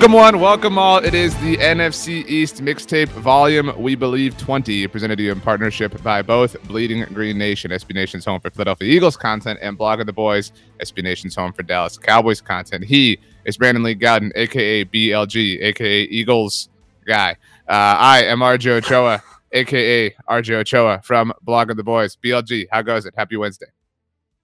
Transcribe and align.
Welcome 0.00 0.14
one, 0.14 0.40
welcome 0.40 0.78
all. 0.78 0.96
It 1.04 1.12
is 1.12 1.36
the 1.42 1.58
NFC 1.58 2.26
East 2.26 2.64
mixtape 2.64 3.08
volume 3.08 3.70
We 3.76 3.94
Believe 3.96 4.34
20, 4.38 4.86
presented 4.86 5.16
to 5.16 5.22
you 5.22 5.30
in 5.30 5.42
partnership 5.42 6.02
by 6.02 6.22
both 6.22 6.56
Bleeding 6.62 7.04
Green 7.12 7.36
Nation, 7.36 7.70
SB 7.70 7.94
Nation's 7.94 8.24
home 8.24 8.40
for 8.40 8.48
Philadelphia 8.48 8.88
Eagles 8.88 9.18
content, 9.18 9.58
and 9.60 9.76
Blog 9.76 10.00
of 10.00 10.06
the 10.06 10.12
Boys, 10.14 10.52
SB 10.80 11.02
Nation's 11.02 11.36
home 11.36 11.52
for 11.52 11.62
Dallas 11.62 11.98
Cowboys 11.98 12.40
content. 12.40 12.82
He 12.82 13.18
is 13.44 13.58
Brandon 13.58 13.82
Lee 13.82 13.94
Gowton, 13.94 14.32
aka 14.36 14.86
BLG, 14.86 15.60
aka 15.60 16.02
Eagles 16.04 16.70
guy. 17.06 17.32
Uh, 17.68 17.72
I 17.98 18.22
am 18.22 18.38
RJ 18.38 18.78
Ochoa, 18.78 19.22
aka 19.52 20.08
RJ 20.30 20.54
Ochoa 20.54 21.02
from 21.04 21.30
Blog 21.42 21.70
of 21.70 21.76
the 21.76 21.84
Boys. 21.84 22.16
BLG, 22.16 22.68
how 22.72 22.80
goes 22.80 23.04
it? 23.04 23.12
Happy 23.18 23.36
Wednesday. 23.36 23.66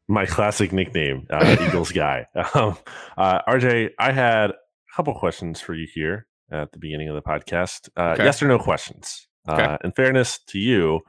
My 0.07 0.27
classic 0.27 0.75
nickname, 0.75 1.27
uh, 1.31 1.57
Eagles 1.67 1.93
guy. 1.93 2.27
Um, 2.55 2.77
uh, 3.17 3.41
RJ, 3.49 3.93
I 3.99 4.13
had 4.13 4.53
couple 4.97 5.15
questions 5.15 5.61
for 5.61 5.75
you 5.75 5.87
here 5.93 6.27
at 6.51 6.73
the 6.73 6.79
beginning 6.79 7.09
of 7.09 7.15
the 7.15 7.23
podcast. 7.23 7.91
Uh, 7.99 8.13
okay. 8.13 8.25
Yes 8.25 8.43
or 8.43 8.49
no 8.49 8.59
questions. 8.59 9.29
Okay. 9.47 9.63
Uh, 9.63 9.77
in 9.85 9.93
fairness 9.93 10.41
to 10.49 10.59
you, 10.59 11.01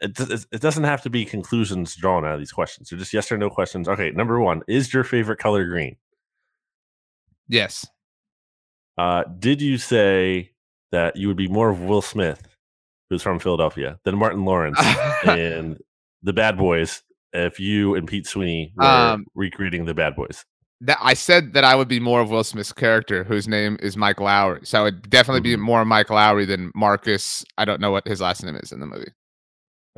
it, 0.00 0.18
it 0.52 0.60
doesn't 0.60 0.84
have 0.84 1.02
to 1.02 1.10
be 1.10 1.24
conclusions 1.24 1.96
drawn 1.96 2.26
out 2.26 2.34
of 2.34 2.38
these 2.38 2.52
questions. 2.52 2.90
They're 2.90 2.98
just 2.98 3.14
yes 3.14 3.32
or 3.32 3.38
no 3.38 3.48
questions. 3.48 3.88
Okay, 3.88 4.10
number 4.10 4.38
one, 4.38 4.62
is 4.68 4.92
your 4.92 5.04
favorite 5.04 5.38
color 5.38 5.64
green? 5.64 5.96
Yes. 7.48 7.86
Uh, 8.98 9.24
did 9.38 9.62
you 9.62 9.78
say 9.78 10.52
that 10.92 11.16
you 11.16 11.28
would 11.28 11.36
be 11.36 11.48
more 11.48 11.70
of 11.70 11.80
Will 11.80 12.02
Smith, 12.02 12.46
who's 13.08 13.22
from 13.22 13.38
Philadelphia, 13.38 13.98
than 14.04 14.18
Martin 14.18 14.44
Lawrence 14.44 14.78
and 15.26 15.78
The 16.22 16.34
Bad 16.34 16.58
Boys 16.58 17.02
if 17.32 17.58
you 17.58 17.94
and 17.94 18.06
Pete 18.06 18.26
Sweeney 18.26 18.72
were 18.76 18.84
um, 18.84 19.26
recreating 19.34 19.86
The 19.86 19.94
Bad 19.94 20.14
Boys? 20.14 20.44
That 20.80 20.98
I 21.00 21.14
said 21.14 21.54
that 21.54 21.64
I 21.64 21.74
would 21.74 21.88
be 21.88 21.98
more 21.98 22.20
of 22.20 22.30
Will 22.30 22.44
Smith's 22.44 22.72
character, 22.72 23.24
whose 23.24 23.48
name 23.48 23.78
is 23.80 23.96
Mike 23.96 24.18
Lowrey. 24.18 24.64
So 24.66 24.80
I 24.80 24.82
would 24.84 25.10
definitely 25.10 25.40
mm-hmm. 25.40 25.60
be 25.60 25.66
more 25.66 25.84
Mike 25.84 26.08
Lowrey 26.08 26.46
than 26.46 26.70
Marcus. 26.74 27.44
I 27.56 27.64
don't 27.64 27.80
know 27.80 27.90
what 27.90 28.06
his 28.06 28.20
last 28.20 28.44
name 28.44 28.54
is 28.56 28.70
in 28.70 28.78
the 28.78 28.86
movie. 28.86 29.10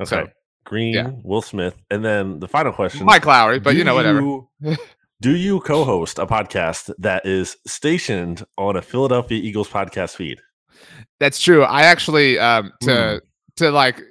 Okay. 0.01 0.09
So, 0.09 0.27
Green, 0.65 0.93
yeah. 0.93 1.11
Will 1.23 1.41
Smith, 1.41 1.75
and 1.89 2.03
then 2.05 2.39
the 2.39 2.47
final 2.47 2.71
question, 2.71 3.05
Mike 3.05 3.23
Lowrey, 3.23 3.61
But 3.61 3.75
you 3.75 3.83
know, 3.83 3.95
whatever. 3.95 4.21
You, 4.21 4.47
do 5.21 5.35
you 5.35 5.59
co-host 5.61 6.19
a 6.19 6.25
podcast 6.25 6.91
that 6.99 7.25
is 7.25 7.57
stationed 7.67 8.43
on 8.57 8.75
a 8.75 8.81
Philadelphia 8.81 9.39
Eagles 9.41 9.69
podcast 9.69 10.15
feed? 10.15 10.39
That's 11.19 11.39
true. 11.39 11.63
I 11.63 11.83
actually 11.83 12.39
um 12.39 12.71
to 12.81 12.89
mm 12.89 13.21
to 13.61 13.71
like 13.71 14.03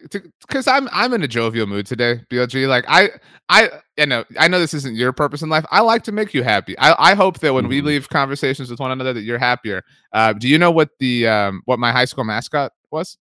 because 0.47 0.67
I'm 0.67 0.89
I'm 0.93 1.13
in 1.13 1.23
a 1.23 1.29
jovial 1.29 1.67
mood 1.67 1.87
today, 1.87 2.21
BLG. 2.31 2.69
Like 2.69 2.85
I 2.89 3.11
I 3.49 3.69
you 3.97 4.07
know 4.07 4.25
I 4.39 4.49
know 4.49 4.59
this 4.59 4.75
isn't 4.75 4.97
your 4.97 5.13
purpose 5.13 5.43
in 5.43 5.49
life. 5.49 5.65
I 5.71 5.81
like 5.81 6.03
to 6.05 6.13
make 6.13 6.33
you 6.33 6.43
happy. 6.43 6.79
I, 6.79 7.11
I 7.11 7.15
hope 7.15 7.41
that 7.41 7.53
when 7.53 7.65
mm-hmm. 7.65 7.71
we 7.71 7.81
leave 7.83 8.09
conversations 8.09 8.71
with 8.71 8.81
one 8.81 8.91
another 8.91 9.13
that 9.13 9.23
you're 9.23 9.39
happier. 9.39 9.83
Uh, 10.13 10.33
do 10.33 10.49
you 10.49 10.59
know 10.59 10.71
what 10.71 10.91
the 10.99 11.27
um 11.27 11.63
what 11.67 11.79
my 11.79 11.93
high 11.93 12.05
school 12.05 12.25
mascot 12.25 12.73
was? 12.91 13.19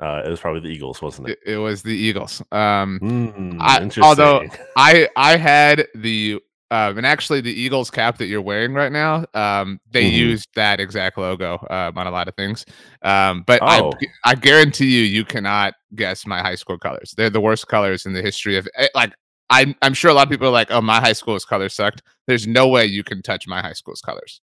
Uh, 0.00 0.22
it 0.24 0.28
was 0.28 0.40
probably 0.40 0.60
the 0.60 0.68
Eagles, 0.68 1.00
wasn't 1.00 1.28
it? 1.28 1.38
It, 1.46 1.54
it 1.54 1.56
was 1.58 1.82
the 1.82 1.94
Eagles. 1.94 2.42
Um, 2.52 2.98
mm, 3.00 3.56
I, 3.60 3.88
although 4.02 4.44
I 4.76 5.08
I 5.16 5.36
had 5.36 5.86
the 5.94 6.40
um, 6.74 6.98
and 6.98 7.06
actually, 7.06 7.40
the 7.40 7.52
Eagles 7.52 7.88
cap 7.88 8.18
that 8.18 8.26
you're 8.26 8.42
wearing 8.42 8.74
right 8.74 8.90
now, 8.90 9.24
um, 9.32 9.78
they 9.92 10.06
mm-hmm. 10.06 10.16
used 10.16 10.48
that 10.56 10.80
exact 10.80 11.16
logo 11.16 11.64
um, 11.70 11.96
on 11.96 12.08
a 12.08 12.10
lot 12.10 12.26
of 12.26 12.34
things. 12.34 12.66
Um, 13.02 13.44
but 13.46 13.62
oh. 13.62 13.92
I, 14.24 14.32
I 14.32 14.34
guarantee 14.34 14.86
you, 14.86 15.02
you 15.02 15.24
cannot 15.24 15.74
guess 15.94 16.26
my 16.26 16.40
high 16.40 16.56
school 16.56 16.76
colors. 16.76 17.14
They're 17.16 17.30
the 17.30 17.40
worst 17.40 17.68
colors 17.68 18.06
in 18.06 18.12
the 18.12 18.22
history 18.22 18.56
of 18.56 18.68
eh, 18.74 18.88
like. 18.96 19.14
I'm 19.50 19.76
I'm 19.82 19.94
sure 19.94 20.10
a 20.10 20.14
lot 20.14 20.26
of 20.26 20.30
people 20.30 20.48
are 20.48 20.50
like, 20.50 20.70
"Oh, 20.70 20.80
my 20.80 21.00
high 21.00 21.12
school's 21.12 21.44
colors 21.44 21.74
sucked." 21.74 22.02
There's 22.26 22.46
no 22.46 22.66
way 22.66 22.86
you 22.86 23.04
can 23.04 23.20
touch 23.22 23.46
my 23.46 23.60
high 23.60 23.74
school's 23.74 24.00
colors. 24.00 24.40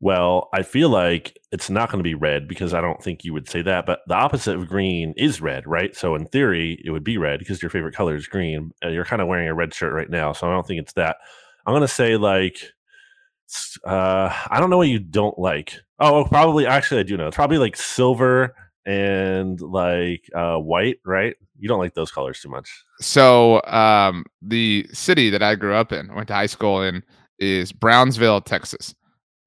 Well, 0.00 0.48
I 0.52 0.62
feel 0.62 0.90
like 0.90 1.36
it's 1.50 1.68
not 1.68 1.90
going 1.90 1.98
to 1.98 2.08
be 2.08 2.14
red 2.14 2.46
because 2.46 2.72
I 2.72 2.80
don't 2.80 3.02
think 3.02 3.24
you 3.24 3.32
would 3.32 3.48
say 3.48 3.62
that. 3.62 3.84
But 3.84 4.00
the 4.06 4.14
opposite 4.14 4.56
of 4.56 4.68
green 4.68 5.12
is 5.16 5.40
red, 5.40 5.66
right? 5.66 5.94
So 5.96 6.14
in 6.14 6.26
theory, 6.26 6.80
it 6.84 6.90
would 6.90 7.02
be 7.02 7.18
red 7.18 7.40
because 7.40 7.60
your 7.60 7.70
favorite 7.70 7.94
color 7.94 8.14
is 8.14 8.28
green. 8.28 8.70
You're 8.82 9.04
kind 9.04 9.20
of 9.20 9.28
wearing 9.28 9.48
a 9.48 9.54
red 9.54 9.74
shirt 9.74 9.92
right 9.92 10.10
now, 10.10 10.32
so 10.32 10.46
I 10.46 10.52
don't 10.52 10.66
think 10.66 10.80
it's 10.80 10.92
that. 10.92 11.16
I'm 11.66 11.72
going 11.72 11.82
to 11.82 11.88
say 11.88 12.16
like, 12.16 12.62
uh, 13.84 14.32
I 14.48 14.60
don't 14.60 14.70
know 14.70 14.76
what 14.76 14.88
you 14.88 15.00
don't 15.00 15.38
like. 15.38 15.74
Oh, 15.98 16.24
probably. 16.24 16.66
Actually, 16.66 17.00
I 17.00 17.04
do 17.04 17.16
know. 17.16 17.26
It's 17.26 17.36
probably 17.36 17.58
like 17.58 17.76
silver 17.76 18.54
and 18.86 19.60
like 19.60 20.30
uh, 20.34 20.58
white, 20.58 20.98
right? 21.04 21.34
You 21.58 21.68
don't 21.68 21.80
like 21.80 21.94
those 21.94 22.12
colors 22.12 22.40
too 22.40 22.48
much. 22.50 22.84
So 23.00 23.60
um, 23.64 24.24
the 24.42 24.86
city 24.92 25.28
that 25.30 25.42
I 25.42 25.56
grew 25.56 25.74
up 25.74 25.92
in, 25.92 26.14
went 26.14 26.28
to 26.28 26.34
high 26.34 26.46
school 26.46 26.82
in, 26.82 27.02
is 27.38 27.72
Brownsville, 27.72 28.40
Texas. 28.42 28.94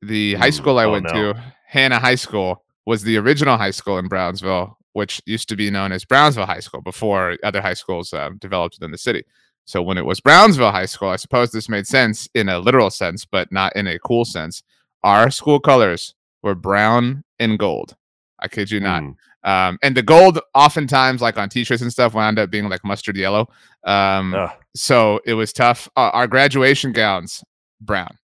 The 0.01 0.35
high 0.35 0.49
school 0.49 0.79
I 0.79 0.85
oh, 0.85 0.91
went 0.91 1.05
no. 1.05 1.33
to, 1.33 1.43
Hanna 1.67 1.99
High 1.99 2.15
School, 2.15 2.63
was 2.85 3.03
the 3.03 3.17
original 3.17 3.57
high 3.57 3.71
school 3.71 3.97
in 3.97 4.07
Brownsville, 4.07 4.77
which 4.93 5.21
used 5.25 5.47
to 5.49 5.55
be 5.55 5.69
known 5.69 5.91
as 5.91 6.05
Brownsville 6.05 6.45
High 6.45 6.59
School 6.59 6.81
before 6.81 7.37
other 7.43 7.61
high 7.61 7.75
schools 7.75 8.13
uh, 8.13 8.29
developed 8.39 8.75
within 8.79 8.91
the 8.91 8.97
city. 8.97 9.23
So 9.65 9.81
when 9.81 9.97
it 9.97 10.05
was 10.05 10.19
Brownsville 10.19 10.71
High 10.71 10.87
School, 10.87 11.09
I 11.09 11.15
suppose 11.17 11.51
this 11.51 11.69
made 11.69 11.87
sense 11.87 12.27
in 12.33 12.49
a 12.49 12.59
literal 12.59 12.89
sense, 12.89 13.25
but 13.25 13.51
not 13.51 13.75
in 13.75 13.87
a 13.87 13.99
cool 13.99 14.25
sense. 14.25 14.63
Our 15.03 15.29
school 15.29 15.59
colors 15.59 16.15
were 16.41 16.55
brown 16.55 17.23
and 17.39 17.59
gold. 17.59 17.95
I 18.39 18.47
kid 18.47 18.71
you 18.71 18.79
not. 18.79 19.03
Mm. 19.03 19.15
Um, 19.43 19.79
and 19.81 19.95
the 19.95 20.03
gold, 20.03 20.39
oftentimes, 20.53 21.21
like 21.21 21.37
on 21.37 21.49
t-shirts 21.49 21.81
and 21.81 21.91
stuff, 21.91 22.13
wound 22.13 22.39
up 22.39 22.49
being 22.49 22.69
like 22.69 22.83
mustard 22.83 23.17
yellow. 23.17 23.47
Um, 23.83 24.49
so 24.75 25.19
it 25.25 25.35
was 25.35 25.53
tough. 25.53 25.89
Uh, 25.95 26.09
our 26.13 26.27
graduation 26.27 26.91
gowns, 26.91 27.43
brown. 27.79 28.17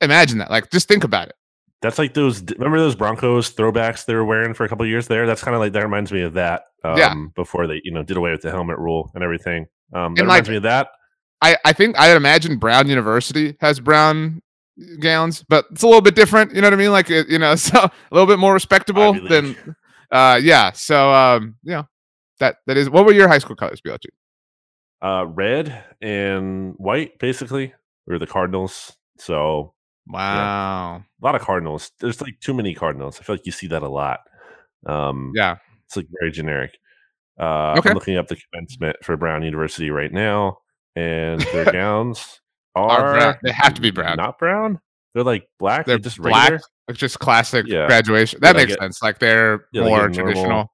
Imagine 0.00 0.38
that. 0.38 0.50
Like, 0.50 0.70
just 0.70 0.88
think 0.88 1.04
about 1.04 1.28
it. 1.28 1.34
That's 1.82 1.98
like 1.98 2.12
those. 2.12 2.42
Remember 2.42 2.78
those 2.78 2.94
Broncos 2.94 3.52
throwbacks 3.52 4.04
they 4.04 4.14
were 4.14 4.24
wearing 4.24 4.52
for 4.52 4.64
a 4.64 4.68
couple 4.68 4.84
years 4.86 5.08
there. 5.08 5.26
That's 5.26 5.42
kind 5.42 5.54
of 5.54 5.60
like 5.60 5.72
that 5.72 5.82
reminds 5.82 6.12
me 6.12 6.22
of 6.22 6.34
that. 6.34 6.64
Um, 6.84 6.98
yeah. 6.98 7.14
Before 7.34 7.66
they, 7.66 7.80
you 7.84 7.92
know, 7.92 8.02
did 8.02 8.16
away 8.16 8.32
with 8.32 8.42
the 8.42 8.50
helmet 8.50 8.78
rule 8.78 9.10
and 9.14 9.24
everything. 9.24 9.66
Um, 9.94 10.14
that 10.14 10.20
and 10.22 10.28
reminds 10.28 10.48
like, 10.48 10.50
me 10.50 10.56
of 10.58 10.62
that. 10.64 10.88
I 11.40 11.56
I 11.64 11.72
think 11.72 11.96
I 11.98 12.08
would 12.08 12.16
imagine 12.16 12.58
Brown 12.58 12.88
University 12.88 13.56
has 13.60 13.80
brown 13.80 14.42
gowns, 14.98 15.44
but 15.48 15.66
it's 15.70 15.82
a 15.82 15.86
little 15.86 16.02
bit 16.02 16.14
different. 16.14 16.54
You 16.54 16.60
know 16.60 16.66
what 16.66 16.74
I 16.74 16.76
mean? 16.76 16.92
Like 16.92 17.08
you 17.08 17.38
know, 17.38 17.54
so 17.56 17.78
a 17.78 17.90
little 18.10 18.26
bit 18.26 18.38
more 18.38 18.52
respectable 18.52 19.14
than. 19.28 19.56
Uh, 20.10 20.40
yeah. 20.42 20.72
So 20.72 21.12
um, 21.12 21.56
yeah, 21.62 21.84
that 22.40 22.56
that 22.66 22.76
is. 22.76 22.90
What 22.90 23.06
were 23.06 23.12
your 23.12 23.28
high 23.28 23.38
school 23.38 23.56
colors, 23.56 23.80
BLG? 23.80 24.06
Uh, 25.02 25.26
red 25.26 25.84
and 26.02 26.74
white, 26.76 27.18
basically. 27.18 27.72
We 28.06 28.14
were 28.14 28.18
the 28.18 28.26
Cardinals. 28.26 28.96
So 29.18 29.72
Wow. 30.06 30.96
Yeah. 30.96 31.02
A 31.02 31.22
lot 31.24 31.34
of 31.34 31.42
Cardinals. 31.42 31.92
There's 32.00 32.20
like 32.20 32.38
too 32.40 32.54
many 32.54 32.74
Cardinals. 32.74 33.18
I 33.20 33.24
feel 33.24 33.34
like 33.34 33.46
you 33.46 33.52
see 33.52 33.68
that 33.68 33.82
a 33.82 33.88
lot. 33.88 34.20
Um, 34.86 35.32
yeah. 35.34 35.56
It's 35.86 35.96
like 35.96 36.06
very 36.20 36.30
generic. 36.30 36.78
Uh, 37.38 37.74
okay. 37.78 37.90
I'm 37.90 37.94
looking 37.94 38.16
up 38.16 38.28
the 38.28 38.36
commencement 38.36 38.96
for 39.02 39.16
Brown 39.16 39.42
University 39.42 39.90
right 39.90 40.12
now, 40.12 40.58
and 40.94 41.40
their 41.52 41.64
gowns 41.72 42.40
are, 42.74 43.18
are 43.18 43.38
they 43.42 43.50
have 43.50 43.74
to 43.74 43.80
be 43.80 43.90
brown, 43.90 44.16
not 44.18 44.38
brown. 44.38 44.78
They're 45.14 45.24
like 45.24 45.48
black. 45.58 45.86
They're, 45.86 45.98
just 45.98 46.18
black. 46.18 46.50
Regular. 46.50 46.60
It's 46.88 46.98
just 46.98 47.18
classic 47.18 47.66
yeah. 47.66 47.86
graduation. 47.86 48.40
That 48.42 48.56
makes 48.56 48.74
sense. 48.74 49.02
Like 49.02 49.18
they're 49.18 49.66
yeah, 49.72 49.84
more 49.84 50.02
like 50.02 50.12
traditional. 50.12 50.70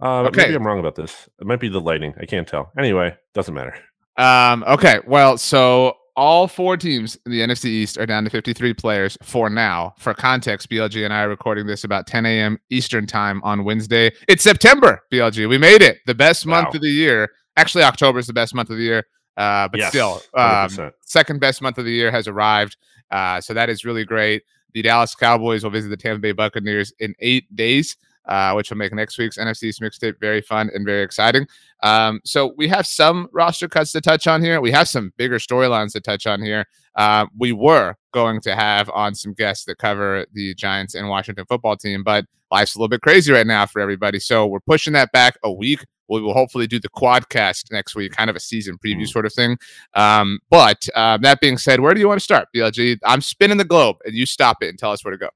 Uh, 0.00 0.24
okay. 0.24 0.42
Maybe 0.42 0.54
I'm 0.54 0.66
wrong 0.66 0.78
about 0.78 0.94
this. 0.94 1.28
It 1.40 1.46
might 1.46 1.60
be 1.60 1.68
the 1.68 1.80
lighting. 1.80 2.14
I 2.20 2.26
can't 2.26 2.46
tell. 2.46 2.70
Anyway, 2.78 3.16
doesn't 3.34 3.54
matter. 3.54 3.74
Um. 4.16 4.64
Okay. 4.66 5.00
Well, 5.06 5.38
so 5.38 5.94
all 6.18 6.48
four 6.48 6.76
teams 6.76 7.16
in 7.24 7.30
the 7.30 7.40
NFC 7.40 7.66
East 7.66 7.96
are 7.96 8.04
down 8.04 8.24
to 8.24 8.30
53 8.30 8.74
players 8.74 9.16
for 9.22 9.48
now. 9.48 9.94
For 9.98 10.12
context, 10.12 10.68
BLG 10.68 11.04
and 11.04 11.14
I 11.14 11.22
are 11.22 11.28
recording 11.28 11.64
this 11.64 11.84
about 11.84 12.08
10 12.08 12.26
a.m. 12.26 12.58
Eastern 12.70 13.06
time 13.06 13.40
on 13.44 13.62
Wednesday. 13.62 14.10
It's 14.26 14.42
September, 14.42 15.00
BLG. 15.12 15.48
We 15.48 15.58
made 15.58 15.80
it. 15.80 15.98
The 16.06 16.16
best 16.16 16.44
wow. 16.44 16.62
month 16.62 16.74
of 16.74 16.80
the 16.82 16.90
year. 16.90 17.30
Actually, 17.56 17.84
October 17.84 18.18
is 18.18 18.26
the 18.26 18.32
best 18.32 18.52
month 18.52 18.68
of 18.68 18.78
the 18.78 18.82
year. 18.82 19.04
Uh, 19.36 19.68
but 19.68 19.78
yes, 19.78 19.90
still, 19.90 20.20
um, 20.34 20.90
second 21.02 21.38
best 21.38 21.62
month 21.62 21.78
of 21.78 21.84
the 21.84 21.92
year 21.92 22.10
has 22.10 22.26
arrived. 22.26 22.76
Uh, 23.12 23.40
so 23.40 23.54
that 23.54 23.70
is 23.70 23.84
really 23.84 24.04
great. 24.04 24.42
The 24.74 24.82
Dallas 24.82 25.14
Cowboys 25.14 25.62
will 25.62 25.70
visit 25.70 25.88
the 25.88 25.96
Tampa 25.96 26.18
Bay 26.18 26.32
Buccaneers 26.32 26.92
in 26.98 27.14
eight 27.20 27.54
days 27.54 27.96
uh, 28.28 28.52
which 28.52 28.70
will 28.70 28.76
make 28.76 28.92
next 28.92 29.18
week's 29.18 29.38
NFC 29.38 29.72
mixtape 29.80 30.20
very 30.20 30.40
fun 30.40 30.70
and 30.74 30.84
very 30.84 31.02
exciting. 31.02 31.46
Um, 31.82 32.20
so 32.24 32.54
we 32.56 32.68
have 32.68 32.86
some 32.86 33.28
roster 33.32 33.68
cuts 33.68 33.92
to 33.92 34.00
touch 34.00 34.26
on 34.26 34.42
here. 34.42 34.60
We 34.60 34.70
have 34.72 34.88
some 34.88 35.12
bigger 35.16 35.38
storylines 35.38 35.92
to 35.92 36.00
touch 36.00 36.26
on 36.26 36.42
here. 36.42 36.66
Uh, 36.94 37.26
we 37.38 37.52
were 37.52 37.94
going 38.12 38.40
to 38.42 38.54
have 38.54 38.90
on 38.90 39.14
some 39.14 39.32
guests 39.32 39.64
that 39.64 39.78
cover 39.78 40.26
the 40.32 40.54
Giants 40.54 40.94
and 40.94 41.08
Washington 41.08 41.44
football 41.46 41.76
team, 41.76 42.02
but 42.02 42.24
life's 42.50 42.74
a 42.74 42.78
little 42.78 42.88
bit 42.88 43.02
crazy 43.02 43.32
right 43.32 43.46
now 43.46 43.66
for 43.66 43.80
everybody. 43.80 44.18
So 44.18 44.46
we're 44.46 44.60
pushing 44.60 44.92
that 44.94 45.12
back 45.12 45.38
a 45.44 45.52
week. 45.52 45.84
We 46.08 46.22
will 46.22 46.32
hopefully 46.32 46.66
do 46.66 46.80
the 46.80 46.88
quadcast 46.88 47.70
next 47.70 47.94
week, 47.94 48.12
kind 48.12 48.30
of 48.30 48.36
a 48.36 48.40
season 48.40 48.78
preview 48.84 49.02
mm. 49.02 49.08
sort 49.08 49.26
of 49.26 49.34
thing. 49.34 49.58
Um, 49.94 50.38
but 50.48 50.88
uh, 50.94 51.18
that 51.18 51.40
being 51.40 51.58
said, 51.58 51.80
where 51.80 51.92
do 51.92 52.00
you 52.00 52.08
want 52.08 52.18
to 52.18 52.24
start, 52.24 52.48
BLG? 52.56 52.98
I'm 53.04 53.20
spinning 53.20 53.58
the 53.58 53.64
globe, 53.64 53.96
and 54.04 54.14
you 54.14 54.24
stop 54.24 54.62
it 54.62 54.68
and 54.68 54.78
tell 54.78 54.90
us 54.90 55.04
where 55.04 55.12
to 55.12 55.18
go. 55.18 55.28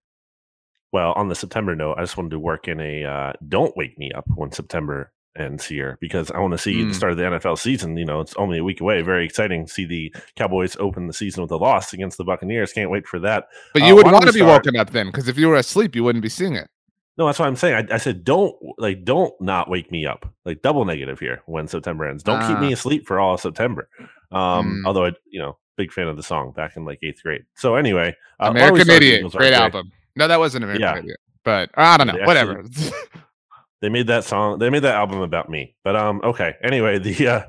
Well, 0.93 1.13
on 1.13 1.29
the 1.29 1.35
September 1.35 1.75
note, 1.75 1.97
I 1.99 2.03
just 2.03 2.17
wanted 2.17 2.31
to 2.31 2.39
work 2.39 2.69
in 2.69 2.81
a 2.81 3.05
uh, 3.05 3.33
don't 3.49 3.77
wake 3.77 3.99
me 3.99 4.13
up 4.13 4.25
when 4.35 4.53
September 4.53 5.13
ends 5.39 5.65
here 5.65 5.97
because 6.01 6.31
I 6.31 6.39
want 6.41 6.53
to 6.53 6.59
see 6.59 6.75
mm. 6.75 6.89
the 6.89 6.95
start 6.95 7.13
of 7.13 7.19
the 7.19 7.25
NFL 7.25 7.59
season. 7.59 7.97
You 7.97 8.05
know, 8.05 8.21
it's 8.21 8.35
only 8.37 8.59
a 8.59 8.65
week 8.65 8.81
away. 8.81 9.01
Very 9.03 9.25
exciting 9.25 9.67
see 9.67 9.87
the 9.87 10.15
Cowboys 10.37 10.77
open 10.79 11.07
the 11.07 11.13
season 11.13 11.43
with 11.43 11.51
a 11.51 11.57
loss 11.57 11.93
against 11.93 12.19
the 12.19 12.25
Buccaneers. 12.25 12.73
Can't 12.73 12.91
wait 12.91 13.07
for 13.07 13.19
that. 13.21 13.47
But 13.73 13.83
you 13.83 13.95
uh, 13.95 13.97
would 13.97 14.07
want 14.07 14.27
to 14.27 14.33
be 14.33 14.41
start? 14.41 14.67
woken 14.67 14.77
up 14.77 14.91
then 14.91 15.07
because 15.07 15.29
if 15.29 15.39
you 15.39 15.49
were 15.49 15.57
asleep, 15.57 15.95
you 15.95 16.05
wouldn't 16.05 16.23
be 16.23 16.29
seeing 16.29 16.57
it. 16.57 16.69
No, 17.19 17.27
that's 17.27 17.39
what 17.39 17.47
I'm 17.47 17.57
saying. 17.57 17.89
I, 17.91 17.95
I, 17.95 17.99
said 17.99 18.25
don't 18.25 18.55
like 18.79 19.05
don't 19.05 19.35
not 19.41 19.69
wake 19.69 19.91
me 19.91 20.07
up. 20.07 20.31
Like 20.45 20.63
double 20.63 20.85
negative 20.85 21.19
here 21.19 21.43
when 21.47 21.69
September 21.69 22.07
ends. 22.07 22.23
Don't 22.23 22.47
keep 22.47 22.59
me 22.59 22.69
ah. 22.69 22.73
asleep 22.73 23.07
for 23.07 23.21
all 23.21 23.35
of 23.35 23.41
September. 23.41 23.89
Um, 24.31 24.83
mm. 24.83 24.87
although 24.87 25.07
I, 25.07 25.13
you 25.31 25.39
know, 25.39 25.59
big 25.77 25.93
fan 25.93 26.09
of 26.09 26.17
the 26.17 26.23
song 26.23 26.53
back 26.53 26.77
in 26.77 26.85
like 26.85 27.01
eighth 27.03 27.23
grade. 27.23 27.45
So 27.55 27.75
anyway, 27.75 28.17
uh, 28.41 28.49
American 28.51 28.89
Idiot, 28.89 29.31
great 29.33 29.53
album. 29.53 29.93
No, 30.17 30.29
that 30.29 30.39
wasn't 30.39 30.65
American 30.65 30.83
yeah. 30.83 30.99
Idiot. 30.99 31.21
But 31.45 31.71
I 31.75 31.97
don't 31.97 32.07
know. 32.07 32.13
Actually, 32.13 32.27
whatever. 32.27 32.65
they 33.81 33.89
made 33.89 34.07
that 34.07 34.25
song. 34.25 34.59
They 34.59 34.71
made 34.71 34.83
that 34.83 34.95
album 34.95 35.21
about 35.21 35.49
me. 35.49 35.75
But 35.83 35.97
um, 35.97 36.21
okay. 36.23 36.55
Anyway, 36.63 36.99
the 36.99 37.29
uh, 37.29 37.43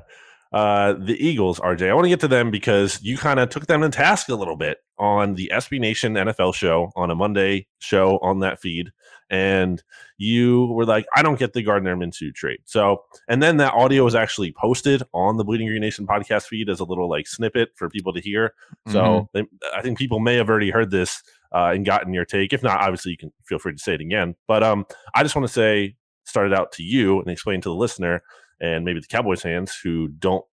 uh, 0.54 0.92
the 0.92 1.16
Eagles, 1.18 1.58
RJ. 1.58 1.90
I 1.90 1.94
want 1.94 2.04
to 2.04 2.08
get 2.08 2.20
to 2.20 2.28
them 2.28 2.52
because 2.52 3.02
you 3.02 3.18
kind 3.18 3.40
of 3.40 3.48
took 3.48 3.66
them 3.66 3.80
to 3.80 3.88
task 3.88 4.28
a 4.28 4.36
little 4.36 4.56
bit 4.56 4.78
on 4.98 5.34
the 5.34 5.50
SB 5.52 5.80
Nation 5.80 6.14
NFL 6.14 6.54
show 6.54 6.92
on 6.94 7.10
a 7.10 7.14
Monday 7.16 7.66
show 7.80 8.18
on 8.18 8.38
that 8.38 8.60
feed, 8.60 8.92
and 9.28 9.82
you 10.16 10.66
were 10.66 10.86
like, 10.86 11.06
"I 11.14 11.22
don't 11.22 11.40
get 11.40 11.54
the 11.54 11.62
Gardner 11.62 11.96
Minshew 11.96 12.32
trade." 12.32 12.60
So, 12.66 13.02
and 13.28 13.42
then 13.42 13.56
that 13.56 13.74
audio 13.74 14.04
was 14.04 14.14
actually 14.14 14.52
posted 14.52 15.02
on 15.12 15.38
the 15.38 15.44
Bleeding 15.44 15.66
Green 15.66 15.80
Nation 15.80 16.06
podcast 16.06 16.44
feed 16.44 16.68
as 16.68 16.78
a 16.78 16.84
little 16.84 17.08
like 17.08 17.26
snippet 17.26 17.70
for 17.74 17.90
people 17.90 18.12
to 18.12 18.20
hear. 18.20 18.54
So, 18.88 19.02
mm-hmm. 19.02 19.24
they, 19.32 19.44
I 19.76 19.82
think 19.82 19.98
people 19.98 20.20
may 20.20 20.36
have 20.36 20.48
already 20.48 20.70
heard 20.70 20.92
this 20.92 21.20
uh, 21.52 21.72
and 21.74 21.84
gotten 21.84 22.14
your 22.14 22.24
take. 22.24 22.52
If 22.52 22.62
not, 22.62 22.80
obviously 22.80 23.12
you 23.12 23.18
can 23.18 23.32
feel 23.44 23.58
free 23.58 23.72
to 23.72 23.78
say 23.78 23.94
it 23.94 24.00
again. 24.00 24.34
But 24.46 24.62
um, 24.62 24.86
I 25.14 25.22
just 25.22 25.34
want 25.34 25.46
to 25.46 25.52
say, 25.52 25.96
start 26.24 26.46
it 26.46 26.58
out 26.58 26.72
to 26.72 26.82
you 26.82 27.20
and 27.20 27.30
explain 27.30 27.60
to 27.60 27.68
the 27.68 27.74
listener 27.74 28.22
and 28.60 28.84
maybe 28.84 29.00
the 29.00 29.06
Cowboys 29.06 29.42
fans 29.42 29.76
who 29.82 30.08
don't 30.08 30.44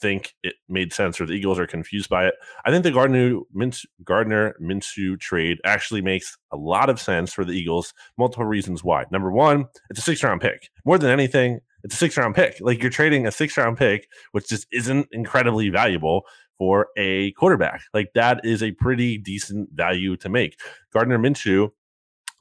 think 0.00 0.34
it 0.42 0.54
made 0.68 0.92
sense 0.92 1.20
or 1.20 1.26
the 1.26 1.32
Eagles 1.32 1.58
are 1.58 1.66
confused 1.66 2.08
by 2.08 2.26
it. 2.26 2.34
I 2.64 2.70
think 2.70 2.84
the 2.84 2.90
Gardner 2.90 3.40
Minshew, 3.54 3.86
Gardner 4.04 4.54
Minshew 4.62 5.18
trade 5.18 5.58
actually 5.64 6.02
makes 6.02 6.36
a 6.52 6.56
lot 6.56 6.90
of 6.90 7.00
sense 7.00 7.32
for 7.32 7.44
the 7.44 7.52
Eagles. 7.52 7.94
Multiple 8.18 8.44
reasons 8.44 8.84
why. 8.84 9.04
Number 9.10 9.32
one, 9.32 9.66
it's 9.90 9.98
a 9.98 10.02
six 10.02 10.22
round 10.22 10.40
pick. 10.40 10.70
More 10.84 10.98
than 10.98 11.10
anything, 11.10 11.60
it's 11.82 11.94
a 11.94 11.98
six 11.98 12.16
round 12.16 12.34
pick. 12.34 12.56
Like 12.60 12.82
you're 12.82 12.90
trading 12.90 13.26
a 13.26 13.32
six 13.32 13.56
round 13.56 13.78
pick, 13.78 14.08
which 14.32 14.48
just 14.48 14.66
isn't 14.70 15.08
incredibly 15.12 15.70
valuable 15.70 16.22
for 16.58 16.88
a 16.96 17.32
quarterback. 17.32 17.82
Like 17.92 18.12
that 18.14 18.44
is 18.44 18.62
a 18.62 18.72
pretty 18.72 19.18
decent 19.18 19.70
value 19.72 20.16
to 20.18 20.28
make. 20.28 20.58
Gardner 20.92 21.18
Minshew 21.18 21.70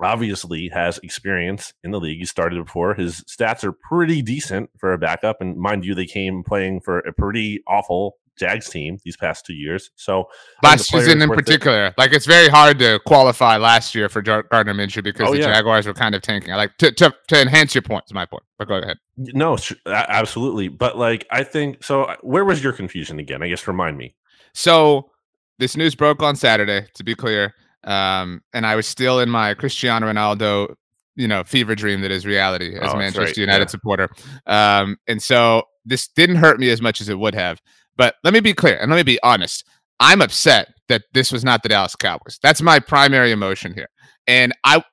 obviously 0.02 0.70
has 0.70 0.98
experience 1.00 1.74
in 1.84 1.92
the 1.92 2.00
league. 2.00 2.20
He 2.20 2.26
started 2.26 2.64
before. 2.64 2.96
His 2.96 3.24
stats 3.24 3.64
are 3.64 3.72
pretty 3.72 4.22
decent 4.22 4.70
for 4.78 4.94
a 4.94 4.98
backup. 4.98 5.42
And 5.42 5.58
mind 5.58 5.86
you, 5.86 5.96
they 5.96 6.06
came 6.06 6.44
playing 6.44 6.82
for 6.82 7.00
a 7.00 7.14
pretty 7.14 7.64
awful 7.68 8.18
Jags 8.38 8.70
team 8.70 9.00
these 9.04 9.18
past 9.18 9.46
two 9.46 9.54
years. 9.54 9.92
So 9.96 10.26
last 10.64 10.90
season 10.90 11.22
in 11.22 11.30
particular, 11.30 11.88
it. 11.88 11.94
like 11.98 12.14
it's 12.14 12.26
very 12.26 12.48
hard 12.48 12.80
to 12.80 13.00
qualify 13.06 13.58
last 13.58 13.96
year 13.96 14.10
for 14.10 14.22
Gardner 14.22 14.74
Minshew 14.74 15.04
because 15.04 15.30
oh, 15.30 15.34
the 15.34 15.40
yeah. 15.40 15.54
Jaguars 15.54 15.88
were 15.88 15.94
kind 15.94 16.16
of 16.16 16.22
tanking. 16.22 16.52
I 16.52 16.56
like 16.56 16.78
to, 16.78 16.92
to 16.92 17.14
to 17.28 17.42
enhance 17.42 17.74
your 17.74 17.82
point. 17.82 18.04
Is 18.08 18.14
my 18.14 18.26
point. 18.26 18.44
But 18.58 18.68
go 18.68 18.76
ahead. 18.76 18.98
No, 19.18 19.58
absolutely. 19.86 20.68
But 20.68 20.98
like 20.98 21.26
I 21.32 21.44
think 21.44 21.84
so. 21.84 22.04
Uh, 22.04 22.16
where 22.22 22.46
was 22.46 22.64
your 22.64 22.74
confusion 22.74 23.20
again? 23.20 23.42
I 23.42 23.48
guess 23.48 23.68
remind 23.68 23.98
me. 23.98 24.16
So 24.54 25.12
this 25.60 25.78
news 25.78 25.96
broke 25.96 26.22
on 26.22 26.36
Saturday. 26.36 26.88
To 26.96 27.04
be 27.04 27.16
clear, 27.16 27.54
um, 27.86 28.42
and 28.54 28.66
I 28.66 28.76
was 28.76 28.88
still 28.88 29.20
in 29.20 29.30
my 29.30 29.54
Cristiano 29.54 30.12
Ronaldo, 30.12 30.76
you 31.16 31.28
know, 31.28 31.44
fever 31.44 31.76
dream 31.76 32.02
that 32.02 32.12
is 32.12 32.26
reality 32.26 32.76
as 32.76 32.90
oh, 32.92 32.96
a 32.96 32.98
Manchester 32.98 33.22
right. 33.22 33.38
United 33.38 33.64
yeah. 33.64 33.68
supporter. 33.68 34.10
Um, 34.46 34.98
and 35.08 35.22
so 35.22 35.64
this 35.86 36.08
didn't 36.08 36.38
hurt 36.38 36.60
me 36.60 36.70
as 36.70 36.82
much 36.82 37.00
as 37.00 37.10
it 37.10 37.18
would 37.18 37.36
have. 37.36 37.62
But 37.98 38.16
let 38.24 38.34
me 38.34 38.40
be 38.40 38.54
clear 38.54 38.78
and 38.78 38.90
let 38.90 38.98
me 38.98 39.04
be 39.04 39.20
honest. 39.24 39.66
I'm 40.00 40.22
upset 40.22 40.74
that 40.90 41.04
this 41.14 41.32
was 41.32 41.44
not 41.44 41.64
the 41.64 41.70
Dallas 41.70 41.96
Cowboys. 41.96 42.40
That's 42.44 42.62
my 42.62 42.80
primary 42.80 43.32
emotion 43.32 43.74
here. 43.74 43.88
And 44.28 44.54
I 44.64 44.84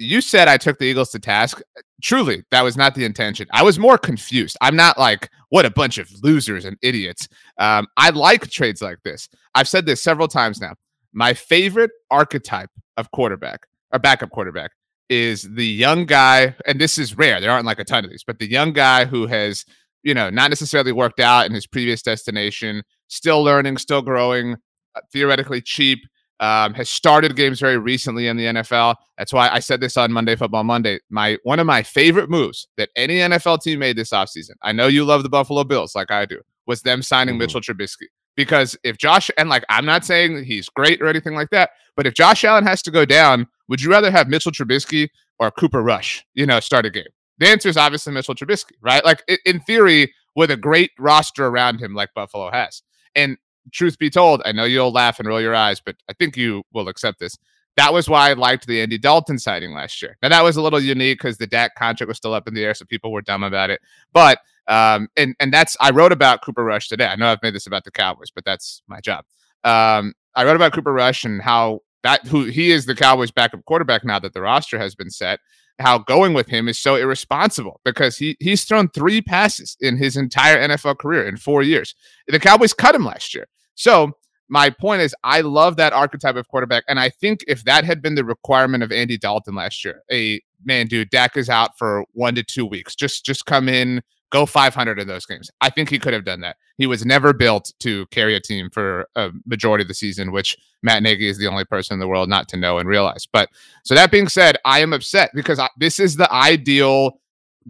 you 0.00 0.22
said 0.22 0.48
I 0.48 0.56
took 0.56 0.78
the 0.78 0.86
Eagles 0.86 1.10
to 1.10 1.18
task. 1.18 1.60
Truly, 2.02 2.42
that 2.50 2.62
was 2.62 2.76
not 2.76 2.94
the 2.94 3.04
intention. 3.04 3.46
I 3.52 3.62
was 3.62 3.78
more 3.78 3.98
confused. 3.98 4.56
I'm 4.62 4.74
not 4.74 4.98
like, 4.98 5.28
what 5.50 5.66
a 5.66 5.70
bunch 5.70 5.98
of 5.98 6.10
losers 6.22 6.64
and 6.64 6.78
idiots. 6.82 7.28
Um, 7.58 7.86
I 7.98 8.08
like 8.10 8.48
trades 8.48 8.80
like 8.80 8.98
this. 9.04 9.28
I've 9.54 9.68
said 9.68 9.84
this 9.84 10.02
several 10.02 10.26
times 10.26 10.60
now. 10.60 10.74
My 11.12 11.34
favorite 11.34 11.90
archetype 12.10 12.70
of 12.96 13.10
quarterback 13.10 13.66
or 13.92 13.98
backup 13.98 14.30
quarterback 14.30 14.70
is 15.10 15.42
the 15.42 15.66
young 15.66 16.06
guy, 16.06 16.54
and 16.66 16.80
this 16.80 16.96
is 16.96 17.18
rare. 17.18 17.40
There 17.40 17.50
aren't 17.50 17.66
like 17.66 17.80
a 17.80 17.84
ton 17.84 18.04
of 18.04 18.10
these, 18.10 18.24
but 18.24 18.38
the 18.38 18.50
young 18.50 18.72
guy 18.72 19.04
who 19.04 19.26
has, 19.26 19.66
you 20.02 20.14
know, 20.14 20.30
not 20.30 20.50
necessarily 20.50 20.92
worked 20.92 21.20
out 21.20 21.46
in 21.46 21.52
his 21.52 21.66
previous 21.66 22.02
destination, 22.02 22.82
still 23.08 23.42
learning, 23.42 23.78
still 23.78 24.02
growing, 24.02 24.56
uh, 24.94 25.00
theoretically 25.12 25.60
cheap, 25.60 26.00
um, 26.40 26.72
has 26.74 26.88
started 26.88 27.36
games 27.36 27.60
very 27.60 27.76
recently 27.76 28.26
in 28.26 28.36
the 28.36 28.46
NFL. 28.46 28.96
That's 29.18 29.32
why 29.32 29.50
I 29.50 29.58
said 29.58 29.80
this 29.80 29.96
on 29.98 30.10
Monday 30.10 30.36
Football 30.36 30.64
Monday. 30.64 30.98
My 31.10 31.36
one 31.42 31.60
of 31.60 31.66
my 31.66 31.82
favorite 31.82 32.30
moves 32.30 32.66
that 32.78 32.88
any 32.96 33.16
NFL 33.16 33.60
team 33.60 33.78
made 33.78 33.96
this 33.96 34.10
offseason. 34.10 34.52
I 34.62 34.72
know 34.72 34.86
you 34.86 35.04
love 35.04 35.22
the 35.22 35.28
Buffalo 35.28 35.64
Bills 35.64 35.94
like 35.94 36.10
I 36.10 36.24
do. 36.24 36.40
Was 36.66 36.82
them 36.82 37.02
signing 37.02 37.34
mm-hmm. 37.34 37.40
Mitchell 37.40 37.60
Trubisky. 37.60 38.06
Because 38.36 38.76
if 38.84 38.96
Josh, 38.96 39.30
and 39.36 39.50
like 39.50 39.64
I'm 39.68 39.84
not 39.84 40.04
saying 40.04 40.44
he's 40.44 40.70
great 40.70 41.02
or 41.02 41.08
anything 41.08 41.34
like 41.34 41.50
that, 41.50 41.70
but 41.94 42.06
if 42.06 42.14
Josh 42.14 42.42
Allen 42.44 42.64
has 42.64 42.80
to 42.82 42.90
go 42.90 43.04
down, 43.04 43.46
would 43.68 43.82
you 43.82 43.90
rather 43.90 44.10
have 44.10 44.28
Mitchell 44.28 44.52
Trubisky 44.52 45.10
or 45.38 45.50
Cooper 45.50 45.82
Rush, 45.82 46.24
you 46.32 46.46
know, 46.46 46.58
start 46.58 46.86
a 46.86 46.90
game? 46.90 47.04
The 47.40 47.48
answer 47.48 47.68
is 47.68 47.76
obviously 47.76 48.12
Mitchell 48.12 48.34
Trubisky, 48.34 48.72
right? 48.80 49.04
Like 49.04 49.24
in 49.44 49.60
theory, 49.60 50.12
with 50.36 50.50
a 50.50 50.56
great 50.56 50.92
roster 50.98 51.46
around 51.46 51.80
him 51.80 51.94
like 51.94 52.14
Buffalo 52.14 52.50
has. 52.50 52.82
And 53.16 53.36
truth 53.72 53.98
be 53.98 54.10
told, 54.10 54.42
I 54.44 54.52
know 54.52 54.64
you'll 54.64 54.92
laugh 54.92 55.18
and 55.18 55.26
roll 55.26 55.40
your 55.40 55.54
eyes, 55.54 55.80
but 55.80 55.96
I 56.08 56.12
think 56.12 56.36
you 56.36 56.62
will 56.72 56.88
accept 56.88 57.18
this. 57.18 57.36
That 57.76 57.92
was 57.92 58.08
why 58.08 58.30
I 58.30 58.34
liked 58.34 58.66
the 58.66 58.80
Andy 58.82 58.98
Dalton 58.98 59.38
sighting 59.38 59.72
last 59.72 60.02
year. 60.02 60.16
Now 60.22 60.28
that 60.28 60.44
was 60.44 60.56
a 60.56 60.62
little 60.62 60.80
unique 60.80 61.18
because 61.18 61.38
the 61.38 61.46
Dak 61.46 61.74
contract 61.76 62.08
was 62.08 62.18
still 62.18 62.34
up 62.34 62.46
in 62.46 62.54
the 62.54 62.62
air, 62.62 62.74
so 62.74 62.84
people 62.84 63.10
were 63.10 63.22
dumb 63.22 63.42
about 63.42 63.70
it. 63.70 63.80
But 64.12 64.38
um, 64.66 65.08
and 65.16 65.34
and 65.40 65.52
that's 65.52 65.76
I 65.80 65.90
wrote 65.90 66.12
about 66.12 66.42
Cooper 66.42 66.64
Rush 66.64 66.88
today. 66.88 67.06
I 67.06 67.16
know 67.16 67.28
I've 67.28 67.42
made 67.42 67.54
this 67.54 67.66
about 67.66 67.84
the 67.84 67.90
Cowboys, 67.90 68.30
but 68.30 68.44
that's 68.44 68.82
my 68.86 69.00
job. 69.00 69.24
Um, 69.64 70.14
I 70.34 70.44
wrote 70.44 70.56
about 70.56 70.72
Cooper 70.72 70.92
Rush 70.92 71.24
and 71.24 71.40
how 71.40 71.80
that 72.02 72.26
who 72.26 72.44
he 72.44 72.70
is 72.70 72.86
the 72.86 72.94
Cowboys' 72.94 73.30
backup 73.30 73.64
quarterback 73.64 74.04
now 74.04 74.18
that 74.18 74.34
the 74.34 74.40
roster 74.40 74.78
has 74.78 74.94
been 74.94 75.10
set. 75.10 75.40
How 75.80 75.98
going 75.98 76.34
with 76.34 76.48
him 76.48 76.68
is 76.68 76.78
so 76.78 76.94
irresponsible 76.94 77.80
because 77.84 78.18
he 78.18 78.36
he's 78.38 78.64
thrown 78.64 78.88
three 78.88 79.22
passes 79.22 79.76
in 79.80 79.96
his 79.96 80.16
entire 80.16 80.68
NFL 80.68 80.98
career 80.98 81.26
in 81.26 81.36
four 81.36 81.62
years. 81.62 81.94
The 82.28 82.38
Cowboys 82.38 82.74
cut 82.74 82.94
him 82.94 83.04
last 83.04 83.34
year, 83.34 83.46
so 83.74 84.12
my 84.50 84.68
point 84.68 85.00
is, 85.00 85.14
I 85.22 85.42
love 85.42 85.76
that 85.76 85.92
archetype 85.92 86.34
of 86.34 86.48
quarterback. 86.48 86.82
And 86.88 86.98
I 86.98 87.08
think 87.08 87.44
if 87.46 87.62
that 87.64 87.84
had 87.84 88.02
been 88.02 88.16
the 88.16 88.24
requirement 88.24 88.82
of 88.82 88.90
Andy 88.90 89.16
Dalton 89.16 89.54
last 89.54 89.84
year, 89.84 90.02
a 90.10 90.40
man, 90.64 90.88
dude, 90.88 91.10
Dak 91.10 91.36
is 91.36 91.48
out 91.48 91.78
for 91.78 92.04
one 92.12 92.34
to 92.34 92.42
two 92.42 92.66
weeks. 92.66 92.96
Just 92.96 93.24
just 93.24 93.46
come 93.46 93.68
in, 93.68 94.02
go 94.30 94.46
500 94.46 94.98
in 94.98 95.08
those 95.08 95.26
games. 95.26 95.50
I 95.60 95.70
think 95.70 95.90
he 95.90 95.98
could 95.98 96.14
have 96.14 96.24
done 96.24 96.40
that. 96.40 96.56
He 96.78 96.86
was 96.86 97.04
never 97.04 97.32
built 97.32 97.72
to 97.80 98.06
carry 98.06 98.34
a 98.34 98.40
team 98.40 98.70
for 98.70 99.06
a 99.16 99.30
majority 99.46 99.82
of 99.82 99.88
the 99.88 99.94
season, 99.94 100.32
which 100.32 100.56
Matt 100.82 101.02
Nagy 101.02 101.28
is 101.28 101.38
the 101.38 101.46
only 101.46 101.64
person 101.64 101.94
in 101.94 102.00
the 102.00 102.08
world 102.08 102.28
not 102.28 102.48
to 102.48 102.56
know 102.56 102.78
and 102.78 102.88
realize. 102.88 103.26
But 103.30 103.50
so 103.84 103.94
that 103.94 104.10
being 104.10 104.28
said, 104.28 104.56
I 104.64 104.80
am 104.80 104.92
upset 104.92 105.30
because 105.34 105.58
I, 105.58 105.68
this 105.78 105.98
is 105.98 106.16
the 106.16 106.32
ideal 106.32 107.20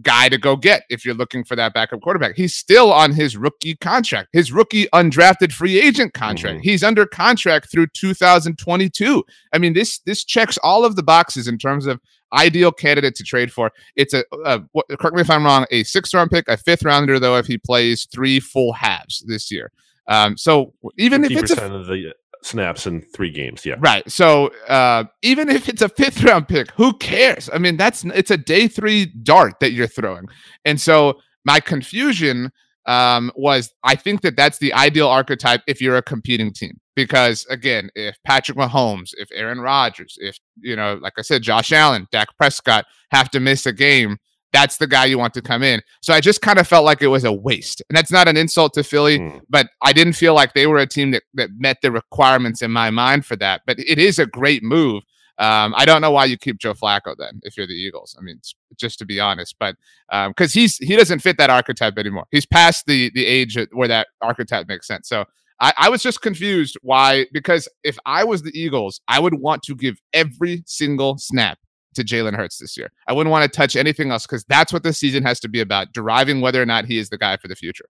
guy 0.01 0.29
to 0.29 0.37
go 0.37 0.55
get 0.55 0.83
if 0.89 1.05
you're 1.05 1.15
looking 1.15 1.43
for 1.43 1.55
that 1.55 1.73
backup 1.73 2.01
quarterback. 2.01 2.35
He's 2.35 2.55
still 2.55 2.91
on 2.93 3.11
his 3.11 3.35
rookie 3.35 3.75
contract, 3.75 4.29
his 4.31 4.51
rookie 4.51 4.87
undrafted 4.93 5.51
free 5.51 5.79
agent 5.79 6.13
contract. 6.13 6.57
Mm-hmm. 6.57 6.69
He's 6.69 6.83
under 6.83 7.05
contract 7.05 7.71
through 7.71 7.87
2022. 7.87 9.23
I 9.53 9.57
mean, 9.57 9.73
this 9.73 9.99
this 9.99 10.23
checks 10.23 10.57
all 10.63 10.85
of 10.85 10.95
the 10.95 11.03
boxes 11.03 11.47
in 11.47 11.57
terms 11.57 11.85
of 11.85 11.99
ideal 12.33 12.71
candidate 12.71 13.15
to 13.15 13.23
trade 13.23 13.51
for. 13.51 13.71
It's 13.95 14.13
a, 14.13 14.23
a 14.45 14.61
correct 14.97 15.15
me 15.15 15.21
if 15.21 15.29
I'm 15.29 15.45
wrong, 15.45 15.65
a 15.71 15.83
sixth 15.83 16.13
round 16.13 16.31
pick, 16.31 16.47
a 16.47 16.57
fifth 16.57 16.83
rounder 16.83 17.19
though 17.19 17.37
if 17.37 17.45
he 17.45 17.57
plays 17.57 18.07
three 18.11 18.39
full 18.39 18.73
halves 18.73 19.23
this 19.27 19.51
year. 19.51 19.71
Um, 20.07 20.37
so 20.37 20.73
even 20.97 21.23
if 21.23 21.31
it's 21.31 21.51
a, 21.51 21.73
of 21.73 21.87
the 21.87 22.13
snaps 22.43 22.87
in 22.87 23.01
three 23.01 23.31
games. 23.31 23.65
Yeah. 23.65 23.75
Right. 23.79 24.09
So 24.11 24.51
uh, 24.67 25.05
even 25.21 25.49
if 25.49 25.69
it's 25.69 25.81
a 25.81 25.89
fifth 25.89 26.23
round 26.25 26.47
pick, 26.47 26.71
who 26.71 26.93
cares? 26.97 27.49
I 27.53 27.57
mean, 27.57 27.77
that's 27.77 28.03
it's 28.03 28.31
a 28.31 28.37
day 28.37 28.67
three 28.67 29.05
dart 29.05 29.59
that 29.59 29.71
you're 29.71 29.87
throwing. 29.87 30.25
And 30.65 30.79
so 30.79 31.19
my 31.45 31.59
confusion 31.59 32.51
um, 32.85 33.31
was 33.35 33.73
I 33.83 33.95
think 33.95 34.21
that 34.21 34.35
that's 34.35 34.57
the 34.57 34.73
ideal 34.73 35.07
archetype 35.07 35.61
if 35.67 35.81
you're 35.81 35.97
a 35.97 36.01
competing 36.01 36.51
team. 36.53 36.79
Because 36.95 37.45
again, 37.49 37.89
if 37.95 38.17
Patrick 38.25 38.57
Mahomes, 38.57 39.11
if 39.13 39.29
Aaron 39.33 39.61
Rodgers, 39.61 40.17
if, 40.19 40.37
you 40.59 40.75
know, 40.75 40.99
like 41.01 41.13
I 41.17 41.21
said, 41.21 41.41
Josh 41.41 41.71
Allen, 41.71 42.07
Dak 42.11 42.27
Prescott 42.37 42.85
have 43.11 43.29
to 43.31 43.39
miss 43.39 43.65
a 43.65 43.73
game, 43.73 44.17
that's 44.53 44.77
the 44.77 44.87
guy 44.87 45.05
you 45.05 45.17
want 45.17 45.33
to 45.35 45.41
come 45.41 45.63
in. 45.63 45.81
So 46.01 46.13
I 46.13 46.19
just 46.19 46.41
kind 46.41 46.59
of 46.59 46.67
felt 46.67 46.83
like 46.83 47.01
it 47.01 47.07
was 47.07 47.23
a 47.23 47.31
waste. 47.31 47.81
And 47.89 47.95
that's 47.95 48.11
not 48.11 48.27
an 48.27 48.35
insult 48.35 48.73
to 48.73 48.83
Philly, 48.83 49.19
mm. 49.19 49.39
but 49.49 49.69
I 49.81 49.93
didn't 49.93 50.13
feel 50.13 50.33
like 50.33 50.53
they 50.53 50.67
were 50.67 50.79
a 50.79 50.87
team 50.87 51.11
that, 51.11 51.23
that 51.35 51.51
met 51.57 51.77
the 51.81 51.91
requirements 51.91 52.61
in 52.61 52.71
my 52.71 52.89
mind 52.89 53.25
for 53.25 53.37
that. 53.37 53.61
But 53.65 53.79
it 53.79 53.97
is 53.97 54.19
a 54.19 54.25
great 54.25 54.63
move. 54.63 55.03
Um, 55.37 55.73
I 55.75 55.85
don't 55.85 56.01
know 56.01 56.11
why 56.11 56.25
you 56.25 56.37
keep 56.37 56.59
Joe 56.59 56.73
Flacco 56.73 57.15
then 57.17 57.39
if 57.43 57.57
you're 57.57 57.65
the 57.65 57.73
Eagles. 57.73 58.15
I 58.19 58.21
mean, 58.21 58.39
just 58.77 58.99
to 58.99 59.05
be 59.05 59.19
honest, 59.19 59.55
but 59.59 59.75
because 60.09 60.55
um, 60.55 60.59
he's 60.59 60.77
he 60.77 60.95
doesn't 60.95 61.19
fit 61.19 61.37
that 61.37 61.49
archetype 61.49 61.97
anymore. 61.97 62.25
He's 62.29 62.45
past 62.45 62.85
the 62.85 63.09
the 63.15 63.25
age 63.25 63.57
where 63.71 63.87
that 63.87 64.09
archetype 64.21 64.67
makes 64.67 64.85
sense. 64.85 65.09
So 65.09 65.25
I, 65.61 65.73
I 65.77 65.89
was 65.89 66.01
just 66.01 66.21
confused 66.21 66.77
why 66.81 67.27
because 67.31 67.69
if 67.83 67.97
I 68.05 68.23
was 68.23 68.41
the 68.41 68.51
Eagles, 68.59 68.99
I 69.07 69.19
would 69.19 69.35
want 69.35 69.63
to 69.63 69.75
give 69.75 70.01
every 70.11 70.63
single 70.65 71.17
snap 71.17 71.59
to 71.93 72.03
Jalen 72.03 72.35
Hurts 72.35 72.57
this 72.57 72.75
year. 72.75 72.91
I 73.07 73.13
wouldn't 73.13 73.31
want 73.31 73.51
to 73.51 73.55
touch 73.55 73.75
anything 73.75 74.11
else 74.11 74.25
because 74.25 74.43
that's 74.45 74.73
what 74.73 74.83
the 74.83 74.93
season 74.93 75.23
has 75.23 75.39
to 75.41 75.49
be 75.49 75.59
about, 75.61 75.93
deriving 75.93 76.41
whether 76.41 76.61
or 76.61 76.65
not 76.65 76.85
he 76.85 76.97
is 76.97 77.09
the 77.09 77.17
guy 77.17 77.37
for 77.37 77.47
the 77.47 77.55
future. 77.55 77.85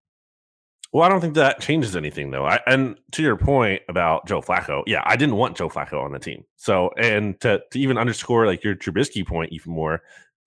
Well, 0.94 1.04
I 1.04 1.10
don't 1.10 1.22
think 1.22 1.36
that 1.36 1.62
changes 1.62 1.96
anything 1.96 2.32
though. 2.32 2.46
I, 2.46 2.60
and 2.68 2.98
to 3.14 3.24
your 3.24 3.38
point 3.38 3.82
about 3.88 4.28
Joe 4.28 4.42
Flacco, 4.42 4.84
yeah, 4.86 5.04
I 5.06 5.16
didn't 5.16 5.38
want 5.38 5.56
Joe 5.56 5.70
Flacco 5.70 6.04
on 6.04 6.12
the 6.12 6.20
team. 6.20 6.44
So, 6.58 6.90
and 6.98 7.40
to, 7.40 7.62
to 7.72 7.80
even 7.80 7.98
underscore 7.98 8.46
like 8.46 8.64
your 8.64 8.76
Trubisky 8.76 9.26
point 9.26 9.54
even 9.54 9.72
more, 9.72 10.02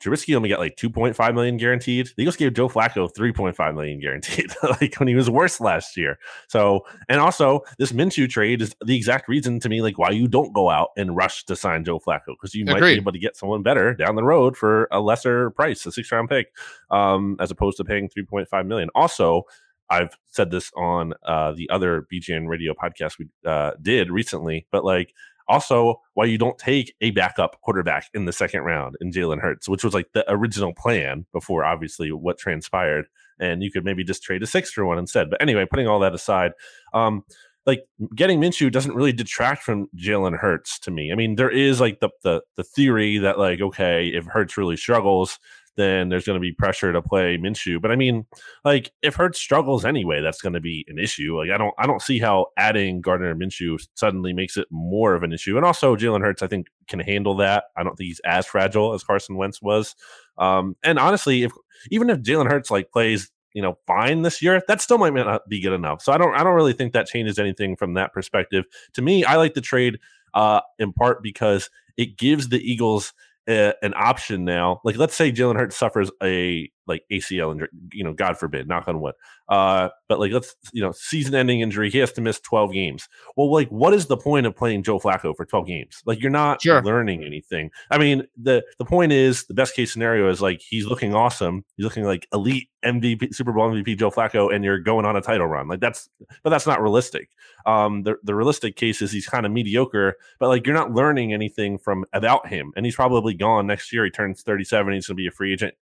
Trubisky 0.04 0.36
only 0.36 0.48
got 0.48 0.58
like 0.58 0.76
2.5 0.76 1.34
million 1.34 1.56
guaranteed. 1.56 2.08
The 2.16 2.22
Eagles 2.22 2.36
gave 2.36 2.52
Joe 2.52 2.68
Flacco 2.68 3.10
3.5 3.12 3.74
million 3.74 4.00
guaranteed, 4.00 4.52
like 4.80 4.96
when 4.96 5.08
he 5.08 5.14
was 5.14 5.30
worse 5.30 5.60
last 5.60 5.96
year. 5.96 6.18
So, 6.48 6.84
and 7.08 7.20
also 7.20 7.62
this 7.78 7.92
Minshew 7.92 8.28
trade 8.28 8.60
is 8.60 8.74
the 8.84 8.96
exact 8.96 9.28
reason 9.28 9.60
to 9.60 9.68
me, 9.68 9.80
like 9.80 9.98
why 9.98 10.10
you 10.10 10.28
don't 10.28 10.52
go 10.52 10.70
out 10.70 10.90
and 10.96 11.16
rush 11.16 11.44
to 11.44 11.56
sign 11.56 11.84
Joe 11.84 11.98
Flacco 11.98 12.34
because 12.40 12.54
you 12.54 12.64
Agreed. 12.64 12.80
might 12.80 12.86
be 12.86 12.96
able 12.96 13.12
to 13.12 13.18
get 13.18 13.36
someone 13.36 13.62
better 13.62 13.94
down 13.94 14.14
the 14.14 14.24
road 14.24 14.56
for 14.56 14.88
a 14.90 15.00
lesser 15.00 15.50
price, 15.50 15.86
a 15.86 15.92
six 15.92 16.10
round 16.12 16.28
pick, 16.28 16.48
um, 16.90 17.36
as 17.40 17.50
opposed 17.50 17.78
to 17.78 17.84
paying 17.84 18.08
3.5 18.08 18.66
million. 18.66 18.90
Also, 18.94 19.44
I've 19.90 20.16
said 20.26 20.50
this 20.50 20.70
on 20.76 21.14
uh, 21.24 21.52
the 21.52 21.68
other 21.70 22.06
BGN 22.12 22.48
radio 22.48 22.74
podcast 22.74 23.18
we 23.18 23.28
uh, 23.46 23.72
did 23.80 24.10
recently, 24.10 24.66
but 24.70 24.84
like 24.84 25.14
also, 25.48 26.00
why 26.14 26.24
you 26.24 26.38
don't 26.38 26.58
take 26.58 26.94
a 27.00 27.10
backup 27.10 27.60
quarterback 27.60 28.08
in 28.14 28.24
the 28.24 28.32
second 28.32 28.62
round 28.62 28.96
in 29.00 29.10
Jalen 29.10 29.40
Hurts, 29.40 29.68
which 29.68 29.84
was 29.84 29.94
like 29.94 30.12
the 30.12 30.24
original 30.30 30.72
plan 30.72 31.26
before 31.32 31.64
obviously 31.64 32.10
what 32.12 32.38
transpired. 32.38 33.06
And 33.38 33.62
you 33.62 33.70
could 33.70 33.84
maybe 33.84 34.04
just 34.04 34.22
trade 34.22 34.42
a 34.42 34.46
six 34.46 34.70
for 34.70 34.86
one 34.86 34.98
instead. 34.98 35.28
But 35.28 35.42
anyway, 35.42 35.66
putting 35.68 35.88
all 35.88 36.00
that 36.00 36.14
aside, 36.14 36.52
um, 36.92 37.24
like 37.66 37.86
getting 38.14 38.40
Minshew 38.40 38.70
doesn't 38.70 38.94
really 38.94 39.12
detract 39.12 39.62
from 39.62 39.88
Jalen 39.96 40.38
Hurts 40.38 40.78
to 40.80 40.90
me. 40.90 41.12
I 41.12 41.14
mean, 41.14 41.36
there 41.36 41.50
is 41.50 41.80
like 41.80 42.00
the 42.00 42.10
the 42.22 42.42
the 42.56 42.64
theory 42.64 43.18
that 43.18 43.38
like 43.38 43.60
okay, 43.60 44.08
if 44.08 44.26
Hurts 44.26 44.56
really 44.56 44.76
struggles, 44.76 45.38
then 45.76 46.08
there's 46.08 46.24
going 46.24 46.36
to 46.36 46.40
be 46.40 46.52
pressure 46.52 46.92
to 46.92 47.02
play 47.02 47.36
Minshew. 47.36 47.80
But 47.80 47.90
I 47.90 47.96
mean, 47.96 48.26
like 48.64 48.92
if 49.02 49.14
Hurts 49.14 49.40
struggles 49.40 49.84
anyway, 49.84 50.20
that's 50.20 50.40
going 50.40 50.52
to 50.52 50.60
be 50.60 50.84
an 50.88 50.98
issue. 50.98 51.36
Like 51.38 51.50
I 51.50 51.58
don't 51.58 51.74
I 51.78 51.86
don't 51.86 52.02
see 52.02 52.18
how 52.18 52.46
adding 52.56 53.00
Gardner 53.00 53.34
Minshew 53.34 53.84
suddenly 53.94 54.32
makes 54.32 54.56
it 54.56 54.68
more 54.70 55.14
of 55.14 55.22
an 55.22 55.32
issue. 55.32 55.56
And 55.56 55.66
also 55.66 55.96
Jalen 55.96 56.22
Hurts, 56.22 56.42
I 56.42 56.46
think, 56.46 56.68
can 56.88 57.00
handle 57.00 57.36
that. 57.36 57.64
I 57.76 57.82
don't 57.82 57.96
think 57.96 58.08
he's 58.08 58.20
as 58.20 58.46
fragile 58.46 58.94
as 58.94 59.04
Carson 59.04 59.36
Wentz 59.36 59.60
was. 59.60 59.94
Um, 60.38 60.76
and 60.82 60.98
honestly, 60.98 61.42
if 61.42 61.52
even 61.90 62.10
if 62.10 62.20
Jalen 62.20 62.50
Hurts 62.50 62.70
like 62.70 62.90
plays 62.90 63.30
you 63.54 63.62
know 63.62 63.78
fine 63.86 64.22
this 64.22 64.42
year 64.42 64.60
that 64.66 64.82
still 64.82 64.98
might 64.98 65.14
not 65.14 65.48
be 65.48 65.60
good 65.60 65.72
enough 65.72 66.02
so 66.02 66.12
i 66.12 66.18
don't 66.18 66.34
i 66.34 66.42
don't 66.42 66.56
really 66.56 66.72
think 66.72 66.92
that 66.92 67.06
changes 67.06 67.38
anything 67.38 67.76
from 67.76 67.94
that 67.94 68.12
perspective 68.12 68.64
to 68.92 69.00
me 69.00 69.24
i 69.24 69.36
like 69.36 69.54
the 69.54 69.60
trade 69.60 69.98
uh 70.34 70.60
in 70.80 70.92
part 70.92 71.22
because 71.22 71.70
it 71.96 72.18
gives 72.18 72.48
the 72.48 72.58
eagles 72.58 73.14
a, 73.48 73.74
an 73.82 73.94
option 73.96 74.44
now. 74.44 74.80
Like, 74.84 74.96
let's 74.96 75.14
say 75.14 75.32
Jalen 75.32 75.56
Hurts 75.56 75.76
suffers 75.76 76.10
a 76.22 76.70
like 76.86 77.04
ACL 77.10 77.52
injury, 77.52 77.68
you 77.92 78.04
know, 78.04 78.12
God 78.12 78.38
forbid, 78.38 78.68
knock 78.68 78.88
on 78.88 79.00
wood. 79.00 79.14
Uh, 79.48 79.88
but 80.08 80.18
like, 80.20 80.32
let's 80.32 80.54
you 80.72 80.82
know, 80.82 80.92
season-ending 80.92 81.60
injury, 81.60 81.90
he 81.90 81.98
has 81.98 82.12
to 82.12 82.20
miss 82.20 82.40
twelve 82.40 82.72
games. 82.72 83.08
Well, 83.36 83.52
like, 83.52 83.68
what 83.68 83.94
is 83.94 84.06
the 84.06 84.16
point 84.16 84.46
of 84.46 84.56
playing 84.56 84.82
Joe 84.82 84.98
Flacco 84.98 85.36
for 85.36 85.44
twelve 85.44 85.66
games? 85.66 86.02
Like, 86.06 86.20
you're 86.20 86.30
not 86.30 86.62
sure. 86.62 86.82
learning 86.82 87.24
anything. 87.24 87.70
I 87.90 87.98
mean, 87.98 88.26
the 88.40 88.64
the 88.78 88.84
point 88.84 89.12
is, 89.12 89.44
the 89.46 89.54
best 89.54 89.74
case 89.74 89.92
scenario 89.92 90.30
is 90.30 90.40
like 90.40 90.60
he's 90.60 90.86
looking 90.86 91.14
awesome, 91.14 91.64
he's 91.76 91.84
looking 91.84 92.04
like 92.04 92.26
elite 92.32 92.68
MVP, 92.84 93.34
Super 93.34 93.52
Bowl 93.52 93.70
MVP 93.70 93.98
Joe 93.98 94.10
Flacco, 94.10 94.54
and 94.54 94.64
you're 94.64 94.78
going 94.78 95.06
on 95.06 95.16
a 95.16 95.20
title 95.20 95.46
run. 95.46 95.68
Like 95.68 95.80
that's, 95.80 96.08
but 96.42 96.50
that's 96.50 96.66
not 96.66 96.82
realistic. 96.82 97.30
Um, 97.66 98.02
the 98.02 98.16
the 98.22 98.34
realistic 98.34 98.76
case 98.76 99.02
is 99.02 99.12
he's 99.12 99.26
kind 99.26 99.46
of 99.46 99.52
mediocre, 99.52 100.16
but 100.38 100.48
like 100.48 100.66
you're 100.66 100.74
not 100.74 100.92
learning 100.92 101.32
anything 101.32 101.78
from 101.78 102.04
about 102.12 102.48
him, 102.48 102.72
and 102.76 102.86
he's 102.86 102.96
probably 102.96 103.34
gone 103.34 103.66
next 103.66 103.92
year. 103.92 104.04
He 104.04 104.10
turns 104.10 104.42
37. 104.42 104.92
He's 104.92 105.06
going 105.06 105.16
to 105.16 105.20
be 105.20 105.26
a 105.26 105.30
free 105.30 105.52
agent. 105.52 105.74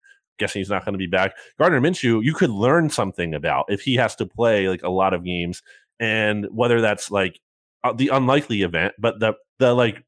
Guessing 0.41 0.60
he's 0.60 0.69
not 0.69 0.83
going 0.83 0.93
to 0.93 0.98
be 0.98 1.07
back. 1.07 1.36
Gardner 1.60 1.79
Minshew, 1.79 2.24
you 2.24 2.33
could 2.33 2.50
learn 2.50 2.89
something 2.89 3.36
about 3.36 3.65
if 3.69 3.81
he 3.81 3.93
has 3.95 4.15
to 4.15 4.25
play 4.25 4.67
like 4.67 4.81
a 4.81 4.89
lot 4.89 5.13
of 5.13 5.24
games, 5.24 5.62
and 6.00 6.48
whether 6.50 6.81
that's 6.81 7.12
like 7.12 7.39
uh, 7.83 7.93
the 7.93 8.07
unlikely 8.07 8.63
event, 8.63 8.95
but 8.98 9.19
the 9.19 9.33
the 9.60 9.74
like 9.75 10.03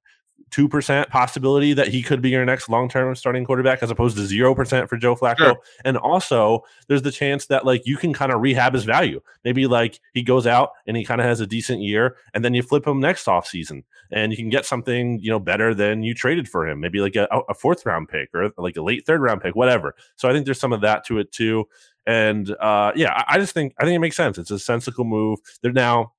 2% 0.54 1.10
possibility 1.10 1.74
that 1.74 1.88
he 1.88 2.04
could 2.04 2.22
be 2.22 2.30
your 2.30 2.46
next 2.46 2.70
long-term 2.70 3.16
starting 3.16 3.44
quarterback 3.44 3.82
as 3.82 3.90
opposed 3.90 4.16
to 4.16 4.24
0% 4.24 4.88
for 4.88 4.98
Joe 4.98 5.16
Flacco. 5.16 5.38
Sure. 5.38 5.58
And 5.84 5.98
also 5.98 6.64
there's 6.88 7.02
the 7.02 7.12
chance 7.12 7.48
that 7.48 7.66
like 7.66 7.86
you 7.86 7.98
can 7.98 8.14
kind 8.14 8.32
of 8.32 8.42
rehab 8.42 8.74
his 8.74 8.84
value. 8.84 9.20
Maybe 9.44 9.66
like 9.66 10.00
he 10.14 10.22
goes 10.22 10.46
out 10.46 10.72
and 10.86 10.96
he 10.96 11.04
kind 11.04 11.20
of 11.20 11.26
has 11.26 11.40
a 11.40 11.48
decent 11.48 11.82
year 11.82 12.18
and 12.34 12.46
then 12.46 12.54
you 12.54 12.62
flip 12.62 12.86
him 12.86 13.00
next 13.00 13.28
off 13.28 13.48
season 13.48 13.84
and 14.12 14.32
you 14.32 14.38
can 14.38 14.50
get 14.50 14.66
something, 14.66 15.20
you 15.20 15.32
know, 15.32 15.40
better 15.40 15.74
than 15.74 16.04
you 16.04 16.14
traded 16.14 16.48
for 16.48 16.68
him. 16.68 16.80
Maybe 16.80 17.00
like 17.00 17.16
a, 17.16 17.28
a 17.50 17.54
fourth 17.54 17.86
round 17.86 18.10
pick 18.10 18.30
or 18.34 18.52
like 18.58 18.78
a 18.78 18.84
late 18.84 19.06
third 19.06 19.22
round 19.22 19.42
pick, 19.42 19.56
whatever. 19.56 19.96
So 20.16 20.30
I 20.30 20.34
think 20.34 20.46
there's 20.46 20.60
some 20.60 20.74
of 20.74 20.82
that 20.82 21.06
to 21.08 21.18
it 21.18 21.32
too. 21.32 21.66
And 22.06 22.56
uh 22.60 22.92
yeah, 22.96 23.14
I, 23.14 23.36
I 23.36 23.38
just 23.40 23.54
think 23.54 23.74
I 23.80 23.86
think 23.86 23.96
it 23.96 24.00
makes 24.00 24.18
sense. 24.18 24.38
It's 24.38 24.52
a 24.52 24.60
sensible 24.60 25.06
move. 25.06 25.40
They're 25.62 25.72
now 25.72 26.14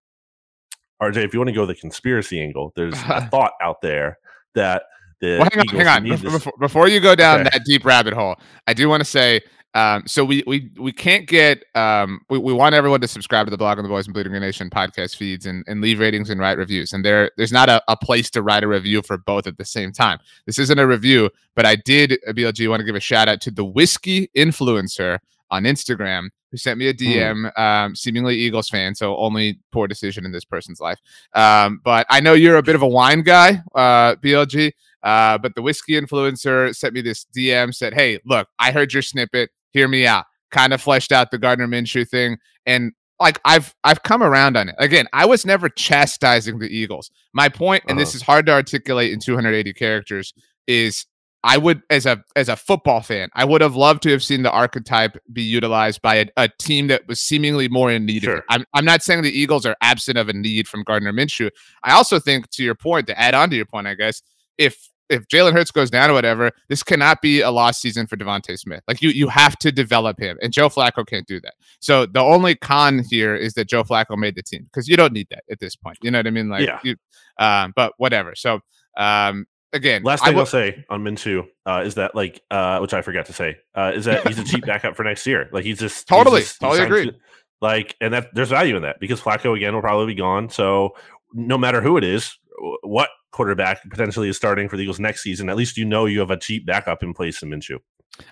RJ, 1.02 1.24
if 1.24 1.34
you 1.34 1.40
want 1.40 1.48
to 1.48 1.54
go 1.54 1.66
the 1.66 1.74
conspiracy 1.74 2.40
angle, 2.40 2.72
there's 2.76 2.94
a 3.08 3.26
thought 3.30 3.52
out 3.60 3.80
there 3.82 4.18
that 4.54 4.84
the 5.20 5.38
well, 5.38 5.48
hang 5.52 5.60
on, 5.60 5.68
hang 5.68 5.86
on. 5.86 6.02
Before, 6.08 6.30
before, 6.30 6.52
before, 6.58 6.88
you 6.88 7.00
go 7.00 7.14
down 7.14 7.40
okay. 7.40 7.50
that 7.52 7.64
deep 7.64 7.84
rabbit 7.84 8.14
hole, 8.14 8.36
I 8.66 8.74
do 8.74 8.88
want 8.88 9.00
to 9.00 9.04
say. 9.04 9.40
Um, 9.74 10.04
so 10.06 10.24
we 10.24 10.44
we 10.46 10.70
we 10.78 10.92
can't 10.92 11.26
get 11.26 11.64
um, 11.74 12.20
we, 12.30 12.38
we 12.38 12.52
want 12.52 12.76
everyone 12.76 13.00
to 13.00 13.08
subscribe 13.08 13.46
to 13.46 13.50
the 13.50 13.58
Blogging 13.58 13.82
the 13.82 13.88
Boys 13.88 14.06
and 14.06 14.14
Bleeding 14.14 14.32
Nation 14.32 14.70
podcast 14.70 15.16
feeds 15.16 15.46
and, 15.46 15.64
and 15.66 15.80
leave 15.80 15.98
ratings 15.98 16.30
and 16.30 16.40
write 16.40 16.58
reviews. 16.58 16.92
And 16.92 17.04
there 17.04 17.32
there's 17.36 17.52
not 17.52 17.68
a, 17.68 17.82
a 17.88 17.96
place 17.96 18.30
to 18.30 18.42
write 18.42 18.62
a 18.62 18.68
review 18.68 19.02
for 19.02 19.18
both 19.18 19.48
at 19.48 19.58
the 19.58 19.64
same 19.64 19.90
time. 19.90 20.20
This 20.46 20.60
isn't 20.60 20.78
a 20.78 20.86
review, 20.86 21.30
but 21.56 21.66
I 21.66 21.74
did 21.74 22.12
uh, 22.12 22.32
BLG 22.32 22.68
want 22.68 22.80
to 22.80 22.84
give 22.84 22.94
a 22.94 23.00
shout 23.00 23.28
out 23.28 23.40
to 23.42 23.50
the 23.50 23.64
whiskey 23.64 24.28
influencer 24.36 25.18
on 25.50 25.64
Instagram 25.64 26.28
who 26.50 26.56
sent 26.56 26.78
me 26.78 26.88
a 26.88 26.94
DM, 26.94 27.50
mm. 27.50 27.58
um, 27.58 27.96
seemingly 27.96 28.36
Eagles 28.36 28.68
fan, 28.68 28.94
so 28.94 29.16
only 29.16 29.58
poor 29.72 29.88
decision 29.88 30.24
in 30.24 30.32
this 30.32 30.44
person's 30.44 30.80
life. 30.80 30.98
Um, 31.34 31.80
but 31.84 32.06
I 32.10 32.20
know 32.20 32.34
you're 32.34 32.56
a 32.56 32.62
bit 32.62 32.76
of 32.76 32.82
a 32.82 32.88
wine 32.88 33.22
guy, 33.22 33.60
uh, 33.74 34.16
BLG. 34.16 34.72
Uh, 35.04 35.36
but 35.36 35.54
the 35.54 35.62
whiskey 35.62 36.00
influencer 36.00 36.74
sent 36.74 36.94
me 36.94 37.02
this 37.02 37.26
DM, 37.36 37.74
said, 37.74 37.92
"Hey, 37.92 38.18
look, 38.24 38.48
I 38.58 38.72
heard 38.72 38.92
your 38.92 39.02
snippet. 39.02 39.50
Hear 39.70 39.86
me 39.86 40.06
out." 40.06 40.24
Kind 40.50 40.72
of 40.72 40.80
fleshed 40.80 41.12
out 41.12 41.30
the 41.30 41.38
Gardner 41.38 41.68
Minshew 41.68 42.08
thing, 42.08 42.38
and 42.64 42.92
like 43.20 43.38
I've 43.44 43.74
I've 43.84 44.02
come 44.02 44.22
around 44.22 44.56
on 44.56 44.70
it. 44.70 44.74
Again, 44.78 45.06
I 45.12 45.26
was 45.26 45.44
never 45.44 45.68
chastising 45.68 46.58
the 46.58 46.74
Eagles. 46.74 47.10
My 47.34 47.50
point, 47.50 47.84
and 47.84 47.92
uh-huh. 47.92 48.00
this 48.00 48.14
is 48.14 48.22
hard 48.22 48.46
to 48.46 48.52
articulate 48.52 49.12
in 49.12 49.20
280 49.20 49.74
characters, 49.74 50.32
is 50.66 51.06
I 51.46 51.58
would, 51.58 51.82
as 51.90 52.06
a 52.06 52.24
as 52.36 52.48
a 52.48 52.56
football 52.56 53.02
fan, 53.02 53.28
I 53.34 53.44
would 53.44 53.60
have 53.60 53.76
loved 53.76 54.02
to 54.04 54.10
have 54.10 54.24
seen 54.24 54.42
the 54.42 54.50
archetype 54.50 55.18
be 55.30 55.42
utilized 55.42 56.00
by 56.00 56.14
a, 56.14 56.26
a 56.38 56.48
team 56.58 56.86
that 56.86 57.06
was 57.06 57.20
seemingly 57.20 57.68
more 57.68 57.92
in 57.92 58.06
need 58.06 58.22
sure. 58.22 58.36
of 58.36 58.38
it. 58.38 58.44
I'm, 58.48 58.64
I'm 58.72 58.84
not 58.86 59.02
saying 59.02 59.22
the 59.22 59.38
Eagles 59.38 59.66
are 59.66 59.76
absent 59.82 60.16
of 60.16 60.30
a 60.30 60.32
need 60.32 60.66
from 60.66 60.82
Gardner 60.84 61.12
Minshew. 61.12 61.50
I 61.82 61.92
also 61.92 62.18
think, 62.18 62.48
to 62.52 62.64
your 62.64 62.74
point, 62.74 63.06
to 63.08 63.20
add 63.20 63.34
on 63.34 63.50
to 63.50 63.56
your 63.56 63.66
point, 63.66 63.86
I 63.86 63.94
guess, 63.94 64.22
if 64.56 64.88
if 65.10 65.28
Jalen 65.28 65.52
Hurts 65.52 65.70
goes 65.70 65.90
down 65.90 66.08
or 66.08 66.14
whatever, 66.14 66.50
this 66.70 66.82
cannot 66.82 67.20
be 67.20 67.42
a 67.42 67.50
lost 67.50 67.82
season 67.82 68.06
for 68.06 68.16
DeVonta 68.16 68.58
Smith. 68.58 68.82
Like 68.88 69.02
you, 69.02 69.10
you 69.10 69.28
have 69.28 69.58
to 69.58 69.70
develop 69.70 70.18
him, 70.18 70.38
and 70.40 70.50
Joe 70.50 70.70
Flacco 70.70 71.06
can't 71.06 71.26
do 71.26 71.42
that. 71.42 71.52
So 71.80 72.06
the 72.06 72.20
only 72.20 72.54
con 72.54 73.04
here 73.10 73.36
is 73.36 73.52
that 73.52 73.68
Joe 73.68 73.84
Flacco 73.84 74.16
made 74.16 74.34
the 74.34 74.42
team 74.42 74.64
because 74.64 74.88
you 74.88 74.96
don't 74.96 75.12
need 75.12 75.26
that 75.30 75.44
at 75.50 75.60
this 75.60 75.76
point. 75.76 75.98
You 76.02 76.10
know 76.10 76.20
what 76.20 76.26
I 76.26 76.30
mean? 76.30 76.48
Like, 76.48 76.66
yeah. 76.66 76.80
You, 76.82 76.96
um, 77.38 77.74
but 77.76 77.92
whatever. 77.98 78.34
So 78.34 78.60
um, 78.96 79.44
again, 79.74 80.02
last 80.02 80.20
thing 80.20 80.28
I 80.28 80.38
w- 80.38 80.40
I'll 80.40 80.46
say 80.46 80.84
on 80.88 81.02
Minshew 81.02 81.46
uh, 81.66 81.82
is 81.84 81.96
that 81.96 82.14
like, 82.14 82.40
uh, 82.50 82.78
which 82.78 82.94
I 82.94 83.02
forgot 83.02 83.26
to 83.26 83.32
say, 83.32 83.58
uh, 83.74 83.92
is 83.94 84.06
that 84.06 84.26
he's 84.26 84.38
a 84.38 84.44
cheap 84.44 84.64
backup 84.66 84.96
for 84.96 85.04
next 85.04 85.26
year. 85.26 85.50
Like 85.52 85.64
he's 85.64 85.78
just 85.78 86.08
totally, 86.08 86.40
he's 86.40 86.48
just, 86.48 86.60
totally 86.60 86.84
agree. 86.84 87.12
Like, 87.60 87.96
and 88.00 88.14
that 88.14 88.34
there's 88.34 88.48
value 88.48 88.76
in 88.76 88.82
that 88.82 89.00
because 89.00 89.20
Flacco 89.20 89.56
again 89.56 89.74
will 89.74 89.82
probably 89.82 90.06
be 90.06 90.18
gone. 90.18 90.48
So 90.48 90.96
no 91.32 91.58
matter 91.58 91.80
who 91.80 91.96
it 91.96 92.04
is, 92.04 92.38
what 92.82 93.10
quarterback 93.32 93.82
potentially 93.90 94.28
is 94.28 94.36
starting 94.36 94.68
for 94.68 94.76
the 94.76 94.82
Eagles 94.82 95.00
next 95.00 95.22
season, 95.22 95.50
at 95.50 95.56
least 95.56 95.76
you 95.76 95.84
know 95.84 96.06
you 96.06 96.20
have 96.20 96.30
a 96.30 96.36
cheap 96.36 96.64
backup 96.64 97.02
in 97.02 97.12
place 97.12 97.42
in 97.42 97.50
Minshew. 97.50 97.78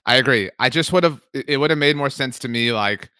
I 0.06 0.16
agree. 0.16 0.50
I 0.58 0.68
just 0.68 0.92
would 0.92 1.02
have 1.04 1.20
it 1.34 1.58
would 1.58 1.70
have 1.70 1.78
made 1.78 1.96
more 1.96 2.10
sense 2.10 2.38
to 2.40 2.48
me 2.48 2.72
like 2.72 3.10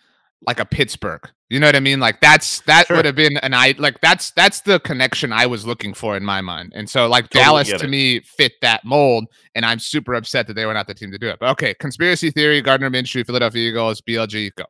like 0.46 0.60
a 0.60 0.64
Pittsburgh. 0.64 1.28
You 1.50 1.60
know 1.60 1.66
what 1.66 1.76
I 1.76 1.80
mean? 1.80 2.00
Like 2.00 2.20
that's 2.20 2.60
that 2.62 2.86
sure. 2.86 2.96
would 2.96 3.04
have 3.04 3.14
been 3.14 3.36
an 3.38 3.52
I 3.52 3.74
like 3.78 4.00
that's 4.00 4.30
that's 4.30 4.62
the 4.62 4.80
connection 4.80 5.32
I 5.32 5.46
was 5.46 5.66
looking 5.66 5.92
for 5.92 6.16
in 6.16 6.24
my 6.24 6.40
mind. 6.40 6.72
And 6.74 6.88
so 6.88 7.06
like 7.08 7.28
totally 7.28 7.64
Dallas 7.64 7.80
to 7.80 7.88
me 7.88 8.20
fit 8.20 8.52
that 8.62 8.84
mold, 8.84 9.26
and 9.54 9.66
I'm 9.66 9.78
super 9.78 10.14
upset 10.14 10.46
that 10.46 10.54
they 10.54 10.64
were 10.64 10.74
not 10.74 10.86
the 10.86 10.94
team 10.94 11.10
to 11.12 11.18
do 11.18 11.28
it. 11.28 11.38
But 11.38 11.50
okay, 11.50 11.74
conspiracy 11.74 12.30
theory: 12.30 12.62
Gardner 12.62 12.90
Minshew, 12.90 13.26
Philadelphia 13.26 13.68
Eagles, 13.68 14.00
BLG, 14.00 14.50
go. 14.56 14.64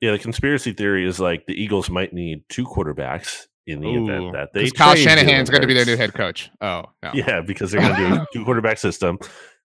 Yeah, 0.00 0.12
the 0.12 0.18
conspiracy 0.18 0.72
theory 0.72 1.06
is 1.06 1.20
like 1.20 1.46
the 1.46 1.52
Eagles 1.52 1.90
might 1.90 2.14
need 2.14 2.44
two 2.48 2.64
quarterbacks 2.64 3.46
in 3.66 3.80
the 3.80 3.88
Ooh, 3.88 4.08
event 4.08 4.32
that 4.32 4.52
they 4.52 4.70
Kyle 4.70 4.96
Shanahan's 4.96 5.50
going 5.50 5.60
to 5.60 5.66
be 5.66 5.74
their 5.74 5.84
new 5.84 5.96
head 5.96 6.14
coach. 6.14 6.50
Oh, 6.60 6.84
no. 7.02 7.10
yeah, 7.14 7.40
because 7.40 7.70
they're 7.70 7.80
going 7.80 7.94
to 7.94 8.08
do 8.08 8.14
a 8.14 8.26
two 8.32 8.44
quarterback 8.44 8.78
system, 8.78 9.18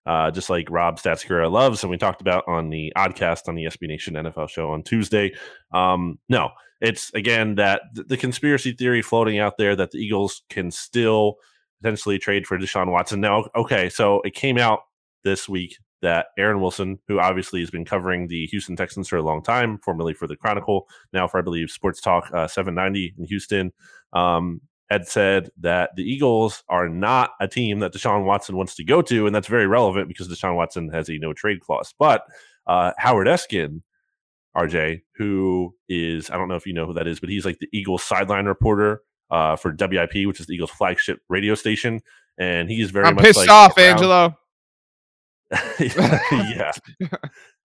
uh, 0.06 0.30
just 0.30 0.48
like 0.48 0.70
Rob 0.70 0.98
Statscura 0.98 1.50
loves, 1.50 1.82
and 1.82 1.90
we 1.90 1.98
talked 1.98 2.20
about 2.20 2.44
on 2.46 2.70
the 2.70 2.92
Oddcast 2.96 3.48
on 3.48 3.54
the 3.54 3.64
SB 3.64 3.88
Nation 3.88 4.14
NFL 4.14 4.48
show 4.48 4.70
on 4.70 4.82
Tuesday. 4.82 5.34
Um, 5.72 6.18
no, 6.28 6.50
it's 6.80 7.12
again 7.14 7.56
that 7.56 7.82
the 7.92 8.16
conspiracy 8.16 8.72
theory 8.72 9.02
floating 9.02 9.38
out 9.38 9.58
there 9.58 9.74
that 9.76 9.90
the 9.90 9.98
Eagles 9.98 10.42
can 10.48 10.70
still 10.70 11.36
potentially 11.82 12.18
trade 12.18 12.46
for 12.46 12.58
Deshaun 12.58 12.90
Watson. 12.90 13.20
Now, 13.20 13.46
okay, 13.54 13.88
so 13.88 14.20
it 14.22 14.34
came 14.34 14.58
out 14.58 14.80
this 15.24 15.48
week 15.48 15.76
that 16.02 16.26
Aaron 16.38 16.60
Wilson, 16.60 16.98
who 17.08 17.18
obviously 17.18 17.60
has 17.60 17.70
been 17.70 17.84
covering 17.84 18.28
the 18.28 18.46
Houston 18.46 18.76
Texans 18.76 19.08
for 19.08 19.16
a 19.16 19.22
long 19.22 19.42
time, 19.42 19.78
formerly 19.78 20.14
for 20.14 20.26
the 20.26 20.36
Chronicle, 20.36 20.86
now 21.12 21.26
for 21.26 21.38
I 21.38 21.42
believe 21.42 21.70
Sports 21.70 22.00
Talk 22.00 22.30
uh, 22.32 22.46
790 22.46 23.14
in 23.18 23.24
Houston, 23.24 23.72
um, 24.12 24.60
had 24.88 25.08
said 25.08 25.50
that 25.60 25.90
the 25.96 26.02
Eagles 26.02 26.62
are 26.68 26.88
not 26.88 27.30
a 27.40 27.48
team 27.48 27.80
that 27.80 27.92
Deshaun 27.92 28.24
Watson 28.24 28.56
wants 28.56 28.74
to 28.76 28.84
go 28.84 29.02
to, 29.02 29.26
and 29.26 29.34
that's 29.34 29.48
very 29.48 29.66
relevant 29.66 30.08
because 30.08 30.28
Deshaun 30.28 30.54
Watson 30.56 30.88
has 30.90 31.08
a 31.08 31.18
no 31.18 31.32
trade 31.32 31.60
clause. 31.60 31.94
But 31.98 32.22
uh, 32.66 32.92
Howard 32.98 33.26
Eskin, 33.26 33.82
RJ, 34.56 35.02
who 35.16 35.74
is 35.88 36.30
I 36.30 36.36
don't 36.36 36.48
know 36.48 36.54
if 36.56 36.66
you 36.66 36.72
know 36.72 36.86
who 36.86 36.94
that 36.94 37.06
is, 37.06 37.20
but 37.20 37.28
he's 37.28 37.44
like 37.44 37.58
the 37.58 37.68
Eagles 37.72 38.02
sideline 38.02 38.46
reporter 38.46 39.02
uh, 39.30 39.56
for 39.56 39.74
WIP, 39.78 40.26
which 40.26 40.40
is 40.40 40.46
the 40.46 40.54
Eagles 40.54 40.70
flagship 40.70 41.18
radio 41.28 41.54
station, 41.54 42.00
and 42.38 42.70
he 42.70 42.80
is 42.80 42.90
very 42.90 43.06
I'm 43.06 43.16
much 43.16 43.24
pissed 43.24 43.38
like 43.38 43.50
off, 43.50 43.76
around- 43.76 43.90
Angelo. 43.90 44.38
yeah. 45.80 46.72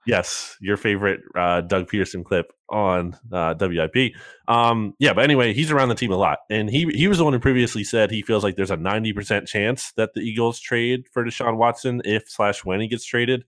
yes, 0.05 0.55
your 0.61 0.77
favorite 0.77 1.21
uh, 1.35 1.61
Doug 1.61 1.89
Pederson 1.89 2.23
clip 2.23 2.51
on 2.69 3.17
uh, 3.31 3.55
WIP. 3.59 4.13
Um, 4.47 4.93
yeah, 4.99 5.13
but 5.13 5.23
anyway, 5.23 5.53
he's 5.53 5.71
around 5.71 5.89
the 5.89 5.95
team 5.95 6.11
a 6.11 6.17
lot, 6.17 6.39
and 6.49 6.69
he 6.69 6.85
he 6.93 7.07
was 7.07 7.17
the 7.17 7.23
one 7.23 7.33
who 7.33 7.39
previously 7.39 7.83
said 7.83 8.11
he 8.11 8.21
feels 8.21 8.43
like 8.43 8.55
there's 8.55 8.71
a 8.71 8.77
ninety 8.77 9.13
percent 9.13 9.47
chance 9.47 9.91
that 9.93 10.13
the 10.13 10.21
Eagles 10.21 10.59
trade 10.59 11.05
for 11.11 11.25
Deshaun 11.25 11.57
Watson 11.57 12.01
if 12.05 12.29
slash 12.29 12.63
when 12.63 12.81
he 12.81 12.87
gets 12.87 13.05
traded. 13.05 13.43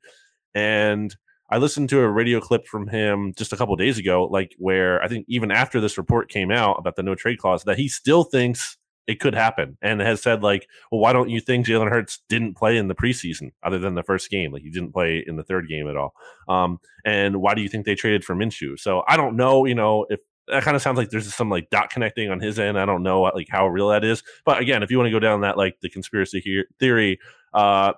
And 0.56 1.16
I 1.50 1.58
listened 1.58 1.90
to 1.90 2.00
a 2.00 2.10
radio 2.10 2.40
clip 2.40 2.68
from 2.68 2.88
him 2.88 3.34
just 3.38 3.54
a 3.54 3.58
couple 3.58 3.76
days 3.76 3.98
ago, 4.00 4.26
like 4.32 4.56
where 4.58 5.02
I 5.04 5.08
think 5.08 5.26
even 5.28 5.52
after 5.52 5.80
this 5.80 5.98
report 5.98 6.30
came 6.30 6.52
out 6.52 6.78
about 6.80 6.96
the 6.96 7.04
no 7.04 7.16
trade 7.16 7.38
clause, 7.38 7.64
that 7.66 7.78
he 7.78 7.88
still 7.88 8.24
thinks 8.24 8.78
it 9.08 9.20
could 9.20 9.36
happen 9.36 9.78
and 9.82 10.00
has 10.02 10.22
said 10.22 10.44
like 10.44 10.68
well 10.92 11.02
why 11.02 11.12
don't 11.14 11.30
you 11.30 11.40
think 11.40 11.66
jalen 11.66 11.90
hurts 11.90 12.20
didn't 12.30 12.56
play 12.56 12.78
in 12.78 12.88
the 12.88 12.96
preseason 12.96 13.52
other 13.64 13.80
than 13.80 13.96
the 13.96 14.04
first 14.04 14.30
game? 14.30 14.52
Like 14.52 14.64
he 14.64 14.70
didn't 14.70 14.94
play 14.94 15.24
in 15.26 15.36
the 15.36 15.44
third 15.44 15.68
game 15.68 15.88
at 15.88 15.98
all. 15.98 16.14
Um, 16.48 16.80
and 17.06 17.42
why 17.42 17.54
do 17.54 17.62
you 17.62 17.70
think 17.70 17.86
they 17.86 17.96
traded 17.96 18.24
for 18.24 18.36
minshew? 18.36 18.80
So 18.80 19.04
i 19.08 19.18
don't 19.18 19.36
know 19.36 19.66
you 19.66 19.76
know 19.76 20.06
if 20.10 20.20
that 20.48 20.64
kind 20.64 20.76
of 20.76 20.82
sounds 20.82 20.98
like 20.98 21.10
there's 21.10 21.34
some 21.34 21.50
like 21.50 21.70
dot 21.70 21.90
connecting 21.90 22.30
on 22.30 22.42
his 22.42 22.60
end. 22.60 22.78
I 22.78 22.86
don't 22.86 23.02
know 23.02 23.22
like 23.22 23.48
how 23.50 23.66
real 23.68 23.90
that 23.90 24.04
is. 24.04 24.24
But 24.46 24.60
again 24.62 24.84
if 24.84 24.92
you 24.92 24.98
want 24.98 25.08
to 25.08 25.12
go 25.12 25.20
down 25.20 25.42
that 25.42 25.58
like 25.58 25.78
the 25.82 25.90
conspiracy 25.90 26.42
here, 26.42 26.66
theory 26.80 27.20
uh 27.54 27.94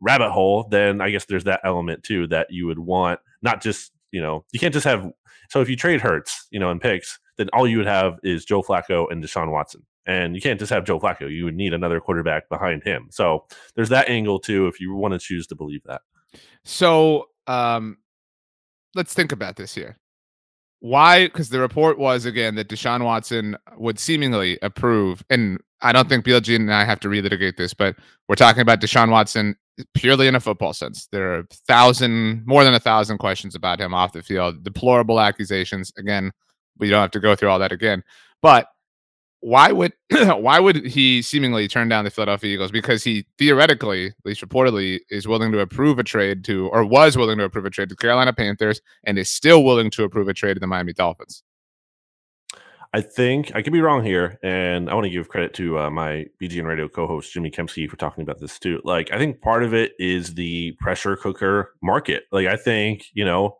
rabbit 0.00 0.30
hole 0.30 0.66
then 0.70 1.00
i 1.00 1.10
guess 1.10 1.26
there's 1.26 1.44
that 1.44 1.60
element 1.64 2.02
too 2.02 2.26
that 2.26 2.46
you 2.50 2.66
would 2.66 2.78
want 2.78 3.20
not 3.42 3.62
just 3.62 3.92
you 4.10 4.20
know 4.20 4.44
you 4.52 4.58
can't 4.58 4.74
just 4.74 4.86
have 4.86 5.10
so 5.50 5.60
if 5.60 5.68
you 5.68 5.76
trade 5.76 6.00
hurts 6.00 6.46
you 6.50 6.58
know 6.58 6.70
in 6.70 6.80
picks 6.80 7.18
then 7.36 7.48
all 7.52 7.66
you 7.66 7.78
would 7.78 7.86
have 7.86 8.18
is 8.22 8.44
joe 8.44 8.62
flacco 8.62 9.10
and 9.10 9.22
deshaun 9.22 9.52
watson 9.52 9.82
and 10.06 10.34
you 10.34 10.40
can't 10.40 10.58
just 10.58 10.72
have 10.72 10.84
Joe 10.84 10.98
Flacco. 10.98 11.30
You 11.30 11.44
would 11.44 11.56
need 11.56 11.74
another 11.74 12.00
quarterback 12.00 12.48
behind 12.48 12.82
him. 12.82 13.08
So 13.10 13.46
there's 13.74 13.90
that 13.90 14.08
angle 14.08 14.38
too, 14.38 14.66
if 14.66 14.80
you 14.80 14.94
want 14.94 15.12
to 15.12 15.18
choose 15.18 15.46
to 15.48 15.54
believe 15.54 15.82
that. 15.84 16.02
So 16.64 17.28
um, 17.46 17.98
let's 18.94 19.14
think 19.14 19.32
about 19.32 19.56
this 19.56 19.74
here. 19.74 19.96
Why? 20.80 21.26
Because 21.26 21.50
the 21.50 21.60
report 21.60 21.98
was 21.98 22.24
again 22.24 22.54
that 22.54 22.68
Deshaun 22.68 23.04
Watson 23.04 23.56
would 23.76 23.98
seemingly 23.98 24.58
approve, 24.62 25.22
and 25.28 25.60
I 25.82 25.92
don't 25.92 26.08
think 26.08 26.24
BLG 26.24 26.56
and 26.56 26.72
I 26.72 26.84
have 26.84 27.00
to 27.00 27.08
relitigate 27.08 27.56
this, 27.56 27.74
but 27.74 27.96
we're 28.28 28.34
talking 28.34 28.62
about 28.62 28.80
Deshaun 28.80 29.10
Watson 29.10 29.56
purely 29.94 30.26
in 30.26 30.34
a 30.34 30.40
football 30.40 30.72
sense. 30.72 31.06
There 31.12 31.34
are 31.34 31.46
thousand, 31.68 32.46
more 32.46 32.64
than 32.64 32.74
a 32.74 32.80
thousand 32.80 33.18
questions 33.18 33.54
about 33.54 33.80
him 33.80 33.92
off 33.92 34.12
the 34.12 34.22
field, 34.22 34.64
deplorable 34.64 35.20
accusations. 35.20 35.92
Again, 35.98 36.32
we 36.78 36.88
don't 36.88 37.00
have 37.00 37.10
to 37.12 37.20
go 37.20 37.36
through 37.36 37.50
all 37.50 37.58
that 37.58 37.72
again, 37.72 38.02
but 38.40 38.66
why 39.40 39.72
would 39.72 39.92
why 40.10 40.60
would 40.60 40.84
he 40.86 41.22
seemingly 41.22 41.66
turn 41.66 41.88
down 41.88 42.04
the 42.04 42.10
Philadelphia 42.10 42.54
Eagles? 42.54 42.70
Because 42.70 43.02
he 43.02 43.26
theoretically, 43.38 44.08
at 44.08 44.14
least 44.24 44.42
reportedly, 44.42 45.00
is 45.10 45.26
willing 45.26 45.52
to 45.52 45.60
approve 45.60 45.98
a 45.98 46.04
trade 46.04 46.44
to, 46.44 46.68
or 46.68 46.84
was 46.84 47.16
willing 47.16 47.38
to 47.38 47.44
approve 47.44 47.64
a 47.64 47.70
trade 47.70 47.88
to 47.88 47.94
the 47.94 48.00
Carolina 48.00 48.32
Panthers, 48.32 48.80
and 49.04 49.18
is 49.18 49.30
still 49.30 49.64
willing 49.64 49.90
to 49.90 50.04
approve 50.04 50.28
a 50.28 50.34
trade 50.34 50.54
to 50.54 50.60
the 50.60 50.66
Miami 50.66 50.92
Dolphins. 50.92 51.42
I 52.92 53.00
think 53.00 53.54
I 53.54 53.62
could 53.62 53.72
be 53.72 53.80
wrong 53.80 54.04
here, 54.04 54.38
and 54.42 54.90
I 54.90 54.94
want 54.94 55.04
to 55.04 55.10
give 55.10 55.28
credit 55.28 55.54
to 55.54 55.78
uh, 55.78 55.90
my 55.90 56.26
BGN 56.42 56.66
Radio 56.66 56.88
co-host 56.88 57.32
Jimmy 57.32 57.50
Kempski 57.50 57.88
for 57.88 57.96
talking 57.96 58.22
about 58.22 58.40
this 58.40 58.58
too. 58.58 58.80
Like, 58.84 59.12
I 59.12 59.18
think 59.18 59.40
part 59.40 59.62
of 59.62 59.72
it 59.72 59.92
is 59.98 60.34
the 60.34 60.72
pressure 60.80 61.16
cooker 61.16 61.74
market. 61.82 62.24
Like, 62.32 62.48
I 62.48 62.56
think 62.56 63.06
you 63.14 63.24
know, 63.24 63.56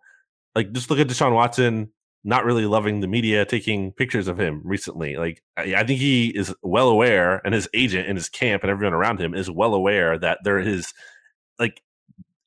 like 0.57 0.73
just 0.73 0.91
look 0.91 0.99
at 0.99 1.07
Deshaun 1.07 1.33
Watson 1.33 1.93
not 2.23 2.45
really 2.45 2.67
loving 2.67 3.01
the 3.01 3.09
media 3.09 3.45
taking 3.45 3.93
pictures 3.93 4.29
of 4.29 4.39
him 4.39 4.61
recently. 4.65 5.17
Like, 5.17 5.43
I, 5.57 5.85
think 5.85 6.01
he 6.01 6.29
is 6.29 6.55
well 6.63 6.89
aware, 6.89 7.41
and 7.45 7.55
his 7.55 7.69
agent 7.73 8.09
and 8.09 8.17
his 8.19 8.29
camp 8.29 8.63
and 8.63 8.71
everyone 8.71 8.95
around 8.95 9.21
him 9.21 9.35
is 9.35 9.51
well 9.51 9.75
aware 9.75 10.19
that 10.19 10.41
there 10.45 10.59
is 10.59 10.93
like 11.59 11.83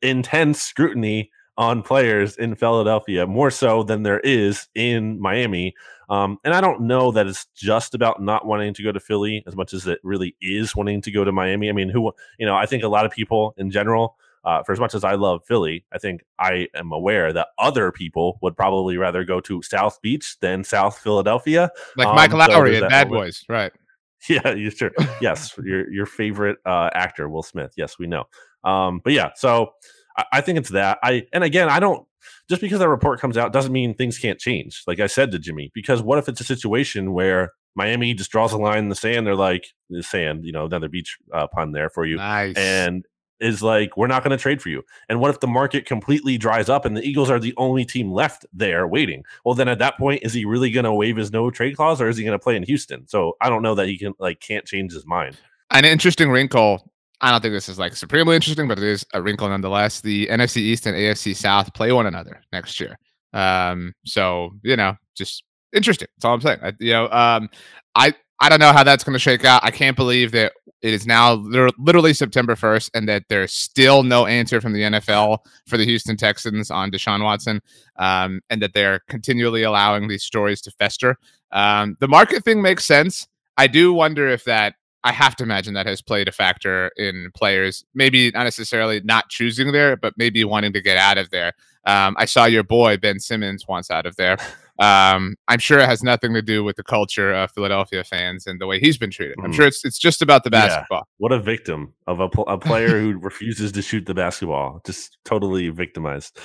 intense 0.01 0.61
scrutiny 0.61 1.31
on 1.57 1.83
players 1.83 2.35
in 2.37 2.55
Philadelphia, 2.55 3.27
more 3.27 3.51
so 3.51 3.83
than 3.83 4.03
there 4.03 4.19
is 4.19 4.67
in 4.75 5.19
Miami. 5.19 5.73
Um, 6.09 6.37
and 6.43 6.53
I 6.53 6.61
don't 6.61 6.81
know 6.81 7.11
that 7.11 7.27
it's 7.27 7.45
just 7.55 7.95
about 7.95 8.21
not 8.21 8.45
wanting 8.45 8.73
to 8.73 8.83
go 8.83 8.91
to 8.91 8.99
Philly 8.99 9.43
as 9.47 9.55
much 9.55 9.73
as 9.73 9.87
it 9.87 9.99
really 10.03 10.35
is 10.41 10.75
wanting 10.75 11.01
to 11.01 11.11
go 11.11 11.23
to 11.23 11.31
Miami. 11.31 11.69
I 11.69 11.73
mean, 11.73 11.89
who, 11.89 12.11
you 12.37 12.45
know, 12.45 12.55
I 12.55 12.65
think 12.65 12.83
a 12.83 12.87
lot 12.87 13.05
of 13.05 13.11
people 13.11 13.53
in 13.57 13.71
general 13.71 14.17
uh, 14.43 14.63
for 14.63 14.73
as 14.73 14.79
much 14.79 14.93
as 14.93 15.03
I 15.03 15.15
love 15.15 15.41
Philly, 15.47 15.85
I 15.93 15.97
think 15.97 16.23
I 16.39 16.67
am 16.75 16.91
aware 16.91 17.31
that 17.33 17.47
other 17.57 17.91
people 17.91 18.39
would 18.41 18.57
probably 18.57 18.97
rather 18.97 19.23
go 19.23 19.39
to 19.41 19.61
South 19.61 20.01
Beach 20.01 20.37
than 20.41 20.63
South 20.63 20.97
Philadelphia. 20.97 21.71
Like 21.95 22.07
um, 22.07 22.15
Mike 22.15 22.31
Lowrey 22.31 22.79
so 22.79 22.89
Bad 22.89 23.09
Boys, 23.09 23.43
right? 23.47 23.71
Yeah, 24.29 24.53
you 24.53 24.69
sure. 24.69 24.91
yes, 25.21 25.53
your 25.61 25.91
your 25.91 26.05
favorite 26.05 26.57
uh, 26.65 26.89
actor, 26.93 27.27
Will 27.27 27.43
Smith. 27.43 27.73
Yes, 27.75 27.99
we 27.99 28.07
know. 28.07 28.23
Um, 28.63 29.01
but 29.03 29.11
yeah, 29.11 29.31
so 29.35 29.73
I, 30.17 30.23
I 30.33 30.39
think 30.39 30.59
it's 30.59 30.69
that. 30.69 30.97
I 31.03 31.27
and 31.33 31.43
again, 31.43 31.67
I 31.67 31.81
don't 31.81 32.07
just 32.47 32.61
because 32.61 32.79
that 32.79 32.87
report 32.87 33.19
comes 33.19 33.37
out 33.37 33.53
doesn't 33.53 33.73
mean 33.73 33.93
things 33.93 34.17
can't 34.17 34.39
change. 34.39 34.83
Like 34.87 34.99
I 34.99 35.07
said 35.07 35.31
to 35.31 35.39
Jimmy, 35.39 35.71
because 35.73 36.01
what 36.01 36.19
if 36.19 36.29
it's 36.29 36.41
a 36.41 36.45
situation 36.45 37.13
where 37.13 37.51
Miami 37.75 38.13
just 38.13 38.31
draws 38.31 38.53
a 38.53 38.57
line 38.57 38.79
in 38.79 38.89
the 38.89 38.95
sand? 38.95 39.27
They're 39.27 39.35
like 39.35 39.67
the 39.89 40.03
sand, 40.03 40.45
you 40.45 40.51
know, 40.51 40.65
another 40.65 40.89
beach 40.89 41.17
uh, 41.33 41.47
pun 41.47 41.71
there 41.71 41.89
for 41.89 42.05
you. 42.05 42.17
Nice. 42.17 42.55
And 42.55 43.05
is 43.39 43.61
like, 43.61 43.97
we're 43.97 44.07
not 44.07 44.23
going 44.23 44.35
to 44.35 44.41
trade 44.41 44.61
for 44.61 44.69
you. 44.69 44.83
And 45.09 45.19
what 45.19 45.29
if 45.29 45.39
the 45.39 45.47
market 45.47 45.85
completely 45.85 46.37
dries 46.37 46.69
up 46.69 46.85
and 46.85 46.95
the 46.95 47.03
Eagles 47.03 47.29
are 47.29 47.39
the 47.39 47.53
only 47.57 47.85
team 47.85 48.11
left 48.11 48.45
there 48.53 48.87
waiting? 48.87 49.23
Well, 49.43 49.55
then 49.55 49.67
at 49.67 49.79
that 49.79 49.97
point, 49.97 50.23
is 50.23 50.33
he 50.33 50.45
really 50.45 50.71
going 50.71 50.85
to 50.85 50.93
waive 50.93 51.17
his 51.17 51.31
no 51.31 51.49
trade 51.49 51.75
clause 51.75 51.99
or 52.01 52.09
is 52.09 52.17
he 52.17 52.23
going 52.23 52.37
to 52.37 52.43
play 52.43 52.55
in 52.55 52.63
Houston? 52.63 53.07
So 53.07 53.35
I 53.41 53.49
don't 53.49 53.61
know 53.61 53.75
that 53.75 53.87
he 53.87 53.97
can 53.97 54.13
like 54.19 54.39
can't 54.39 54.65
change 54.65 54.93
his 54.93 55.05
mind. 55.05 55.37
An 55.71 55.85
interesting 55.85 56.29
wrinkle. 56.29 56.91
I 57.21 57.31
don't 57.31 57.41
think 57.41 57.53
this 57.53 57.69
is 57.69 57.79
like 57.79 57.95
supremely 57.95 58.35
interesting, 58.35 58.67
but 58.67 58.77
it 58.77 58.83
is 58.83 59.05
a 59.13 59.21
wrinkle 59.21 59.47
nonetheless. 59.47 60.01
The 60.01 60.27
NFC 60.27 60.57
East 60.57 60.85
and 60.85 60.95
AFC 60.95 61.35
South 61.35 61.73
play 61.73 61.91
one 61.91 62.05
another 62.05 62.41
next 62.51 62.79
year. 62.79 62.97
Um, 63.33 63.93
so 64.05 64.51
you 64.63 64.75
know, 64.75 64.95
just 65.15 65.43
interesting. 65.73 66.07
That's 66.15 66.25
all 66.25 66.33
I'm 66.33 66.41
saying. 66.41 66.59
I, 66.61 66.73
you 66.79 66.93
know, 66.93 67.09
um, 67.09 67.49
I 67.95 68.13
I 68.39 68.49
don't 68.49 68.59
know 68.59 68.73
how 68.73 68.83
that's 68.83 69.03
going 69.03 69.13
to 69.13 69.19
shake 69.19 69.45
out. 69.45 69.63
I 69.63 69.71
can't 69.71 69.95
believe 69.95 70.31
that 70.33 70.53
it 70.83 70.93
is 70.93 71.07
now 71.07 71.33
literally 71.33 72.13
September 72.13 72.55
1st 72.55 72.89
and 72.93 73.07
that 73.07 73.23
there's 73.29 73.53
still 73.53 74.03
no 74.03 74.25
answer 74.25 74.59
from 74.59 74.73
the 74.73 74.81
NFL 74.81 75.39
for 75.65 75.77
the 75.77 75.85
Houston 75.85 76.17
Texans 76.17 76.69
on 76.69 76.91
Deshaun 76.91 77.23
Watson 77.23 77.61
um, 77.95 78.41
and 78.49 78.61
that 78.61 78.73
they're 78.73 78.99
continually 79.07 79.63
allowing 79.63 80.09
these 80.09 80.23
stories 80.23 80.61
to 80.61 80.71
fester. 80.71 81.17
Um, 81.53 81.95
the 82.01 82.09
market 82.09 82.43
thing 82.43 82.61
makes 82.61 82.85
sense. 82.85 83.29
I 83.57 83.67
do 83.67 83.93
wonder 83.93 84.27
if 84.27 84.43
that, 84.43 84.75
I 85.05 85.13
have 85.13 85.37
to 85.37 85.43
imagine 85.43 85.73
that 85.75 85.85
has 85.85 86.01
played 86.01 86.27
a 86.27 86.33
factor 86.33 86.91
in 86.97 87.31
players, 87.33 87.85
maybe 87.93 88.31
not 88.31 88.43
necessarily 88.43 89.01
not 89.05 89.29
choosing 89.29 89.71
there, 89.71 89.95
but 89.95 90.13
maybe 90.17 90.43
wanting 90.43 90.73
to 90.73 90.81
get 90.81 90.97
out 90.97 91.17
of 91.17 91.29
there. 91.29 91.53
Um, 91.85 92.15
I 92.17 92.25
saw 92.25 92.45
your 92.45 92.63
boy 92.63 92.97
Ben 92.97 93.19
Simmons 93.19 93.67
wants 93.67 93.89
out 93.89 94.05
of 94.05 94.17
there. 94.17 94.37
Um, 94.79 95.35
I'm 95.47 95.59
sure 95.59 95.79
it 95.79 95.85
has 95.87 96.01
nothing 96.01 96.33
to 96.33 96.41
do 96.41 96.63
with 96.63 96.77
the 96.77 96.83
culture 96.83 97.31
of 97.31 97.51
Philadelphia 97.51 98.03
fans 98.03 98.47
and 98.47 98.59
the 98.59 98.65
way 98.65 98.79
he's 98.79 98.97
been 98.97 99.11
treated. 99.11 99.37
I'm 99.43 99.51
mm. 99.51 99.55
sure 99.55 99.67
it's 99.67 99.85
it's 99.85 99.99
just 99.99 100.21
about 100.21 100.43
the 100.43 100.49
basketball. 100.49 100.99
Yeah. 100.99 101.15
What 101.17 101.31
a 101.31 101.39
victim 101.39 101.93
of 102.07 102.19
a, 102.19 102.29
a 102.47 102.57
player 102.57 102.99
who 102.99 103.17
refuses 103.21 103.71
to 103.73 103.81
shoot 103.81 104.05
the 104.05 104.15
basketball. 104.15 104.81
Just 104.85 105.17
totally 105.25 105.69
victimized. 105.69 106.39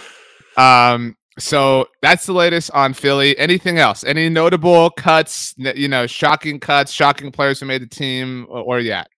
Um, 0.58 1.16
so 1.38 1.86
that's 2.02 2.26
the 2.26 2.32
latest 2.32 2.70
on 2.72 2.92
Philly. 2.92 3.38
Anything 3.38 3.78
else? 3.78 4.04
Any 4.04 4.28
notable 4.28 4.90
cuts? 4.90 5.54
You 5.56 5.88
know, 5.88 6.06
shocking 6.06 6.60
cuts, 6.60 6.92
shocking 6.92 7.30
players 7.30 7.60
who 7.60 7.66
made 7.66 7.82
the 7.82 7.86
team, 7.86 8.46
or, 8.50 8.60
or 8.60 8.80
yet? 8.80 9.08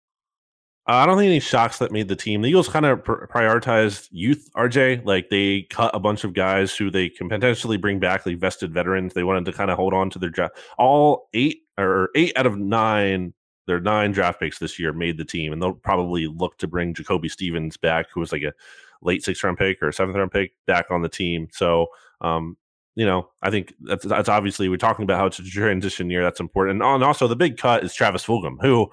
Uh, 0.91 0.95
I 0.95 1.07
don't 1.07 1.17
think 1.17 1.29
any 1.29 1.39
shocks 1.39 1.79
that 1.79 1.93
made 1.93 2.09
the 2.09 2.17
team. 2.17 2.43
The 2.43 2.49
Eagles 2.49 2.69
kind 2.69 2.85
of 2.85 3.05
pr- 3.05 3.27
prioritized 3.27 4.09
youth. 4.11 4.51
RJ, 4.57 5.05
like 5.05 5.31
they 5.31 5.63
cut 5.71 5.95
a 5.95 6.01
bunch 6.01 6.25
of 6.25 6.35
guys 6.35 6.75
who 6.75 6.91
they 6.91 7.09
can 7.09 7.29
potentially 7.29 7.77
bring 7.77 8.01
back, 8.01 8.27
like 8.27 8.39
vested 8.39 8.75
veterans. 8.75 9.15
They 9.15 9.23
wanted 9.23 9.45
to 9.45 9.53
kind 9.53 9.71
of 9.71 9.77
hold 9.77 9.95
on 9.95 10.11
to 10.11 10.19
their 10.19 10.31
draft. 10.31 10.57
All 10.79 11.29
eight 11.33 11.59
or 11.79 12.11
eight 12.17 12.37
out 12.37 12.47
of 12.47 12.59
nine, 12.59 13.35
their 13.69 13.79
nine 13.79 14.11
draft 14.11 14.41
picks 14.41 14.59
this 14.59 14.81
year 14.81 14.93
made 14.93 15.17
the 15.17 15.25
team, 15.25 15.53
and 15.53 15.63
they'll 15.63 15.75
probably 15.75 16.27
look 16.27 16.59
to 16.59 16.67
bring 16.67 16.93
Jacoby 16.93 17.29
Stevens 17.29 17.77
back, 17.77 18.07
who 18.13 18.19
was 18.19 18.33
like 18.33 18.43
a 18.43 18.53
late 19.01 19.23
sixth 19.23 19.45
round 19.45 19.59
pick 19.59 19.81
or 19.85 19.93
seventh 19.93 20.17
round 20.17 20.33
pick, 20.33 20.55
back 20.67 20.87
on 20.91 21.03
the 21.03 21.09
team. 21.09 21.47
So 21.53 21.87
um, 22.21 22.57
you 22.97 23.07
know, 23.07 23.31
I 23.43 23.51
think 23.51 23.75
that's 23.81 24.05
that's 24.05 24.29
obviously 24.29 24.69
we're 24.69 24.77
talking 24.77 25.05
about 25.05 25.19
how 25.19 25.27
it's 25.27 25.39
a 25.39 25.45
transition 25.45 26.11
year. 26.11 26.25
That's 26.25 26.41
important. 26.41 26.83
And 26.83 27.05
also 27.05 27.29
the 27.29 27.37
big 27.37 27.59
cut 27.59 27.85
is 27.85 27.95
Travis 27.95 28.27
Fulgham, 28.27 28.57
who, 28.61 28.91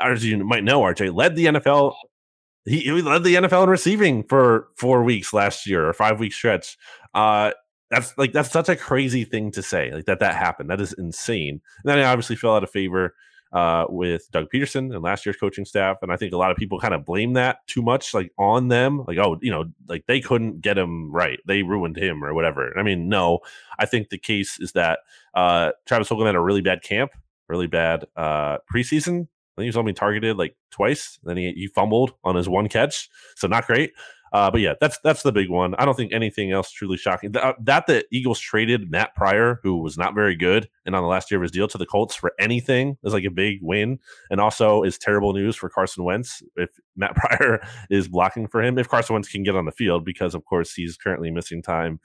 as 0.00 0.24
you 0.24 0.38
might 0.44 0.64
know, 0.64 0.80
RJ 0.80 1.14
led 1.14 1.36
the 1.36 1.46
NFL. 1.46 1.94
He, 2.64 2.80
he 2.80 2.90
led 3.02 3.24
the 3.24 3.34
NFL 3.34 3.64
in 3.64 3.70
receiving 3.70 4.22
for 4.24 4.68
four 4.76 5.02
weeks 5.02 5.32
last 5.32 5.66
year 5.66 5.88
or 5.88 5.92
five 5.92 6.20
week 6.20 6.32
stretch. 6.32 6.76
Uh, 7.14 7.52
that's 7.90 8.16
like 8.16 8.32
that's 8.32 8.50
such 8.50 8.68
a 8.68 8.76
crazy 8.76 9.24
thing 9.24 9.50
to 9.52 9.62
say, 9.62 9.92
like 9.92 10.04
that 10.04 10.20
that 10.20 10.36
happened. 10.36 10.70
That 10.70 10.80
is 10.80 10.92
insane. 10.92 11.60
And 11.82 11.84
then 11.84 11.98
I 11.98 12.04
obviously 12.04 12.36
fell 12.36 12.54
out 12.54 12.62
of 12.62 12.70
favor 12.70 13.14
uh, 13.52 13.86
with 13.88 14.30
Doug 14.30 14.46
Pederson 14.52 14.94
and 14.94 15.02
last 15.02 15.26
year's 15.26 15.36
coaching 15.36 15.64
staff. 15.64 15.98
And 16.02 16.12
I 16.12 16.16
think 16.16 16.32
a 16.32 16.36
lot 16.36 16.50
of 16.50 16.56
people 16.56 16.78
kind 16.78 16.94
of 16.94 17.04
blame 17.04 17.32
that 17.34 17.66
too 17.66 17.82
much, 17.82 18.14
like 18.14 18.32
on 18.38 18.68
them, 18.68 19.04
like, 19.06 19.18
oh, 19.18 19.38
you 19.42 19.50
know, 19.50 19.64
like 19.88 20.06
they 20.06 20.20
couldn't 20.20 20.60
get 20.60 20.78
him 20.78 21.10
right. 21.10 21.40
They 21.46 21.62
ruined 21.62 21.96
him 21.96 22.24
or 22.24 22.32
whatever. 22.32 22.72
I 22.78 22.82
mean, 22.82 23.08
no, 23.08 23.40
I 23.78 23.86
think 23.86 24.10
the 24.10 24.18
case 24.18 24.58
is 24.60 24.72
that 24.72 25.00
uh, 25.34 25.72
Travis 25.86 26.08
Hogan 26.08 26.26
had 26.26 26.36
a 26.36 26.40
really 26.40 26.62
bad 26.62 26.82
camp, 26.82 27.12
really 27.48 27.66
bad 27.66 28.06
uh, 28.16 28.58
preseason. 28.72 29.26
Think 29.60 29.66
he 29.66 29.68
was 29.68 29.76
only 29.76 29.92
targeted 29.92 30.36
like 30.36 30.56
twice. 30.70 31.18
Then 31.22 31.36
he, 31.36 31.52
he 31.52 31.66
fumbled 31.68 32.14
on 32.24 32.36
his 32.36 32.48
one 32.48 32.68
catch. 32.68 33.08
So 33.36 33.46
not 33.46 33.66
great. 33.66 33.92
Uh, 34.32 34.50
but 34.50 34.60
yeah, 34.60 34.74
that's 34.80 34.98
that's 35.02 35.22
the 35.22 35.32
big 35.32 35.50
one. 35.50 35.74
I 35.74 35.84
don't 35.84 35.96
think 35.96 36.12
anything 36.12 36.52
else 36.52 36.70
truly 36.70 36.96
shocking. 36.96 37.32
That, 37.32 37.44
uh, 37.44 37.52
that 37.62 37.86
the 37.88 38.04
Eagles 38.12 38.38
traded 38.38 38.90
Matt 38.90 39.14
Pryor, 39.16 39.58
who 39.62 39.78
was 39.78 39.98
not 39.98 40.14
very 40.14 40.36
good, 40.36 40.68
and 40.86 40.94
on 40.94 41.02
the 41.02 41.08
last 41.08 41.30
year 41.30 41.38
of 41.38 41.42
his 41.42 41.50
deal 41.50 41.66
to 41.66 41.78
the 41.78 41.86
Colts 41.86 42.14
for 42.14 42.32
anything 42.38 42.96
is 43.02 43.12
like 43.12 43.24
a 43.24 43.30
big 43.30 43.58
win, 43.60 43.98
and 44.30 44.40
also 44.40 44.84
is 44.84 44.98
terrible 44.98 45.32
news 45.32 45.56
for 45.56 45.68
Carson 45.68 46.04
Wentz 46.04 46.42
if 46.56 46.70
Matt 46.96 47.14
Pryor 47.16 47.60
is 47.90 48.06
blocking 48.06 48.46
for 48.46 48.62
him. 48.62 48.78
If 48.78 48.88
Carson 48.88 49.14
Wentz 49.14 49.28
can 49.28 49.42
get 49.42 49.56
on 49.56 49.64
the 49.64 49.72
field, 49.72 50.04
because 50.04 50.34
of 50.34 50.44
course 50.44 50.74
he's 50.74 50.96
currently 50.96 51.32
missing 51.32 51.60
time 51.60 51.98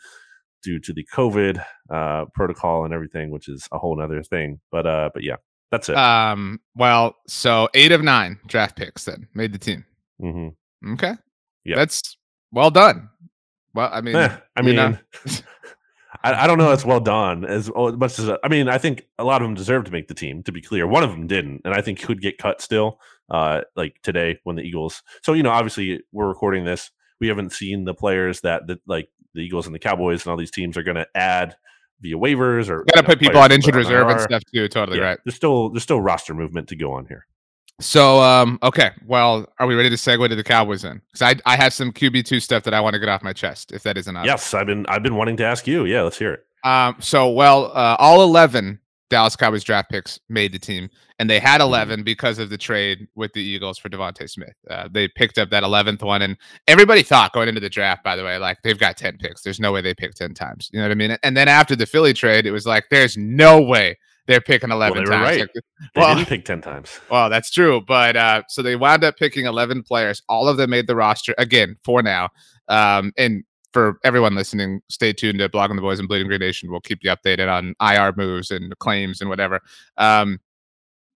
due 0.64 0.80
to 0.80 0.94
the 0.94 1.06
COVID 1.14 1.64
uh, 1.92 2.26
protocol 2.34 2.86
and 2.86 2.94
everything, 2.94 3.30
which 3.30 3.48
is 3.48 3.70
a 3.72 3.78
whole 3.78 4.02
other 4.02 4.24
thing. 4.24 4.60
But 4.72 4.88
uh, 4.88 5.12
but 5.14 5.22
yeah, 5.22 5.36
that's 5.76 5.90
it. 5.90 5.96
Um, 5.96 6.60
well, 6.76 7.16
so 7.28 7.70
eight 7.74 7.92
of 7.92 8.02
nine 8.02 8.40
draft 8.48 8.76
picks 8.76 9.06
then 9.06 9.28
made 9.34 9.54
the 9.54 9.60
team. 9.60 9.86
Mm-hmm. 10.22 10.94
Okay. 10.94 11.14
Yeah, 11.64 11.76
that's 11.76 12.18
well 12.52 12.72
done. 12.72 13.10
Well, 13.74 13.90
I 13.92 14.02
mean, 14.02 14.16
eh, 14.16 14.38
I 14.56 14.62
mean, 14.62 14.80
I, 14.80 14.98
I, 16.24 16.48
don't 16.48 16.58
know. 16.58 16.72
It's 16.72 16.86
well 16.86 17.02
done 17.02 17.44
as, 17.44 17.70
much 17.76 18.20
as 18.20 18.30
I 18.44 18.48
mean. 18.48 18.70
I 18.70 18.78
think 18.78 19.06
a 19.20 19.24
lot 19.24 19.42
of 19.42 19.48
them 19.48 19.56
deserve 19.56 19.84
to 19.86 19.92
make 19.92 20.08
the 20.08 20.14
team. 20.14 20.44
To 20.44 20.52
be 20.52 20.62
clear, 20.62 20.88
one 20.88 21.04
of 21.04 21.10
them 21.12 21.28
didn't, 21.28 21.62
and 21.66 21.74
I 21.74 21.82
think 21.82 22.02
could 22.02 22.22
get 22.22 22.38
cut 22.38 22.62
still. 22.62 23.00
Uh, 23.30 23.62
like 23.76 24.00
today 24.04 24.40
when 24.44 24.56
the 24.56 24.62
Eagles. 24.62 25.02
So 25.24 25.34
you 25.34 25.44
know, 25.44 25.50
obviously, 25.50 26.02
we're 26.12 26.28
recording 26.28 26.64
this. 26.64 26.92
We 27.20 27.28
haven't 27.28 27.52
seen 27.52 27.84
the 27.84 27.94
players 27.94 28.42
that 28.42 28.68
that 28.68 28.80
like 28.88 29.10
the 29.34 29.42
Eagles 29.42 29.66
and 29.66 29.76
the 29.76 29.80
Cowboys 29.80 30.24
and 30.24 30.32
all 30.32 30.38
these 30.38 30.52
teams 30.52 30.78
are 30.78 30.84
going 30.84 30.96
to 30.96 31.08
add 31.16 31.58
via 32.02 32.16
waivers 32.16 32.70
or 32.70 32.84
got 32.94 33.02
to 33.02 33.04
put 33.04 33.20
people 33.20 33.40
on 33.40 33.52
injured 33.52 33.76
reserve 33.76 34.10
and 34.10 34.22
stuff 34.22 34.44
too. 34.54 34.68
Totally 34.68 35.00
yeah, 35.00 35.06
right. 35.06 35.20
There's 35.26 35.36
still 35.36 35.70
there's 35.70 35.84
still 35.84 36.02
roster 36.02 36.34
movement 36.34 36.68
to 36.70 36.76
go 36.76 36.94
on 36.94 37.06
here. 37.06 37.26
So 37.82 38.22
um 38.22 38.60
okay, 38.64 38.92
well, 39.06 39.52
are 39.60 39.68
we 39.68 39.76
ready 39.76 39.90
to 39.90 39.96
segue 39.96 40.30
to 40.30 40.36
the 40.36 40.44
Cowboys 40.44 40.82
then? 40.82 41.02
Because 41.12 41.22
I 41.22 41.54
I 41.54 41.56
have 41.56 41.74
some 41.74 41.92
QB 41.92 42.26
two 42.26 42.40
stuff 42.40 42.64
that 42.64 42.74
I 42.74 42.80
want 42.80 42.94
to 42.94 43.00
get 43.00 43.10
off 43.10 43.24
my 43.24 43.34
chest. 43.34 43.72
If 43.72 43.84
that 43.84 43.98
isn't 43.98 44.16
yes, 44.24 44.54
I've 44.54 44.68
been 44.68 44.86
I've 44.88 45.04
been 45.04 45.16
wanting 45.16 45.38
to 45.38 45.46
ask 45.46 45.68
you. 45.68 45.86
Yeah, 45.86 46.04
let's 46.04 46.18
hear 46.18 46.34
it. 46.34 46.46
Um, 46.64 46.96
so 47.00 47.30
well, 47.30 47.66
uh, 47.76 47.96
all 48.00 48.24
eleven 48.24 48.80
Dallas 49.10 49.36
Cowboys 49.36 49.64
draft 49.64 49.90
picks 49.90 50.20
made 50.30 50.52
the 50.52 50.60
team, 50.60 50.90
and 51.20 51.30
they 51.30 51.40
had 51.40 51.62
mm-hmm. 51.62 51.70
11 51.70 52.04
because 52.04 52.40
of 52.40 52.50
the 52.50 52.58
trade 52.58 53.08
with 53.16 53.32
the 53.34 53.42
Eagles 53.42 53.78
for 53.78 53.90
DeVonta 53.90 54.30
Smith. 54.30 54.56
Uh, 54.70 54.88
they 54.92 55.08
picked 55.08 55.38
up 55.38 55.50
that 55.52 55.64
11th 55.64 56.02
one, 56.02 56.22
and 56.22 56.38
everybody 56.68 57.04
thought 57.04 57.34
going 57.34 57.48
into 57.48 57.62
the 57.62 57.70
draft, 57.70 58.04
by 58.04 58.16
the 58.16 58.24
way, 58.24 58.38
like 58.38 58.58
they've 58.64 58.80
got 58.80 58.98
10 58.98 59.18
picks. 59.18 59.42
There's 59.42 59.60
no 59.60 59.72
way 59.72 59.82
they 59.82 59.94
picked 59.94 60.18
10 60.18 60.34
times. 60.34 60.70
You 60.74 60.80
know 60.80 60.86
what 60.86 60.92
I 60.92 60.96
mean? 60.96 61.18
And 61.24 61.38
then 61.38 61.48
after 61.48 61.76
the 61.76 61.86
Philly 61.86 62.14
trade, 62.14 62.46
it 62.46 62.52
was 62.52 62.66
like, 62.66 62.86
there's 62.90 63.16
no 63.16 63.62
way 63.62 63.98
they're 64.28 64.42
picking 64.42 64.72
11 64.72 65.04
well, 65.04 65.06
times. 65.06 65.24
Right. 65.24 65.40
Like, 65.42 65.54
they 65.54 66.02
well, 66.02 66.16
didn't 66.16 66.28
pick 66.28 66.46
10 66.46 66.62
times. 66.62 67.00
Well, 67.10 67.30
that's 67.30 67.52
true. 67.52 67.82
But 67.88 68.18
uh, 68.18 68.42
so 68.50 68.62
they 68.62 68.76
wound 68.76 69.04
up 69.04 69.18
picking 69.18 69.46
11 69.46 69.84
players. 69.84 70.24
All 70.28 70.48
of 70.50 70.58
them 70.58 70.72
made 70.72 70.88
the 70.88 70.96
roster 70.96 71.36
again 71.38 71.76
for 71.84 72.02
now. 72.02 72.30
Um, 72.68 73.14
and 73.18 73.44
for 73.76 74.00
everyone 74.06 74.36
listening, 74.36 74.80
stay 74.88 75.12
tuned 75.12 75.40
to 75.40 75.50
Blogging 75.50 75.76
the 75.76 75.82
Boys 75.82 76.00
and 76.00 76.08
Bleeding 76.08 76.28
Green 76.28 76.40
Nation. 76.40 76.72
We'll 76.72 76.80
keep 76.80 77.00
you 77.04 77.12
updated 77.12 77.52
on 77.52 77.76
IR 77.82 78.14
moves 78.16 78.50
and 78.50 78.74
claims 78.80 79.20
and 79.20 79.30
whatever. 79.30 79.60
Um, 79.98 80.40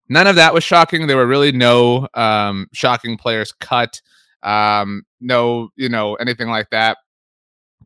none 0.08 0.26
of 0.26 0.34
that 0.34 0.52
was 0.52 0.64
shocking. 0.64 1.06
There 1.06 1.16
were 1.16 1.28
really 1.28 1.52
no 1.52 2.08
um, 2.14 2.66
shocking 2.72 3.16
players 3.16 3.52
cut. 3.52 4.02
Um, 4.42 5.04
no, 5.20 5.68
you 5.76 5.88
know, 5.88 6.16
anything 6.16 6.48
like 6.48 6.70
that. 6.70 6.98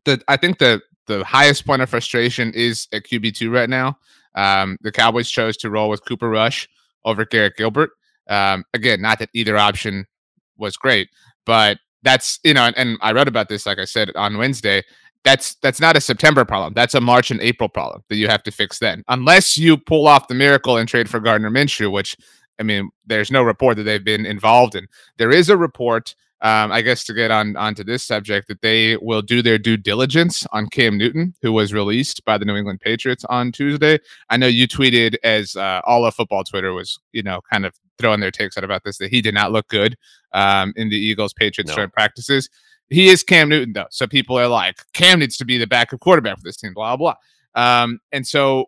The 0.05 0.19
I 0.27 0.37
think 0.37 0.57
the 0.57 0.81
the 1.05 1.23
highest 1.23 1.67
point 1.67 1.83
of 1.83 1.89
frustration 1.91 2.51
is 2.55 2.87
at 2.91 3.03
QB 3.03 3.35
two 3.35 3.51
right 3.51 3.69
now. 3.69 3.99
Um, 4.33 4.79
the 4.81 4.91
Cowboys 4.91 5.29
chose 5.29 5.55
to 5.57 5.69
roll 5.69 5.87
with 5.87 6.03
Cooper 6.03 6.31
Rush 6.31 6.67
over 7.05 7.25
Garrett 7.25 7.57
Gilbert. 7.57 7.91
Um, 8.27 8.63
again, 8.73 9.03
not 9.03 9.19
that 9.19 9.29
either 9.35 9.55
option 9.55 10.07
was 10.57 10.77
great, 10.77 11.09
but 11.45 11.77
that's 12.03 12.39
you 12.43 12.53
know, 12.53 12.65
and, 12.65 12.77
and 12.77 12.97
I 13.01 13.11
read 13.11 13.27
about 13.27 13.49
this, 13.49 13.65
like 13.65 13.79
I 13.79 13.85
said 13.85 14.11
on 14.15 14.37
Wednesday. 14.37 14.83
That's 15.23 15.55
that's 15.55 15.79
not 15.79 15.95
a 15.95 16.01
September 16.01 16.43
problem. 16.43 16.73
That's 16.73 16.95
a 16.95 17.01
March 17.01 17.31
and 17.31 17.39
April 17.39 17.69
problem 17.69 18.03
that 18.09 18.17
you 18.17 18.27
have 18.27 18.43
to 18.43 18.51
fix 18.51 18.79
then, 18.79 19.03
unless 19.07 19.57
you 19.57 19.77
pull 19.77 20.05
off 20.05 20.27
the 20.27 20.33
miracle 20.35 20.75
and 20.75 20.87
trade 20.87 21.09
for 21.09 21.21
Gardner 21.21 21.49
Minshew, 21.49 21.91
which 21.91 22.17
I 22.59 22.63
mean, 22.63 22.89
there's 23.05 23.31
no 23.31 23.41
report 23.41 23.77
that 23.77 23.83
they've 23.83 24.03
been 24.03 24.25
involved 24.25 24.75
in. 24.75 24.85
There 25.17 25.31
is 25.31 25.49
a 25.49 25.55
report 25.55 26.13
um, 26.43 26.73
I 26.73 26.81
guess 26.81 27.05
to 27.05 27.13
get 27.13 27.31
on 27.31 27.55
onto 27.55 27.85
this 27.85 28.03
subject, 28.03 28.49
that 28.49 28.61
they 28.61 28.97
will 28.97 29.21
do 29.21 29.41
their 29.41 29.57
due 29.57 29.77
diligence 29.77 30.45
on 30.51 30.67
Cam 30.67 30.97
Newton, 30.97 31.33
who 31.41 31.53
was 31.53 31.73
released 31.73 32.23
by 32.25 32.37
the 32.37 32.43
New 32.43 32.57
England 32.57 32.81
Patriots 32.81 33.23
on 33.29 33.53
Tuesday. 33.53 33.97
I 34.29 34.35
know 34.35 34.47
you 34.47 34.67
tweeted 34.67 35.15
as 35.23 35.55
uh, 35.55 35.79
all 35.85 36.05
of 36.05 36.13
football 36.13 36.43
Twitter 36.43 36.73
was, 36.73 36.99
you 37.13 37.23
know, 37.23 37.39
kind 37.49 37.65
of 37.65 37.73
throwing 37.99 38.19
their 38.19 38.31
takes 38.31 38.57
out 38.57 38.63
about 38.63 38.83
this 38.83 38.97
that 38.97 39.09
he 39.09 39.21
did 39.21 39.33
not 39.33 39.51
look 39.51 39.67
good 39.67 39.95
um, 40.33 40.73
in 40.75 40.89
the 40.89 40.97
Eagles 40.97 41.33
Patriots 41.33 41.69
no. 41.69 41.75
joint 41.75 41.93
practices. 41.93 42.49
He 42.89 43.09
is 43.09 43.23
Cam 43.23 43.49
Newton 43.49 43.73
though, 43.73 43.87
so 43.89 44.07
people 44.07 44.37
are 44.37 44.47
like, 44.47 44.77
Cam 44.93 45.19
needs 45.19 45.37
to 45.37 45.45
be 45.45 45.57
the 45.57 45.67
backup 45.67 45.99
quarterback 45.99 46.37
for 46.37 46.43
this 46.43 46.57
team, 46.57 46.73
blah 46.73 46.95
blah. 46.95 47.15
Um, 47.55 47.99
and 48.11 48.25
so 48.25 48.65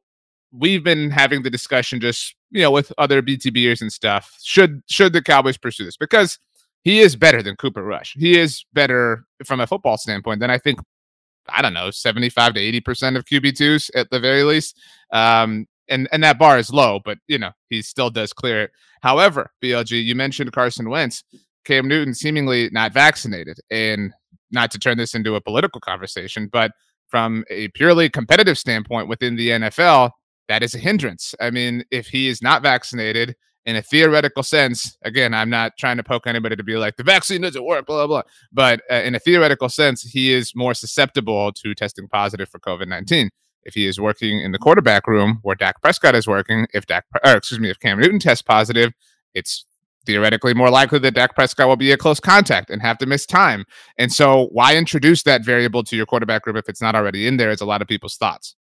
we've 0.52 0.84
been 0.84 1.10
having 1.10 1.44
the 1.44 1.50
discussion 1.50 2.00
just 2.00 2.36
you 2.52 2.62
know 2.62 2.72
with 2.72 2.94
other 2.98 3.22
BTBers 3.22 3.82
and 3.82 3.92
stuff. 3.92 4.38
Should 4.42 4.82
should 4.90 5.14
the 5.14 5.22
Cowboys 5.22 5.58
pursue 5.58 5.86
this 5.86 5.98
because 5.98 6.40
he 6.86 7.00
is 7.00 7.16
better 7.16 7.42
than 7.42 7.56
Cooper 7.56 7.84
Rush. 7.84 8.14
He 8.14 8.40
is 8.40 8.64
better 8.74 9.26
from 9.44 9.60
a 9.60 9.68
football 9.68 9.98
standpoint 9.98 10.40
than 10.40 10.52
I 10.52 10.60
think, 10.60 10.80
I 11.50 11.64
don't 11.64 11.74
know, 11.74 11.90
75 11.90 12.54
to 12.54 12.60
80% 12.60 13.18
of 13.18 13.26
QB2s 13.26 13.90
at 13.96 14.12
the 14.12 14.20
very 14.20 14.44
least. 14.44 14.80
Um, 15.12 15.66
and, 15.90 16.08
and 16.12 16.24
that 16.24 16.40
bar 16.40 16.58
is 16.58 16.72
low, 16.72 17.00
but, 17.04 17.18
you 17.28 17.38
know, 17.38 17.52
he 17.70 17.82
still 17.82 18.10
does 18.10 18.34
clear 18.34 18.64
it. 18.64 18.72
However, 19.02 19.52
BLG, 19.64 20.04
you 20.04 20.16
mentioned 20.16 20.52
Carson 20.52 20.90
Wentz, 20.90 21.24
Cam 21.64 21.88
Newton 21.88 22.14
seemingly 22.14 22.70
not 22.72 22.94
vaccinated. 22.94 23.60
And 23.70 24.14
not 24.52 24.72
to 24.72 24.80
turn 24.80 24.98
this 24.98 25.14
into 25.14 25.36
a 25.36 25.42
political 25.42 25.82
conversation, 25.82 26.50
but 26.52 26.72
from 27.10 27.44
a 27.50 27.68
purely 27.70 28.10
competitive 28.10 28.58
standpoint 28.58 29.08
within 29.08 29.36
the 29.36 29.50
NFL, 29.50 30.12
that 30.48 30.64
is 30.64 30.74
a 30.74 30.80
hindrance. 30.80 31.36
I 31.40 31.52
mean, 31.52 31.84
if 31.92 32.08
he 32.08 32.28
is 32.28 32.42
not 32.42 32.64
vaccinated 32.64 33.36
in 33.66 33.76
a 33.76 33.82
theoretical 33.82 34.44
sense, 34.44 34.98
again, 35.04 35.34
I'm 35.34 35.50
not 35.50 35.74
trying 35.78 35.98
to 35.98 36.04
poke 36.04 36.28
anybody 36.28 36.56
to 36.56 36.64
be 36.64 36.78
like 36.78 36.98
the 36.98 37.04
vaccine 37.04 37.42
doesn't 37.42 37.66
work, 37.66 37.86
blah 37.86 38.06
blah. 38.06 38.08
blah. 38.08 38.32
But 38.52 38.82
uh, 38.92 38.96
in 38.96 39.16
a 39.16 39.20
theoretical 39.20 39.70
sense, 39.70 40.02
he 40.02 40.34
is 40.34 40.54
more 40.56 40.74
susceptible 40.74 41.52
to 41.54 41.76
testing 41.76 42.08
positive 42.08 42.50
for 42.50 42.60
COVID 42.60 42.88
nineteen. 42.88 43.30
If 43.66 43.74
he 43.74 43.88
is 43.88 44.00
working 44.00 44.40
in 44.40 44.52
the 44.52 44.60
quarterback 44.60 45.08
room 45.08 45.40
where 45.42 45.56
Dak 45.56 45.82
Prescott 45.82 46.16
is 46.16 46.28
working, 46.28 46.68
if 46.74 46.86
Dak, 46.86 47.06
or 47.26 47.34
excuse 47.34 47.60
me, 47.60 47.70
if 47.70 47.80
Cam 47.80 48.00
Newton 48.00 48.20
tests 48.20 48.44
positive, 48.44 48.94
it's 49.34 49.66
theoretically 50.06 50.54
more 50.54 50.70
likely 50.70 51.00
that 51.00 51.16
Dak 51.16 51.36
Prescott 51.36 51.68
will 51.68 51.76
be 51.76 51.92
a 51.92 51.98
close 51.98 52.20
contact 52.20 52.70
and 52.70 52.82
have 52.82 52.98
to 53.00 53.06
miss 53.06 53.26
time. 53.26 53.66
And 53.98 54.14
so, 54.14 54.50
why 54.52 54.76
introduce 54.78 55.24
that 55.24 55.44
variable 55.44 55.84
to 55.84 55.96
your 55.96 56.06
quarterback 56.06 56.44
group 56.44 56.58
if 56.58 56.70
it's 56.70 56.82
not 56.82 56.96
already 56.96 57.28
in 57.28 57.38
there? 57.38 57.52
Is 57.52 57.62
a 57.62 57.66
lot 57.66 57.82
of 57.82 57.88
people's 57.88 58.16
thoughts. 58.16 58.56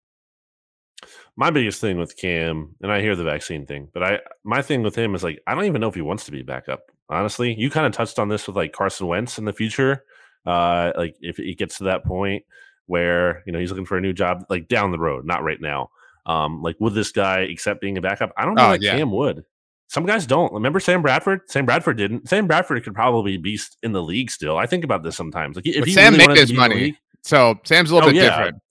my 1.38 1.52
biggest 1.52 1.82
thing 1.82 1.98
with 1.98 2.18
Cam, 2.18 2.76
and 2.82 2.92
I 2.92 3.02
hear 3.02 3.16
the 3.16 3.24
vaccine 3.24 3.66
thing, 3.66 3.90
but 3.94 4.04
I 4.04 4.20
my 4.44 4.62
thing 4.62 4.82
with 4.82 4.96
him 4.96 5.16
is 5.16 5.24
like 5.24 5.40
I 5.48 5.56
don't 5.56 5.66
even 5.66 5.82
know 5.82 5.90
if 5.90 5.96
he 5.96 6.02
wants 6.02 6.26
to 6.26 6.32
be 6.32 6.42
backup. 6.42 6.92
Honestly, 7.10 7.54
you 7.58 7.70
kind 7.70 7.86
of 7.86 7.94
touched 7.94 8.18
on 8.18 8.30
this 8.30 8.48
with 8.48 8.56
like 8.56 8.74
Carson 8.74 9.08
Wentz 9.08 9.38
in 9.38 9.46
the 9.46 9.54
future. 9.54 10.04
Uh, 10.46 10.92
like 10.96 11.16
if 11.22 11.40
it 11.40 11.58
gets 11.58 11.80
to 11.80 11.86
that 11.86 12.06
point 12.06 12.44
where 12.88 13.44
you 13.46 13.52
know 13.52 13.60
he's 13.60 13.70
looking 13.70 13.86
for 13.86 13.98
a 13.98 14.02
new 14.02 14.14
job, 14.14 14.46
like 14.50 14.68
down 14.68 14.92
the 14.92 15.00
road, 15.00 15.26
not 15.26 15.44
right 15.44 15.60
now. 15.60 15.90
Um, 16.26 16.62
like 16.62 16.76
would 16.80 16.94
this 16.94 17.12
guy 17.12 17.42
accept 17.42 17.82
being 17.82 17.98
a 17.98 18.02
backup? 18.02 18.32
I 18.38 18.46
don't 18.46 18.56
know. 18.56 18.68
Oh, 18.68 18.72
that 18.72 18.82
yeah. 18.82 18.98
Cam 18.98 19.12
would. 19.12 19.46
Some 19.88 20.06
guys 20.06 20.26
don't. 20.26 20.52
Remember 20.52 20.80
Sam 20.80 21.02
Bradford? 21.02 21.42
Sam 21.48 21.66
Bradford 21.66 21.98
didn't. 21.98 22.28
Sam 22.28 22.48
Bradford 22.48 22.84
could 22.84 22.96
probably 22.96 23.38
be 23.38 23.60
in 23.84 23.92
the 23.92 24.02
league 24.02 24.32
still. 24.32 24.58
I 24.58 24.66
think 24.66 24.84
about 24.84 25.04
this 25.04 25.16
sometimes. 25.16 25.56
Like 25.56 25.68
if 25.68 25.92
Sam 25.92 26.14
really 26.14 26.28
made 26.28 26.38
his 26.38 26.54
money, 26.54 26.76
league, 26.76 26.96
so 27.24 27.56
Sam's 27.64 27.92
a 27.92 27.96
little 27.96 28.10
oh, 28.10 28.14
bit 28.14 28.24
yeah. 28.24 28.38
different. 28.38 28.62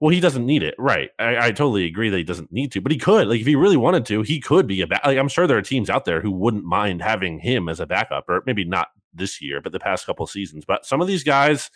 Well, 0.00 0.10
he 0.10 0.20
doesn't 0.20 0.44
need 0.44 0.62
it, 0.62 0.74
right? 0.78 1.10
I, 1.18 1.46
I, 1.46 1.50
totally 1.52 1.86
agree 1.86 2.10
that 2.10 2.16
he 2.18 2.24
doesn't 2.24 2.52
need 2.52 2.72
to, 2.72 2.80
but 2.80 2.92
he 2.92 2.98
could. 2.98 3.26
Like, 3.26 3.40
if 3.40 3.46
he 3.46 3.56
really 3.56 3.76
wanted 3.76 4.04
to, 4.06 4.22
he 4.22 4.38
could 4.38 4.66
be 4.66 4.82
a 4.82 4.86
back. 4.86 5.06
Like, 5.06 5.16
I'm 5.16 5.28
sure 5.28 5.46
there 5.46 5.56
are 5.56 5.62
teams 5.62 5.88
out 5.88 6.04
there 6.04 6.20
who 6.20 6.30
wouldn't 6.30 6.64
mind 6.64 7.00
having 7.00 7.38
him 7.38 7.70
as 7.70 7.80
a 7.80 7.86
backup, 7.86 8.24
or 8.28 8.42
maybe 8.44 8.64
not 8.64 8.88
this 9.14 9.40
year, 9.40 9.62
but 9.62 9.72
the 9.72 9.80
past 9.80 10.04
couple 10.04 10.26
seasons. 10.26 10.64
But 10.66 10.84
some 10.84 11.00
of 11.00 11.06
these 11.06 11.24
guys, 11.24 11.70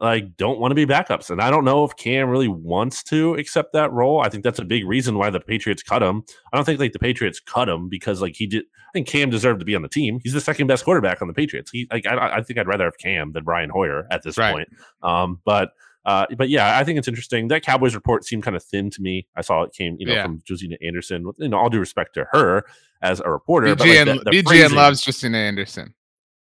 like 0.00 0.36
don't 0.36 0.58
want 0.58 0.72
to 0.72 0.74
be 0.74 0.86
backups. 0.86 1.30
And 1.30 1.40
I 1.40 1.50
don't 1.50 1.64
know 1.64 1.84
if 1.84 1.96
Cam 1.96 2.28
really 2.28 2.48
wants 2.48 3.02
to 3.04 3.34
accept 3.34 3.72
that 3.72 3.92
role. 3.92 4.20
I 4.20 4.28
think 4.28 4.42
that's 4.42 4.58
a 4.58 4.64
big 4.64 4.86
reason 4.86 5.16
why 5.16 5.30
the 5.30 5.40
Patriots 5.40 5.82
cut 5.82 6.02
him. 6.02 6.24
I 6.52 6.56
don't 6.56 6.64
think 6.64 6.80
like 6.80 6.92
the 6.92 6.98
Patriots 6.98 7.40
cut 7.40 7.68
him 7.68 7.88
because 7.88 8.20
like 8.20 8.34
he 8.36 8.46
did. 8.46 8.64
I 8.64 8.92
think 8.92 9.06
Cam 9.06 9.30
deserved 9.30 9.60
to 9.60 9.64
be 9.64 9.74
on 9.74 9.82
the 9.82 9.88
team. 9.88 10.20
He's 10.22 10.34
the 10.34 10.40
second 10.40 10.66
best 10.66 10.84
quarterback 10.84 11.22
on 11.22 11.28
the 11.28 11.34
Patriots. 11.34 11.70
He 11.70 11.86
like 11.90 12.06
I, 12.06 12.36
I 12.36 12.42
think 12.42 12.58
I'd 12.58 12.66
rather 12.66 12.84
have 12.84 12.98
Cam 12.98 13.32
than 13.32 13.44
Brian 13.44 13.70
Hoyer 13.70 14.06
at 14.10 14.22
this 14.22 14.36
right. 14.36 14.52
point. 14.52 14.68
Um, 15.02 15.40
but 15.44 15.70
uh, 16.04 16.26
but 16.36 16.48
yeah, 16.48 16.78
I 16.78 16.84
think 16.84 16.98
it's 16.98 17.08
interesting. 17.08 17.48
That 17.48 17.62
Cowboys 17.62 17.94
report 17.94 18.24
seemed 18.24 18.42
kind 18.42 18.56
of 18.56 18.64
thin 18.64 18.90
to 18.90 19.02
me. 19.02 19.26
I 19.36 19.40
saw 19.40 19.62
it 19.62 19.72
came, 19.72 19.96
you 19.98 20.06
know, 20.06 20.14
yeah. 20.14 20.24
from 20.24 20.42
Josina 20.48 20.76
Anderson. 20.82 21.30
You 21.38 21.48
know, 21.48 21.58
all 21.58 21.70
due 21.70 21.78
respect 21.78 22.14
to 22.14 22.26
her 22.32 22.64
as 23.02 23.20
a 23.20 23.30
reporter, 23.30 23.68
BGN, 23.68 23.76
but 23.76 24.16
like 24.16 24.24
the, 24.24 24.30
the 24.30 24.42
BGN 24.42 24.72
loves 24.72 25.04
Josina 25.04 25.38
Anderson. 25.38 25.94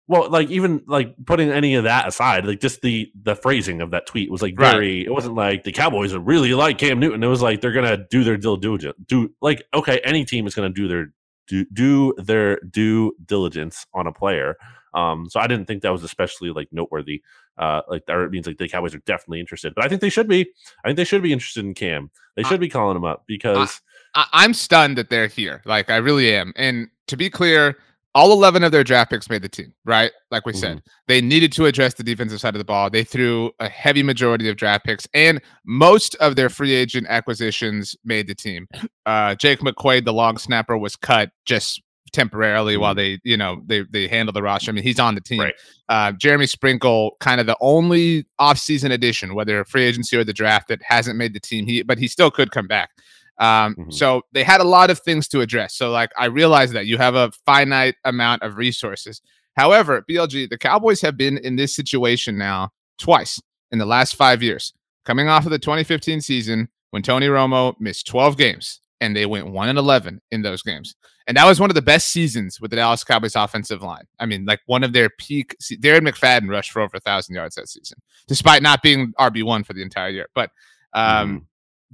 Well, 0.08 0.30
like 0.30 0.50
even 0.50 0.84
like 0.86 1.16
putting 1.26 1.50
any 1.50 1.76
of 1.76 1.86
that 1.86 2.08
aside, 2.08 2.46
like 2.46 2.60
just 2.60 2.82
the 2.82 3.10
the 3.22 3.36
phrasing 3.36 3.82
of 3.82 3.92
that 3.92 4.06
tweet 4.06 4.30
was 4.30 4.42
like 4.42 4.56
very. 4.58 4.98
Right. 4.98 5.06
It 5.06 5.12
wasn't 5.12 5.36
like 5.36 5.64
the 5.64 5.72
Cowboys 5.72 6.14
are 6.14 6.20
really 6.20 6.54
like 6.54 6.78
Cam 6.78 7.00
Newton. 7.00 7.24
It 7.24 7.28
was 7.28 7.42
like 7.42 7.62
they're 7.62 7.72
gonna 7.72 8.06
do 8.10 8.24
their 8.24 8.38
due 8.38 8.58
diligence. 8.58 8.98
Do 9.08 9.32
like 9.42 9.64
okay, 9.74 10.02
any 10.04 10.26
team 10.26 10.46
is 10.46 10.56
gonna 10.56 10.70
do 10.70 10.88
their 10.88 11.14
do 11.48 11.66
do 11.72 12.14
their 12.18 12.60
due 12.60 13.16
diligence 13.26 13.86
on 13.94 14.08
a 14.08 14.12
player. 14.12 14.58
Um, 14.94 15.28
so 15.30 15.40
I 15.40 15.48
didn't 15.48 15.66
think 15.66 15.82
that 15.82 15.92
was 15.92 16.04
especially 16.04 16.52
like 16.52 16.68
noteworthy. 16.72 17.24
Uh, 17.58 17.82
like 17.88 18.06
that 18.08 18.30
means 18.30 18.48
like 18.48 18.58
the 18.58 18.68
Cowboys 18.68 18.94
are 18.94 19.00
definitely 19.00 19.40
interested, 19.40 19.74
but 19.76 19.86
I 19.86 19.88
think 19.88 20.02
they 20.02 20.10
should 20.10 20.28
be. 20.28 20.42
I 20.84 20.88
think 20.88 20.98
they 20.98 21.04
should 21.04 21.24
be 21.24 21.34
interested 21.34 21.64
in 21.64 21.74
Cam. 21.74 22.12
They 22.36 22.44
should 22.44 22.54
I, 22.54 22.58
be 22.58 22.70
calling 22.70 22.98
him 22.98 23.06
up 23.06 23.24
because 23.28 23.82
I, 24.16 24.28
I'm 24.34 24.54
stunned 24.54 24.98
that 24.98 25.10
they're 25.10 25.28
here. 25.28 25.62
Like 25.66 25.90
I 25.90 25.98
really 25.98 26.36
am. 26.36 26.54
And 26.56 26.90
to 27.08 27.18
be 27.18 27.30
clear, 27.30 27.78
all 28.16 28.32
11 28.32 28.64
of 28.64 28.72
their 28.72 28.84
draft 28.84 29.10
picks 29.12 29.30
made 29.30 29.42
the 29.42 29.50
team, 29.50 29.74
right? 29.86 30.12
Like 30.30 30.46
we 30.46 30.54
mm-hmm. 30.54 30.60
said, 30.60 30.84
they 31.08 31.22
needed 31.22 31.52
to 31.54 31.66
address 31.66 31.96
the 31.96 32.04
defensive 32.04 32.40
side 32.40 32.54
of 32.54 32.60
the 32.60 32.66
ball. 32.66 32.90
They 32.90 33.04
threw 33.04 33.52
a 33.60 33.68
heavy 33.68 34.04
majority 34.04 34.50
of 34.50 34.56
draft 34.56 34.86
picks, 34.86 35.08
and 35.14 35.42
most 35.66 36.16
of 36.16 36.36
their 36.36 36.50
free 36.50 36.74
agent 36.74 37.08
acquisitions 37.10 37.96
made 38.06 38.28
the 38.28 38.36
team. 38.36 38.68
Uh, 39.06 39.36
Jake 39.36 39.60
McQuaide, 39.60 40.06
the 40.06 40.14
long 40.14 40.38
snapper, 40.38 40.78
was 40.78 40.96
cut 40.96 41.32
just 41.46 41.82
temporarily 42.14 42.74
mm-hmm. 42.74 42.82
while 42.82 42.96
they, 42.96 43.20
you 43.24 43.36
know, 43.36 43.62
they 43.66 43.84
they 43.90 44.08
handle 44.08 44.32
the 44.32 44.42
roster. 44.42 44.72
I 44.72 44.74
mean, 44.74 44.84
he's 44.84 45.00
on 45.00 45.16
the 45.16 45.22
team. 45.22 45.42
Right. 45.42 45.56
Uh, 45.90 46.12
Jeremy 46.14 46.46
Sprinkle, 46.46 47.18
kind 47.20 47.42
of 47.42 47.48
the 47.48 47.58
only 47.60 48.26
offseason 48.40 48.92
addition, 48.92 49.34
whether 49.34 49.66
free 49.66 49.84
agency 49.84 50.16
or 50.16 50.24
the 50.24 50.34
draft, 50.34 50.70
that 50.70 50.82
hasn't 50.84 51.18
made 51.18 51.34
the 51.34 51.40
team. 51.40 51.66
He, 51.66 51.82
but 51.84 51.98
he 51.98 52.08
still 52.08 52.32
could 52.32 52.52
come 52.52 52.68
back. 52.68 52.92
Um, 53.40 53.76
mm-hmm. 53.76 53.92
So 53.92 54.22
they 54.32 54.44
had 54.44 54.62
a 54.62 54.66
lot 54.66 54.90
of 54.90 55.00
things 55.00 55.28
to 55.30 55.42
address. 55.42 55.76
So, 55.76 55.90
like, 55.92 56.12
I 56.18 56.26
realize 56.26 56.72
that 56.72 56.86
you 56.86 56.98
have 56.98 57.16
a 57.16 57.32
finite 57.46 57.96
amount 58.06 58.44
of 58.44 58.58
resources. 58.58 59.22
However, 59.56 60.04
BLG, 60.10 60.50
the 60.50 60.58
Cowboys 60.58 61.02
have 61.02 61.18
been 61.18 61.38
in 61.40 61.56
this 61.56 61.76
situation 61.76 62.38
now 62.38 62.70
twice 62.98 63.42
in 63.72 63.80
the 63.80 63.86
last 63.86 64.16
five 64.16 64.44
years, 64.44 64.74
coming 65.06 65.30
off 65.30 65.46
of 65.46 65.52
the 65.52 65.60
2015 65.60 66.22
season 66.22 66.70
when 66.92 67.02
Tony 67.02 67.28
Romo 67.28 67.76
missed 67.80 68.08
12 68.08 68.38
games 68.38 68.80
and 69.02 69.16
they 69.16 69.26
went 69.26 69.52
1 69.52 69.70
and 69.70 69.78
11 69.78 70.22
in 70.32 70.42
those 70.42 70.62
games. 70.62 70.96
And 71.28 71.38
that 71.38 71.46
was 71.46 71.60
one 71.60 71.70
of 71.70 71.76
the 71.76 71.82
best 71.82 72.10
seasons 72.10 72.60
with 72.60 72.72
the 72.72 72.78
Dallas 72.78 73.04
Cowboys 73.04 73.36
offensive 73.36 73.82
line. 73.82 74.04
I 74.20 74.26
mean, 74.26 74.46
like 74.46 74.60
one 74.66 74.84
of 74.84 74.94
their 74.94 75.10
peak. 75.10 75.56
Darren 75.62 76.08
McFadden 76.08 76.50
rushed 76.50 76.72
for 76.72 76.82
over 76.82 76.98
a 76.98 77.00
thousand 77.00 77.36
yards 77.36 77.56
that 77.56 77.70
season, 77.70 77.98
despite 78.28 78.62
not 78.62 78.82
being 78.82 79.14
RB 79.20 79.44
one 79.44 79.64
for 79.64 79.74
the 79.74 79.82
entire 79.82 80.10
year. 80.10 80.28
But 80.36 80.52
um, 80.94 81.28
mm-hmm. 81.28 81.38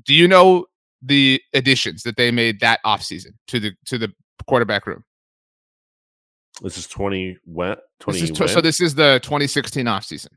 do 0.04 0.14
you 0.14 0.28
know 0.28 0.66
the 1.02 1.42
additions 1.54 2.04
that 2.04 2.18
they 2.18 2.32
made 2.32 2.60
that 2.60 2.80
offseason 2.86 3.34
to 3.48 3.60
the 3.60 3.72
to 3.86 3.98
the 3.98 4.12
quarterback 4.48 4.88
room. 4.88 5.04
This 6.62 6.78
is 6.78 6.88
20 6.88 7.38
what? 7.46 7.84
20 8.02 8.20
this 8.20 8.30
is, 8.32 8.52
so 8.52 8.62
this 8.62 8.82
is 8.82 8.96
the 8.96 9.20
2016 9.24 9.86
offseason. 9.86 10.30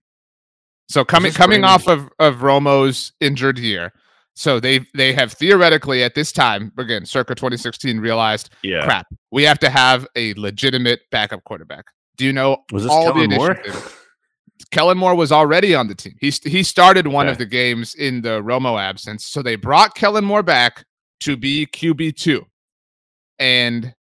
So 0.88 1.04
coming 1.04 1.32
coming 1.32 1.64
off 1.64 1.88
of, 1.88 2.08
of 2.18 2.42
Romo's 2.42 3.12
injured 3.20 3.58
year. 3.58 3.92
So 4.34 4.60
they 4.60 4.80
they 4.94 5.12
have 5.12 5.32
theoretically 5.32 6.02
at 6.02 6.14
this 6.14 6.32
time, 6.32 6.72
again, 6.78 7.04
circa 7.04 7.34
2016, 7.34 7.98
realized 7.98 8.50
yeah. 8.62 8.84
crap, 8.84 9.06
we 9.30 9.42
have 9.42 9.58
to 9.60 9.68
have 9.70 10.06
a 10.16 10.34
legitimate 10.34 11.00
backup 11.10 11.44
quarterback. 11.44 11.84
Do 12.16 12.24
you 12.24 12.32
know 12.32 12.58
was 12.72 12.84
this 12.84 12.92
all 12.92 13.12
Kellen 13.12 13.30
the 13.30 13.36
Moore? 13.36 13.62
Kellen 14.70 14.98
Moore 14.98 15.14
was 15.14 15.32
already 15.32 15.74
on 15.74 15.88
the 15.88 15.94
team. 15.94 16.14
He 16.20 16.30
he 16.44 16.62
started 16.62 17.06
one 17.06 17.26
okay. 17.26 17.32
of 17.32 17.38
the 17.38 17.46
games 17.46 17.94
in 17.94 18.22
the 18.22 18.42
Romo 18.42 18.80
absence, 18.80 19.26
so 19.26 19.42
they 19.42 19.56
brought 19.56 19.94
Kellen 19.94 20.24
Moore 20.24 20.42
back 20.42 20.84
to 21.20 21.36
be 21.36 21.66
QB 21.66 22.16
two, 22.16 22.44
and 23.38 23.94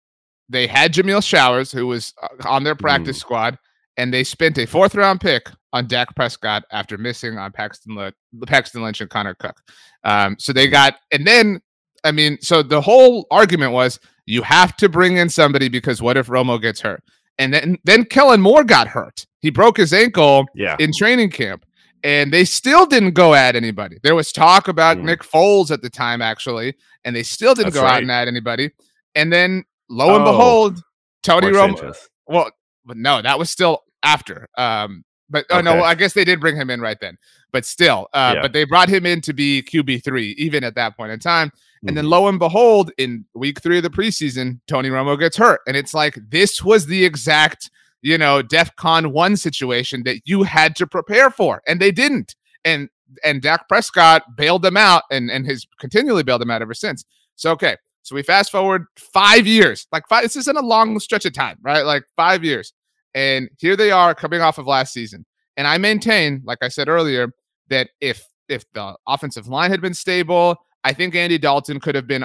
they 0.49 0.66
had 0.66 0.92
Jameill 0.92 1.25
Showers, 1.25 1.70
who 1.70 1.87
was 1.87 2.12
uh, 2.23 2.49
on 2.49 2.64
their 2.64 2.75
practice 2.75 3.18
mm. 3.18 3.20
squad, 3.20 3.59
and 3.96 4.12
they 4.12 4.25
spent 4.25 4.59
a 4.59 4.66
fourth 4.66 4.94
round 4.94 5.20
pick 5.20 5.49
on 5.73 5.87
Dak 5.87 6.14
Prescott 6.16 6.64
after 6.73 6.99
missing 6.99 7.38
on 7.38 7.53
Paxton 7.53 7.94
Le- 7.94 8.46
Paxton 8.46 8.83
Lynch 8.83 9.01
and 9.01 9.11
Connor 9.11 9.35
Cook. 9.35 9.57
Um, 10.05 10.37
so 10.38 10.53
they 10.53 10.66
got, 10.66 10.96
and 11.12 11.27
then 11.27 11.61
I 12.05 12.12
mean, 12.12 12.38
so 12.40 12.62
the 12.62 12.81
whole 12.81 13.27
argument 13.31 13.73
was 13.73 13.99
you 14.27 14.42
have 14.42 14.77
to 14.77 14.88
bring 14.88 15.16
in 15.16 15.29
somebody 15.29 15.68
because 15.68 16.01
what 16.01 16.16
if 16.16 16.29
Romo 16.29 16.61
gets 16.61 16.81
hurt? 16.81 17.03
And 17.38 17.53
then 17.53 17.79
then 17.85 18.05
Kellen 18.05 18.40
Moore 18.40 18.64
got 18.64 18.88
hurt. 18.88 19.27
He 19.40 19.50
broke 19.50 19.76
his 19.76 19.92
ankle 19.92 20.46
yeah. 20.55 20.76
in 20.79 20.92
training 20.92 21.31
camp. 21.31 21.64
And 22.03 22.33
they 22.33 22.46
still 22.46 22.87
didn't 22.87 23.12
go 23.12 23.35
at 23.35 23.55
anybody. 23.57 23.98
There 24.03 24.14
was 24.14 24.33
talk 24.33 24.68
about 24.68 24.96
mm. 24.96 25.03
Nick 25.03 25.20
Foles 25.20 25.70
at 25.70 25.83
the 25.83 25.90
time, 25.90 26.22
actually, 26.22 26.74
and 27.05 27.14
they 27.14 27.22
still 27.22 27.55
didn't 27.55 27.74
That's 27.74 27.76
go 27.76 27.83
right. 27.83 27.96
out 27.96 28.03
and 28.03 28.11
at 28.11 28.26
anybody. 28.26 28.70
And 29.14 29.31
then 29.31 29.64
lo 29.90 30.14
and 30.14 30.22
oh, 30.22 30.33
behold, 30.33 30.81
Tony 31.22 31.48
Romo. 31.48 31.94
Well, 32.26 32.50
but 32.87 32.96
no, 32.96 33.20
that 33.20 33.38
was 33.38 33.50
still 33.50 33.83
after. 34.03 34.48
Um, 34.57 35.05
but 35.29 35.44
oh 35.50 35.59
okay. 35.59 35.64
no, 35.64 35.74
well, 35.74 35.85
I 35.85 35.94
guess 35.94 36.14
they 36.14 36.24
did 36.24 36.40
bring 36.40 36.57
him 36.57 36.70
in 36.70 36.81
right 36.81 36.98
then. 36.98 37.18
But 37.53 37.66
still, 37.66 38.09
uh, 38.14 38.33
yeah. 38.35 38.42
but 38.42 38.53
they 38.53 38.64
brought 38.64 38.88
him 38.88 39.05
in 39.05 39.20
to 39.22 39.35
be 39.35 39.62
QB 39.62 40.03
three, 40.03 40.31
even 40.38 40.64
at 40.64 40.74
that 40.76 40.96
point 40.96 41.12
in 41.12 41.18
time. 41.18 41.53
And 41.87 41.96
then 41.96 42.05
mm-hmm. 42.05 42.12
lo 42.12 42.29
and 42.29 42.38
behold, 42.38 42.92
in 42.98 43.24
week 43.35 43.61
three 43.62 43.79
of 43.79 43.83
the 43.83 43.90
preseason, 43.90 44.61
Tony 44.66 44.90
Romo 44.90 45.18
gets 45.18 45.37
hurt. 45.37 45.61
And 45.66 45.76
it's 45.76 45.94
like 45.94 46.18
this 46.29 46.62
was 46.62 46.87
the 46.87 47.05
exact, 47.05 47.70
you 48.03 48.19
know, 48.19 48.43
DEF 48.43 48.75
CON 48.77 49.13
one 49.13 49.37
situation 49.37 50.03
that 50.05 50.21
you 50.25 50.43
had 50.43 50.77
to 50.77 50.87
prepare 50.87 51.31
for. 51.31 51.63
And 51.67 51.81
they 51.81 51.91
didn't. 51.91 52.35
And 52.65 52.89
and 53.25 53.43
Dak 53.43 53.69
Prescott 53.69 54.23
bailed 54.37 54.63
them 54.63 54.77
out 54.77 55.03
and, 55.11 55.31
and 55.31 55.47
has 55.47 55.67
continually 55.81 56.23
bailed 56.23 56.41
them 56.41 56.51
out 56.51 56.63
ever 56.63 56.75
since. 56.75 57.05
So 57.37 57.51
okay. 57.53 57.77
So 58.03 58.15
we 58.15 58.23
fast 58.23 58.51
forward 58.51 58.87
five 58.97 59.47
years. 59.47 59.87
Like 59.93 60.05
five, 60.09 60.23
this 60.23 60.37
isn't 60.37 60.57
a 60.57 60.63
long 60.63 60.99
stretch 61.01 61.27
of 61.27 61.35
time, 61.35 61.59
right? 61.63 61.83
Like 61.83 62.05
five 62.17 62.45
years. 62.45 62.73
And 63.15 63.51
here 63.59 63.77
they 63.77 63.91
are 63.91 64.15
coming 64.15 64.41
off 64.41 64.59
of 64.59 64.67
last 64.67 64.93
season. 64.93 65.27
And 65.57 65.67
I 65.67 65.79
maintain, 65.79 66.43
like 66.45 66.59
I 66.63 66.69
said 66.69 66.89
earlier, 66.89 67.33
that 67.69 67.91
if 68.01 68.25
if 68.49 68.65
the 68.73 68.97
offensive 69.07 69.49
line 69.49 69.71
had 69.71 69.81
been 69.81 69.95
stable, 69.95 70.57
I 70.83 70.93
think 70.93 71.15
Andy 71.15 71.39
Dalton 71.39 71.81
could 71.81 71.95
have 71.95 72.07
been 72.07 72.25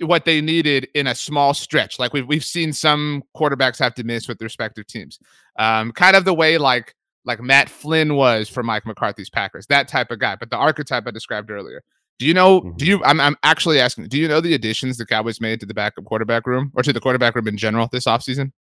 what 0.00 0.24
they 0.24 0.40
needed 0.40 0.88
in 0.94 1.06
a 1.06 1.14
small 1.14 1.54
stretch. 1.54 1.98
Like 1.98 2.12
we've 2.12 2.26
we've 2.26 2.44
seen 2.44 2.72
some 2.72 3.22
quarterbacks 3.36 3.78
have 3.78 3.94
to 3.94 4.04
miss 4.04 4.28
with 4.28 4.40
respective 4.42 4.86
teams. 4.86 5.18
Um, 5.58 5.92
kind 5.92 6.16
of 6.16 6.24
the 6.24 6.34
way 6.34 6.58
like 6.58 6.94
like 7.24 7.40
Matt 7.40 7.68
Flynn 7.68 8.16
was 8.16 8.48
for 8.48 8.62
Mike 8.62 8.86
McCarthy's 8.86 9.30
Packers, 9.30 9.66
that 9.68 9.88
type 9.88 10.10
of 10.10 10.18
guy. 10.18 10.36
But 10.36 10.50
the 10.50 10.56
archetype 10.56 11.06
I 11.06 11.10
described 11.10 11.50
earlier. 11.50 11.82
Do 12.18 12.26
you 12.26 12.34
know? 12.34 12.60
Mm-hmm. 12.60 12.76
Do 12.76 12.86
you? 12.86 13.04
I'm 13.04 13.20
I'm 13.20 13.36
actually 13.42 13.80
asking. 13.80 14.08
Do 14.08 14.18
you 14.18 14.28
know 14.28 14.40
the 14.40 14.54
additions 14.54 14.98
the 14.98 15.06
Cowboys 15.06 15.40
made 15.40 15.60
to 15.60 15.66
the 15.66 15.74
backup 15.74 16.04
quarterback 16.04 16.46
room 16.46 16.72
or 16.74 16.82
to 16.82 16.92
the 16.92 17.00
quarterback 17.00 17.34
room 17.34 17.48
in 17.48 17.56
general 17.56 17.88
this 17.90 18.04
offseason? 18.04 18.52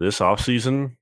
This 0.00 0.18
offseason, 0.18 0.96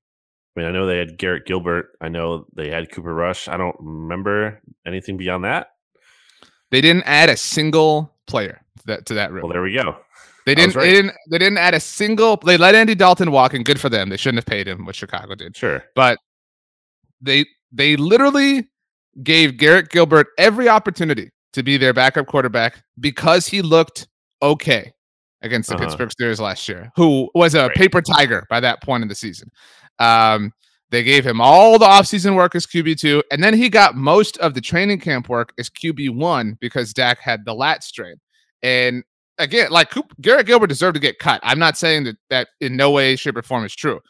I 0.56 0.60
mean, 0.60 0.66
I 0.66 0.70
know 0.70 0.86
they 0.86 0.98
had 0.98 1.18
Garrett 1.18 1.46
Gilbert. 1.46 1.90
I 2.00 2.08
know 2.08 2.46
they 2.54 2.70
had 2.70 2.90
Cooper 2.90 3.14
Rush. 3.14 3.48
I 3.48 3.56
don't 3.56 3.76
remember 3.80 4.62
anything 4.86 5.16
beyond 5.16 5.44
that. 5.44 5.68
They 6.70 6.80
didn't 6.80 7.04
add 7.04 7.28
a 7.28 7.36
single 7.36 8.14
player 8.26 8.61
to 8.82 8.86
that 8.88 9.06
to 9.06 9.14
that 9.14 9.32
room. 9.32 9.42
Well, 9.42 9.52
there 9.52 9.62
we 9.62 9.74
go. 9.74 9.96
They 10.44 10.54
didn't. 10.54 10.74
Right. 10.74 10.84
They 10.84 10.92
didn't. 10.92 11.14
They 11.30 11.38
didn't 11.38 11.58
add 11.58 11.74
a 11.74 11.80
single. 11.80 12.36
They 12.36 12.56
let 12.56 12.74
Andy 12.74 12.94
Dalton 12.94 13.30
walk, 13.30 13.54
and 13.54 13.64
good 13.64 13.80
for 13.80 13.88
them. 13.88 14.08
They 14.08 14.16
shouldn't 14.16 14.38
have 14.38 14.46
paid 14.46 14.66
him 14.66 14.84
what 14.84 14.94
Chicago 14.94 15.34
did. 15.34 15.56
Sure, 15.56 15.84
but 15.94 16.18
they 17.20 17.46
they 17.70 17.96
literally 17.96 18.68
gave 19.22 19.56
Garrett 19.56 19.90
Gilbert 19.90 20.28
every 20.38 20.68
opportunity 20.68 21.30
to 21.52 21.62
be 21.62 21.76
their 21.76 21.92
backup 21.92 22.26
quarterback 22.26 22.82
because 22.98 23.46
he 23.46 23.62
looked 23.62 24.08
okay 24.40 24.92
against 25.42 25.68
the 25.68 25.76
uh-huh. 25.76 25.84
Pittsburgh 25.84 26.10
Steelers 26.10 26.40
last 26.40 26.68
year, 26.68 26.90
who 26.96 27.30
was 27.34 27.54
a 27.54 27.66
right. 27.66 27.76
paper 27.76 28.00
tiger 28.00 28.46
by 28.48 28.60
that 28.60 28.82
point 28.82 29.02
in 29.02 29.08
the 29.08 29.14
season. 29.14 29.50
Um, 29.98 30.52
they 30.90 31.02
gave 31.02 31.26
him 31.26 31.40
all 31.40 31.78
the 31.78 31.86
offseason 31.86 32.36
work 32.36 32.54
as 32.54 32.66
QB2, 32.66 33.22
and 33.30 33.42
then 33.42 33.54
he 33.54 33.68
got 33.68 33.96
most 33.96 34.36
of 34.38 34.54
the 34.54 34.60
training 34.60 35.00
camp 35.00 35.28
work 35.28 35.52
as 35.58 35.70
QB1 35.70 36.58
because 36.60 36.92
Dak 36.92 37.18
had 37.18 37.44
the 37.44 37.54
lat 37.54 37.82
strain. 37.82 38.16
And 38.62 39.04
again, 39.38 39.70
like 39.70 39.90
Coop, 39.90 40.12
Garrett 40.20 40.46
Gilbert 40.46 40.68
deserved 40.68 40.94
to 40.94 41.00
get 41.00 41.18
cut. 41.18 41.40
I'm 41.42 41.58
not 41.58 41.76
saying 41.76 42.04
that 42.04 42.16
that 42.30 42.48
in 42.60 42.76
no 42.76 42.90
way, 42.90 43.16
shape, 43.16 43.36
or 43.36 43.42
form 43.42 43.64
is 43.64 43.74
true, 43.74 44.00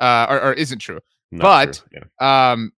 uh, 0.00 0.26
or, 0.28 0.40
or 0.42 0.52
isn't 0.54 0.78
true. 0.78 1.00
Not 1.30 1.42
but 1.42 1.82
true. 1.90 2.02
Yeah. 2.20 2.52
um, 2.52 2.72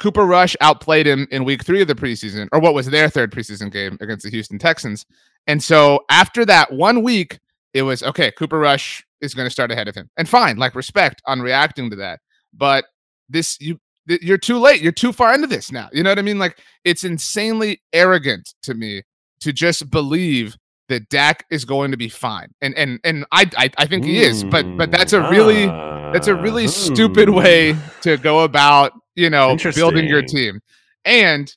Cooper 0.00 0.26
Rush 0.26 0.56
outplayed 0.60 1.06
him 1.06 1.26
in 1.30 1.44
week 1.44 1.64
three 1.64 1.80
of 1.80 1.88
the 1.88 1.94
preseason, 1.94 2.48
or 2.52 2.60
what 2.60 2.74
was 2.74 2.86
their 2.86 3.08
third 3.08 3.32
preseason 3.32 3.72
game 3.72 3.96
against 4.00 4.24
the 4.24 4.30
Houston 4.30 4.58
Texans. 4.58 5.06
And 5.46 5.62
so 5.62 6.04
after 6.10 6.44
that 6.44 6.72
one 6.72 7.02
week, 7.02 7.38
it 7.72 7.82
was 7.82 8.02
okay, 8.02 8.30
Cooper 8.32 8.58
Rush 8.58 9.04
is 9.20 9.34
going 9.34 9.46
to 9.46 9.50
start 9.50 9.70
ahead 9.70 9.88
of 9.88 9.94
him. 9.94 10.10
And 10.16 10.28
fine, 10.28 10.56
like 10.56 10.74
respect 10.74 11.22
on 11.26 11.40
reacting 11.40 11.90
to 11.90 11.96
that. 11.96 12.20
But 12.52 12.84
this, 13.28 13.58
you, 13.60 13.80
you're 14.06 14.38
too 14.38 14.58
late. 14.58 14.82
You're 14.82 14.92
too 14.92 15.12
far 15.12 15.34
into 15.34 15.46
this 15.46 15.72
now. 15.72 15.88
You 15.92 16.02
know 16.02 16.10
what 16.10 16.18
I 16.18 16.22
mean? 16.22 16.38
Like 16.38 16.60
it's 16.84 17.04
insanely 17.04 17.82
arrogant 17.92 18.54
to 18.62 18.74
me 18.74 19.02
to 19.40 19.52
just 19.52 19.90
believe 19.90 20.56
that 20.88 21.08
Dak 21.08 21.46
is 21.50 21.64
going 21.64 21.90
to 21.90 21.96
be 21.96 22.08
fine. 22.08 22.52
And 22.60 22.74
and 22.76 23.00
and 23.04 23.24
I 23.32 23.50
I, 23.56 23.70
I 23.78 23.86
think 23.86 24.04
he 24.04 24.18
is, 24.18 24.44
but 24.44 24.64
but 24.76 24.90
that's 24.90 25.12
a 25.12 25.28
really 25.28 25.66
that's 26.12 26.28
a 26.28 26.34
really 26.34 26.68
stupid 26.68 27.30
way 27.30 27.72
hmm. 27.72 27.80
to 28.02 28.16
go 28.16 28.44
about, 28.44 28.92
you 29.14 29.30
know, 29.30 29.56
building 29.74 30.06
your 30.06 30.22
team. 30.22 30.60
And 31.04 31.52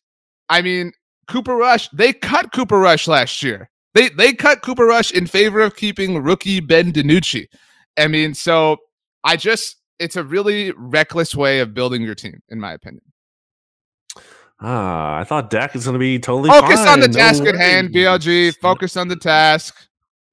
I 0.49 0.61
mean, 0.61 0.91
Cooper 1.27 1.55
Rush, 1.55 1.89
they 1.89 2.13
cut 2.13 2.51
Cooper 2.51 2.79
Rush 2.79 3.07
last 3.07 3.43
year. 3.43 3.69
They 3.93 4.09
they 4.09 4.33
cut 4.33 4.61
Cooper 4.61 4.85
Rush 4.85 5.11
in 5.11 5.27
favor 5.27 5.59
of 5.59 5.75
keeping 5.75 6.21
rookie 6.21 6.59
Ben 6.59 6.91
DiNucci. 6.91 7.47
I 7.97 8.07
mean, 8.07 8.33
so 8.33 8.77
I 9.23 9.35
just 9.35 9.77
it's 9.99 10.15
a 10.15 10.23
really 10.23 10.71
reckless 10.77 11.35
way 11.35 11.59
of 11.59 11.73
building 11.73 12.01
your 12.01 12.15
team, 12.15 12.41
in 12.49 12.59
my 12.59 12.73
opinion. 12.73 13.03
Ah, 14.61 15.17
I 15.17 15.23
thought 15.23 15.49
Dak 15.49 15.75
is 15.75 15.85
going 15.85 15.93
to 15.93 15.99
be 15.99 16.19
totally 16.19 16.49
focus 16.49 16.79
fine. 16.79 16.87
on 16.89 16.99
the 16.99 17.07
no 17.07 17.13
task 17.13 17.41
worries. 17.41 17.55
at 17.55 17.59
hand. 17.59 17.89
BLG, 17.89 18.55
focus 18.57 18.97
on 18.97 19.07
the 19.07 19.15
task. 19.15 19.75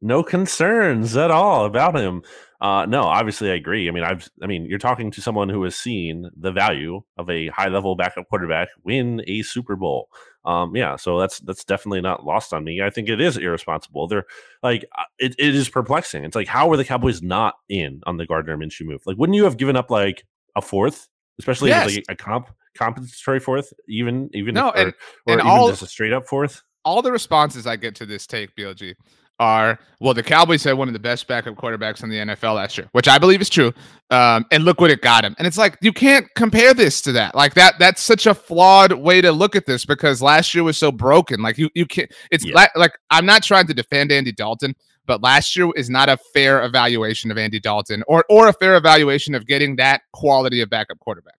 No 0.01 0.23
concerns 0.23 1.17
at 1.17 1.31
all 1.31 1.65
about 1.65 1.97
him. 1.97 2.23
Uh, 2.61 2.87
no, 2.87 3.03
obviously 3.03 3.51
I 3.51 3.55
agree. 3.55 3.89
I 3.89 3.93
mean, 3.93 4.03
I've, 4.03 4.29
I 4.43 4.47
mean, 4.47 4.65
you're 4.65 4.79
talking 4.79 5.11
to 5.13 5.21
someone 5.21 5.49
who 5.49 5.63
has 5.65 5.77
seen 5.77 6.31
the 6.37 6.53
value 6.53 7.03
of 7.19 7.29
a 7.31 7.49
high 7.49 7.69
level 7.69 7.95
backup 7.97 8.29
quarterback 8.29 8.69
win 8.83 9.23
a 9.27 9.43
Super 9.43 9.77
Bowl. 9.77 10.09
Um, 10.45 10.75
yeah, 10.75 10.97
so 10.97 11.19
that's 11.19 11.41
that's 11.41 11.65
definitely 11.65 12.01
not 12.01 12.25
lost 12.25 12.53
on 12.53 12.65
me. 12.65 12.81
I 12.81 12.89
think 12.89 13.09
it 13.09 13.21
is 13.21 13.37
irresponsible. 13.37 14.07
They're 14.07 14.27
like, 14.63 14.85
uh, 14.97 15.03
it, 15.19 15.35
it 15.39 15.55
is 15.55 15.69
perplexing. 15.69 16.25
It's 16.25 16.37
like, 16.37 16.49
how 16.49 16.69
were 16.69 16.77
the 16.77 16.85
Cowboys 16.85 17.21
not 17.21 17.55
in 17.69 18.01
on 18.07 18.17
the 18.17 18.27
Gardner 18.27 18.57
Minshew 18.57 18.87
move? 18.87 19.03
Like, 19.07 19.19
wouldn't 19.19 19.37
you 19.37 19.45
have 19.45 19.57
given 19.57 19.77
up 19.77 19.91
like 19.91 20.25
a 20.55 20.63
fourth, 20.63 21.09
especially 21.39 21.71
yes. 21.71 21.95
like 21.95 22.05
a 22.09 22.15
comp 22.17 22.49
compensatory 22.77 23.41
fourth, 23.41 23.73
even 23.89 24.31
even 24.35 24.55
no, 24.55 24.69
if, 24.69 24.77
and, 24.77 24.95
or, 25.27 25.33
and 25.33 25.41
all, 25.43 25.69
just 25.69 25.83
a 25.83 25.87
straight 25.87 26.13
up 26.13 26.27
fourth? 26.27 26.63
All 26.85 27.03
the 27.03 27.13
responses 27.13 27.67
I 27.67 27.77
get 27.77 27.95
to 27.97 28.07
this 28.07 28.27
take, 28.27 28.55
BLG, 28.57 28.95
are 29.39 29.79
well, 30.01 30.15
the 30.15 30.23
Cowboys 30.23 30.65
had 30.65 30.75
one 30.75 30.89
of 30.89 30.95
the 30.95 31.01
best 31.01 31.27
backup 31.27 31.57
quarterbacks 31.57 32.03
in 32.03 32.09
the 32.09 32.17
NFL 32.17 32.57
last 32.57 32.79
year, 32.79 32.89
which 32.93 33.09
I 33.09 33.19
believe 33.19 33.41
is 33.41 33.49
true. 33.49 33.73
Um, 34.11 34.47
and 34.51 34.65
look 34.65 34.81
what 34.81 34.91
it 34.91 35.03
got 35.03 35.25
him. 35.25 35.35
And 35.39 35.47
it's 35.47 35.59
like 35.59 35.77
you 35.81 35.93
can't 35.93 36.27
compare 36.37 36.75
this 36.75 37.01
to 37.03 37.13
that. 37.13 37.35
Like 37.35 37.55
that, 37.55 37.75
that's 37.79 38.01
such 38.01 38.27
a 38.27 38.35
flawed 38.35 38.93
way 38.93 39.21
to 39.21 39.33
look 39.33 39.57
at 39.57 39.67
this 39.67 39.85
because 39.85 40.23
last 40.23 40.55
year 40.55 40.65
was 40.65 40.79
so 40.79 40.91
broken. 40.91 41.43
Like 41.43 41.59
you, 41.59 41.71
you 41.75 41.87
can't. 41.87 42.11
It's 42.31 42.45
yeah. 42.45 42.55
like, 42.55 42.71
like 42.77 42.93
I'm 43.11 43.27
not 43.27 43.43
trying 43.43 43.67
to 43.67 43.75
defend 43.75 44.13
Andy 44.13 44.33
Dalton, 44.33 44.75
but 45.07 45.23
last 45.23 45.57
year 45.57 45.71
is 45.77 45.91
not 45.91 46.09
a 46.09 46.17
fair 46.33 46.65
evaluation 46.65 47.31
of 47.31 47.39
Andy 47.39 47.61
Dalton 47.61 48.03
or 48.07 48.25
or 48.29 48.49
a 48.49 48.53
fair 48.53 48.77
evaluation 48.77 49.35
of 49.35 49.47
getting 49.47 49.77
that 49.77 50.03
quality 50.13 50.61
of 50.61 50.71
backup 50.71 50.99
quarterback. 51.01 51.35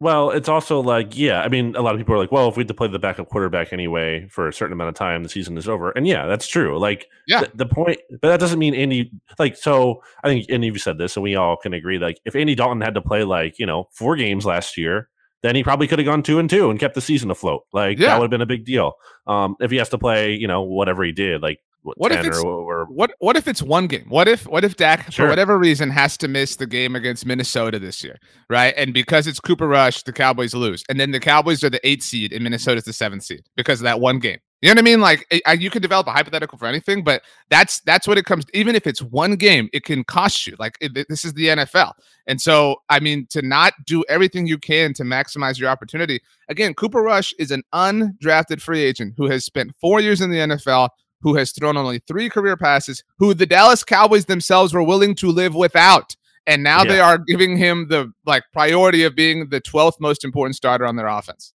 Well, 0.00 0.30
it's 0.30 0.48
also 0.48 0.80
like, 0.80 1.16
yeah, 1.16 1.40
I 1.40 1.48
mean, 1.48 1.76
a 1.76 1.80
lot 1.80 1.94
of 1.94 2.00
people 2.00 2.14
are 2.14 2.18
like, 2.18 2.32
well, 2.32 2.48
if 2.48 2.56
we 2.56 2.62
had 2.62 2.68
to 2.68 2.74
play 2.74 2.88
the 2.88 2.98
backup 2.98 3.28
quarterback 3.28 3.72
anyway 3.72 4.26
for 4.28 4.48
a 4.48 4.52
certain 4.52 4.72
amount 4.72 4.88
of 4.88 4.96
time, 4.96 5.22
the 5.22 5.28
season 5.28 5.56
is 5.56 5.68
over. 5.68 5.92
And 5.92 6.06
yeah, 6.06 6.26
that's 6.26 6.48
true. 6.48 6.78
Like, 6.78 7.06
yeah, 7.28 7.40
th- 7.40 7.52
the 7.54 7.64
point, 7.64 7.98
but 8.20 8.28
that 8.28 8.40
doesn't 8.40 8.58
mean 8.58 8.74
Andy, 8.74 9.12
like, 9.38 9.56
so 9.56 10.02
I 10.22 10.28
think 10.28 10.46
any 10.50 10.68
of 10.68 10.74
you 10.74 10.78
said 10.80 10.98
this, 10.98 11.16
and 11.16 11.22
we 11.22 11.36
all 11.36 11.56
can 11.56 11.72
agree, 11.72 11.98
like, 11.98 12.18
if 12.24 12.34
Andy 12.34 12.54
Dalton 12.54 12.80
had 12.80 12.94
to 12.94 13.00
play, 13.00 13.24
like, 13.24 13.58
you 13.58 13.66
know, 13.66 13.88
four 13.92 14.16
games 14.16 14.44
last 14.44 14.76
year, 14.76 15.08
then 15.42 15.54
he 15.54 15.62
probably 15.62 15.86
could 15.86 15.98
have 15.98 16.06
gone 16.06 16.22
two 16.22 16.38
and 16.38 16.50
two 16.50 16.70
and 16.70 16.80
kept 16.80 16.94
the 16.94 17.00
season 17.00 17.30
afloat. 17.30 17.62
Like, 17.72 17.98
yeah. 17.98 18.08
that 18.08 18.18
would 18.18 18.24
have 18.24 18.30
been 18.30 18.40
a 18.40 18.46
big 18.46 18.64
deal. 18.64 18.94
Um, 19.26 19.56
if 19.60 19.70
he 19.70 19.76
has 19.76 19.90
to 19.90 19.98
play, 19.98 20.34
you 20.34 20.48
know, 20.48 20.62
whatever 20.62 21.04
he 21.04 21.12
did, 21.12 21.40
like, 21.40 21.60
what, 21.84 21.98
what 21.98 22.12
if 22.12 22.24
it's 22.24 22.38
or, 22.38 22.86
what 22.86 23.12
what 23.18 23.36
if 23.36 23.46
it's 23.46 23.62
one 23.62 23.86
game? 23.86 24.06
What 24.08 24.26
if 24.26 24.46
what 24.46 24.64
if 24.64 24.74
Dak 24.74 25.12
sure. 25.12 25.26
for 25.26 25.30
whatever 25.30 25.58
reason 25.58 25.90
has 25.90 26.16
to 26.16 26.28
miss 26.28 26.56
the 26.56 26.66
game 26.66 26.96
against 26.96 27.26
Minnesota 27.26 27.78
this 27.78 28.02
year, 28.02 28.18
right? 28.48 28.72
And 28.78 28.94
because 28.94 29.26
it's 29.26 29.38
Cooper 29.38 29.68
Rush, 29.68 30.02
the 30.02 30.12
Cowboys 30.12 30.54
lose, 30.54 30.82
and 30.88 30.98
then 30.98 31.10
the 31.10 31.20
Cowboys 31.20 31.62
are 31.62 31.68
the 31.68 31.86
eighth 31.86 32.02
seed 32.02 32.32
and 32.32 32.42
Minnesota's 32.42 32.84
the 32.84 32.94
seventh 32.94 33.24
seed 33.24 33.42
because 33.54 33.80
of 33.80 33.84
that 33.84 34.00
one 34.00 34.18
game. 34.18 34.38
You 34.62 34.70
know 34.70 34.78
what 34.78 34.78
I 34.78 34.82
mean? 34.82 35.00
Like 35.02 35.42
you 35.60 35.68
can 35.68 35.82
develop 35.82 36.06
a 36.06 36.10
hypothetical 36.10 36.56
for 36.56 36.64
anything, 36.64 37.04
but 37.04 37.20
that's 37.50 37.80
that's 37.80 38.08
what 38.08 38.16
it 38.16 38.24
comes. 38.24 38.46
To. 38.46 38.56
Even 38.56 38.74
if 38.74 38.86
it's 38.86 39.02
one 39.02 39.36
game, 39.36 39.68
it 39.74 39.84
can 39.84 40.04
cost 40.04 40.46
you. 40.46 40.56
Like 40.58 40.78
it, 40.80 41.06
this 41.10 41.22
is 41.22 41.34
the 41.34 41.48
NFL, 41.48 41.92
and 42.26 42.40
so 42.40 42.76
I 42.88 42.98
mean 42.98 43.26
to 43.28 43.42
not 43.42 43.74
do 43.84 44.02
everything 44.08 44.46
you 44.46 44.56
can 44.56 44.94
to 44.94 45.02
maximize 45.02 45.60
your 45.60 45.68
opportunity. 45.68 46.18
Again, 46.48 46.72
Cooper 46.72 47.02
Rush 47.02 47.34
is 47.38 47.50
an 47.50 47.62
undrafted 47.74 48.62
free 48.62 48.82
agent 48.82 49.12
who 49.18 49.26
has 49.26 49.44
spent 49.44 49.74
four 49.82 50.00
years 50.00 50.22
in 50.22 50.30
the 50.30 50.38
NFL 50.38 50.88
who 51.24 51.34
has 51.34 51.50
thrown 51.50 51.76
only 51.76 51.98
three 52.06 52.28
career 52.28 52.56
passes, 52.56 53.02
who 53.18 53.34
the 53.34 53.46
Dallas 53.46 53.82
Cowboys 53.82 54.26
themselves 54.26 54.72
were 54.72 54.82
willing 54.82 55.16
to 55.16 55.28
live 55.28 55.54
without. 55.54 56.14
And 56.46 56.62
now 56.62 56.82
yeah. 56.82 56.92
they 56.92 57.00
are 57.00 57.18
giving 57.18 57.56
him 57.56 57.88
the 57.88 58.12
like 58.26 58.44
priority 58.52 59.02
of 59.02 59.16
being 59.16 59.48
the 59.48 59.60
12th 59.60 59.98
most 59.98 60.24
important 60.24 60.54
starter 60.54 60.86
on 60.86 60.96
their 60.96 61.08
offense. 61.08 61.54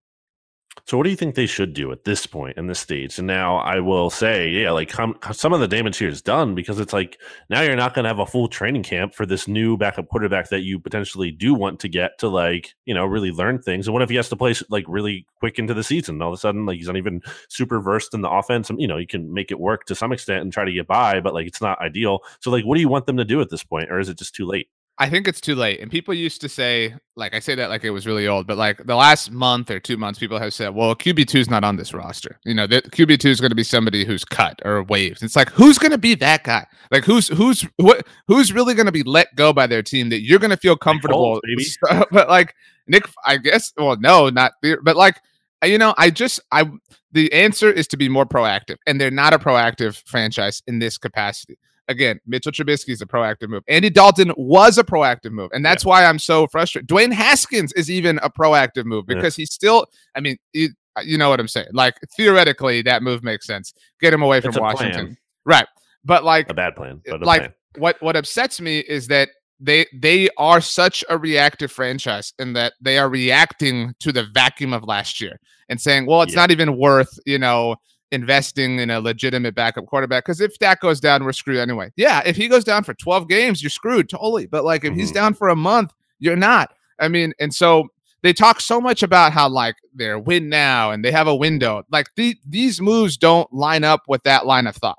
So, 0.86 0.96
what 0.96 1.04
do 1.04 1.10
you 1.10 1.16
think 1.16 1.34
they 1.34 1.46
should 1.46 1.74
do 1.74 1.92
at 1.92 2.04
this 2.04 2.26
point 2.26 2.56
in 2.56 2.66
this 2.66 2.78
stage? 2.78 3.18
And 3.18 3.26
now 3.26 3.56
I 3.56 3.80
will 3.80 4.10
say, 4.10 4.48
yeah, 4.48 4.70
like 4.70 4.92
some 4.92 5.52
of 5.52 5.60
the 5.60 5.68
damage 5.68 5.98
here 5.98 6.08
is 6.08 6.22
done 6.22 6.54
because 6.54 6.80
it's 6.80 6.92
like 6.92 7.20
now 7.50 7.60
you're 7.60 7.76
not 7.76 7.94
going 7.94 8.04
to 8.04 8.08
have 8.08 8.18
a 8.18 8.26
full 8.26 8.48
training 8.48 8.82
camp 8.82 9.14
for 9.14 9.26
this 9.26 9.46
new 9.46 9.76
backup 9.76 10.08
quarterback 10.08 10.48
that 10.48 10.60
you 10.62 10.78
potentially 10.78 11.30
do 11.30 11.54
want 11.54 11.80
to 11.80 11.88
get 11.88 12.18
to, 12.18 12.28
like, 12.28 12.74
you 12.86 12.94
know, 12.94 13.04
really 13.04 13.30
learn 13.30 13.60
things. 13.60 13.86
And 13.86 13.92
what 13.92 14.02
if 14.02 14.10
he 14.10 14.16
has 14.16 14.28
to 14.30 14.36
play 14.36 14.54
like 14.70 14.84
really 14.88 15.26
quick 15.38 15.58
into 15.58 15.74
the 15.74 15.84
season? 15.84 16.22
All 16.22 16.28
of 16.28 16.34
a 16.34 16.38
sudden, 16.38 16.66
like, 16.66 16.78
he's 16.78 16.86
not 16.86 16.96
even 16.96 17.20
super 17.48 17.80
versed 17.80 18.14
in 18.14 18.22
the 18.22 18.30
offense. 18.30 18.70
And, 18.70 18.80
you 18.80 18.88
know, 18.88 18.96
you 18.96 19.06
can 19.06 19.32
make 19.32 19.50
it 19.50 19.60
work 19.60 19.84
to 19.86 19.94
some 19.94 20.12
extent 20.12 20.42
and 20.42 20.52
try 20.52 20.64
to 20.64 20.72
get 20.72 20.86
by, 20.86 21.20
but 21.20 21.34
like, 21.34 21.46
it's 21.46 21.60
not 21.60 21.80
ideal. 21.80 22.20
So, 22.40 22.50
like, 22.50 22.64
what 22.64 22.76
do 22.76 22.80
you 22.80 22.88
want 22.88 23.06
them 23.06 23.16
to 23.18 23.24
do 23.24 23.40
at 23.40 23.50
this 23.50 23.64
point? 23.64 23.90
Or 23.90 23.98
is 24.00 24.08
it 24.08 24.18
just 24.18 24.34
too 24.34 24.46
late? 24.46 24.68
I 25.00 25.08
think 25.08 25.28
it's 25.28 25.40
too 25.40 25.54
late. 25.54 25.80
And 25.80 25.90
people 25.90 26.12
used 26.12 26.40
to 26.40 26.48
say, 26.48 26.92
like, 27.14 27.32
I 27.32 27.38
say 27.38 27.54
that 27.54 27.70
like 27.70 27.84
it 27.84 27.90
was 27.90 28.04
really 28.04 28.26
old, 28.26 28.48
but 28.48 28.56
like 28.56 28.84
the 28.84 28.96
last 28.96 29.30
month 29.30 29.70
or 29.70 29.78
two 29.78 29.96
months, 29.96 30.18
people 30.18 30.40
have 30.40 30.52
said, 30.52 30.74
well, 30.74 30.96
QB2 30.96 31.36
is 31.36 31.50
not 31.50 31.62
on 31.62 31.76
this 31.76 31.94
roster. 31.94 32.40
You 32.44 32.54
know, 32.54 32.66
that 32.66 32.90
QB2 32.90 33.26
is 33.26 33.40
going 33.40 33.50
to 33.50 33.56
be 33.56 33.62
somebody 33.62 34.04
who's 34.04 34.24
cut 34.24 34.60
or 34.64 34.82
waived. 34.82 35.22
It's 35.22 35.36
like, 35.36 35.50
who's 35.50 35.78
going 35.78 35.92
to 35.92 35.98
be 35.98 36.16
that 36.16 36.42
guy? 36.42 36.66
Like, 36.90 37.04
who's, 37.04 37.28
who's, 37.28 37.62
what, 37.76 38.06
who's 38.26 38.52
really 38.52 38.74
going 38.74 38.86
to 38.86 38.92
be 38.92 39.04
let 39.04 39.34
go 39.36 39.52
by 39.52 39.68
their 39.68 39.84
team 39.84 40.08
that 40.08 40.22
you're 40.22 40.40
going 40.40 40.50
to 40.50 40.56
feel 40.56 40.76
comfortable? 40.76 41.40
but 42.10 42.28
like, 42.28 42.54
Nick, 42.88 43.04
I 43.24 43.36
guess, 43.36 43.72
well, 43.76 43.96
no, 44.00 44.30
not, 44.30 44.52
but 44.82 44.96
like, 44.96 45.20
uh, 45.62 45.68
you 45.68 45.78
know, 45.78 45.94
I 45.96 46.10
just, 46.10 46.40
I, 46.50 46.68
the 47.12 47.32
answer 47.32 47.70
is 47.70 47.86
to 47.88 47.96
be 47.96 48.08
more 48.08 48.26
proactive. 48.26 48.76
And 48.86 49.00
they're 49.00 49.12
not 49.12 49.32
a 49.32 49.38
proactive 49.38 50.02
franchise 50.06 50.60
in 50.66 50.80
this 50.80 50.98
capacity 50.98 51.56
again, 51.88 52.20
Mitchell 52.26 52.52
Trubisky 52.52 52.90
is 52.90 53.02
a 53.02 53.06
proactive 53.06 53.48
move. 53.48 53.62
Andy 53.68 53.90
Dalton 53.90 54.32
was 54.36 54.78
a 54.78 54.84
proactive 54.84 55.32
move. 55.32 55.50
And 55.52 55.64
that's 55.64 55.84
yeah. 55.84 55.88
why 55.88 56.04
I'm 56.04 56.18
so 56.18 56.46
frustrated. 56.46 56.88
Dwayne 56.88 57.12
Haskins 57.12 57.72
is 57.72 57.90
even 57.90 58.18
a 58.22 58.30
proactive 58.30 58.84
move 58.84 59.06
because 59.06 59.36
yeah. 59.36 59.42
he's 59.42 59.52
still, 59.52 59.86
I 60.14 60.20
mean, 60.20 60.36
he, 60.52 60.68
uh, 60.96 61.02
you 61.04 61.18
know 61.18 61.30
what 61.30 61.40
I'm 61.40 61.48
saying? 61.48 61.68
Like, 61.72 61.96
theoretically, 62.16 62.82
that 62.82 63.02
move 63.02 63.22
makes 63.22 63.46
sense. 63.46 63.72
Get 64.00 64.12
him 64.12 64.22
away 64.22 64.40
from 64.40 64.54
Washington. 64.54 65.06
Plan. 65.06 65.16
Right. 65.44 65.66
But 66.04 66.24
like, 66.24 66.50
a 66.50 66.54
bad 66.54 66.76
plan. 66.76 67.00
Uh, 67.08 67.18
but 67.18 67.22
like, 67.22 67.40
plan. 67.40 67.54
what, 67.78 68.02
what 68.02 68.16
upsets 68.16 68.60
me 68.60 68.80
is 68.80 69.06
that 69.08 69.30
they 69.60 69.86
they 69.92 70.28
are 70.38 70.60
such 70.60 71.04
a 71.08 71.18
reactive 71.18 71.72
franchise 71.72 72.32
in 72.38 72.52
that 72.52 72.74
they 72.80 72.96
are 72.96 73.08
reacting 73.08 73.92
to 73.98 74.12
the 74.12 74.24
vacuum 74.32 74.72
of 74.72 74.84
last 74.84 75.20
year 75.20 75.40
and 75.68 75.80
saying, 75.80 76.06
well, 76.06 76.22
it's 76.22 76.34
yeah. 76.34 76.40
not 76.40 76.50
even 76.52 76.76
worth, 76.78 77.18
you 77.26 77.38
know, 77.38 77.74
investing 78.10 78.78
in 78.78 78.90
a 78.90 79.00
legitimate 79.00 79.54
backup 79.54 79.86
quarterback 79.86 80.24
because 80.24 80.40
if 80.40 80.58
Dak 80.58 80.80
goes 80.80 81.00
down, 81.00 81.24
we're 81.24 81.32
screwed 81.32 81.58
anyway. 81.58 81.92
Yeah, 81.96 82.22
if 82.24 82.36
he 82.36 82.48
goes 82.48 82.64
down 82.64 82.84
for 82.84 82.94
12 82.94 83.28
games, 83.28 83.62
you're 83.62 83.70
screwed 83.70 84.08
totally. 84.08 84.46
But 84.46 84.64
like 84.64 84.84
if 84.84 84.90
mm-hmm. 84.90 85.00
he's 85.00 85.12
down 85.12 85.34
for 85.34 85.48
a 85.48 85.56
month, 85.56 85.92
you're 86.18 86.36
not. 86.36 86.72
I 86.98 87.08
mean, 87.08 87.32
and 87.38 87.54
so 87.54 87.88
they 88.22 88.32
talk 88.32 88.60
so 88.60 88.80
much 88.80 89.02
about 89.02 89.32
how 89.32 89.48
like 89.48 89.76
they're 89.94 90.18
win 90.18 90.48
now 90.48 90.90
and 90.90 91.04
they 91.04 91.12
have 91.12 91.28
a 91.28 91.34
window. 91.34 91.84
Like 91.90 92.08
the, 92.16 92.36
these 92.46 92.80
moves 92.80 93.16
don't 93.16 93.52
line 93.52 93.84
up 93.84 94.02
with 94.08 94.22
that 94.24 94.46
line 94.46 94.66
of 94.66 94.76
thought. 94.76 94.98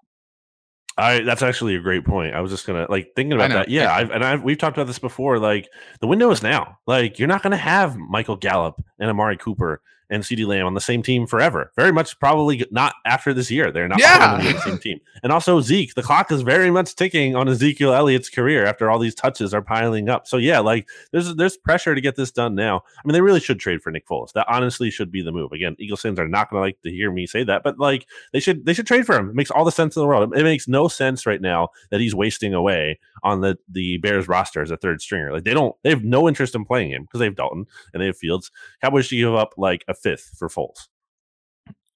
I 0.97 1.21
that's 1.21 1.41
actually 1.41 1.75
a 1.75 1.79
great 1.79 2.03
point. 2.03 2.35
I 2.35 2.41
was 2.41 2.51
just 2.51 2.67
gonna 2.67 2.85
like 2.89 3.13
thinking 3.15 3.31
about 3.31 3.51
that. 3.51 3.69
Yeah, 3.69 3.93
I've, 3.93 4.11
and 4.11 4.23
I've 4.23 4.43
we've 4.43 4.57
talked 4.57 4.75
about 4.75 4.87
this 4.87 4.99
before. 4.99 5.39
Like 5.39 5.69
the 6.01 6.07
window 6.07 6.29
is 6.29 6.43
now. 6.43 6.77
Like 6.87 7.17
you're 7.17 7.27
not 7.29 7.41
gonna 7.41 7.55
have 7.55 7.95
Michael 7.95 8.35
Gallup 8.35 8.83
and 8.99 9.09
Amari 9.09 9.37
Cooper 9.37 9.81
and 10.09 10.23
CeeDee 10.23 10.47
Lamb 10.47 10.65
on 10.65 10.73
the 10.73 10.81
same 10.81 11.03
team 11.03 11.27
forever. 11.27 11.71
Very 11.75 11.91
much 11.91 12.19
probably 12.19 12.65
not 12.71 12.95
after 13.05 13.33
this 13.33 13.51
year. 13.51 13.71
They're 13.71 13.87
not 13.87 13.99
yeah. 13.99 14.35
on 14.35 14.43
the 14.43 14.59
same 14.59 14.77
team. 14.77 14.99
And 15.23 15.31
also 15.31 15.61
Zeke, 15.61 15.93
the 15.95 16.03
clock 16.03 16.31
is 16.31 16.41
very 16.41 16.71
much 16.71 16.95
ticking 16.95 17.35
on 17.35 17.47
Ezekiel 17.47 17.93
Elliott's 17.93 18.29
career 18.29 18.65
after 18.65 18.89
all 18.89 18.99
these 18.99 19.15
touches 19.15 19.53
are 19.53 19.61
piling 19.61 20.09
up. 20.09 20.27
So 20.27 20.37
yeah, 20.37 20.59
like 20.59 20.87
there's 21.11 21.35
there's 21.35 21.57
pressure 21.57 21.95
to 21.95 22.01
get 22.01 22.15
this 22.15 22.31
done 22.31 22.55
now. 22.55 22.83
I 22.97 23.07
mean, 23.07 23.13
they 23.13 23.21
really 23.21 23.39
should 23.39 23.59
trade 23.59 23.81
for 23.81 23.91
Nick 23.91 24.07
Foles. 24.07 24.33
That 24.33 24.47
honestly 24.49 24.89
should 24.89 25.11
be 25.11 25.21
the 25.21 25.31
move. 25.31 25.51
Again, 25.51 25.75
Eagles 25.79 26.01
fans 26.01 26.19
are 26.19 26.27
not 26.27 26.49
going 26.49 26.59
to 26.59 26.65
like 26.65 26.81
to 26.83 26.91
hear 26.91 27.11
me 27.11 27.27
say 27.27 27.43
that, 27.43 27.63
but 27.63 27.79
like 27.79 28.07
they 28.33 28.39
should 28.39 28.65
they 28.65 28.73
should 28.73 28.87
trade 28.87 29.05
for 29.05 29.15
him. 29.15 29.29
It 29.29 29.35
makes 29.35 29.51
all 29.51 29.65
the 29.65 29.71
sense 29.71 29.95
in 29.95 30.01
the 30.01 30.07
world. 30.07 30.35
It 30.35 30.43
makes 30.43 30.67
no 30.67 30.87
sense 30.87 31.25
right 31.25 31.41
now 31.41 31.69
that 31.89 31.99
he's 31.99 32.15
wasting 32.15 32.53
away 32.53 32.99
on 33.23 33.41
the 33.41 33.57
the 33.69 33.97
Bears 33.97 34.27
roster 34.27 34.61
as 34.61 34.71
a 34.71 34.77
third 34.77 35.01
stringer. 35.01 35.31
Like 35.31 35.43
they 35.43 35.53
don't 35.53 35.75
they 35.83 35.89
have 35.89 36.03
no 36.03 36.27
interest 36.27 36.55
in 36.55 36.65
playing 36.65 36.91
him 36.91 37.03
because 37.03 37.19
they 37.19 37.25
have 37.25 37.35
Dalton 37.35 37.65
and 37.93 38.01
they 38.01 38.07
have 38.07 38.17
Fields. 38.17 38.51
Cowboys 38.81 39.05
should 39.05 39.17
give 39.17 39.35
up 39.35 39.53
like 39.57 39.83
a 39.87 39.93
fifth 39.93 40.35
for 40.37 40.49
Foles. 40.49 40.87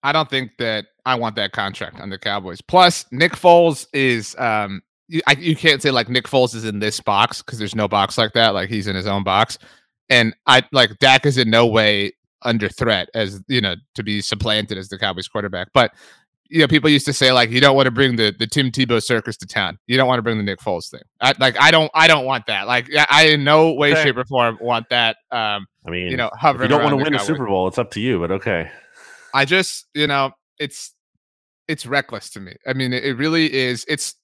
I 0.03 0.11
don't 0.11 0.29
think 0.29 0.51
that 0.59 0.85
I 1.05 1.15
want 1.15 1.35
that 1.37 1.53
contract 1.53 1.99
on 1.99 2.09
the 2.09 2.19
Cowboys. 2.19 2.61
Plus, 2.61 3.05
Nick 3.11 3.33
Foles 3.33 3.87
is 3.93 4.35
um 4.37 4.81
you, 5.07 5.21
I, 5.27 5.33
you 5.33 5.55
can't 5.55 5.81
say 5.81 5.91
like 5.91 6.09
Nick 6.09 6.25
Foles 6.25 6.55
is 6.55 6.65
in 6.65 6.79
this 6.79 6.99
box 6.99 7.41
because 7.41 7.59
there's 7.59 7.75
no 7.75 7.87
box 7.87 8.17
like 8.17 8.33
that. 8.33 8.53
Like 8.53 8.69
he's 8.69 8.87
in 8.87 8.95
his 8.95 9.07
own 9.07 9.23
box, 9.23 9.57
and 10.09 10.35
I 10.47 10.63
like 10.71 10.97
Dak 10.99 11.25
is 11.25 11.37
in 11.37 11.49
no 11.49 11.67
way 11.67 12.13
under 12.43 12.67
threat 12.67 13.09
as 13.13 13.41
you 13.47 13.61
know 13.61 13.75
to 13.95 14.03
be 14.03 14.21
supplanted 14.21 14.77
as 14.77 14.89
the 14.89 14.97
Cowboys 14.97 15.27
quarterback. 15.27 15.69
But 15.73 15.91
you 16.49 16.59
know, 16.59 16.67
people 16.67 16.89
used 16.89 17.05
to 17.05 17.13
say 17.13 17.31
like 17.31 17.49
you 17.49 17.59
don't 17.59 17.75
want 17.75 17.85
to 17.87 17.91
bring 17.91 18.15
the 18.15 18.33
the 18.37 18.47
Tim 18.47 18.71
Tebow 18.71 19.01
circus 19.01 19.37
to 19.37 19.47
town. 19.47 19.79
You 19.87 19.97
don't 19.97 20.07
want 20.07 20.19
to 20.19 20.23
bring 20.23 20.37
the 20.37 20.43
Nick 20.43 20.59
Foles 20.59 20.89
thing. 20.89 21.01
I, 21.21 21.33
like 21.39 21.59
I 21.59 21.71
don't 21.71 21.89
I 21.93 22.07
don't 22.07 22.25
want 22.25 22.45
that. 22.47 22.67
Like 22.67 22.89
I 23.09 23.27
in 23.27 23.43
no 23.43 23.73
way, 23.73 23.93
okay. 23.93 24.03
shape, 24.03 24.17
or 24.17 24.25
form 24.25 24.57
want 24.61 24.87
that. 24.89 25.17
Um, 25.31 25.65
I 25.85 25.89
mean, 25.89 26.11
you 26.11 26.17
know, 26.17 26.29
hovering. 26.33 26.69
you 26.69 26.75
don't 26.75 26.83
want 26.83 26.97
to 26.97 27.03
win 27.03 27.15
a 27.15 27.19
Super 27.19 27.45
Bowl, 27.45 27.67
it's 27.67 27.77
up 27.77 27.91
to 27.91 27.99
you. 27.99 28.19
But 28.19 28.31
okay. 28.31 28.69
I 29.33 29.45
just 29.45 29.87
you 29.93 30.07
know 30.07 30.31
it's 30.59 30.93
it's 31.67 31.85
reckless 31.85 32.29
to 32.31 32.39
me. 32.39 32.55
I 32.67 32.73
mean, 32.73 32.93
it, 32.93 33.03
it 33.03 33.13
really 33.15 33.53
is. 33.53 33.85
It's 33.87 34.15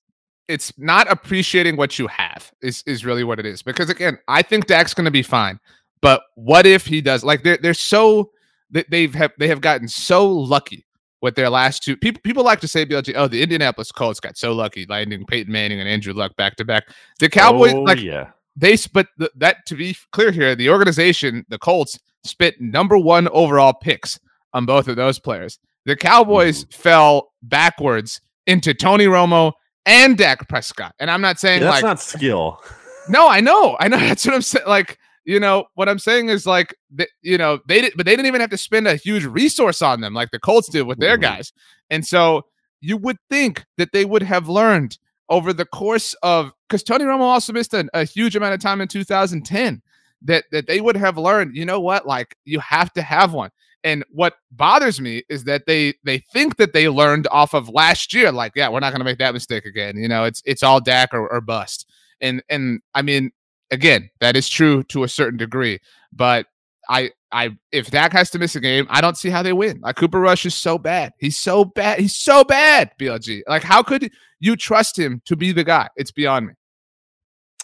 it's 0.47 0.73
not 0.77 1.09
appreciating 1.11 1.77
what 1.77 1.97
you 1.97 2.07
have 2.07 2.51
is 2.61 2.83
is 2.85 3.05
really 3.05 3.23
what 3.23 3.39
it 3.39 3.45
is. 3.45 3.61
Because 3.61 3.89
again, 3.89 4.19
I 4.27 4.41
think 4.41 4.67
Dak's 4.67 4.93
going 4.93 5.05
to 5.05 5.11
be 5.11 5.23
fine. 5.23 5.59
But 6.01 6.21
what 6.35 6.65
if 6.65 6.85
he 6.85 7.01
does? 7.01 7.23
Like 7.23 7.43
they're 7.43 7.57
they're 7.57 7.73
so 7.73 8.31
they've 8.71 9.13
have 9.13 9.31
they 9.39 9.47
have 9.47 9.61
gotten 9.61 9.87
so 9.87 10.27
lucky 10.27 10.85
with 11.21 11.35
their 11.35 11.49
last 11.49 11.83
two 11.83 11.97
people. 11.97 12.21
People 12.23 12.43
like 12.43 12.59
to 12.61 12.67
say, 12.67 12.85
BLG, 12.85 13.13
oh, 13.15 13.27
the 13.27 13.41
Indianapolis 13.41 13.91
Colts 13.91 14.19
got 14.19 14.37
so 14.37 14.53
lucky 14.53 14.85
landing 14.87 15.25
Peyton 15.25 15.51
Manning 15.51 15.79
and 15.79 15.89
Andrew 15.89 16.13
Luck 16.13 16.35
back 16.35 16.55
to 16.57 16.65
back. 16.65 16.87
The 17.19 17.29
Cowboys, 17.29 17.73
oh, 17.73 17.81
like, 17.81 18.01
yeah, 18.01 18.31
they 18.55 18.77
but 18.93 19.07
the, 19.17 19.31
that 19.35 19.65
to 19.67 19.75
be 19.75 19.95
clear 20.11 20.31
here, 20.31 20.55
the 20.55 20.69
organization, 20.69 21.45
the 21.49 21.57
Colts, 21.57 21.99
spit 22.23 22.59
number 22.59 22.97
one 22.97 23.27
overall 23.29 23.73
picks 23.73 24.19
on 24.53 24.65
both 24.65 24.87
of 24.87 24.95
those 24.95 25.19
players. 25.19 25.59
The 25.85 25.95
Cowboys 25.95 26.65
mm. 26.65 26.73
fell 26.73 27.31
backwards 27.43 28.21
into 28.47 28.73
Tony 28.73 29.05
Romo 29.05 29.53
and 29.85 30.17
Dak 30.17 30.47
Prescott, 30.49 30.93
and 30.99 31.09
I'm 31.09 31.21
not 31.21 31.39
saying 31.39 31.61
yeah, 31.61 31.71
that's 31.71 31.83
like, 31.83 31.89
not 31.89 31.99
skill. 31.99 32.61
No, 33.09 33.27
I 33.27 33.39
know, 33.39 33.75
I 33.79 33.87
know. 33.87 33.97
That's 33.99 34.23
what 34.23 34.35
I'm 34.35 34.41
saying. 34.43 34.67
Like 34.67 34.98
you 35.29 35.39
know 35.39 35.65
what 35.75 35.87
I'm 35.87 35.99
saying 35.99 36.29
is 36.29 36.45
like 36.45 36.75
you 37.21 37.37
know 37.37 37.59
they 37.67 37.81
did, 37.81 37.93
but 37.95 38.05
they 38.05 38.13
didn't 38.13 38.25
even 38.25 38.41
have 38.41 38.49
to 38.49 38.57
spend 38.57 38.87
a 38.87 38.95
huge 38.95 39.25
resource 39.25 39.81
on 39.81 40.01
them 40.01 40.13
like 40.13 40.31
the 40.31 40.39
Colts 40.39 40.69
did 40.69 40.83
with 40.83 40.99
their 40.99 41.15
mm-hmm. 41.15 41.35
guys, 41.35 41.53
and 41.89 42.05
so 42.05 42.45
you 42.81 42.97
would 42.97 43.17
think 43.29 43.65
that 43.77 43.91
they 43.91 44.05
would 44.05 44.23
have 44.23 44.49
learned 44.49 44.97
over 45.29 45.53
the 45.53 45.65
course 45.65 46.15
of 46.23 46.51
because 46.67 46.83
Tony 46.83 47.05
Romo 47.05 47.21
also 47.21 47.53
missed 47.53 47.73
a, 47.73 47.87
a 47.93 48.03
huge 48.03 48.35
amount 48.35 48.55
of 48.55 48.59
time 48.59 48.81
in 48.81 48.87
2010 48.87 49.81
that 50.23 50.45
that 50.51 50.67
they 50.67 50.81
would 50.81 50.97
have 50.97 51.17
learned. 51.17 51.55
You 51.55 51.65
know 51.65 51.79
what? 51.79 52.05
Like 52.05 52.35
you 52.45 52.59
have 52.59 52.91
to 52.93 53.01
have 53.01 53.33
one. 53.33 53.51
And 53.83 54.03
what 54.11 54.33
bothers 54.51 54.99
me 54.99 55.23
is 55.29 55.45
that 55.45 55.65
they 55.65 55.93
they 56.03 56.19
think 56.33 56.57
that 56.57 56.73
they 56.73 56.89
learned 56.89 57.27
off 57.31 57.53
of 57.53 57.69
last 57.69 58.13
year. 58.13 58.31
Like, 58.31 58.53
yeah, 58.55 58.67
we're 58.69 58.81
not 58.81 58.91
going 58.91 58.99
to 58.99 59.05
make 59.05 59.19
that 59.19 59.33
mistake 59.33 59.65
again. 59.65 59.95
You 59.95 60.07
know, 60.07 60.25
it's 60.25 60.41
it's 60.45 60.63
all 60.63 60.81
Dak 60.81 61.13
or, 61.13 61.27
or 61.31 61.39
bust. 61.39 61.87
And 62.19 62.43
and 62.49 62.81
I 62.93 63.03
mean, 63.03 63.31
again, 63.71 64.09
that 64.19 64.35
is 64.35 64.49
true 64.49 64.83
to 64.83 65.03
a 65.03 65.07
certain 65.07 65.37
degree. 65.37 65.79
But 66.11 66.47
I 66.89 67.11
I 67.31 67.57
if 67.71 67.91
Dak 67.91 68.11
has 68.13 68.29
to 68.31 68.39
miss 68.39 68.55
a 68.55 68.59
game, 68.59 68.87
I 68.89 69.01
don't 69.01 69.17
see 69.17 69.29
how 69.29 69.43
they 69.43 69.53
win. 69.53 69.79
Like 69.81 69.95
Cooper 69.95 70.19
Rush 70.19 70.45
is 70.45 70.55
so 70.55 70.77
bad. 70.77 71.13
He's 71.19 71.37
so 71.37 71.65
bad. 71.65 71.99
He's 71.99 72.15
so 72.15 72.43
bad, 72.43 72.91
BLG. 72.99 73.41
Like, 73.47 73.63
how 73.63 73.83
could 73.83 74.11
you 74.39 74.55
trust 74.55 74.97
him 74.97 75.21
to 75.25 75.35
be 75.35 75.51
the 75.51 75.63
guy? 75.63 75.89
It's 75.95 76.11
beyond 76.11 76.47
me. 76.47 76.53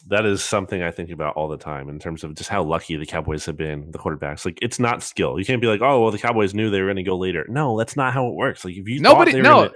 That 0.08 0.26
is 0.26 0.44
something 0.44 0.84
I 0.84 0.92
think 0.92 1.10
about 1.10 1.36
all 1.36 1.48
the 1.48 1.58
time 1.58 1.90
in 1.90 1.98
terms 1.98 2.24
of 2.24 2.36
just 2.36 2.48
how 2.48 2.62
lucky 2.62 2.96
the 2.96 3.08
Cowboys 3.08 3.44
have 3.48 3.58
been, 3.58 3.90
the 3.90 3.98
quarterbacks. 3.98 4.46
Like, 4.46 4.60
it's 4.62 4.78
not 4.78 5.02
skill. 5.02 5.40
You 5.40 5.46
can't 5.46 5.60
be 5.60 5.68
like, 5.68 5.82
oh, 5.82 6.00
well, 6.00 6.12
the 6.12 6.20
Cowboys 6.20 6.54
knew 6.54 6.70
they 6.70 6.80
were 6.80 6.88
going 6.88 6.98
to 6.98 7.04
go 7.04 7.18
later. 7.18 7.44
No, 7.50 7.76
that's 7.76 7.96
not 7.96 8.14
how 8.14 8.28
it 8.28 8.36
works. 8.36 8.64
Like, 8.64 8.76
if 8.76 8.88
you 8.88 9.00
nobody, 9.00 9.42
no, 9.42 9.42
gonna, 9.42 9.72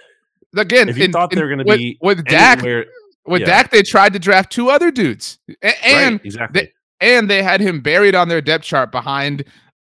again, 0.57 0.88
if 0.88 0.99
you 0.99 1.05
in, 1.05 1.11
thought 1.11 1.32
they 1.32 1.41
were 1.41 1.47
going 1.47 1.65
to 1.65 1.77
be 1.77 1.97
with 1.99 2.23
Dak, 2.25 2.61
with 3.30 3.41
yeah. 3.41 3.47
Dak, 3.47 3.71
they 3.71 3.84
tried 3.84 4.13
to 4.13 4.19
draft 4.19 4.51
two 4.51 4.69
other 4.69 4.91
dudes, 4.91 5.39
and, 5.61 5.75
right, 5.84 6.25
exactly, 6.25 6.61
they, 6.61 6.71
and 6.99 7.30
they 7.30 7.43
had 7.43 7.61
him 7.61 7.82
buried 7.82 8.15
on 8.15 8.27
their 8.27 8.41
depth 8.41 8.65
chart 8.65 8.91
behind 8.91 9.43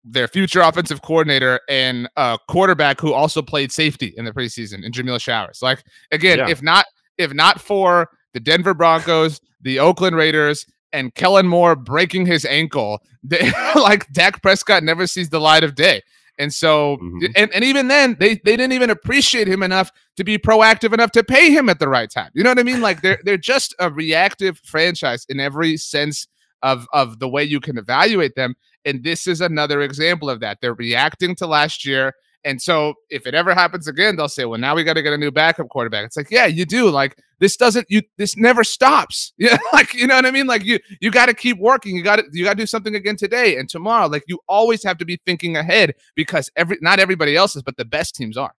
their 0.03 0.27
future 0.27 0.61
offensive 0.61 1.01
coordinator 1.01 1.59
and 1.69 2.09
a 2.15 2.39
quarterback 2.47 2.99
who 2.99 3.13
also 3.13 3.41
played 3.41 3.71
safety 3.71 4.13
in 4.17 4.25
the 4.25 4.31
preseason 4.31 4.83
in 4.83 4.91
Jameill 4.91 5.19
Showers. 5.19 5.61
Like 5.61 5.83
again, 6.11 6.39
yeah. 6.39 6.49
if 6.49 6.61
not 6.61 6.85
if 7.17 7.33
not 7.33 7.61
for 7.61 8.09
the 8.33 8.39
Denver 8.39 8.73
Broncos, 8.73 9.39
the 9.61 9.79
Oakland 9.79 10.15
Raiders, 10.15 10.65
and 10.93 11.13
Kellen 11.13 11.47
Moore 11.47 11.75
breaking 11.75 12.25
his 12.25 12.45
ankle, 12.45 13.01
they, 13.23 13.51
like 13.75 14.11
Dak 14.13 14.41
Prescott 14.41 14.83
never 14.83 15.07
sees 15.07 15.29
the 15.29 15.39
light 15.39 15.63
of 15.63 15.75
day. 15.75 16.01
And 16.39 16.53
so, 16.53 16.97
mm-hmm. 16.97 17.25
and, 17.35 17.51
and 17.53 17.63
even 17.63 17.87
then, 17.87 18.15
they, 18.19 18.35
they 18.35 18.55
didn't 18.55 18.73
even 18.73 18.89
appreciate 18.89 19.47
him 19.47 19.63
enough 19.63 19.91
to 20.17 20.23
be 20.23 20.37
proactive 20.37 20.93
enough 20.93 21.11
to 21.11 21.23
pay 21.23 21.51
him 21.51 21.69
at 21.69 21.79
the 21.79 21.87
right 21.87 22.09
time. 22.09 22.31
You 22.33 22.43
know 22.43 22.51
what 22.51 22.59
I 22.59 22.63
mean? 22.63 22.81
Like 22.81 23.01
they're 23.01 23.19
they're 23.23 23.37
just 23.37 23.73
a 23.79 23.89
reactive 23.89 24.59
franchise 24.63 25.25
in 25.29 25.39
every 25.39 25.77
sense 25.77 26.27
of 26.61 26.87
of 26.93 27.19
the 27.19 27.27
way 27.27 27.43
you 27.43 27.59
can 27.59 27.77
evaluate 27.77 28.35
them. 28.35 28.55
And 28.85 29.03
this 29.03 29.27
is 29.27 29.41
another 29.41 29.81
example 29.81 30.29
of 30.29 30.39
that. 30.41 30.59
They're 30.61 30.73
reacting 30.73 31.35
to 31.35 31.47
last 31.47 31.85
year. 31.85 32.13
And 32.47 32.61
so 32.61 32.93
if 33.09 33.27
it 33.27 33.33
ever 33.33 33.53
happens 33.53 33.89
again, 33.89 34.15
they'll 34.15 34.29
say, 34.29 34.45
well, 34.45 34.57
now 34.57 34.73
we 34.73 34.85
got 34.85 34.93
to 34.93 35.01
get 35.01 35.11
a 35.11 35.17
new 35.17 35.31
backup 35.31 35.67
quarterback. 35.67 36.05
It's 36.05 36.15
like, 36.15 36.31
yeah, 36.31 36.45
you 36.45 36.65
do. 36.65 36.89
Like 36.89 37.17
this 37.39 37.57
doesn't 37.57 37.87
you 37.89 38.01
this 38.17 38.37
never 38.37 38.63
stops. 38.63 39.33
Yeah. 39.47 39.57
like, 39.71 39.93
you 39.93 40.07
know 40.07 40.15
what 40.15 40.25
I 40.25 40.31
mean? 40.31 40.47
Like 40.47 40.63
you 40.63 40.79
you 41.01 41.11
got 41.11 41.27
to 41.27 41.33
keep 41.33 41.57
working. 41.59 41.95
You 41.95 42.03
got 42.03 42.17
to 42.17 42.25
you 42.31 42.45
got 42.45 42.53
to 42.53 42.63
do 42.63 42.65
something 42.65 42.95
again 42.95 43.17
today 43.17 43.57
and 43.57 43.69
tomorrow. 43.69 44.07
Like 44.07 44.23
you 44.27 44.39
always 44.47 44.83
have 44.83 44.97
to 44.99 45.05
be 45.05 45.19
thinking 45.25 45.57
ahead 45.57 45.93
because 46.15 46.49
every 46.55 46.77
not 46.81 46.99
everybody 46.99 47.35
else 47.35 47.55
is, 47.55 47.63
but 47.63 47.75
the 47.75 47.85
best 47.85 48.15
teams 48.15 48.37
are. 48.37 48.53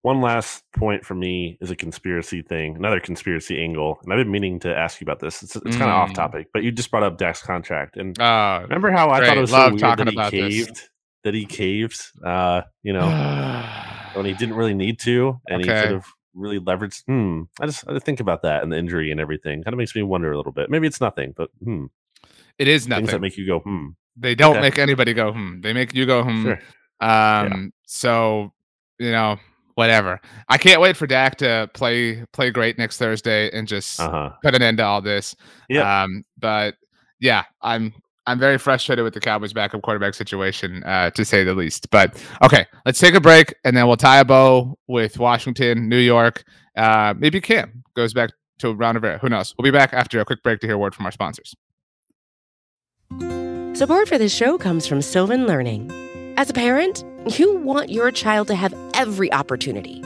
One 0.00 0.20
last 0.20 0.64
point 0.76 1.04
for 1.04 1.14
me 1.14 1.58
is 1.60 1.70
a 1.70 1.76
conspiracy 1.76 2.42
thing, 2.42 2.74
another 2.74 2.98
conspiracy 2.98 3.62
angle. 3.62 4.00
And 4.02 4.12
I've 4.12 4.18
been 4.18 4.32
meaning 4.32 4.58
to 4.60 4.76
ask 4.76 5.00
you 5.00 5.04
about 5.04 5.20
this. 5.20 5.42
It's, 5.44 5.54
it's 5.54 5.64
mm. 5.64 5.78
kind 5.78 5.90
of 5.90 5.96
off 5.96 6.12
topic, 6.12 6.48
but 6.52 6.64
you 6.64 6.72
just 6.72 6.90
brought 6.90 7.04
up 7.04 7.18
Dak's 7.18 7.40
contract. 7.40 7.96
And 7.96 8.18
uh, 8.18 8.60
remember 8.62 8.90
how 8.90 9.10
I 9.10 9.24
thought 9.24 9.36
it 9.36 9.40
was 9.40 9.52
Love 9.52 9.78
so 9.78 9.86
weird 9.86 9.98
that 9.98 10.08
he 10.08 10.16
caved? 10.40 10.74
This 10.74 10.88
that 11.24 11.34
he 11.34 11.46
caved, 11.46 12.00
uh, 12.24 12.62
you 12.82 12.92
know, 12.92 13.06
when 14.14 14.26
he 14.26 14.34
didn't 14.34 14.54
really 14.54 14.74
need 14.74 14.98
to, 15.00 15.40
and 15.48 15.62
okay. 15.62 15.74
he 15.74 15.82
could 15.82 15.92
have 15.92 16.06
really 16.34 16.58
leveraged. 16.58 17.04
Hmm. 17.06 17.42
I 17.60 17.66
just 17.66 17.84
I 17.88 17.98
think 17.98 18.20
about 18.20 18.42
that 18.42 18.62
and 18.62 18.72
the 18.72 18.76
injury 18.76 19.10
and 19.10 19.20
everything. 19.20 19.62
Kind 19.62 19.74
of 19.74 19.78
makes 19.78 19.94
me 19.94 20.02
wonder 20.02 20.32
a 20.32 20.36
little 20.36 20.52
bit. 20.52 20.70
Maybe 20.70 20.86
it's 20.86 21.00
nothing, 21.00 21.34
but 21.36 21.50
hmm. 21.62 21.86
It 22.58 22.68
is 22.68 22.86
nothing. 22.86 23.06
Things 23.06 23.12
that 23.12 23.20
make 23.20 23.36
you 23.36 23.46
go 23.46 23.60
hmm. 23.60 23.88
They 24.16 24.34
don't 24.34 24.56
okay. 24.56 24.60
make 24.60 24.78
anybody 24.78 25.14
go 25.14 25.32
hmm. 25.32 25.60
They 25.60 25.72
make 25.72 25.94
you 25.94 26.06
go 26.06 26.22
hmm. 26.22 26.42
Sure. 26.42 26.60
Um. 27.00 27.48
Yeah. 27.50 27.66
So 27.86 28.52
you 28.98 29.10
know, 29.10 29.38
whatever. 29.74 30.20
I 30.48 30.58
can't 30.58 30.80
wait 30.80 30.96
for 30.96 31.06
Dak 31.06 31.36
to 31.38 31.70
play 31.74 32.24
play 32.32 32.50
great 32.50 32.78
next 32.78 32.98
Thursday 32.98 33.50
and 33.50 33.66
just 33.66 34.00
uh-huh. 34.00 34.30
put 34.42 34.54
an 34.54 34.62
end 34.62 34.78
to 34.78 34.84
all 34.84 35.02
this. 35.02 35.34
Yeah. 35.68 36.02
Um. 36.02 36.24
But 36.38 36.76
yeah, 37.20 37.44
I'm 37.60 37.94
I'm 38.26 38.38
very 38.38 38.58
frustrated 38.58 39.04
with 39.04 39.14
the 39.14 39.20
Cowboys' 39.20 39.52
backup 39.52 39.82
quarterback 39.82 40.14
situation, 40.14 40.84
uh, 40.84 41.10
to 41.10 41.24
say 41.24 41.42
the 41.44 41.54
least. 41.54 41.90
But 41.90 42.22
okay, 42.42 42.66
let's 42.86 42.98
take 43.00 43.14
a 43.14 43.20
break 43.20 43.54
and 43.64 43.76
then 43.76 43.86
we'll 43.86 43.96
tie 43.96 44.20
a 44.20 44.24
bow 44.24 44.78
with 44.86 45.18
Washington, 45.18 45.88
New 45.88 45.98
York. 45.98 46.44
Uh, 46.76 47.14
maybe 47.18 47.40
Cam 47.40 47.82
goes 47.94 48.14
back 48.14 48.30
to 48.60 48.68
of 48.68 49.04
air. 49.04 49.18
Who 49.18 49.28
knows? 49.28 49.54
We'll 49.58 49.64
be 49.64 49.76
back 49.76 49.92
after 49.92 50.20
a 50.20 50.24
quick 50.24 50.42
break 50.42 50.60
to 50.60 50.66
hear 50.66 50.76
a 50.76 50.78
word 50.78 50.94
from 50.94 51.06
our 51.06 51.12
sponsors. 51.12 51.54
Support 53.74 54.08
for 54.08 54.18
this 54.18 54.34
show 54.34 54.56
comes 54.56 54.86
from 54.86 55.02
Sylvan 55.02 55.46
Learning. 55.46 55.90
As 56.36 56.48
a 56.48 56.52
parent, 56.52 57.04
you 57.38 57.56
want 57.56 57.90
your 57.90 58.10
child 58.10 58.46
to 58.48 58.54
have 58.54 58.74
every 58.94 59.32
opportunity, 59.32 60.02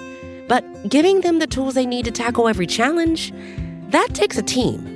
but 0.48 0.88
giving 0.88 1.20
them 1.20 1.38
the 1.38 1.46
tools 1.46 1.74
they 1.74 1.86
need 1.86 2.04
to 2.06 2.10
tackle 2.10 2.48
every 2.48 2.66
challenge, 2.66 3.32
that 3.90 4.08
takes 4.14 4.38
a 4.38 4.42
team. 4.42 4.95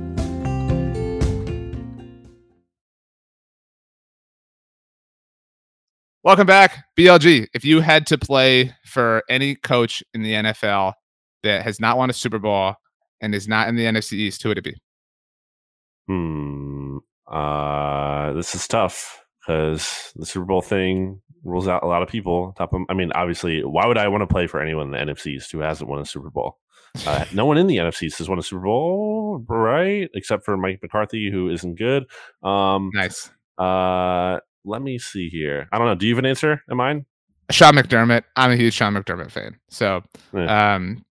Welcome 6.23 6.45
back, 6.45 6.85
BLG. 6.95 7.47
If 7.55 7.65
you 7.65 7.79
had 7.79 8.05
to 8.05 8.15
play 8.15 8.75
for 8.85 9.23
any 9.27 9.55
coach 9.55 10.03
in 10.13 10.21
the 10.21 10.33
NFL 10.33 10.93
that 11.41 11.63
has 11.63 11.79
not 11.79 11.97
won 11.97 12.11
a 12.11 12.13
Super 12.13 12.37
Bowl 12.37 12.75
and 13.21 13.33
is 13.33 13.47
not 13.47 13.67
in 13.67 13.75
the 13.75 13.85
NFC 13.85 14.13
East, 14.13 14.43
who 14.43 14.49
would 14.49 14.59
it 14.59 14.63
be? 14.63 14.75
Hmm. 16.05 16.97
Uh, 17.25 18.33
this 18.33 18.53
is 18.53 18.67
tough 18.67 19.25
because 19.39 20.13
the 20.15 20.27
Super 20.27 20.45
Bowl 20.45 20.61
thing 20.61 21.19
rules 21.43 21.67
out 21.67 21.81
a 21.81 21.87
lot 21.87 22.03
of 22.03 22.07
people. 22.07 22.53
Top 22.55 22.71
of, 22.71 22.81
I 22.87 22.93
mean, 22.93 23.11
obviously, 23.15 23.63
why 23.63 23.87
would 23.87 23.97
I 23.97 24.07
want 24.07 24.21
to 24.21 24.27
play 24.27 24.45
for 24.45 24.61
anyone 24.61 24.93
in 24.93 25.07
the 25.07 25.13
NFC 25.13 25.37
East 25.37 25.51
who 25.51 25.57
hasn't 25.57 25.89
won 25.89 26.01
a 26.01 26.05
Super 26.05 26.29
Bowl? 26.29 26.59
Uh, 27.07 27.25
no 27.33 27.47
one 27.47 27.57
in 27.57 27.65
the 27.65 27.77
NFC 27.77 28.03
East 28.03 28.19
has 28.19 28.29
won 28.29 28.37
a 28.37 28.43
Super 28.43 28.61
Bowl, 28.61 29.43
right? 29.49 30.07
Except 30.13 30.45
for 30.45 30.55
Mike 30.55 30.83
McCarthy, 30.83 31.31
who 31.31 31.49
isn't 31.49 31.79
good. 31.79 32.05
Um, 32.43 32.91
nice. 32.93 33.31
Uh, 33.57 34.39
let 34.65 34.81
me 34.81 34.97
see 34.97 35.29
here. 35.29 35.67
I 35.71 35.77
don't 35.77 35.87
know. 35.87 35.95
Do 35.95 36.07
you 36.07 36.15
have 36.15 36.19
an 36.19 36.25
answer 36.25 36.61
in 36.69 36.77
mind? 36.77 37.05
Sean 37.51 37.73
McDermott. 37.73 38.23
I'm 38.35 38.51
a 38.51 38.55
huge 38.55 38.73
Sean 38.73 38.93
McDermott 38.93 39.31
fan. 39.31 39.59
So, 39.69 40.01
yeah. 40.33 40.75
um, 40.75 41.03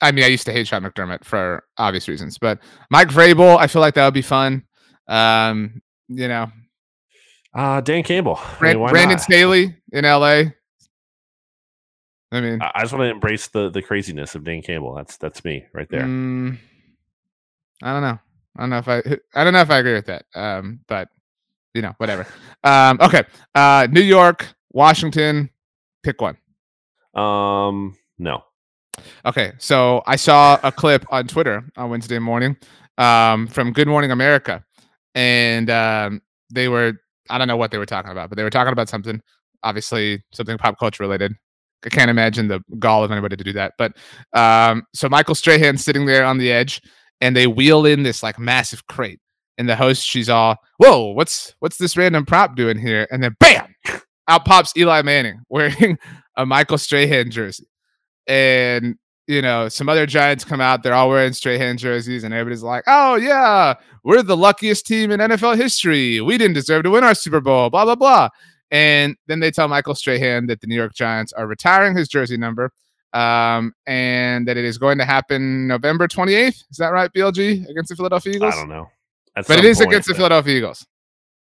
I 0.00 0.10
mean, 0.12 0.24
I 0.24 0.28
used 0.28 0.46
to 0.46 0.52
hate 0.52 0.66
Sean 0.66 0.82
McDermott 0.82 1.24
for 1.24 1.64
obvious 1.76 2.08
reasons, 2.08 2.38
but 2.38 2.58
Mike 2.90 3.08
Vrabel, 3.08 3.58
I 3.58 3.66
feel 3.66 3.80
like 3.80 3.94
that 3.94 4.04
would 4.04 4.14
be 4.14 4.22
fun. 4.22 4.64
Um, 5.08 5.82
you 6.08 6.28
know, 6.28 6.50
uh, 7.54 7.80
Dan 7.80 8.02
Campbell, 8.02 8.40
Brand- 8.58 8.78
I 8.78 8.80
mean, 8.80 8.90
Brandon 8.90 9.16
not? 9.16 9.20
Staley 9.20 9.76
in 9.92 10.04
LA. 10.04 10.44
I 12.32 12.40
mean, 12.40 12.62
I, 12.62 12.80
just 12.80 12.94
want 12.94 13.02
to 13.02 13.10
embrace 13.10 13.48
the 13.48 13.68
the 13.68 13.82
craziness 13.82 14.34
of 14.34 14.42
Dan 14.42 14.62
Campbell. 14.62 14.94
That's 14.94 15.18
that's 15.18 15.44
me 15.44 15.66
right 15.74 15.88
there. 15.90 16.02
Mm, 16.02 16.56
I 17.82 17.92
don't 17.92 18.02
know. 18.02 18.18
I 18.56 18.60
don't 18.60 18.70
know 18.70 18.78
if 18.78 18.88
I 18.88 19.02
I 19.34 19.44
don't 19.44 19.52
know 19.52 19.60
if 19.60 19.70
I 19.70 19.78
agree 19.78 19.92
with 19.92 20.06
that. 20.06 20.24
Um, 20.34 20.80
but 20.88 21.08
you 21.74 21.82
know, 21.82 21.94
whatever. 21.98 22.26
Um, 22.64 22.98
okay. 23.00 23.24
Uh, 23.54 23.86
New 23.90 24.02
York, 24.02 24.46
Washington, 24.72 25.50
pick 26.02 26.20
one. 26.20 26.36
Um, 27.14 27.96
no. 28.18 28.44
Okay, 29.24 29.52
so 29.58 30.02
I 30.06 30.16
saw 30.16 30.58
a 30.62 30.70
clip 30.70 31.04
on 31.10 31.26
Twitter 31.26 31.64
on 31.76 31.90
Wednesday 31.90 32.18
morning 32.18 32.56
um, 32.98 33.46
from 33.46 33.72
Good 33.72 33.88
Morning 33.88 34.10
America, 34.10 34.64
and 35.14 35.70
um, 35.70 36.20
they 36.50 36.68
were 36.68 36.94
I 37.30 37.38
don't 37.38 37.48
know 37.48 37.56
what 37.56 37.70
they 37.70 37.78
were 37.78 37.86
talking 37.86 38.10
about, 38.10 38.28
but 38.28 38.36
they 38.36 38.42
were 38.42 38.50
talking 38.50 38.72
about 38.72 38.88
something, 38.88 39.20
obviously 39.62 40.22
something 40.32 40.58
pop 40.58 40.78
culture 40.78 41.02
related. 41.02 41.34
I 41.84 41.88
can't 41.88 42.10
imagine 42.10 42.48
the 42.48 42.60
gall 42.78 43.02
of 43.02 43.10
anybody 43.10 43.36
to 43.36 43.44
do 43.44 43.52
that. 43.54 43.72
But 43.78 43.96
um, 44.34 44.84
so 44.94 45.08
Michael 45.08 45.34
Strahan 45.34 45.78
sitting 45.78 46.06
there 46.06 46.24
on 46.24 46.38
the 46.38 46.52
edge, 46.52 46.80
and 47.20 47.34
they 47.34 47.46
wheel 47.46 47.86
in 47.86 48.02
this 48.02 48.22
like 48.22 48.38
massive 48.38 48.86
crate, 48.86 49.20
and 49.58 49.68
the 49.68 49.76
host 49.76 50.04
she's 50.06 50.28
all, 50.28 50.56
"Whoa, 50.78 51.12
what's 51.12 51.54
what's 51.60 51.78
this 51.78 51.96
random 51.96 52.24
prop 52.24 52.56
doing 52.56 52.78
here?" 52.78 53.06
And 53.10 53.22
then 53.22 53.36
bam, 53.40 53.74
out 54.28 54.44
pops 54.44 54.76
Eli 54.76 55.02
Manning 55.02 55.40
wearing 55.48 55.98
a 56.36 56.46
Michael 56.46 56.78
Strahan 56.78 57.30
jersey, 57.30 57.68
and 58.26 58.96
you 59.26 59.40
know, 59.40 59.68
some 59.68 59.88
other 59.88 60.04
Giants 60.04 60.44
come 60.44 60.60
out, 60.60 60.82
they're 60.82 60.94
all 60.94 61.08
wearing 61.08 61.32
Strahan 61.32 61.76
jerseys, 61.76 62.24
and 62.24 62.34
everybody's 62.34 62.62
like, 62.62 62.84
oh, 62.86 63.14
yeah, 63.14 63.74
we're 64.02 64.22
the 64.22 64.36
luckiest 64.36 64.86
team 64.86 65.10
in 65.10 65.20
NFL 65.20 65.56
history. 65.56 66.20
We 66.20 66.38
didn't 66.38 66.54
deserve 66.54 66.82
to 66.84 66.90
win 66.90 67.04
our 67.04 67.14
Super 67.14 67.40
Bowl, 67.40 67.70
blah, 67.70 67.84
blah, 67.84 67.94
blah. 67.94 68.28
And 68.70 69.16
then 69.28 69.40
they 69.40 69.50
tell 69.50 69.68
Michael 69.68 69.94
Strahan 69.94 70.46
that 70.46 70.60
the 70.60 70.66
New 70.66 70.74
York 70.74 70.94
Giants 70.94 71.32
are 71.32 71.46
retiring 71.46 71.96
his 71.96 72.08
jersey 72.08 72.36
number 72.36 72.72
um, 73.12 73.72
and 73.86 74.48
that 74.48 74.56
it 74.56 74.64
is 74.64 74.78
going 74.78 74.98
to 74.98 75.04
happen 75.04 75.68
November 75.68 76.08
28th. 76.08 76.64
Is 76.70 76.76
that 76.78 76.88
right, 76.88 77.12
BLG, 77.12 77.68
against 77.68 77.90
the 77.90 77.96
Philadelphia 77.96 78.34
Eagles? 78.34 78.54
I 78.54 78.58
don't 78.58 78.68
know. 78.68 78.88
But 79.34 79.50
it 79.50 79.64
is 79.64 79.78
point, 79.78 79.90
against 79.90 80.08
the 80.08 80.14
Philadelphia 80.14 80.56
Eagles. 80.56 80.86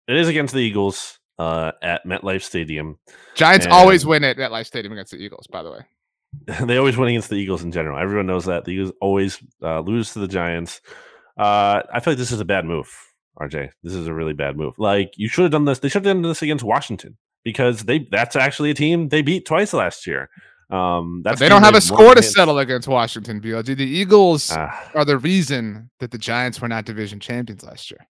It 0.07 0.17
is 0.17 0.27
against 0.27 0.53
the 0.53 0.59
Eagles 0.59 1.19
uh, 1.37 1.71
at 1.81 2.05
MetLife 2.05 2.43
Stadium. 2.43 2.99
Giants 3.35 3.65
and... 3.65 3.73
always 3.73 4.05
win 4.05 4.23
at 4.23 4.37
MetLife 4.37 4.65
Stadium 4.65 4.91
against 4.93 5.11
the 5.11 5.17
Eagles, 5.17 5.47
by 5.47 5.63
the 5.63 5.71
way. 5.71 5.79
they 6.65 6.77
always 6.77 6.97
win 6.97 7.09
against 7.09 7.29
the 7.29 7.35
Eagles 7.35 7.63
in 7.63 7.71
general. 7.71 7.97
Everyone 7.97 8.27
knows 8.27 8.45
that 8.45 8.65
the 8.65 8.71
Eagles 8.71 8.91
always 9.01 9.39
uh, 9.63 9.79
lose 9.79 10.13
to 10.13 10.19
the 10.19 10.27
Giants. 10.27 10.81
Uh, 11.37 11.81
I 11.93 11.99
feel 11.99 12.13
like 12.13 12.17
this 12.17 12.31
is 12.31 12.39
a 12.39 12.45
bad 12.45 12.65
move, 12.65 12.91
RJ. 13.39 13.69
This 13.83 13.93
is 13.93 14.07
a 14.07 14.13
really 14.13 14.33
bad 14.33 14.57
move. 14.57 14.77
Like 14.77 15.13
you 15.15 15.29
should 15.29 15.43
have 15.43 15.51
done 15.51 15.65
this. 15.65 15.79
They 15.79 15.89
should 15.89 16.05
have 16.05 16.15
done 16.15 16.21
this 16.21 16.41
against 16.41 16.63
Washington 16.63 17.17
because 17.43 17.85
they 17.85 18.07
that's 18.11 18.35
actually 18.35 18.71
a 18.71 18.75
team 18.75 19.09
they 19.09 19.21
beat 19.21 19.45
twice 19.45 19.73
last 19.73 20.05
year. 20.05 20.29
Um, 20.69 21.21
that's 21.23 21.39
they 21.39 21.49
don't 21.49 21.63
have 21.63 21.75
a 21.75 21.81
score 21.81 22.13
to 22.13 22.21
settle 22.21 22.59
against 22.59 22.87
Washington. 22.87 23.41
BLG. 23.41 23.75
The 23.75 23.85
Eagles 23.85 24.51
uh, 24.51 24.71
are 24.93 25.05
the 25.05 25.17
reason 25.17 25.89
that 25.99 26.11
the 26.11 26.17
Giants 26.17 26.61
were 26.61 26.67
not 26.67 26.85
division 26.85 27.19
champions 27.19 27.63
last 27.63 27.89
year. 27.89 28.07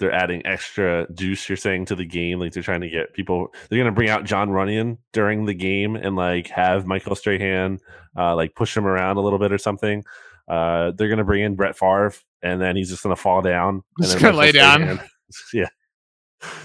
They're 0.00 0.12
adding 0.12 0.44
extra 0.44 1.06
juice 1.14 1.48
you're 1.48 1.56
saying 1.56 1.86
to 1.86 1.94
the 1.94 2.04
game 2.04 2.40
like 2.40 2.52
they're 2.52 2.64
trying 2.64 2.80
to 2.80 2.90
get 2.90 3.14
people 3.14 3.54
they're 3.68 3.78
going 3.78 3.86
to 3.86 3.94
bring 3.94 4.10
out 4.10 4.24
Jon 4.24 4.50
Runyan 4.50 4.98
during 5.12 5.44
the 5.44 5.54
game 5.54 5.94
and 5.94 6.16
like 6.16 6.48
have 6.48 6.84
Michael 6.84 7.14
Strahan 7.14 7.78
uh, 8.18 8.34
like 8.34 8.56
push 8.56 8.76
him 8.76 8.86
around 8.86 9.18
a 9.18 9.20
little 9.20 9.38
bit 9.38 9.52
or 9.52 9.58
something. 9.58 10.02
Uh, 10.48 10.90
they're 10.96 11.08
going 11.08 11.18
to 11.18 11.24
bring 11.24 11.44
in 11.44 11.54
Brett 11.54 11.78
Favre 11.78 12.12
and 12.42 12.60
then 12.60 12.74
he's 12.74 12.90
just 12.90 13.04
going 13.04 13.14
to 13.14 13.22
fall 13.22 13.40
down 13.40 13.84
and 13.98 14.06
just 14.06 14.18
going 14.18 14.32
to 14.32 14.38
lay 14.38 14.52
down. 14.52 15.00
Yeah 15.52 15.68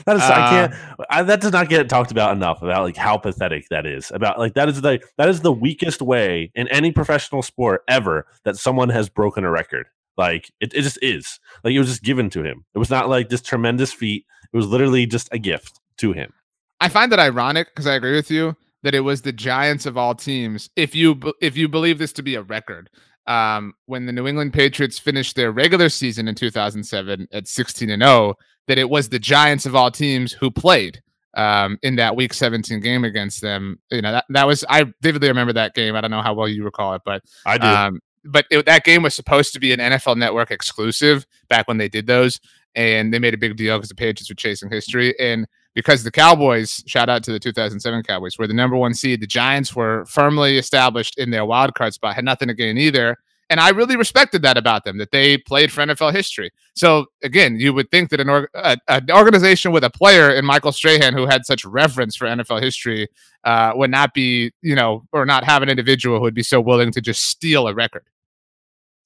that 0.06 0.16
is 0.16 0.22
uh, 0.22 0.26
I 0.26 0.50
can't 0.50 0.74
I, 1.10 1.24
that 1.24 1.42
does 1.42 1.52
not 1.52 1.70
get 1.70 1.88
talked 1.90 2.12
about 2.12 2.36
enough 2.36 2.62
about 2.62 2.84
like 2.84 2.98
how 2.98 3.18
pathetic 3.18 3.68
that 3.70 3.86
is 3.86 4.12
about 4.12 4.40
like 4.40 4.54
that 4.54 4.70
is 4.70 4.82
the 4.82 5.00
that 5.18 5.30
is 5.30 5.42
the 5.42 5.52
weakest 5.52 6.02
way 6.02 6.52
in 6.56 6.68
any 6.70 6.92
professional 6.92 7.42
sport 7.42 7.84
ever 7.88 8.28
that 8.44 8.58
someone 8.58 8.90
has 8.90 9.10
broken 9.10 9.44
a 9.44 9.52
record 9.52 9.88
like 10.20 10.52
it, 10.60 10.74
it 10.74 10.82
just 10.82 11.00
is. 11.02 11.40
Like 11.64 11.74
it 11.74 11.80
was 11.80 11.88
just 11.88 12.04
given 12.04 12.30
to 12.32 12.44
him. 12.44 12.66
It 12.76 12.78
was 12.78 12.90
not 12.90 13.08
like 13.08 13.30
this 13.30 13.42
tremendous 13.42 13.94
feat. 13.94 14.26
It 14.52 14.58
was 14.58 14.68
literally 14.68 15.06
just 15.06 15.30
a 15.32 15.40
gift 15.40 15.80
to 16.00 16.12
him. 16.12 16.34
I 16.82 16.90
find 16.90 17.10
that 17.14 17.20
ironic 17.20 17.70
because 17.70 17.88
I 17.88 17.96
agree 17.96 18.16
with 18.16 18.30
you 18.30 18.58
that 18.84 18.96
it 18.96 19.02
was 19.02 19.22
the 19.22 19.32
Giants 19.32 19.86
of 19.86 19.98
all 19.98 20.16
teams. 20.16 20.70
If 20.76 20.96
you 20.96 21.20
if 21.42 21.58
you 21.58 21.68
believe 21.68 21.98
this 21.98 22.14
to 22.14 22.24
be 22.24 22.36
a 22.36 22.42
record, 22.42 22.90
um, 23.28 23.74
when 23.86 24.06
the 24.06 24.12
New 24.12 24.28
England 24.28 24.54
Patriots 24.54 24.98
finished 24.98 25.36
their 25.36 25.52
regular 25.52 25.90
season 25.90 26.28
in 26.28 26.36
2007 26.36 27.28
at 27.32 27.48
16 27.48 27.90
and 27.90 28.02
0, 28.02 28.36
that 28.68 28.78
it 28.78 28.90
was 28.90 29.10
the 29.10 29.20
Giants 29.20 29.66
of 29.66 29.76
all 29.76 29.92
teams 29.92 30.32
who 30.32 30.50
played 30.50 31.02
um, 31.36 31.78
in 31.84 31.96
that 31.98 32.16
Week 32.16 32.34
17 32.34 32.80
game 32.80 33.04
against 33.04 33.42
them. 33.42 33.80
You 33.92 34.02
know 34.02 34.12
that 34.12 34.26
that 34.30 34.48
was 34.48 34.66
I 34.70 34.86
vividly 35.02 35.28
remember 35.28 35.54
that 35.54 35.76
game. 35.76 35.96
I 35.96 36.02
don't 36.02 36.12
know 36.12 36.22
how 36.22 36.34
well 36.34 36.48
you 36.48 36.64
recall 36.64 36.96
it, 36.96 37.02
but 37.06 37.22
I 37.46 37.58
do. 37.58 37.68
Um, 37.68 38.00
but 38.26 38.46
it, 38.52 38.66
that 38.66 38.84
game 38.84 39.04
was 39.04 39.16
supposed 39.16 39.54
to 39.54 39.60
be 39.60 39.72
an 39.72 39.80
NFL 39.80 40.18
Network 40.18 40.52
exclusive 40.52 41.26
back 41.48 41.68
when 41.68 41.78
they 41.78 41.88
did 41.88 42.06
those, 42.08 42.40
and 42.76 43.14
they 43.14 43.20
made 43.20 43.34
a 43.34 43.38
big 43.38 43.56
deal 43.56 43.78
because 43.78 43.90
the 43.90 43.96
Patriots 43.96 44.30
were 44.30 44.36
chasing 44.36 44.70
history, 44.70 45.18
and 45.20 45.48
because 45.76 46.04
the 46.04 46.12
Cowboys, 46.12 46.84
shout 46.88 47.10
out 47.10 47.24
to 47.24 47.32
the 47.32 47.40
2007 47.40 48.04
Cowboys, 48.04 48.38
were 48.38 48.48
the 48.48 48.54
number 48.54 48.76
one 48.76 48.94
seed. 48.94 49.22
The 49.22 49.28
Giants 49.28 49.76
were 49.76 50.06
firmly 50.06 50.58
established 50.58 51.18
in 51.18 51.30
their 51.30 51.46
wild 51.46 51.74
card 51.76 51.94
spot, 51.94 52.16
had 52.16 52.26
nothing 52.26 52.48
to 52.48 52.54
gain 52.54 52.78
either. 52.78 53.18
And 53.52 53.60
I 53.60 53.70
really 53.70 53.96
respected 53.96 54.44
that 54.44 54.58
about 54.58 54.84
them, 54.84 55.00
that 55.00 55.10
they 55.12 55.38
played 55.38 55.72
for 55.72 55.82
NFL 55.82 56.14
history. 56.14 56.52
So 56.76 57.08
again, 57.24 57.60
you 57.60 57.74
would 57.74 57.90
think 57.90 58.12
that 58.12 58.20
an, 58.20 58.30
a, 58.30 58.78
an 58.88 59.10
organization 59.10 59.72
with 59.72 59.84
a 59.84 59.90
player 59.90 60.30
in 60.30 60.46
Michael 60.46 60.72
Strahan 60.72 61.14
who 61.14 61.26
had 61.26 61.46
such 61.46 61.66
reverence 61.66 62.16
for 62.16 62.28
NFL 62.28 62.62
history 62.62 63.08
uh, 63.44 63.72
would 63.76 63.90
not 63.90 64.14
be, 64.14 64.52
you 64.62 64.76
know, 64.76 65.04
or 65.14 65.26
not 65.26 65.44
have 65.46 65.64
an 65.64 65.70
individual 65.70 66.18
who 66.18 66.24
would 66.24 66.36
be 66.36 66.44
so 66.44 66.62
willing 66.62 66.92
to 66.92 67.02
just 67.02 67.24
steal 67.24 67.68
a 67.68 67.74
record. 67.74 68.04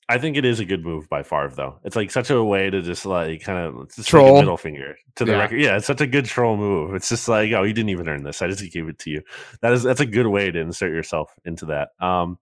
I 0.09 0.17
think 0.17 0.35
it 0.35 0.43
is 0.43 0.59
a 0.59 0.65
good 0.65 0.83
move 0.83 1.07
by 1.07 1.23
Favre, 1.23 1.53
though. 1.55 1.79
It's 1.83 1.95
like 1.95 2.11
such 2.11 2.29
a 2.29 2.43
way 2.43 2.69
to 2.69 2.81
just 2.81 3.05
like 3.05 3.41
kind 3.41 3.59
of 3.59 3.93
just 3.93 4.09
troll 4.09 4.33
like 4.33 4.41
middle 4.41 4.57
finger 4.57 4.95
to 5.15 5.25
the 5.25 5.31
yeah. 5.31 5.37
record. 5.37 5.61
Yeah, 5.61 5.77
it's 5.77 5.87
such 5.87 6.01
a 6.01 6.07
good 6.07 6.25
troll 6.25 6.57
move. 6.57 6.93
It's 6.93 7.09
just 7.09 7.27
like, 7.27 7.51
oh, 7.53 7.63
you 7.63 7.73
didn't 7.73 7.89
even 7.89 8.09
earn 8.09 8.23
this. 8.23 8.41
I 8.41 8.47
just 8.47 8.69
gave 8.71 8.89
it 8.89 8.99
to 8.99 9.09
you. 9.09 9.21
That 9.61 9.73
is 9.73 9.83
that's 9.83 10.01
a 10.01 10.05
good 10.05 10.27
way 10.27 10.51
to 10.51 10.59
insert 10.59 10.91
yourself 10.91 11.31
into 11.45 11.67
that. 11.67 11.89
Um, 12.05 12.37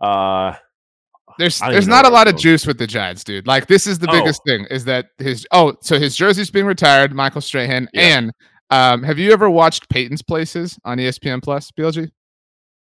uh, 0.00 0.54
there's 1.38 1.58
there's 1.60 1.88
not 1.88 2.04
a 2.04 2.10
lot 2.10 2.28
of 2.28 2.36
juice 2.36 2.66
with 2.66 2.78
the 2.78 2.86
Giants, 2.86 3.24
dude. 3.24 3.46
Like 3.46 3.66
this 3.66 3.86
is 3.86 3.98
the 3.98 4.08
oh. 4.08 4.12
biggest 4.12 4.42
thing 4.46 4.66
is 4.70 4.84
that 4.84 5.06
his 5.18 5.46
oh 5.50 5.74
so 5.80 5.98
his 5.98 6.16
jersey's 6.16 6.50
being 6.50 6.66
retired, 6.66 7.14
Michael 7.14 7.40
Strahan, 7.40 7.88
yeah. 7.92 8.18
and 8.18 8.32
um, 8.70 9.02
have 9.02 9.18
you 9.18 9.32
ever 9.32 9.50
watched 9.50 9.88
Peyton's 9.88 10.22
Places 10.22 10.78
on 10.84 10.98
ESPN 10.98 11.42
Plus, 11.42 11.70
BLG? 11.72 12.10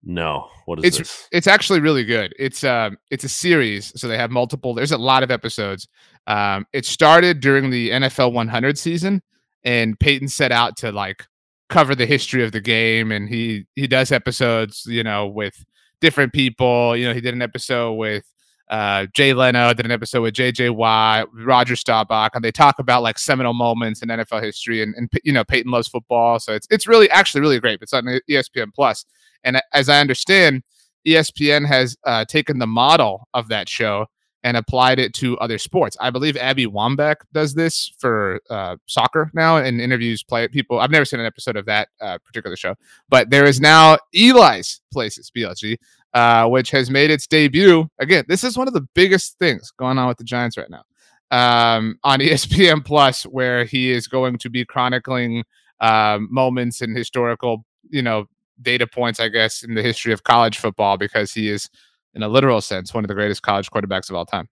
No, 0.06 0.50
what 0.66 0.80
is 0.80 0.86
it's, 0.86 0.98
this? 0.98 1.30
It's 1.32 1.48
actually 1.48 1.80
really 1.80 2.04
good. 2.04 2.34
It's 2.38 2.64
um 2.64 2.98
it's 3.10 3.24
a 3.24 3.30
series, 3.30 3.94
so 4.00 4.08
they 4.08 4.18
have 4.18 4.32
multiple. 4.32 4.74
There's 4.74 4.92
a 4.92 4.98
lot 4.98 5.24
of 5.24 5.32
episodes. 5.32 5.88
Um, 6.28 6.66
it 6.74 6.86
started 6.86 7.40
during 7.40 7.70
the 7.70 7.90
NFL 7.92 8.34
100 8.34 8.78
season, 8.78 9.22
and 9.64 9.98
Peyton 10.00 10.28
set 10.28 10.52
out 10.52 10.76
to 10.78 10.92
like 10.92 11.26
cover 11.70 11.96
the 11.96 12.06
history 12.06 12.44
of 12.44 12.52
the 12.52 12.62
game, 12.62 13.12
and 13.12 13.30
he 13.30 13.66
he 13.76 13.88
does 13.88 14.12
episodes, 14.12 14.86
you 14.86 15.04
know, 15.04 15.28
with 15.28 15.64
different 16.02 16.34
people. 16.34 16.98
You 16.98 17.08
know, 17.08 17.14
he 17.14 17.22
did 17.22 17.34
an 17.34 17.42
episode 17.42 17.94
with 17.94 18.26
uh, 18.70 19.08
Jay 19.14 19.34
Leno, 19.34 19.74
did 19.74 19.86
an 19.86 19.92
episode 19.92 20.22
with 20.22 20.34
JJ 20.34 20.76
Watt, 20.76 21.28
Roger 21.34 21.76
Staubach, 21.76 22.32
and 22.36 22.44
they 22.44 22.52
talk 22.52 22.80
about 22.80 23.04
like 23.04 23.20
seminal 23.20 23.54
moments 23.54 24.02
in 24.02 24.10
NFL 24.10 24.44
history. 24.44 24.82
And, 24.82 24.96
and 24.96 25.10
you 25.24 25.32
know, 25.32 25.44
Peyton 25.44 25.72
loves 25.72 25.88
football, 25.88 26.40
so 26.40 26.54
it's 26.54 26.68
it's 26.70 26.88
really 26.88 27.10
actually 27.10 27.42
really 27.42 27.60
great. 27.60 27.80
It's 27.82 27.94
on 27.94 28.06
ESPN 28.30 28.74
Plus, 28.74 29.06
and 29.44 29.62
as 29.74 29.90
I 29.90 30.00
understand, 30.00 30.64
ESPN 31.08 31.68
has 31.68 31.98
uh, 32.06 32.26
taken 32.26 32.60
the 32.60 32.68
model 32.68 33.28
of 33.34 33.50
that 33.50 33.68
show 33.68 34.08
and 34.44 34.58
applied 34.58 35.00
it 35.00 35.14
to 35.14 35.38
other 35.40 35.58
sports. 35.58 35.96
I 36.02 36.10
believe 36.10 36.36
Abby 36.36 36.66
Wambach 36.66 37.18
does 37.32 37.54
this 37.54 37.94
for 37.98 38.42
uh, 38.50 38.76
soccer 38.88 39.32
now 39.34 39.58
and 39.58 39.80
interviews 39.80 40.22
play 40.22 40.48
people. 40.50 40.80
I've 40.80 40.92
never 40.92 41.06
seen 41.06 41.22
an 41.22 41.26
episode 41.26 41.56
of 41.56 41.66
that 41.66 41.90
uh, 42.02 42.18
particular 42.26 42.58
show, 42.58 42.76
but 43.08 43.30
there 43.30 43.46
is 43.46 43.62
now 43.62 43.98
Eli's 44.14 44.82
Places 44.92 45.32
BLG, 45.36 45.78
uh, 46.14 46.48
which 46.50 46.72
has 46.72 46.90
made 46.90 47.10
its 47.10 47.26
debut. 47.26 47.88
Again, 48.00 48.26
this 48.28 48.44
is 48.44 48.58
one 48.58 48.68
of 48.68 48.74
the 48.74 48.88
biggest 48.94 49.40
things 49.40 49.72
going 49.72 49.98
on 49.98 50.08
with 50.08 50.18
the 50.18 50.26
Giants 50.26 50.58
right 50.58 50.70
now 50.70 50.84
um, 51.32 51.98
on 52.04 52.20
ESPN 52.20 52.84
Plus, 52.86 53.24
where 53.24 53.64
he 53.64 53.92
is 53.92 54.08
going 54.08 54.38
to 54.40 54.50
be 54.50 54.66
chronicling 54.66 55.44
um, 55.80 56.28
moments 56.32 56.82
and 56.82 56.96
historical, 56.96 57.66
you 57.90 58.02
know, 58.02 58.26
data 58.62 58.88
points, 58.88 59.20
I 59.20 59.30
guess, 59.30 59.64
in 59.64 59.74
the 59.74 59.82
history 59.82 60.14
of 60.14 60.24
college 60.24 60.58
football 60.58 60.98
because 60.98 61.34
he 61.34 61.50
is 61.50 61.70
in 62.14 62.24
a 62.24 62.28
literal 62.28 62.62
sense, 62.62 62.94
one 62.94 63.04
of 63.04 63.08
the 63.08 63.14
greatest 63.14 63.42
college 63.42 63.70
quarterbacks 63.72 64.10
of 64.10 64.16
all 64.16 64.26
time. 64.26 64.48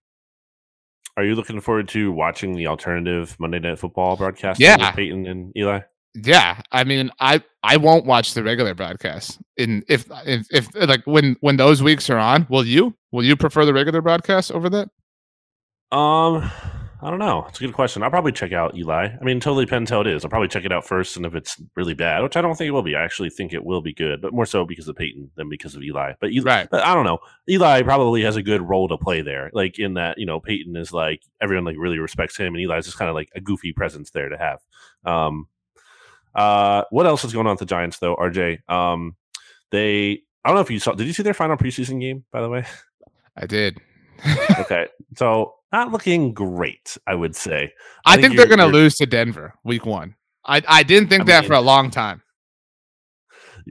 Are 1.16 1.24
you 1.24 1.34
looking 1.34 1.60
forward 1.60 1.88
to 1.88 2.10
watching 2.10 2.54
the 2.54 2.66
alternative 2.66 3.36
Monday 3.38 3.58
Night 3.58 3.78
Football 3.78 4.16
broadcast? 4.16 4.58
Yeah, 4.58 4.92
Peyton 4.92 5.26
and 5.26 5.56
Eli. 5.56 5.80
Yeah, 6.14 6.60
I 6.72 6.84
mean, 6.84 7.10
I 7.20 7.42
I 7.62 7.76
won't 7.76 8.06
watch 8.06 8.34
the 8.34 8.42
regular 8.42 8.74
broadcast. 8.74 9.38
In 9.56 9.84
if 9.88 10.06
if 10.26 10.46
if 10.50 10.74
like 10.74 11.02
when 11.04 11.36
when 11.40 11.56
those 11.56 11.82
weeks 11.82 12.08
are 12.10 12.18
on, 12.18 12.46
will 12.50 12.66
you? 12.66 12.94
Will 13.12 13.24
you 13.24 13.36
prefer 13.36 13.64
the 13.64 13.74
regular 13.74 14.00
broadcast 14.00 14.52
over 14.52 14.70
that? 14.70 14.88
Um, 15.96 16.50
I 17.04 17.10
don't 17.10 17.18
know. 17.18 17.44
It's 17.48 17.60
a 17.60 17.64
good 17.64 17.74
question. 17.74 18.04
I'll 18.04 18.10
probably 18.10 18.30
check 18.30 18.52
out 18.52 18.76
Eli. 18.76 19.08
I 19.20 19.24
mean, 19.24 19.40
totally 19.40 19.64
depends 19.64 19.90
how 19.90 20.02
it 20.02 20.06
is. 20.06 20.24
I'll 20.24 20.30
probably 20.30 20.46
check 20.46 20.64
it 20.64 20.70
out 20.70 20.86
first, 20.86 21.16
and 21.16 21.26
if 21.26 21.34
it's 21.34 21.60
really 21.74 21.94
bad, 21.94 22.22
which 22.22 22.36
I 22.36 22.40
don't 22.40 22.56
think 22.56 22.68
it 22.68 22.72
will 22.72 22.84
be, 22.84 22.94
I 22.94 23.02
actually 23.02 23.30
think 23.30 23.52
it 23.52 23.64
will 23.64 23.82
be 23.82 23.92
good, 23.92 24.22
but 24.22 24.32
more 24.32 24.46
so 24.46 24.64
because 24.64 24.86
of 24.86 24.94
Peyton 24.94 25.28
than 25.34 25.48
because 25.48 25.74
of 25.74 25.82
Eli. 25.82 26.12
But, 26.20 26.30
Eli, 26.30 26.44
right. 26.44 26.68
but 26.70 26.84
I 26.84 26.94
don't 26.94 27.04
know. 27.04 27.18
Eli 27.50 27.82
probably 27.82 28.22
has 28.22 28.36
a 28.36 28.42
good 28.42 28.62
role 28.62 28.86
to 28.86 28.96
play 28.96 29.20
there, 29.20 29.50
like 29.52 29.80
in 29.80 29.94
that 29.94 30.16
you 30.16 30.26
know 30.26 30.38
Peyton 30.38 30.76
is 30.76 30.92
like 30.92 31.22
everyone 31.40 31.64
like 31.64 31.76
really 31.76 31.98
respects 31.98 32.36
him, 32.36 32.54
and 32.54 32.62
Eli's 32.62 32.84
just 32.84 32.98
kind 32.98 33.08
of 33.08 33.16
like 33.16 33.30
a 33.34 33.40
goofy 33.40 33.72
presence 33.72 34.10
there 34.10 34.28
to 34.28 34.38
have. 34.38 34.60
Um, 35.04 35.48
uh, 36.36 36.84
what 36.90 37.06
else 37.06 37.24
is 37.24 37.32
going 37.32 37.48
on 37.48 37.54
with 37.54 37.60
the 37.60 37.66
Giants 37.66 37.98
though, 37.98 38.14
RJ? 38.14 38.68
Um, 38.70 39.16
they 39.72 40.22
I 40.44 40.50
don't 40.50 40.54
know 40.54 40.62
if 40.62 40.70
you 40.70 40.78
saw. 40.78 40.92
Did 40.92 41.08
you 41.08 41.12
see 41.12 41.24
their 41.24 41.34
final 41.34 41.56
preseason 41.56 42.00
game? 42.00 42.24
By 42.30 42.42
the 42.42 42.48
way, 42.48 42.64
I 43.36 43.46
did. 43.46 43.80
okay, 44.60 44.86
so 45.16 45.54
not 45.72 45.90
looking 45.90 46.32
great, 46.32 46.96
I 47.06 47.14
would 47.14 47.34
say. 47.34 47.72
I, 48.04 48.12
I 48.12 48.16
think, 48.16 48.26
think 48.28 48.36
they're 48.36 48.46
going 48.46 48.58
to 48.58 48.66
lose 48.66 48.96
to 48.96 49.06
Denver 49.06 49.54
week 49.64 49.86
one. 49.86 50.14
I, 50.44 50.62
I 50.66 50.82
didn't 50.82 51.08
think 51.08 51.22
I 51.22 51.24
that 51.24 51.40
mean, 51.42 51.48
for 51.48 51.54
a 51.54 51.60
long 51.60 51.90
time. 51.90 52.22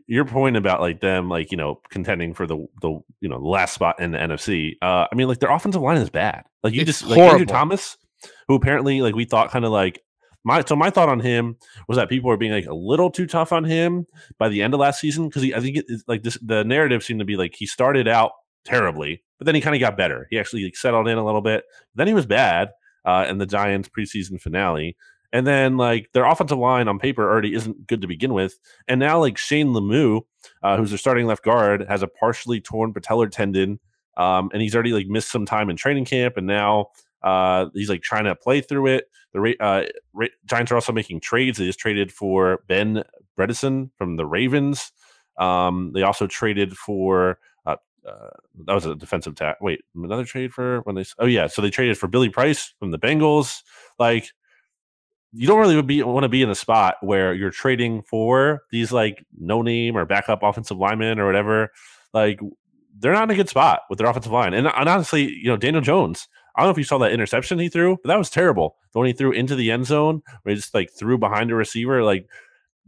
Your 0.08 0.26
point 0.26 0.56
about 0.56 0.80
like 0.80 1.02
them, 1.02 1.30
like 1.30 1.52
you 1.52 1.58
know, 1.58 1.82
contending 1.90 2.34
for 2.34 2.48
the 2.48 2.66
the 2.82 3.00
you 3.20 3.30
know 3.30 3.40
the 3.40 3.48
last 3.48 3.74
spot 3.74 4.00
in 4.00 4.12
the 4.12 4.18
NFC. 4.18 4.74
Uh, 4.82 5.06
I 5.12 5.16
mean, 5.16 5.28
like 5.28 5.40
their 5.40 5.52
offensive 5.52 5.82
line 5.82 5.98
is 5.98 6.10
bad. 6.10 6.44
Like 6.64 6.74
you 6.74 6.82
it's 6.82 6.88
just 6.88 7.04
horrible. 7.04 7.24
like 7.24 7.32
Andrew 7.34 7.46
Thomas, 7.46 7.98
who 8.48 8.56
apparently 8.56 9.02
like 9.02 9.16
we 9.16 9.26
thought 9.26 9.52
kind 9.52 9.66
of 9.66 9.72
like 9.72 10.02
my 10.44 10.64
so 10.64 10.76
my 10.76 10.90
thought 10.90 11.10
on 11.10 11.20
him 11.20 11.58
was 11.88 11.98
that 11.98 12.10
people 12.10 12.30
were 12.30 12.38
being 12.38 12.52
like 12.52 12.66
a 12.66 12.74
little 12.74 13.12
too 13.12 13.28
tough 13.28 13.52
on 13.52 13.64
him 13.64 14.08
by 14.40 14.50
the 14.50 14.62
end 14.62 14.74
of 14.74 14.80
last 14.80 15.00
season 15.00 15.28
because 15.28 15.44
I 15.44 15.60
think 15.60 15.78
it's 15.88 16.04
like 16.08 16.24
this 16.24 16.38
the 16.42 16.64
narrative 16.64 17.04
seemed 17.04 17.20
to 17.20 17.26
be 17.26 17.36
like 17.36 17.54
he 17.56 17.66
started 17.66 18.08
out 18.08 18.32
terribly 18.66 19.24
but 19.42 19.48
then 19.48 19.56
he 19.56 19.62
kind 19.62 19.76
of 19.76 19.80
got 19.80 19.98
better. 19.98 20.28
He 20.30 20.38
actually 20.38 20.64
like, 20.66 20.76
settled 20.76 21.08
in 21.08 21.18
a 21.18 21.26
little 21.26 21.42
bit. 21.42 21.64
Then 21.96 22.06
he 22.06 22.14
was 22.14 22.28
bad 22.28 22.70
uh, 23.06 23.26
in 23.28 23.40
the 23.40 23.48
Giants 23.48 23.90
preseason 23.90 24.40
finale. 24.40 24.96
And 25.34 25.48
then 25.48 25.78
like 25.78 26.12
their 26.14 26.26
offensive 26.26 26.60
line 26.60 26.88
on 26.88 27.00
paper 27.00 27.24
already 27.24 27.56
isn't 27.56 27.88
good 27.88 28.02
to 28.02 28.08
begin 28.08 28.34
with. 28.34 28.60
And 28.88 29.00
now 29.00 29.18
like 29.18 29.40
Shane 29.40 29.70
Lemieux, 29.70 30.22
uh, 30.62 30.78
who's 30.78 30.92
their 30.92 31.00
starting 31.00 31.26
left 31.26 31.44
guard, 31.44 31.88
has 31.90 32.04
a 32.04 32.08
partially 32.08 32.62
torn 32.62 32.94
patellar 32.94 33.32
tendon. 33.32 33.80
Um, 34.16 34.52
and 34.54 34.62
he's 34.62 34.76
already 34.76 34.94
like 34.94 35.08
missed 35.08 35.32
some 35.32 35.48
time 35.48 35.72
in 35.72 35.76
training 35.76 36.06
camp, 36.06 36.38
and 36.38 36.46
now 36.46 36.90
uh, 37.24 37.66
he's 37.74 37.90
like 37.90 38.04
trying 38.04 38.26
to 38.26 38.36
play 38.36 38.62
through 38.62 38.86
it. 38.88 39.06
The 39.34 39.56
uh, 39.60 39.86
Ra- 40.14 40.28
Giants 40.46 40.72
are 40.72 40.76
also 40.76 40.92
making 40.92 41.22
trades. 41.22 41.58
They 41.58 41.66
just 41.66 41.80
traded 41.80 42.12
for 42.12 42.62
Ben 42.68 43.04
Bredeson 43.40 43.90
from 43.98 44.18
the 44.18 44.26
Ravens. 44.28 44.92
Um, 45.40 45.94
they 45.96 46.04
also 46.04 46.28
traded 46.28 46.78
for 46.78 47.40
uh, 48.08 48.30
that 48.66 48.74
was 48.74 48.86
a 48.86 48.96
defensive 48.96 49.36
tag. 49.36 49.56
Wait, 49.62 49.82
another 49.96 50.26
trade 50.26 50.54
for 50.54 50.82
when 50.82 50.96
they? 50.96 51.06
Oh 51.20 51.26
yeah, 51.26 51.48
so 51.48 51.62
they 51.62 51.70
traded 51.70 51.98
for 51.98 52.08
Billy 52.08 52.30
Price 52.30 52.74
from 52.80 52.92
the 52.92 53.00
Bengals. 53.00 53.62
Like, 54.00 54.28
you 55.34 55.48
don't 55.48 55.60
really 55.60 55.82
be, 55.82 56.04
want 56.04 56.24
to 56.24 56.30
be 56.30 56.42
in 56.42 56.50
a 56.50 56.56
spot 56.56 56.96
where 57.02 57.34
you're 57.34 57.52
trading 57.52 58.02
for 58.02 58.64
these 58.72 58.92
like 58.92 59.26
no 59.38 59.62
name 59.62 59.96
or 59.96 60.06
backup 60.06 60.44
offensive 60.44 60.78
linemen 60.78 61.20
or 61.20 61.26
whatever. 61.26 61.72
Like, 62.14 62.40
they're 62.98 63.14
not 63.14 63.24
in 63.24 63.32
a 63.32 63.36
good 63.36 63.50
spot 63.50 63.82
with 63.90 64.00
their 64.00 64.08
offensive 64.08 64.32
line. 64.32 64.54
And, 64.54 64.68
and 64.68 64.90
honestly, 64.90 65.24
you 65.24 65.46
know, 65.46 65.58
Daniel 65.58 65.82
Jones. 65.82 66.28
I 66.56 66.62
don't 66.62 66.68
know 66.68 66.72
if 66.72 66.78
you 66.78 66.84
saw 66.84 66.98
that 66.98 67.14
interception 67.14 67.60
he 67.60 67.70
threw, 67.70 67.98
but 68.04 68.10
that 68.10 68.18
was 68.18 68.30
terrible. 68.30 68.76
The 68.92 69.00
one 69.00 69.08
he 69.08 69.14
threw 69.14 69.32
into 69.32 69.56
the 69.56 69.72
end 69.72 69.86
zone, 69.86 70.22
where 70.42 70.54
he 70.54 70.58
just 70.58 70.74
like 70.74 70.92
threw 70.92 71.18
behind 71.18 71.50
a 71.50 71.56
receiver, 71.56 72.04
like 72.04 72.28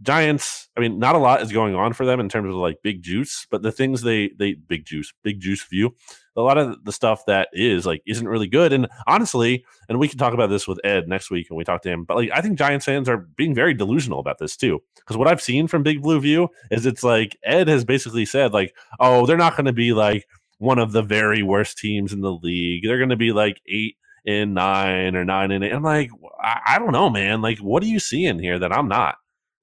Giants, 0.04 0.70
I 0.78 0.82
mean, 0.82 0.99
not 0.99 1.16
a 1.16 1.20
lot 1.20 1.41
is 1.41 1.51
going 1.51 1.76
on 1.76 1.93
for 1.93 2.06
them 2.06 2.20
in 2.20 2.30
terms 2.30 2.49
of 2.49 2.56
like 2.56 2.84
big 2.84 3.01
juice, 3.01 3.47
but 3.49 3.62
the 3.62 3.72
things 3.72 4.01
they 4.01 4.32
they 4.38 4.54
big 4.54 4.86
juice, 4.86 5.14
big 5.24 5.39
juice 5.39 5.64
view, 5.64 5.95
a 6.36 6.41
lot 6.41 6.58
of 6.58 6.84
the 6.84 6.91
stuff 6.91 7.26
that 7.26 7.47
is 7.54 7.86
like 7.86 8.01
isn't 8.06 8.28
really 8.28 8.47
good. 8.47 8.74
And 8.74 8.88
honestly, 9.08 9.66
and 9.88 9.99
we 9.99 10.08
can 10.08 10.18
talk 10.18 10.34
about 10.34 10.49
this 10.49 10.68
with 10.68 10.80
Ed 10.84 11.08
next 11.08 11.32
week 11.32 11.49
when 11.49 11.58
we 11.58 11.64
talk 11.64 11.82
to 11.84 11.89
him. 11.89 12.04
But 12.04 12.18
like, 12.18 12.30
I 12.34 12.41
think 12.41 12.58
Giants 12.58 12.86
fans 12.86 13.08
are 13.08 13.18
being 13.18 13.56
very 13.56 13.74
delusional 13.74 14.20
about 14.20 14.39
this 14.39 14.58
too, 14.58 14.82
because 14.97 15.18
what 15.18 15.28
I've 15.28 15.41
seen 15.41 15.68
from 15.68 15.84
Big 15.84 16.01
Blue 16.01 16.20
View 16.20 16.49
is 16.70 16.86
it's 16.86 17.04
like 17.04 17.38
Ed 17.43 17.68
has 17.68 17.86
basically 17.86 18.26
said 18.26 18.54
like, 18.54 18.76
oh, 18.99 19.26
they're 19.26 19.38
not 19.38 19.56
going 19.56 19.66
to 19.66 19.74
be 19.74 19.93
like 19.93 20.28
one 20.58 20.80
of 20.80 20.91
the 20.91 21.01
very 21.01 21.43
worst 21.43 21.78
teams 21.78 22.14
in 22.14 22.22
the 22.22 22.34
league. 22.34 22.84
They're 22.86 22.99
going 22.99 23.10
to 23.10 23.16
be 23.16 23.32
like 23.32 23.62
eight 23.68 23.95
in 24.26 24.54
nine 24.54 25.16
or 25.16 25.26
nine 25.26 25.51
and 25.51 25.64
eight. 25.64 25.74
I'm 25.74 25.84
like, 25.84 26.10
I, 26.41 26.60
I 26.68 26.80
don't 26.80 26.91
know, 26.93 27.10
man. 27.10 27.41
Like, 27.41 27.60
what 27.60 27.84
are 27.84 27.88
you 27.88 27.99
seeing 27.99 28.39
here 28.39 28.60
that 28.60 28.72
I'm 28.72 28.88
not? 28.88 29.16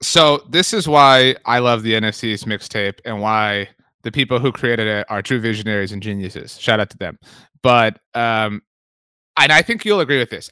So 0.02 0.42
this 0.48 0.72
is 0.72 0.88
why 0.88 1.36
I 1.44 1.58
love 1.58 1.82
the 1.82 1.92
NFC 1.94 2.24
East 2.24 2.46
mixtape 2.46 3.00
and 3.04 3.20
why 3.20 3.68
the 4.02 4.10
people 4.10 4.38
who 4.38 4.50
created 4.50 4.86
it 4.86 5.06
are 5.10 5.22
true 5.22 5.40
visionaries 5.40 5.92
and 5.92 6.02
geniuses. 6.02 6.58
Shout 6.58 6.80
out 6.80 6.90
to 6.90 6.98
them. 6.98 7.18
But 7.62 7.98
um, 8.14 8.62
and 9.36 9.52
I 9.52 9.62
think 9.62 9.84
you'll 9.84 10.00
agree 10.00 10.18
with 10.18 10.30
this. 10.30 10.50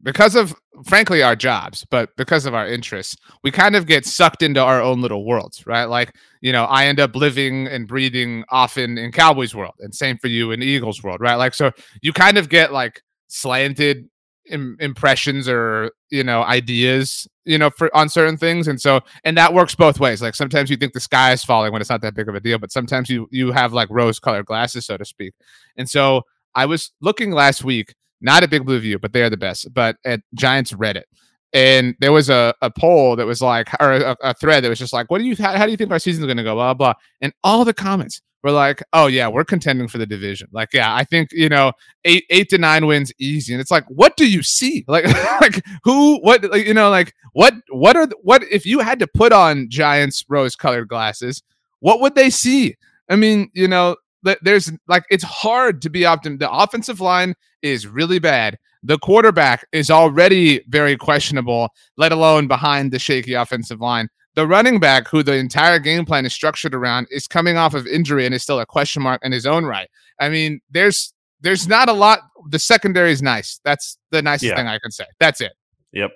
Because 0.00 0.36
of 0.36 0.54
frankly 0.84 1.24
our 1.24 1.34
jobs, 1.34 1.84
but 1.90 2.10
because 2.16 2.46
of 2.46 2.54
our 2.54 2.68
interests, 2.68 3.16
we 3.42 3.50
kind 3.50 3.74
of 3.74 3.86
get 3.86 4.06
sucked 4.06 4.42
into 4.42 4.60
our 4.62 4.80
own 4.80 5.00
little 5.00 5.24
worlds, 5.26 5.66
right? 5.66 5.86
Like, 5.86 6.14
you 6.40 6.52
know, 6.52 6.66
I 6.66 6.86
end 6.86 7.00
up 7.00 7.16
living 7.16 7.66
and 7.66 7.88
breathing 7.88 8.44
often 8.48 8.96
in 8.96 9.10
Cowboys 9.10 9.56
world, 9.56 9.74
and 9.80 9.92
same 9.92 10.16
for 10.18 10.28
you 10.28 10.52
in 10.52 10.62
Eagles 10.62 11.02
world, 11.02 11.20
right? 11.20 11.34
Like, 11.34 11.52
so 11.52 11.72
you 12.00 12.12
kind 12.12 12.38
of 12.38 12.48
get 12.48 12.72
like 12.72 13.02
slanted 13.26 14.08
Im- 14.50 14.76
impressions 14.80 15.48
or 15.48 15.92
you 16.10 16.24
know 16.24 16.42
ideas 16.42 17.28
you 17.44 17.58
know 17.58 17.70
for 17.70 17.94
on 17.94 18.08
certain 18.08 18.36
things 18.36 18.66
and 18.68 18.80
so 18.80 19.00
and 19.24 19.36
that 19.36 19.52
works 19.52 19.74
both 19.74 20.00
ways 20.00 20.22
like 20.22 20.34
sometimes 20.34 20.70
you 20.70 20.76
think 20.76 20.92
the 20.92 21.00
sky 21.00 21.32
is 21.32 21.44
falling 21.44 21.72
when 21.72 21.80
it's 21.80 21.90
not 21.90 22.00
that 22.00 22.14
big 22.14 22.28
of 22.28 22.34
a 22.34 22.40
deal 22.40 22.58
but 22.58 22.72
sometimes 22.72 23.10
you 23.10 23.28
you 23.30 23.52
have 23.52 23.72
like 23.72 23.88
rose 23.90 24.18
colored 24.18 24.46
glasses 24.46 24.86
so 24.86 24.96
to 24.96 25.04
speak 25.04 25.34
and 25.76 25.88
so 25.88 26.22
i 26.54 26.64
was 26.64 26.92
looking 27.00 27.30
last 27.30 27.62
week 27.64 27.94
not 28.20 28.42
at 28.42 28.50
big 28.50 28.64
blue 28.64 28.80
view 28.80 28.98
but 28.98 29.12
they 29.12 29.22
are 29.22 29.30
the 29.30 29.36
best 29.36 29.72
but 29.74 29.96
at 30.04 30.20
giants 30.34 30.72
reddit 30.72 31.04
and 31.52 31.94
there 32.00 32.12
was 32.12 32.28
a, 32.28 32.54
a 32.62 32.70
poll 32.70 33.16
that 33.16 33.26
was 33.26 33.40
like 33.40 33.68
or 33.80 33.92
a, 33.92 34.16
a 34.22 34.34
thread 34.34 34.62
that 34.64 34.68
was 34.68 34.78
just 34.78 34.92
like 34.92 35.10
what 35.10 35.18
do 35.18 35.24
you 35.24 35.36
how, 35.36 35.56
how 35.56 35.64
do 35.64 35.70
you 35.70 35.76
think 35.76 35.90
our 35.90 35.98
season's 35.98 36.26
going 36.26 36.36
to 36.36 36.42
go 36.42 36.54
blah 36.54 36.74
blah 36.74 36.94
and 37.20 37.32
all 37.42 37.64
the 37.64 37.74
comments 37.74 38.20
we're 38.42 38.52
like, 38.52 38.82
oh 38.92 39.06
yeah, 39.06 39.26
we're 39.26 39.44
contending 39.44 39.88
for 39.88 39.98
the 39.98 40.06
division. 40.06 40.48
Like, 40.52 40.68
yeah, 40.72 40.94
I 40.94 41.04
think 41.04 41.30
you 41.32 41.48
know, 41.48 41.72
eight 42.04 42.24
eight 42.30 42.48
to 42.50 42.58
nine 42.58 42.86
wins 42.86 43.12
easy. 43.18 43.52
And 43.52 43.60
it's 43.60 43.70
like, 43.70 43.84
what 43.88 44.16
do 44.16 44.30
you 44.30 44.42
see? 44.42 44.84
Like, 44.88 45.06
like 45.40 45.62
who, 45.84 46.18
what, 46.20 46.42
like, 46.44 46.66
you 46.66 46.74
know, 46.74 46.90
like 46.90 47.12
what, 47.32 47.54
what 47.68 47.96
are 47.96 48.06
the, 48.06 48.16
what 48.22 48.42
if 48.44 48.64
you 48.64 48.78
had 48.80 48.98
to 49.00 49.06
put 49.06 49.32
on 49.32 49.68
Giants 49.68 50.24
rose 50.28 50.56
colored 50.56 50.88
glasses? 50.88 51.42
What 51.80 52.00
would 52.00 52.14
they 52.14 52.30
see? 52.30 52.76
I 53.08 53.16
mean, 53.16 53.50
you 53.54 53.68
know, 53.68 53.96
there's 54.42 54.72
like 54.88 55.04
it's 55.10 55.24
hard 55.24 55.82
to 55.82 55.90
be 55.90 56.06
optimistic. 56.06 56.40
The 56.40 56.52
offensive 56.52 57.00
line 57.00 57.34
is 57.62 57.86
really 57.86 58.18
bad. 58.18 58.58
The 58.82 58.98
quarterback 58.98 59.66
is 59.72 59.90
already 59.90 60.62
very 60.68 60.96
questionable, 60.96 61.70
let 61.96 62.12
alone 62.12 62.46
behind 62.46 62.92
the 62.92 62.98
shaky 62.98 63.34
offensive 63.34 63.80
line 63.80 64.08
the 64.38 64.46
running 64.46 64.78
back 64.78 65.08
who 65.08 65.24
the 65.24 65.34
entire 65.34 65.80
game 65.80 66.04
plan 66.04 66.24
is 66.24 66.32
structured 66.32 66.72
around 66.72 67.08
is 67.10 67.26
coming 67.26 67.56
off 67.56 67.74
of 67.74 67.88
injury 67.88 68.24
and 68.24 68.32
is 68.32 68.40
still 68.40 68.60
a 68.60 68.66
question 68.66 69.02
mark 69.02 69.20
in 69.24 69.32
his 69.32 69.46
own 69.46 69.64
right. 69.64 69.88
I 70.20 70.28
mean, 70.28 70.60
there's 70.70 71.12
there's 71.40 71.66
not 71.66 71.88
a 71.88 71.92
lot. 71.92 72.20
The 72.48 72.60
secondary 72.60 73.10
is 73.10 73.20
nice. 73.20 73.60
That's 73.64 73.98
the 74.12 74.22
nicest 74.22 74.50
yeah. 74.50 74.54
thing 74.54 74.68
I 74.68 74.78
can 74.78 74.92
say. 74.92 75.06
That's 75.18 75.40
it. 75.40 75.52
Yep. 75.92 76.12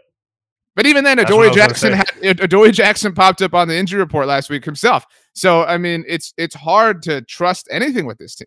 But 0.76 0.86
even 0.86 1.02
then, 1.02 1.18
Adoree 1.18 1.50
Jackson 1.50 1.94
had, 1.94 2.40
Adoree 2.40 2.70
Jackson 2.70 3.12
popped 3.12 3.42
up 3.42 3.54
on 3.54 3.66
the 3.66 3.76
injury 3.76 3.98
report 3.98 4.28
last 4.28 4.50
week 4.50 4.64
himself. 4.64 5.04
So 5.34 5.64
I 5.64 5.76
mean, 5.76 6.04
it's 6.06 6.32
it's 6.36 6.54
hard 6.54 7.02
to 7.02 7.22
trust 7.22 7.66
anything 7.72 8.06
with 8.06 8.18
this 8.18 8.36
team. 8.36 8.46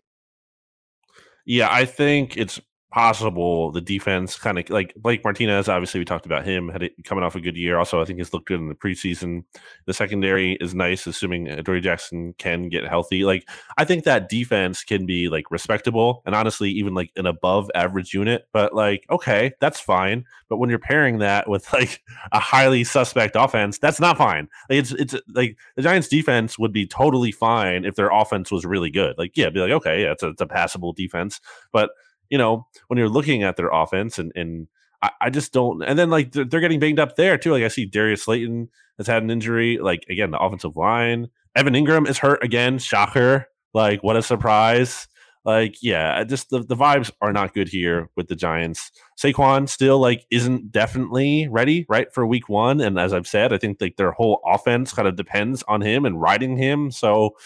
Yeah, 1.44 1.68
I 1.70 1.84
think 1.84 2.38
it's 2.38 2.58
possible 2.90 3.72
the 3.72 3.80
defense 3.80 4.38
kind 4.38 4.58
of 4.58 4.70
like 4.70 4.94
Blake 4.94 5.24
Martinez. 5.24 5.68
Obviously, 5.68 6.00
we 6.00 6.04
talked 6.04 6.26
about 6.26 6.44
him 6.44 6.68
had 6.68 6.82
it 6.82 6.92
coming 7.04 7.24
off 7.24 7.34
a 7.34 7.40
good 7.40 7.56
year. 7.56 7.78
Also, 7.78 8.00
I 8.00 8.04
think 8.04 8.18
he's 8.18 8.32
looked 8.32 8.46
good 8.46 8.60
in 8.60 8.68
the 8.68 8.74
preseason. 8.74 9.44
The 9.86 9.92
secondary 9.92 10.52
is 10.60 10.74
nice, 10.74 11.06
assuming 11.06 11.44
Dory 11.62 11.80
Jackson 11.80 12.34
can 12.38 12.68
get 12.68 12.86
healthy. 12.86 13.24
Like 13.24 13.48
I 13.76 13.84
think 13.84 14.04
that 14.04 14.28
defense 14.28 14.84
can 14.84 15.04
be 15.04 15.28
like 15.28 15.50
respectable 15.50 16.22
and 16.24 16.34
honestly 16.34 16.70
even 16.70 16.94
like 16.94 17.10
an 17.16 17.26
above 17.26 17.70
average 17.74 18.14
unit. 18.14 18.46
But 18.52 18.74
like 18.74 19.04
okay, 19.10 19.52
that's 19.60 19.80
fine. 19.80 20.24
But 20.48 20.58
when 20.58 20.70
you're 20.70 20.78
pairing 20.78 21.18
that 21.18 21.48
with 21.48 21.72
like 21.72 22.02
a 22.32 22.38
highly 22.38 22.84
suspect 22.84 23.36
offense, 23.36 23.78
that's 23.78 24.00
not 24.00 24.16
fine. 24.16 24.48
Like, 24.70 24.78
it's 24.78 24.92
it's 24.92 25.14
like 25.34 25.56
the 25.74 25.82
Giants' 25.82 26.08
defense 26.08 26.58
would 26.58 26.72
be 26.72 26.86
totally 26.86 27.32
fine 27.32 27.84
if 27.84 27.96
their 27.96 28.10
offense 28.10 28.50
was 28.50 28.64
really 28.64 28.90
good. 28.90 29.16
Like 29.18 29.36
yeah, 29.36 29.50
be 29.50 29.60
like 29.60 29.72
okay, 29.72 30.02
yeah, 30.02 30.12
it's 30.12 30.22
a, 30.22 30.28
it's 30.28 30.40
a 30.40 30.46
passable 30.46 30.92
defense, 30.92 31.40
but 31.72 31.90
you 32.30 32.38
know, 32.38 32.66
when 32.88 32.98
you're 32.98 33.08
looking 33.08 33.42
at 33.42 33.56
their 33.56 33.68
offense 33.68 34.18
and 34.18 34.32
and 34.34 34.68
I, 35.02 35.10
I 35.22 35.30
just 35.30 35.52
don't. 35.52 35.82
And 35.82 35.98
then 35.98 36.10
like 36.10 36.32
they're, 36.32 36.44
they're, 36.44 36.60
getting 36.60 36.80
banged 36.80 37.00
up 37.00 37.16
there 37.16 37.38
too. 37.38 37.52
Like 37.52 37.62
I 37.62 37.68
see 37.68 37.86
Darius 37.86 38.24
Slayton 38.24 38.68
has 38.98 39.06
had 39.06 39.22
an 39.22 39.30
injury. 39.30 39.78
Like 39.78 40.04
again, 40.08 40.30
the 40.30 40.38
offensive 40.38 40.76
line. 40.76 41.28
Evan 41.54 41.74
Engram 41.74 42.08
is 42.08 42.18
hurt 42.18 42.42
again. 42.42 42.78
Shocker. 42.78 43.46
Like 43.74 44.02
what 44.02 44.16
a 44.16 44.22
surprise. 44.22 45.08
Like 45.44 45.76
yeah, 45.80 46.24
just 46.24 46.50
the, 46.50 46.60
the 46.60 46.74
vibes 46.74 47.12
are 47.20 47.32
not 47.32 47.54
good 47.54 47.68
here 47.68 48.10
with 48.16 48.26
the 48.26 48.34
Giants. 48.34 48.90
Saquon 49.16 49.68
still 49.68 50.00
like 50.00 50.26
isn't 50.30 50.72
definitely 50.72 51.46
ready 51.48 51.86
right 51.88 52.12
for 52.12 52.26
Week 52.26 52.48
One. 52.48 52.80
And 52.80 52.98
as 52.98 53.12
I've 53.12 53.28
said, 53.28 53.52
I 53.52 53.58
think 53.58 53.80
like 53.80 53.96
their 53.96 54.10
whole 54.10 54.40
offense 54.44 54.92
kind 54.92 55.06
of 55.06 55.14
depends 55.14 55.62
on 55.68 55.82
him 55.82 56.04
and 56.04 56.20
riding 56.20 56.56
him. 56.56 56.90
So 56.90 57.36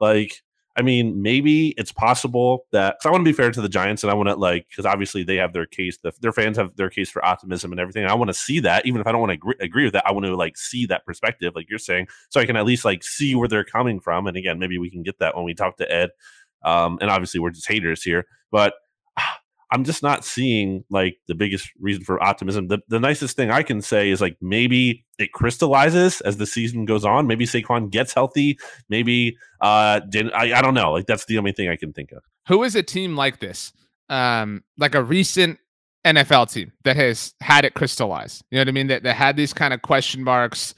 like 0.00 0.42
I 0.74 0.82
mean, 0.82 1.20
maybe 1.20 1.68
it's 1.70 1.92
possible 1.92 2.66
that 2.72 2.96
because 2.96 3.06
I 3.06 3.10
want 3.10 3.20
to 3.20 3.28
be 3.28 3.34
fair 3.34 3.50
to 3.50 3.60
the 3.60 3.68
Giants 3.68 4.02
and 4.02 4.10
I 4.10 4.14
want 4.14 4.30
to 4.30 4.36
like 4.36 4.66
because 4.70 4.86
obviously 4.86 5.22
they 5.22 5.36
have 5.36 5.52
their 5.52 5.66
case, 5.66 5.98
the, 5.98 6.12
their 6.20 6.32
fans 6.32 6.56
have 6.56 6.74
their 6.76 6.88
case 6.88 7.10
for 7.10 7.22
optimism 7.24 7.72
and 7.72 7.80
everything. 7.80 8.04
And 8.04 8.10
I 8.10 8.14
want 8.14 8.28
to 8.28 8.34
see 8.34 8.58
that, 8.60 8.86
even 8.86 9.00
if 9.00 9.06
I 9.06 9.12
don't 9.12 9.20
want 9.20 9.30
to 9.30 9.34
agree, 9.34 9.54
agree 9.60 9.84
with 9.84 9.92
that, 9.92 10.06
I 10.06 10.12
want 10.12 10.24
to 10.24 10.34
like 10.34 10.56
see 10.56 10.86
that 10.86 11.04
perspective, 11.04 11.52
like 11.54 11.68
you're 11.68 11.78
saying, 11.78 12.08
so 12.30 12.40
I 12.40 12.46
can 12.46 12.56
at 12.56 12.64
least 12.64 12.86
like 12.86 13.04
see 13.04 13.34
where 13.34 13.48
they're 13.48 13.64
coming 13.64 14.00
from. 14.00 14.26
And 14.26 14.36
again, 14.36 14.58
maybe 14.58 14.78
we 14.78 14.90
can 14.90 15.02
get 15.02 15.18
that 15.18 15.36
when 15.36 15.44
we 15.44 15.52
talk 15.52 15.76
to 15.76 15.92
Ed. 15.92 16.10
Um, 16.64 16.98
and 17.02 17.10
obviously 17.10 17.40
we're 17.40 17.50
just 17.50 17.68
haters 17.68 18.02
here, 18.02 18.24
but 18.50 18.74
I'm 19.72 19.84
just 19.84 20.02
not 20.02 20.22
seeing 20.22 20.84
like 20.90 21.16
the 21.28 21.34
biggest 21.34 21.70
reason 21.80 22.04
for 22.04 22.22
optimism. 22.22 22.68
The, 22.68 22.80
the 22.88 23.00
nicest 23.00 23.36
thing 23.36 23.50
I 23.50 23.62
can 23.62 23.80
say 23.80 24.10
is 24.10 24.20
like 24.20 24.36
maybe 24.42 25.06
it 25.18 25.32
crystallizes 25.32 26.20
as 26.20 26.36
the 26.36 26.44
season 26.44 26.84
goes 26.84 27.06
on. 27.06 27.26
Maybe 27.26 27.46
Saquon 27.46 27.88
gets 27.90 28.12
healthy. 28.12 28.58
Maybe 28.90 29.38
uh, 29.62 30.00
I, 30.34 30.52
I 30.54 30.60
don't 30.60 30.74
know. 30.74 30.92
Like 30.92 31.06
that's 31.06 31.24
the 31.24 31.38
only 31.38 31.52
thing 31.52 31.70
I 31.70 31.76
can 31.76 31.94
think 31.94 32.12
of. 32.12 32.22
Who 32.48 32.62
is 32.64 32.76
a 32.76 32.82
team 32.82 33.16
like 33.16 33.40
this? 33.40 33.72
Um, 34.10 34.62
like 34.76 34.94
a 34.94 35.02
recent 35.02 35.58
NFL 36.04 36.52
team 36.52 36.72
that 36.84 36.96
has 36.96 37.32
had 37.40 37.64
it 37.64 37.72
crystallize. 37.72 38.42
You 38.50 38.56
know 38.56 38.62
what 38.62 38.68
I 38.68 38.72
mean? 38.72 38.88
That 38.88 39.04
that 39.04 39.16
had 39.16 39.38
these 39.38 39.54
kind 39.54 39.72
of 39.72 39.80
question 39.80 40.22
marks. 40.22 40.74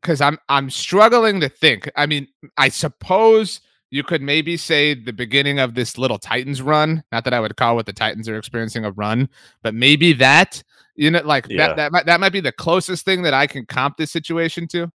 Because 0.00 0.20
I'm 0.20 0.38
I'm 0.48 0.70
struggling 0.70 1.40
to 1.40 1.48
think. 1.48 1.90
I 1.96 2.06
mean, 2.06 2.28
I 2.56 2.68
suppose 2.68 3.60
you 3.90 4.02
could 4.02 4.22
maybe 4.22 4.56
say 4.56 4.94
the 4.94 5.12
beginning 5.12 5.58
of 5.58 5.74
this 5.74 5.96
little 5.98 6.18
Titans 6.18 6.60
run. 6.60 7.02
Not 7.10 7.24
that 7.24 7.34
I 7.34 7.40
would 7.40 7.56
call 7.56 7.76
what 7.76 7.86
the 7.86 7.92
Titans 7.92 8.28
are 8.28 8.36
experiencing 8.36 8.84
a 8.84 8.90
run, 8.92 9.28
but 9.62 9.74
maybe 9.74 10.12
that 10.14 10.62
you 10.98 11.12
know, 11.12 11.22
like 11.24 11.46
yeah. 11.48 11.68
that 11.68 11.76
that 11.76 11.92
might, 11.92 12.06
that 12.06 12.20
might 12.20 12.32
be 12.32 12.40
the 12.40 12.52
closest 12.52 13.04
thing 13.04 13.22
that 13.22 13.32
I 13.32 13.46
can 13.46 13.64
comp 13.64 13.96
this 13.96 14.10
situation 14.10 14.66
to. 14.68 14.90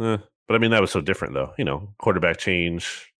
Eh, 0.00 0.18
but 0.46 0.54
I 0.54 0.58
mean, 0.58 0.70
that 0.70 0.82
was 0.82 0.90
so 0.90 1.00
different, 1.00 1.34
though. 1.34 1.52
You 1.56 1.64
know, 1.64 1.88
quarterback 1.98 2.38
change. 2.38 3.10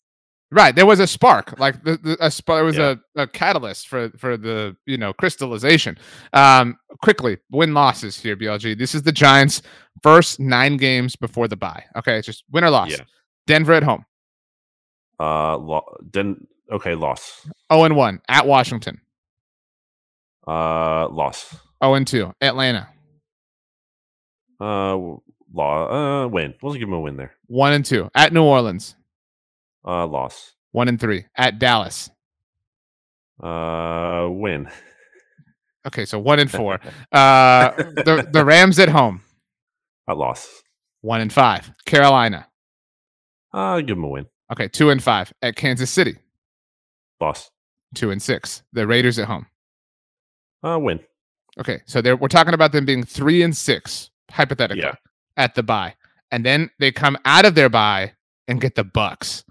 Right, 0.50 0.76
there 0.76 0.86
was 0.86 1.00
a 1.00 1.06
spark, 1.06 1.58
like 1.58 1.82
the, 1.82 1.96
the 1.96 2.16
a 2.20 2.30
spark. 2.30 2.64
Was 2.64 2.76
yeah. 2.76 2.94
a, 3.16 3.22
a 3.22 3.26
catalyst 3.26 3.88
for 3.88 4.10
for 4.10 4.36
the 4.36 4.76
you 4.86 4.98
know 4.98 5.14
crystallization. 5.14 5.98
Um, 6.34 6.76
quickly, 7.02 7.38
win 7.50 7.72
losses 7.72 8.20
here, 8.20 8.36
BLG. 8.36 8.78
This 8.78 8.94
is 8.94 9.02
the 9.02 9.10
Giants' 9.10 9.62
first 10.02 10.38
nine 10.38 10.76
games 10.76 11.16
before 11.16 11.48
the 11.48 11.56
bye. 11.56 11.84
Okay, 11.96 12.18
it's 12.18 12.26
just 12.26 12.44
win 12.52 12.64
or 12.64 12.70
loss. 12.70 12.90
Yeah. 12.90 13.04
Denver 13.46 13.72
at 13.72 13.82
home. 13.82 14.04
Uh, 15.20 15.56
lo- 15.56 15.96
then 16.12 16.46
okay, 16.72 16.94
loss. 16.94 17.46
Oh 17.70 17.84
and 17.84 17.96
one 17.96 18.20
at 18.28 18.46
Washington. 18.46 19.00
Uh, 20.46 21.08
loss. 21.08 21.56
Oh 21.80 21.94
and 21.94 22.06
two, 22.06 22.32
Atlanta. 22.40 22.88
Uh, 24.60 24.96
law. 25.52 26.24
Uh, 26.24 26.28
win. 26.28 26.54
We'll 26.62 26.74
give 26.74 26.88
him 26.88 26.92
a 26.94 27.00
win 27.00 27.16
there. 27.16 27.34
One 27.46 27.72
and 27.72 27.84
two 27.84 28.10
at 28.14 28.32
New 28.32 28.42
Orleans. 28.42 28.96
Uh, 29.86 30.06
loss. 30.06 30.52
One 30.72 30.88
and 30.88 30.98
three 30.98 31.26
at 31.36 31.58
Dallas. 31.58 32.10
Uh, 33.42 34.28
win. 34.30 34.68
Okay, 35.86 36.04
so 36.04 36.18
one 36.18 36.38
and 36.38 36.50
four. 36.50 36.74
uh, 37.12 37.70
the 37.76 38.26
the 38.32 38.44
Rams 38.44 38.78
at 38.78 38.88
home. 38.88 39.20
A 40.08 40.14
loss. 40.14 40.62
One 41.02 41.20
and 41.20 41.32
five. 41.32 41.70
Carolina. 41.84 42.48
Uh, 43.52 43.80
give 43.80 43.96
him 43.96 44.04
a 44.04 44.08
win. 44.08 44.26
Okay, 44.54 44.68
two 44.68 44.90
and 44.90 45.02
five 45.02 45.32
at 45.42 45.56
Kansas 45.56 45.90
City. 45.90 46.16
Loss. 47.20 47.50
Two 47.92 48.12
and 48.12 48.22
six. 48.22 48.62
The 48.72 48.86
Raiders 48.86 49.18
at 49.18 49.26
home. 49.26 49.46
Uh, 50.62 50.78
win. 50.78 51.00
Okay, 51.58 51.80
so 51.86 52.00
we're 52.14 52.28
talking 52.28 52.54
about 52.54 52.70
them 52.70 52.84
being 52.84 53.02
three 53.04 53.42
and 53.42 53.56
six, 53.56 54.10
hypothetically, 54.30 54.84
yeah. 54.84 54.94
at 55.36 55.56
the 55.56 55.62
bye, 55.64 55.94
and 56.30 56.46
then 56.46 56.70
they 56.78 56.92
come 56.92 57.18
out 57.24 57.44
of 57.44 57.56
their 57.56 57.68
bye 57.68 58.12
and 58.46 58.60
get 58.60 58.76
the 58.76 58.84
Bucs. 58.84 59.42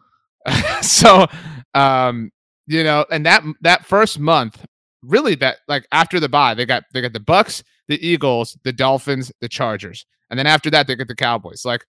so, 0.81 1.27
um, 1.73 2.31
you 2.67 2.83
know, 2.83 3.05
and 3.11 3.25
that 3.25 3.43
that 3.59 3.85
first 3.85 4.19
month, 4.19 4.65
really, 5.01 5.35
that 5.35 5.57
like 5.67 5.85
after 5.91 6.19
the 6.19 6.29
bye, 6.29 6.53
they 6.53 6.65
got 6.65 6.83
they 6.93 7.01
got 7.01 7.13
the 7.13 7.19
Bucs, 7.19 7.61
the 7.89 8.05
Eagles, 8.05 8.57
the 8.63 8.73
Dolphins, 8.73 9.33
the 9.41 9.49
Chargers, 9.49 10.05
and 10.29 10.39
then 10.39 10.47
after 10.47 10.69
that, 10.69 10.87
they 10.87 10.95
get 10.95 11.09
the 11.09 11.15
Cowboys. 11.15 11.65
Like, 11.65 11.85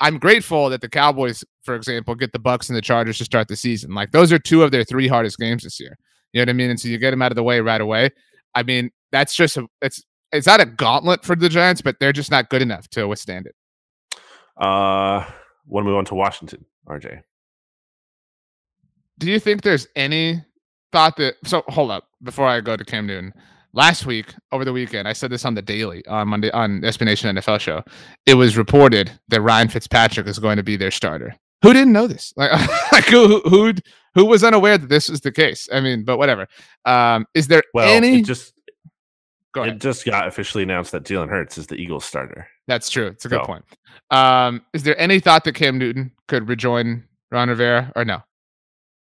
I'm 0.00 0.18
grateful 0.18 0.68
that 0.70 0.80
the 0.80 0.88
Cowboys, 0.88 1.44
for 1.62 1.74
example, 1.74 2.14
get 2.14 2.32
the 2.32 2.38
Bucs 2.38 2.68
and 2.68 2.76
the 2.76 2.82
Chargers 2.82 3.18
to 3.18 3.24
start 3.24 3.48
the 3.48 3.56
season. 3.56 3.94
Like, 3.94 4.12
those 4.12 4.32
are 4.32 4.38
two 4.38 4.62
of 4.62 4.70
their 4.70 4.84
three 4.84 5.08
hardest 5.08 5.38
games 5.38 5.64
this 5.64 5.80
year. 5.80 5.96
You 6.32 6.40
know 6.40 6.42
what 6.42 6.50
I 6.50 6.52
mean? 6.54 6.70
And 6.70 6.80
so 6.80 6.88
you 6.88 6.98
get 6.98 7.10
them 7.10 7.22
out 7.22 7.32
of 7.32 7.36
the 7.36 7.42
way 7.42 7.60
right 7.60 7.80
away. 7.80 8.10
I 8.54 8.62
mean, 8.62 8.90
that's 9.12 9.34
just 9.34 9.56
a 9.56 9.66
it's 9.82 10.02
it's 10.32 10.46
not 10.46 10.60
a 10.60 10.66
gauntlet 10.66 11.24
for 11.24 11.34
the 11.34 11.48
Giants, 11.48 11.80
but 11.80 11.96
they're 12.00 12.12
just 12.12 12.30
not 12.30 12.50
good 12.50 12.62
enough 12.62 12.88
to 12.90 13.06
withstand 13.06 13.46
it. 13.46 13.54
Uh, 14.56 15.24
want 15.66 15.84
to 15.84 15.88
move 15.88 15.96
on 15.96 16.04
to 16.06 16.14
Washington, 16.14 16.64
RJ? 16.86 17.22
Do 19.18 19.30
you 19.30 19.40
think 19.40 19.62
there's 19.62 19.86
any 19.96 20.42
thought 20.92 21.16
that? 21.16 21.36
So 21.44 21.62
hold 21.68 21.90
up 21.90 22.04
before 22.22 22.46
I 22.46 22.60
go 22.60 22.76
to 22.76 22.84
Cam 22.84 23.06
Newton. 23.06 23.32
Last 23.78 24.06
week, 24.06 24.34
over 24.50 24.64
the 24.64 24.72
weekend, 24.72 25.06
I 25.06 25.12
said 25.12 25.30
this 25.30 25.44
on 25.44 25.54
the 25.54 25.62
daily 25.62 26.04
on 26.08 26.26
Monday 26.26 26.50
on 26.50 26.80
SB 26.80 27.04
Nation 27.04 27.36
NFL 27.36 27.60
show. 27.60 27.84
It 28.26 28.34
was 28.34 28.56
reported 28.56 29.08
that 29.28 29.40
Ryan 29.40 29.68
Fitzpatrick 29.68 30.26
is 30.26 30.40
going 30.40 30.56
to 30.56 30.64
be 30.64 30.76
their 30.76 30.90
starter. 30.90 31.36
Who 31.62 31.72
didn't 31.72 31.92
know 31.92 32.08
this? 32.08 32.34
Like, 32.36 32.50
like 32.92 33.04
who 33.04 33.40
who 33.42 33.74
who 34.16 34.26
was 34.26 34.42
unaware 34.42 34.78
that 34.78 34.88
this 34.88 35.08
was 35.08 35.20
the 35.20 35.30
case? 35.30 35.68
I 35.72 35.80
mean, 35.80 36.02
but 36.02 36.18
whatever. 36.18 36.48
Um, 36.86 37.26
is 37.34 37.46
there 37.46 37.62
well, 37.72 37.88
any? 37.88 38.20
just 38.22 38.52
Go 39.52 39.62
ahead. 39.62 39.76
It 39.76 39.80
just 39.80 40.04
got 40.04 40.26
officially 40.26 40.64
announced 40.64 40.90
that 40.90 41.04
Jalen 41.04 41.28
Hurts 41.28 41.56
is 41.56 41.68
the 41.68 41.76
Eagles 41.76 42.04
starter. 42.04 42.48
That's 42.66 42.90
true. 42.90 43.06
It's 43.06 43.26
a 43.26 43.28
good 43.28 43.42
so. 43.42 43.46
point. 43.46 43.64
Um, 44.10 44.60
is 44.74 44.82
there 44.82 44.98
any 44.98 45.20
thought 45.20 45.44
that 45.44 45.54
Cam 45.54 45.78
Newton 45.78 46.10
could 46.26 46.48
rejoin 46.48 47.04
Ron 47.30 47.48
Rivera 47.48 47.92
or 47.94 48.04
no? 48.04 48.24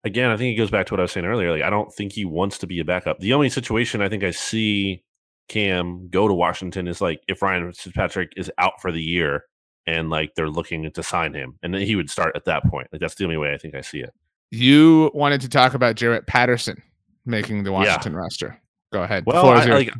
Again, 0.04 0.30
I 0.30 0.38
think 0.38 0.54
it 0.54 0.58
goes 0.58 0.72
back 0.72 0.86
to 0.88 0.94
what 0.94 1.00
I 1.00 1.04
was 1.04 1.12
saying 1.12 1.26
earlier. 1.26 1.52
Like, 1.52 1.64
I 1.64 1.70
don't 1.70 1.94
think 1.94 2.14
he 2.14 2.24
wants 2.24 2.58
to 2.60 2.68
be 2.68 2.80
a 2.80 2.86
backup. 2.86 3.20
The 3.20 3.34
only 3.34 3.50
situation 3.50 4.02
I 4.02 4.08
think 4.10 4.24
I 4.24 4.32
see 4.32 5.04
Cam 5.50 6.08
go 6.10 6.28
to 6.28 6.34
Washington 6.34 6.88
is 6.88 7.02
like 7.02 7.22
if 7.28 7.42
Ryan 7.42 7.74
Fitzpatrick 7.74 8.32
is 8.38 8.52
out 8.58 8.82
for 8.82 8.92
the 8.92 9.02
year 9.02 9.44
and 9.86 10.10
like 10.10 10.36
they're 10.36 10.50
looking 10.50 10.90
to 10.90 11.04
sign 11.04 11.34
him, 11.34 11.58
and 11.62 11.74
then 11.74 11.82
he 11.82 11.96
would 11.96 12.10
start 12.10 12.36
at 12.36 12.46
that 12.46 12.64
point. 12.66 12.88
Like 12.92 13.02
that's 13.02 13.16
the 13.16 13.26
only 13.26 13.38
way 13.38 13.54
I 13.54 13.58
think 13.58 13.76
I 13.76 13.82
see 13.82 14.00
it. 14.00 14.14
You 14.52 15.12
wanted 15.14 15.42
to 15.42 15.50
talk 15.50 15.74
about 15.74 15.96
Jaret 15.96 16.28
Patterson 16.28 16.82
making 17.26 17.64
the 17.64 17.72
Washington 17.72 18.14
yeah. 18.14 18.18
roster. 18.20 18.62
Go 18.92 19.04
ahead. 19.04 19.26
Well, 19.26 19.48
I, 19.50 19.66
like 19.66 19.94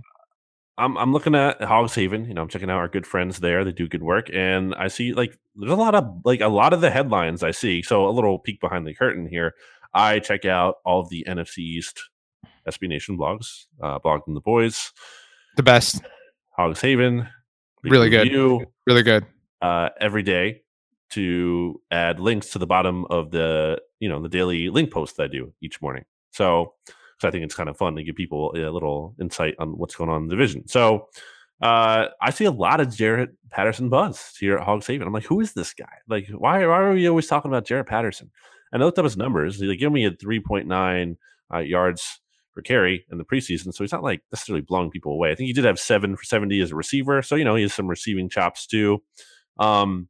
I'm 0.78 0.98
I'm 0.98 1.12
looking 1.12 1.36
at 1.36 1.62
Hogs 1.62 1.94
Haven. 1.94 2.26
You 2.26 2.34
know, 2.34 2.42
I'm 2.42 2.48
checking 2.48 2.70
out 2.70 2.78
our 2.78 2.88
good 2.88 3.06
friends 3.06 3.40
there. 3.40 3.64
They 3.64 3.72
do 3.72 3.88
good 3.88 4.02
work, 4.02 4.30
and 4.34 4.74
I 4.76 4.88
see 4.88 5.14
like 5.14 5.38
there's 5.56 5.72
a 5.72 5.76
lot 5.76 5.94
of 5.94 6.22
like 6.24 6.42
a 6.42 6.48
lot 6.48 6.74
of 6.74 6.82
the 6.82 6.90
headlines 6.90 7.44
I 7.44 7.52
see. 7.52 7.82
So 7.82 8.08
a 8.08 8.12
little 8.12 8.40
peek 8.40 8.62
behind 8.62 8.88
the 8.88 8.94
curtain 8.94 9.28
here. 9.28 9.54
I 9.94 10.20
check 10.20 10.46
out 10.46 10.76
all 10.86 11.02
of 11.02 11.10
the 11.10 11.26
NFC 11.28 11.60
East 11.60 12.00
SB 12.68 12.88
Nation 12.88 13.18
blogs, 13.18 13.66
uh, 13.82 14.00
Blogging 14.00 14.34
the 14.36 14.42
Boys, 14.42 14.92
the 15.58 15.64
best. 15.64 16.02
Hogs 16.52 16.82
Haven, 16.82 17.28
really 17.84 18.10
good, 18.10 18.28
really 18.86 19.04
good. 19.04 19.26
uh, 19.62 19.90
every 20.00 20.24
day 20.24 20.62
to 21.12 21.82
add 21.90 22.20
links 22.20 22.52
to 22.52 22.60
the 22.60 22.68
bottom 22.68 23.06
of 23.10 23.32
the 23.32 23.80
you 24.00 24.10
know 24.10 24.22
the 24.22 24.30
daily 24.30 24.70
link 24.70 24.92
post 24.92 25.18
that 25.18 25.24
I 25.24 25.28
do 25.28 25.54
each 25.62 25.82
morning. 25.82 26.04
So, 26.32 26.74
so 27.20 27.28
I 27.28 27.32
think 27.32 27.44
it's 27.46 27.56
kind 27.56 27.70
of 27.70 27.78
fun 27.78 27.96
to 27.96 28.04
give 28.04 28.16
people 28.16 28.52
a 28.56 28.70
little 28.70 29.16
insight 29.20 29.56
on 29.58 29.78
what's 29.78 29.96
going 29.96 30.10
on 30.10 30.24
in 30.24 30.28
the 30.28 30.36
division. 30.36 30.68
So 30.68 31.08
uh, 31.62 32.08
I 32.22 32.30
see 32.30 32.46
a 32.46 32.52
lot 32.52 32.80
of 32.80 32.90
Jaret 32.90 33.30
Patterson 33.50 33.90
buzz 33.90 34.34
here 34.40 34.58
at 34.58 34.64
Hog 34.64 34.86
Haven. 34.86 35.08
I'm 35.08 35.14
like, 35.14 35.26
who 35.26 35.40
is 35.42 35.54
this 35.54 35.74
guy? 35.74 35.92
Like, 36.08 36.28
why, 36.30 36.66
why 36.66 36.80
are 36.80 36.94
we 36.94 37.08
always 37.10 37.28
talking 37.28 37.50
about 37.52 37.66
Jaret 37.66 37.88
Patterson? 37.88 38.32
And 38.72 38.82
I 38.82 38.86
looked 38.86 39.00
up 39.00 39.06
his 39.06 39.18
numbers. 39.18 39.60
He 39.60 39.66
like, 39.66 39.80
give 39.80 39.92
me 39.92 40.06
a 40.06 40.12
3.9 40.12 41.18
uh, 41.54 41.58
yards 41.60 42.22
per 42.54 42.62
carry 42.62 43.06
in 43.12 43.18
the 43.18 43.26
preseason. 43.26 43.74
So 43.74 43.84
he's 43.84 43.92
not 43.92 44.04
like 44.04 44.22
necessarily 44.32 44.62
blowing 44.62 44.92
people 44.92 45.14
away. 45.14 45.32
I 45.32 45.36
think 45.36 45.48
he 45.48 45.54
did 45.54 45.66
have 45.66 45.80
seven 45.80 46.16
for 46.16 46.24
70 46.24 46.60
as 46.62 46.72
a 46.72 46.76
receiver. 46.76 47.22
So, 47.22 47.36
you 47.36 47.44
know, 47.44 47.56
he 47.56 47.64
has 47.64 47.74
some 47.74 47.88
receiving 47.88 48.30
chops 48.30 48.68
too. 48.68 49.02
Um, 49.60 50.08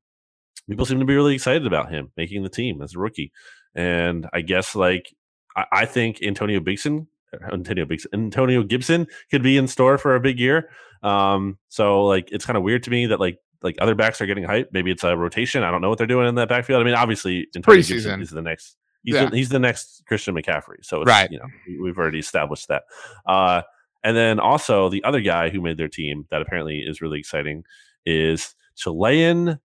people 0.70 0.86
seem 0.86 1.00
to 1.00 1.06
be 1.06 1.16
really 1.16 1.36
excited 1.36 1.66
about 1.66 1.92
him 1.92 2.12
making 2.18 2.44
the 2.44 2.50
team 2.50 2.82
as 2.82 2.96
a 2.96 3.00
rookie. 3.00 3.32
And 3.76 4.28
I 4.34 4.42
guess 4.42 4.76
like, 4.76 5.14
I, 5.56 5.66
I 5.72 5.86
think 5.86 6.22
Antonio 6.22 6.60
Bigson 6.60 7.08
Antonio 7.52 7.86
Bigson, 7.86 8.08
Antonio 8.14 8.64
Gibson 8.64 9.08
could 9.32 9.44
be 9.44 9.58
in 9.58 9.68
store 9.68 9.98
for 9.98 10.16
a 10.16 10.20
big 10.20 10.40
year. 10.40 10.70
Um, 11.04 11.58
so 11.70 12.06
like 12.06 12.30
it's 12.32 12.46
kind 12.46 12.58
of 12.58 12.64
weird 12.64 12.84
to 12.84 12.92
me 12.92 13.08
that 13.08 13.20
like 13.20 13.38
like 13.62 13.76
other 13.80 13.96
backs 13.96 14.22
are 14.22 14.26
getting 14.26 14.44
hype. 14.44 14.70
Maybe 14.72 14.92
it's 14.92 15.04
a 15.04 15.16
rotation. 15.16 15.64
I 15.64 15.72
don't 15.72 15.82
know 15.82 15.90
what 15.90 15.98
they're 15.98 16.08
doing 16.08 16.28
in 16.28 16.36
that 16.36 16.50
backfield. 16.50 16.82
I 16.82 16.86
mean, 16.86 16.96
obviously 16.96 17.48
Antonio 17.56 17.82
Gibson 17.82 18.22
is 18.22 18.30
the 18.30 18.42
next. 18.42 18.76
He's, 19.04 19.16
yeah. 19.16 19.30
the, 19.30 19.36
he's 19.36 19.50
the 19.50 19.60
next 19.60 20.04
Christian 20.08 20.36
McCaffrey. 20.36 20.84
So 20.84 21.04
right, 21.04 21.32
you 21.32 21.40
know, 21.40 21.48
we've 21.82 21.98
already 21.98 22.20
established 22.20 22.68
that. 22.68 22.84
Uh, 23.26 23.62
and 24.04 24.16
then 24.16 24.40
also 24.40 24.90
the 24.90 25.04
other 25.04 25.22
guy 25.22 25.50
who 25.50 25.62
made 25.62 25.78
their 25.78 25.88
team 25.88 26.26
that 26.32 26.42
apparently 26.42 26.80
is 26.80 27.02
really 27.02 27.20
exciting 27.20 27.64
is 28.06 28.56
Chilean 28.76 29.60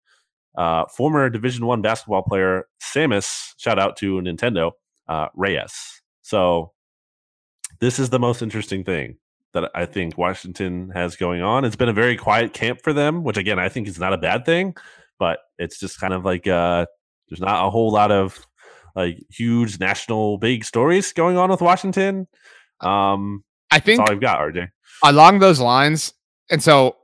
uh, 0.57 0.85
former 0.87 1.29
Division 1.29 1.65
One 1.65 1.81
basketball 1.81 2.23
player 2.23 2.67
Samus. 2.81 3.53
Shout 3.57 3.79
out 3.79 3.97
to 3.97 4.15
Nintendo 4.21 4.71
uh, 5.07 5.27
Reyes. 5.33 6.01
So 6.21 6.73
this 7.79 7.99
is 7.99 8.09
the 8.09 8.19
most 8.19 8.41
interesting 8.41 8.83
thing 8.83 9.17
that 9.53 9.71
I 9.75 9.85
think 9.85 10.17
Washington 10.17 10.91
has 10.93 11.15
going 11.15 11.41
on. 11.41 11.65
It's 11.65 11.75
been 11.75 11.89
a 11.89 11.93
very 11.93 12.17
quiet 12.17 12.53
camp 12.53 12.81
for 12.81 12.93
them, 12.93 13.23
which 13.23 13.37
again 13.37 13.59
I 13.59 13.69
think 13.69 13.87
is 13.87 13.99
not 13.99 14.13
a 14.13 14.17
bad 14.17 14.45
thing, 14.45 14.75
but 15.19 15.39
it's 15.57 15.79
just 15.79 15.99
kind 15.99 16.13
of 16.13 16.25
like 16.25 16.47
uh, 16.47 16.85
there's 17.29 17.41
not 17.41 17.65
a 17.65 17.69
whole 17.69 17.91
lot 17.91 18.11
of 18.11 18.45
like 18.95 19.17
huge 19.29 19.79
national 19.79 20.37
big 20.37 20.65
stories 20.65 21.13
going 21.13 21.37
on 21.37 21.49
with 21.49 21.61
Washington. 21.61 22.27
Um, 22.81 23.43
I 23.71 23.79
think 23.79 24.01
all 24.01 24.11
I've 24.11 24.21
got, 24.21 24.39
RJ. 24.39 24.69
Along 25.03 25.39
those 25.39 25.59
lines, 25.59 26.13
and 26.49 26.61
so 26.61 26.97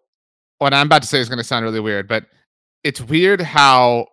what 0.57 0.73
I'm 0.73 0.87
about 0.87 1.01
to 1.03 1.07
say 1.07 1.19
is 1.19 1.29
going 1.29 1.37
to 1.37 1.43
sound 1.43 1.63
really 1.63 1.79
weird, 1.79 2.07
but 2.07 2.25
it's 2.83 3.01
weird 3.01 3.41
how 3.41 4.07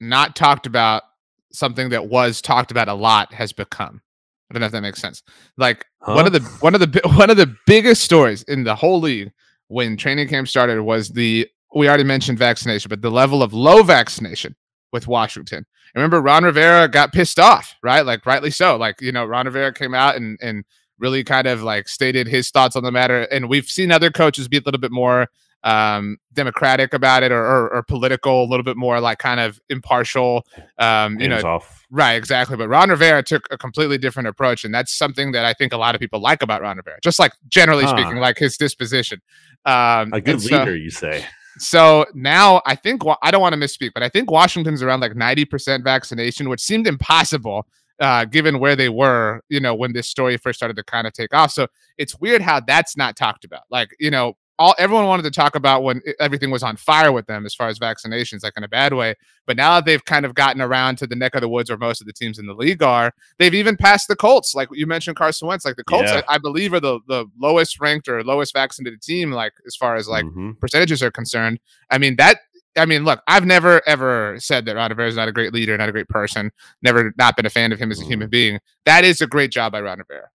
not 0.00 0.36
talked 0.36 0.66
about 0.66 1.02
something 1.52 1.90
that 1.90 2.06
was 2.06 2.40
talked 2.40 2.70
about 2.70 2.88
a 2.88 2.94
lot 2.94 3.32
has 3.32 3.52
become. 3.52 4.02
I 4.50 4.54
don't 4.54 4.60
know 4.60 4.66
if 4.66 4.72
that 4.72 4.82
makes 4.82 5.00
sense. 5.00 5.22
Like 5.56 5.84
huh? 6.00 6.14
one 6.14 6.26
of 6.26 6.32
the 6.32 6.40
one 6.60 6.74
of 6.74 6.80
the 6.80 7.00
one 7.16 7.30
of 7.30 7.36
the 7.36 7.54
biggest 7.66 8.02
stories 8.02 8.42
in 8.44 8.64
the 8.64 8.74
whole 8.74 9.00
league 9.00 9.30
when 9.68 9.96
training 9.96 10.28
camp 10.28 10.48
started 10.48 10.80
was 10.82 11.10
the 11.10 11.46
we 11.74 11.88
already 11.88 12.04
mentioned 12.04 12.38
vaccination, 12.38 12.88
but 12.88 13.02
the 13.02 13.10
level 13.10 13.42
of 13.42 13.52
low 13.52 13.82
vaccination 13.82 14.56
with 14.92 15.06
Washington. 15.06 15.66
remember, 15.94 16.22
Ron 16.22 16.44
Rivera 16.44 16.88
got 16.88 17.12
pissed 17.12 17.38
off, 17.38 17.76
right? 17.82 18.00
Like 18.00 18.24
rightly 18.24 18.50
so. 18.50 18.76
Like 18.76 19.00
you 19.00 19.12
know, 19.12 19.24
Ron 19.24 19.46
Rivera 19.46 19.72
came 19.72 19.94
out 19.94 20.16
and 20.16 20.38
and 20.40 20.64
really 20.98 21.22
kind 21.22 21.46
of 21.46 21.62
like 21.62 21.88
stated 21.88 22.26
his 22.26 22.50
thoughts 22.50 22.74
on 22.74 22.82
the 22.84 22.92
matter, 22.92 23.22
and 23.24 23.48
we've 23.48 23.66
seen 23.66 23.92
other 23.92 24.10
coaches 24.10 24.48
be 24.48 24.56
a 24.56 24.62
little 24.64 24.80
bit 24.80 24.92
more 24.92 25.28
um, 25.64 26.18
democratic 26.32 26.94
about 26.94 27.22
it 27.22 27.32
or, 27.32 27.44
or, 27.44 27.74
or, 27.74 27.82
political, 27.82 28.44
a 28.44 28.46
little 28.46 28.62
bit 28.62 28.76
more 28.76 29.00
like 29.00 29.18
kind 29.18 29.40
of 29.40 29.60
impartial. 29.68 30.46
Um, 30.78 31.18
you 31.18 31.28
Hands 31.28 31.42
know, 31.42 31.50
off. 31.50 31.84
right? 31.90 32.14
Exactly. 32.14 32.56
But 32.56 32.68
Ron 32.68 32.90
Rivera 32.90 33.22
took 33.22 33.48
a 33.50 33.58
completely 33.58 33.98
different 33.98 34.28
approach, 34.28 34.64
and 34.64 34.72
that's 34.72 34.92
something 34.92 35.32
that 35.32 35.44
I 35.44 35.52
think 35.52 35.72
a 35.72 35.76
lot 35.76 35.94
of 35.94 36.00
people 36.00 36.20
like 36.20 36.42
about 36.42 36.62
Ron 36.62 36.76
Rivera. 36.76 36.98
Just 37.02 37.18
like 37.18 37.32
generally 37.48 37.84
huh. 37.84 37.96
speaking, 37.96 38.16
like 38.18 38.38
his 38.38 38.56
disposition. 38.56 39.20
Um, 39.64 40.12
a 40.12 40.20
good 40.20 40.42
leader, 40.42 40.66
so, 40.66 40.70
you 40.70 40.90
say. 40.90 41.24
So 41.58 42.06
now 42.14 42.62
I 42.64 42.76
think 42.76 43.02
I 43.22 43.30
don't 43.30 43.40
want 43.40 43.54
to 43.54 43.60
misspeak, 43.60 43.90
but 43.94 44.04
I 44.04 44.08
think 44.08 44.30
Washington's 44.30 44.82
around 44.82 45.00
like 45.00 45.16
ninety 45.16 45.44
percent 45.44 45.82
vaccination, 45.82 46.48
which 46.48 46.60
seemed 46.60 46.86
impossible 46.86 47.66
uh, 48.00 48.24
given 48.24 48.60
where 48.60 48.76
they 48.76 48.88
were, 48.88 49.42
you 49.48 49.60
know, 49.60 49.74
when 49.74 49.92
this 49.92 50.08
story 50.08 50.36
first 50.36 50.58
started 50.58 50.76
to 50.76 50.84
kind 50.84 51.06
of 51.06 51.12
take 51.12 51.34
off. 51.34 51.50
So 51.50 51.66
it's 51.96 52.18
weird 52.20 52.42
how 52.42 52.60
that's 52.60 52.96
not 52.96 53.16
talked 53.16 53.44
about. 53.44 53.62
Like, 53.70 53.90
you 53.98 54.10
know, 54.10 54.36
all 54.58 54.74
everyone 54.78 55.06
wanted 55.06 55.22
to 55.22 55.30
talk 55.30 55.54
about 55.54 55.82
when 55.82 56.02
everything 56.18 56.50
was 56.50 56.62
on 56.62 56.76
fire 56.76 57.12
with 57.12 57.26
them 57.26 57.46
as 57.46 57.54
far 57.54 57.68
as 57.68 57.78
vaccinations, 57.78 58.42
like 58.42 58.54
in 58.56 58.64
a 58.64 58.68
bad 58.68 58.92
way. 58.92 59.14
But 59.46 59.56
now 59.56 59.76
that 59.76 59.84
they've 59.84 60.04
kind 60.04 60.26
of 60.26 60.34
gotten 60.34 60.60
around 60.60 60.98
to 60.98 61.06
the 61.06 61.14
neck 61.14 61.34
of 61.34 61.42
the 61.42 61.48
woods 61.48 61.70
where 61.70 61.78
most 61.78 62.00
of 62.00 62.06
the 62.06 62.12
teams 62.12 62.38
in 62.38 62.46
the 62.46 62.54
league 62.54 62.82
are, 62.82 63.12
they've 63.38 63.54
even 63.54 63.76
passed 63.76 64.08
the 64.08 64.16
Colts. 64.16 64.54
Like 64.54 64.68
you 64.72 64.86
mentioned, 64.86 65.16
Carson 65.16 65.46
Wentz. 65.46 65.64
Like 65.64 65.76
the 65.76 65.84
Colts, 65.84 66.10
yeah. 66.10 66.22
I, 66.28 66.34
I, 66.34 66.38
believe, 66.38 66.72
are 66.72 66.80
the 66.80 66.98
the 67.06 67.26
lowest 67.38 67.80
ranked 67.80 68.08
or 68.08 68.22
lowest 68.24 68.52
vaccinated 68.52 69.00
team, 69.00 69.30
like 69.30 69.52
as 69.66 69.76
far 69.76 69.96
as 69.96 70.08
like 70.08 70.24
mm-hmm. 70.24 70.52
percentages 70.60 71.02
are 71.02 71.10
concerned. 71.10 71.60
I 71.90 71.98
mean 71.98 72.16
that. 72.16 72.40
I 72.76 72.84
mean, 72.84 73.04
look, 73.04 73.22
I've 73.26 73.46
never 73.46 73.80
ever 73.88 74.36
said 74.38 74.64
that 74.66 74.76
Ron 74.76 74.90
Rivera 74.90 75.08
is 75.08 75.16
not 75.16 75.26
a 75.26 75.32
great 75.32 75.52
leader, 75.52 75.76
not 75.76 75.88
a 75.88 75.92
great 75.92 76.08
person. 76.08 76.50
Never 76.82 77.12
not 77.18 77.36
been 77.36 77.46
a 77.46 77.50
fan 77.50 77.72
of 77.72 77.78
him 77.78 77.90
as 77.90 78.00
a 78.00 78.04
human 78.04 78.26
mm-hmm. 78.26 78.30
being. 78.30 78.60
That 78.84 79.04
is 79.04 79.20
a 79.20 79.26
great 79.26 79.50
job 79.50 79.72
by 79.72 79.80
Ron 79.80 79.98
Rivera. 79.98 80.28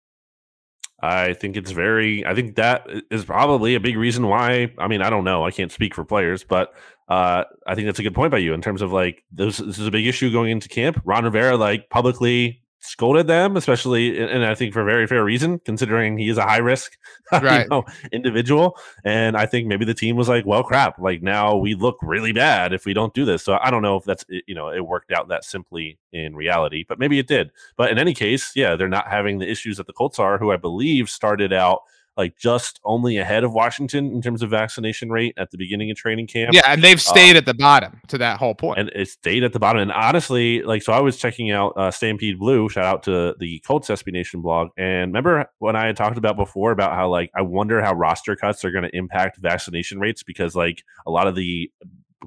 I 1.02 1.34
think 1.34 1.56
it's 1.56 1.70
very. 1.70 2.24
I 2.26 2.34
think 2.34 2.56
that 2.56 2.86
is 3.10 3.24
probably 3.24 3.74
a 3.74 3.80
big 3.80 3.96
reason 3.96 4.26
why. 4.26 4.72
I 4.78 4.88
mean, 4.88 5.02
I 5.02 5.10
don't 5.10 5.24
know. 5.24 5.44
I 5.44 5.50
can't 5.50 5.72
speak 5.72 5.94
for 5.94 6.04
players, 6.04 6.44
but 6.44 6.74
uh, 7.08 7.44
I 7.66 7.74
think 7.74 7.86
that's 7.86 7.98
a 7.98 8.02
good 8.02 8.14
point 8.14 8.30
by 8.30 8.38
you 8.38 8.52
in 8.54 8.60
terms 8.60 8.82
of 8.82 8.92
like 8.92 9.24
this. 9.32 9.58
This 9.58 9.78
is 9.78 9.86
a 9.86 9.90
big 9.90 10.06
issue 10.06 10.30
going 10.30 10.50
into 10.50 10.68
camp. 10.68 11.00
Ron 11.04 11.24
Rivera 11.24 11.56
like 11.56 11.90
publicly 11.90 12.59
scolded 12.80 13.26
them, 13.26 13.56
especially, 13.56 14.18
and 14.18 14.44
I 14.44 14.54
think 14.54 14.72
for 14.72 14.84
very 14.84 15.06
fair 15.06 15.22
reason, 15.22 15.58
considering 15.60 16.18
he 16.18 16.28
is 16.28 16.38
a 16.38 16.42
high 16.42 16.58
risk 16.58 16.96
right. 17.32 17.62
you 17.62 17.68
know, 17.68 17.84
individual. 18.12 18.76
And 19.04 19.36
I 19.36 19.46
think 19.46 19.68
maybe 19.68 19.84
the 19.84 19.94
team 19.94 20.16
was 20.16 20.28
like, 20.28 20.46
well, 20.46 20.62
crap, 20.62 20.98
like 20.98 21.22
now 21.22 21.56
we 21.56 21.74
look 21.74 21.98
really 22.02 22.32
bad 22.32 22.72
if 22.72 22.86
we 22.86 22.94
don't 22.94 23.14
do 23.14 23.24
this. 23.24 23.42
So 23.42 23.58
I 23.62 23.70
don't 23.70 23.82
know 23.82 23.96
if 23.96 24.04
that's, 24.04 24.24
you 24.28 24.54
know, 24.54 24.68
it 24.68 24.86
worked 24.86 25.12
out 25.12 25.28
that 25.28 25.44
simply 25.44 25.98
in 26.12 26.34
reality, 26.34 26.84
but 26.88 26.98
maybe 26.98 27.18
it 27.18 27.26
did. 27.26 27.52
But 27.76 27.90
in 27.90 27.98
any 27.98 28.14
case, 28.14 28.52
yeah, 28.56 28.76
they're 28.76 28.88
not 28.88 29.08
having 29.08 29.38
the 29.38 29.50
issues 29.50 29.76
that 29.76 29.86
the 29.86 29.92
Colts 29.92 30.18
are, 30.18 30.38
who 30.38 30.50
I 30.50 30.56
believe 30.56 31.08
started 31.10 31.52
out 31.52 31.82
like 32.20 32.36
just 32.36 32.80
only 32.84 33.16
ahead 33.16 33.44
of 33.44 33.54
Washington 33.54 34.12
in 34.12 34.20
terms 34.20 34.42
of 34.42 34.50
vaccination 34.50 35.08
rate 35.08 35.32
at 35.38 35.50
the 35.50 35.56
beginning 35.56 35.90
of 35.90 35.96
training 35.96 36.26
camp. 36.26 36.52
Yeah, 36.52 36.60
and 36.66 36.84
they've 36.84 37.00
stayed 37.00 37.30
um, 37.30 37.36
at 37.38 37.46
the 37.46 37.54
bottom 37.54 37.98
to 38.08 38.18
that 38.18 38.38
whole 38.38 38.54
point. 38.54 38.78
And 38.78 38.90
it 38.94 39.08
stayed 39.08 39.42
at 39.42 39.54
the 39.54 39.58
bottom. 39.58 39.80
And 39.80 39.90
honestly, 39.90 40.62
like 40.62 40.82
so 40.82 40.92
I 40.92 41.00
was 41.00 41.16
checking 41.16 41.50
out 41.50 41.72
uh, 41.78 41.90
Stampede 41.90 42.38
Blue, 42.38 42.68
shout 42.68 42.84
out 42.84 43.02
to 43.04 43.34
the 43.38 43.60
Colts 43.60 43.88
SB 43.88 44.12
Nation 44.12 44.42
blog. 44.42 44.68
And 44.76 45.08
remember 45.08 45.46
when 45.60 45.76
I 45.76 45.86
had 45.86 45.96
talked 45.96 46.18
about 46.18 46.36
before 46.36 46.72
about 46.72 46.92
how 46.92 47.08
like 47.08 47.30
I 47.34 47.40
wonder 47.40 47.80
how 47.80 47.94
roster 47.94 48.36
cuts 48.36 48.66
are 48.66 48.70
going 48.70 48.84
to 48.84 48.94
impact 48.94 49.38
vaccination 49.38 49.98
rates 49.98 50.22
because 50.22 50.54
like 50.54 50.84
a 51.06 51.10
lot 51.10 51.26
of 51.26 51.34
the 51.34 51.70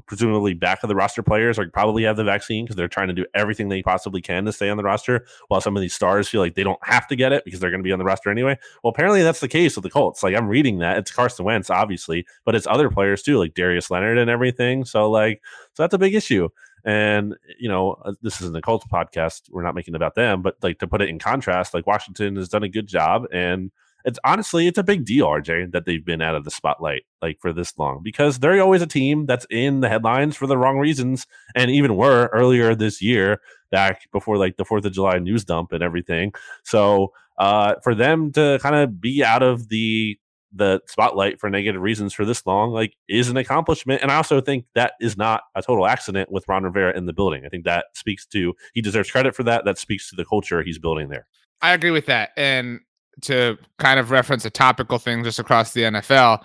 presumably 0.07 0.53
back 0.53 0.83
of 0.83 0.87
the 0.87 0.95
roster 0.95 1.23
players 1.23 1.59
are 1.59 1.69
probably 1.69 2.03
have 2.03 2.17
the 2.17 2.23
vaccine 2.23 2.65
because 2.65 2.75
they're 2.75 2.87
trying 2.87 3.07
to 3.07 3.13
do 3.13 3.25
everything 3.33 3.69
they 3.69 3.81
possibly 3.83 4.21
can 4.21 4.45
to 4.45 4.53
stay 4.53 4.69
on 4.69 4.77
the 4.77 4.83
roster, 4.83 5.25
while 5.47 5.61
some 5.61 5.75
of 5.75 5.81
these 5.81 5.93
stars 5.93 6.27
feel 6.27 6.41
like 6.41 6.55
they 6.55 6.63
don't 6.63 6.79
have 6.83 7.07
to 7.07 7.15
get 7.15 7.31
it 7.31 7.45
because 7.45 7.59
they're 7.59 7.69
going 7.69 7.81
to 7.81 7.87
be 7.87 7.91
on 7.91 7.99
the 7.99 8.05
roster 8.05 8.29
anyway. 8.29 8.57
Well, 8.83 8.91
apparently 8.91 9.23
that's 9.23 9.39
the 9.39 9.47
case 9.47 9.75
with 9.75 9.83
the 9.83 9.89
Colts. 9.89 10.23
Like 10.23 10.35
I'm 10.35 10.47
reading 10.47 10.79
that 10.79 10.97
it's 10.97 11.11
Carson 11.11 11.45
Wentz, 11.45 11.69
obviously, 11.69 12.25
but 12.45 12.55
it's 12.55 12.67
other 12.67 12.89
players 12.89 13.21
too, 13.21 13.37
like 13.37 13.53
Darius 13.53 13.91
Leonard 13.91 14.17
and 14.17 14.29
everything. 14.29 14.85
So 14.85 15.09
like, 15.09 15.41
so 15.73 15.83
that's 15.83 15.93
a 15.93 15.99
big 15.99 16.15
issue. 16.15 16.49
And 16.85 17.35
you 17.59 17.69
know, 17.69 17.93
uh, 18.03 18.13
this 18.21 18.41
isn't 18.41 18.57
a 18.57 18.61
Colts 18.61 18.85
podcast. 18.91 19.49
We're 19.49 19.63
not 19.63 19.75
making 19.75 19.95
about 19.95 20.15
them, 20.15 20.41
but 20.41 20.57
like 20.61 20.79
to 20.79 20.87
put 20.87 21.01
it 21.01 21.09
in 21.09 21.19
contrast, 21.19 21.73
like 21.73 21.87
Washington 21.87 22.35
has 22.35 22.49
done 22.49 22.63
a 22.63 22.69
good 22.69 22.87
job 22.87 23.25
and 23.31 23.71
it's 24.05 24.19
honestly 24.23 24.67
it's 24.67 24.77
a 24.77 24.83
big 24.83 25.05
deal, 25.05 25.27
RJ, 25.27 25.71
that 25.71 25.85
they've 25.85 26.05
been 26.05 26.21
out 26.21 26.35
of 26.35 26.43
the 26.43 26.51
spotlight 26.51 27.03
like 27.21 27.39
for 27.39 27.53
this 27.53 27.77
long 27.77 28.01
because 28.03 28.39
they're 28.39 28.61
always 28.61 28.81
a 28.81 28.87
team 28.87 29.25
that's 29.25 29.47
in 29.49 29.79
the 29.79 29.89
headlines 29.89 30.35
for 30.35 30.47
the 30.47 30.57
wrong 30.57 30.77
reasons, 30.77 31.27
and 31.55 31.71
even 31.71 31.95
were 31.95 32.29
earlier 32.33 32.75
this 32.75 33.01
year, 33.01 33.41
back 33.71 34.11
before 34.11 34.37
like 34.37 34.57
the 34.57 34.65
Fourth 34.65 34.85
of 34.85 34.93
July 34.93 35.19
news 35.19 35.43
dump 35.45 35.71
and 35.71 35.83
everything. 35.83 36.33
So 36.63 37.13
uh, 37.37 37.75
for 37.83 37.95
them 37.95 38.31
to 38.33 38.59
kind 38.61 38.75
of 38.75 39.01
be 39.01 39.23
out 39.23 39.43
of 39.43 39.69
the 39.69 40.17
the 40.55 40.81
spotlight 40.87 41.39
for 41.39 41.49
negative 41.49 41.81
reasons 41.81 42.13
for 42.13 42.25
this 42.25 42.45
long, 42.45 42.71
like, 42.71 42.95
is 43.09 43.27
an 43.29 43.37
accomplishment. 43.37 44.01
And 44.01 44.11
I 44.11 44.17
also 44.17 44.39
think 44.39 44.65
that 44.75 44.93
is 45.01 45.17
not 45.17 45.41
a 45.55 45.63
total 45.63 45.87
accident 45.87 46.31
with 46.31 46.47
Ron 46.47 46.63
Rivera 46.63 46.95
in 46.95 47.07
the 47.07 47.13
building. 47.13 47.43
I 47.45 47.49
think 47.49 47.65
that 47.65 47.85
speaks 47.95 48.25
to 48.27 48.53
he 48.73 48.81
deserves 48.81 49.09
credit 49.09 49.35
for 49.35 49.43
that. 49.43 49.65
That 49.65 49.77
speaks 49.77 50.09
to 50.11 50.15
the 50.15 50.25
culture 50.25 50.61
he's 50.61 50.77
building 50.77 51.09
there. 51.09 51.25
I 51.61 51.73
agree 51.73 51.91
with 51.91 52.05
that, 52.07 52.31
and 52.37 52.81
to 53.21 53.57
kind 53.79 53.99
of 53.99 54.11
reference 54.11 54.45
a 54.45 54.49
topical 54.49 54.99
thing 54.99 55.23
just 55.23 55.39
across 55.39 55.73
the 55.73 55.81
NFL, 55.81 56.43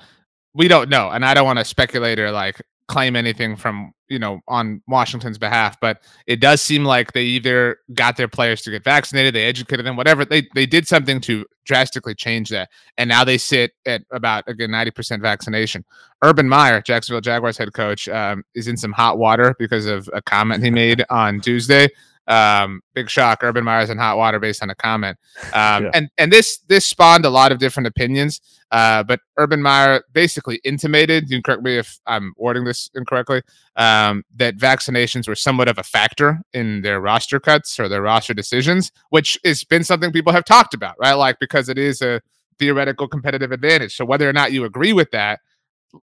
we 0.55 0.69
don't 0.69 0.89
know, 0.89 1.11
and 1.11 1.25
I 1.25 1.35
don't 1.35 1.45
want 1.45 1.59
to 1.59 1.65
speculate 1.65 2.19
or 2.19 2.31
like 2.31 2.61
claim 2.89 3.17
anything 3.17 3.57
from 3.57 3.93
you 4.09 4.19
know, 4.19 4.41
on 4.49 4.83
Washington's 4.89 5.39
behalf, 5.39 5.79
but 5.81 6.03
it 6.27 6.41
does 6.41 6.63
seem 6.63 6.85
like 6.85 7.13
they 7.13 7.25
either 7.25 7.79
got 7.95 8.17
their 8.17 8.29
players 8.29 8.63
to 8.63 8.71
get 8.71 8.83
vaccinated, 8.83 9.35
they 9.35 9.45
educated 9.45 9.85
them, 9.85 9.97
whatever. 9.97 10.25
They 10.25 10.49
they 10.55 10.67
did 10.67 10.89
something 10.89 11.21
to 11.23 11.45
drastically 11.67 12.15
change 12.15 12.49
that, 12.51 12.71
and 12.97 13.09
now 13.09 13.25
they 13.25 13.39
sit 13.39 13.73
at 13.87 14.03
about 14.11 14.45
again 14.49 14.71
ninety 14.71 14.91
percent 14.91 15.23
vaccination. 15.23 15.85
Urban 16.23 16.49
Meyer, 16.49 16.81
Jacksonville 16.81 17.21
Jaguars 17.21 17.59
head 17.59 17.73
coach, 17.75 18.09
um, 18.09 18.43
is 18.55 18.67
in 18.67 18.77
some 18.77 18.93
hot 18.93 19.19
water 19.19 19.55
because 19.59 19.87
of 19.87 20.09
a 20.13 20.23
comment 20.23 20.65
he 20.65 20.71
made 20.71 21.05
on 21.11 21.41
Tuesday. 21.41 21.89
Um, 22.29 22.83
big 22.95 23.09
shock. 23.09 23.43
Urban 23.43 23.65
Meyer's 23.65 23.91
in 23.91 23.99
hot 23.99 24.19
water 24.19 24.39
based 24.39 24.63
on 24.63 24.71
a 24.71 24.75
comment. 24.75 25.17
Um, 25.55 25.85
yeah. 25.85 25.91
and 25.95 26.09
and 26.19 26.33
this 26.33 26.59
this 26.69 26.87
spawned 26.87 27.25
a 27.25 27.31
lot 27.31 27.53
of 27.53 27.59
different 27.59 27.87
opinions. 27.87 28.41
Uh, 28.71 29.03
but 29.03 29.21
Urban 29.39 29.63
Meyer 29.63 30.05
basically 30.13 30.61
intimated, 30.63 31.31
you 31.31 31.37
can 31.37 31.43
correct 31.43 31.63
me 31.63 31.79
if 31.79 31.99
I'm 32.07 32.35
wording 32.37 32.65
this 32.65 32.91
incorrectly, 32.95 33.43
um, 33.77 34.25
that 34.37 34.59
vaccinations 34.59 35.27
were 35.27 35.35
somewhat 35.35 35.69
of 35.69 35.79
a 35.79 35.83
factor 35.83 36.41
in 36.53 36.83
their 36.83 37.01
roster 37.01 37.41
cuts 37.41 37.81
or 37.81 37.89
their 37.89 38.03
roster 38.03 38.35
decisions, 38.35 38.93
which 39.09 39.39
has 39.45 39.65
been 39.65 39.85
something 39.85 40.13
people 40.13 40.35
have 40.35 40.45
talked 40.45 40.75
about, 40.75 40.97
right? 41.01 41.15
Like 41.15 41.39
because 41.41 41.71
it 41.71 41.79
is 41.79 42.03
a 42.03 42.21
theoretical 42.59 43.09
competitive 43.09 43.53
advantage. 43.53 43.97
So 43.97 44.05
whether 44.05 44.29
or 44.29 44.35
not 44.35 44.53
you 44.53 44.65
agree 44.65 44.93
with 44.93 45.11
that, 45.13 45.41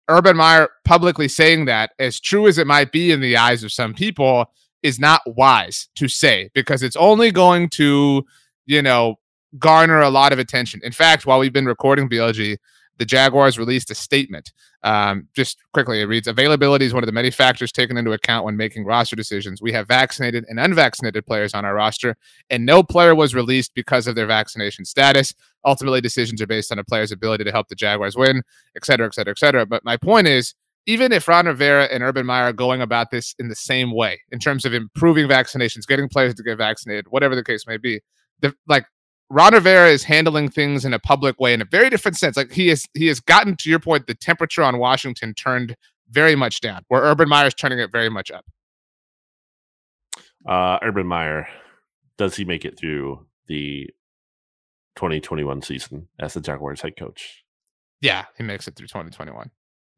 Urban 0.08 0.38
Meyer 0.38 0.70
publicly 0.86 1.28
saying 1.28 1.66
that, 1.66 1.92
as 2.00 2.20
true 2.20 2.48
as 2.48 2.58
it 2.58 2.66
might 2.66 2.92
be 2.92 3.12
in 3.12 3.22
the 3.22 3.38
eyes 3.38 3.64
of 3.64 3.72
some 3.72 3.94
people, 3.94 4.52
is 4.84 5.00
not 5.00 5.22
wise 5.26 5.90
to 5.96 6.08
say 6.08 6.50
because 6.54 6.84
it's 6.84 6.96
only 6.96 7.32
going 7.32 7.70
to, 7.70 8.26
you 8.66 8.82
know, 8.82 9.16
garner 9.58 10.02
a 10.02 10.10
lot 10.10 10.32
of 10.32 10.40
attention. 10.40 10.80
In 10.84 10.92
fact, 10.92 11.26
while 11.26 11.40
we've 11.40 11.54
been 11.54 11.66
recording 11.66 12.10
BLG, 12.10 12.58
the 13.00 13.06
Jaguars 13.06 13.58
released 13.58 13.90
a 13.90 13.96
statement. 13.96 14.52
Um, 14.84 15.28
just 15.34 15.58
quickly, 15.74 16.02
it 16.02 16.06
reads 16.06 16.28
Availability 16.28 16.86
is 16.86 16.94
one 16.94 17.02
of 17.02 17.08
the 17.08 17.14
many 17.14 17.32
factors 17.32 17.72
taken 17.72 17.98
into 17.98 18.12
account 18.12 18.46
when 18.46 18.58
making 18.58 18.86
roster 18.86 19.16
decisions. 19.16 19.62
We 19.62 19.72
have 19.72 19.88
vaccinated 19.88 20.46
and 20.48 20.60
unvaccinated 20.60 21.26
players 21.26 21.54
on 21.54 21.66
our 21.66 21.74
roster, 21.74 22.16
and 22.50 22.66
no 22.66 22.84
player 22.84 23.16
was 23.16 23.34
released 23.34 23.74
because 23.74 24.06
of 24.06 24.16
their 24.16 24.28
vaccination 24.28 24.86
status. 24.86 25.34
Ultimately, 25.66 26.02
decisions 26.02 26.42
are 26.42 26.48
based 26.48 26.72
on 26.72 26.80
a 26.80 26.84
player's 26.84 27.12
ability 27.12 27.46
to 27.46 27.52
help 27.52 27.70
the 27.70 27.76
Jaguars 27.76 28.16
win, 28.16 28.44
et 28.76 28.86
cetera, 28.86 29.08
et 29.08 29.14
cetera, 29.14 29.32
et 29.32 29.40
cetera. 29.40 29.66
But 29.66 29.84
my 29.84 29.98
point 29.98 30.28
is, 30.28 30.54
even 30.90 31.12
if 31.12 31.28
Ron 31.28 31.46
Rivera 31.46 31.86
and 31.86 32.02
Urban 32.02 32.26
Meyer 32.26 32.46
are 32.46 32.54
going 32.54 32.82
about 32.82 33.12
this 33.12 33.36
in 33.38 33.48
the 33.48 33.56
same 33.56 33.94
way 33.94 34.20
in 34.32 34.40
terms 34.40 34.66
of 34.66 34.74
improving 34.74 35.28
vaccinations, 35.28 35.86
getting 35.86 36.10
players 36.10 36.34
to 36.34 36.42
get 36.42 36.58
vaccinated, 36.58 37.06
whatever 37.12 37.36
the 37.36 37.44
case 37.44 37.68
may 37.68 37.78
be, 37.78 38.02
the, 38.40 38.56
like 38.68 38.88
Ron 39.30 39.54
Rivera 39.54 39.92
is 39.92 40.04
handling 40.04 40.50
things 40.50 40.86
in 40.86 40.94
a 40.96 40.98
public 40.98 41.40
way 41.40 41.54
in 41.54 41.62
a 41.62 41.66
very 41.66 41.92
different 41.92 42.18
sense. 42.18 42.36
Like 42.36 42.52
he 42.52 42.70
has 42.70 42.88
he 42.96 43.06
has 43.06 43.20
gotten 43.20 43.56
to 43.58 43.70
your 43.70 43.78
point, 43.78 44.08
the 44.08 44.16
temperature 44.16 44.64
on 44.64 44.80
Washington 44.80 45.36
turned 45.36 45.76
very 46.10 46.36
much 46.36 46.60
down, 46.60 46.82
where 46.88 47.04
Urban 47.04 47.30
Meyer 47.30 47.46
is 47.46 47.54
turning 47.54 47.78
it 47.78 47.92
very 47.92 48.10
much 48.10 48.32
up. 48.32 48.46
Uh, 50.48 50.80
Urban 50.82 51.06
Meyer, 51.06 51.48
does 52.18 52.36
he 52.36 52.46
make 52.46 52.66
it 52.66 52.80
through 52.80 53.28
the 53.46 53.88
2021 54.96 55.62
season 55.62 56.08
as 56.18 56.34
the 56.34 56.42
Jaguars 56.42 56.82
head 56.82 56.98
coach? 56.98 57.44
Yeah, 58.02 58.26
he 58.40 58.44
makes 58.44 58.68
it 58.68 58.76
through 58.76 58.88
2021. 58.88 59.52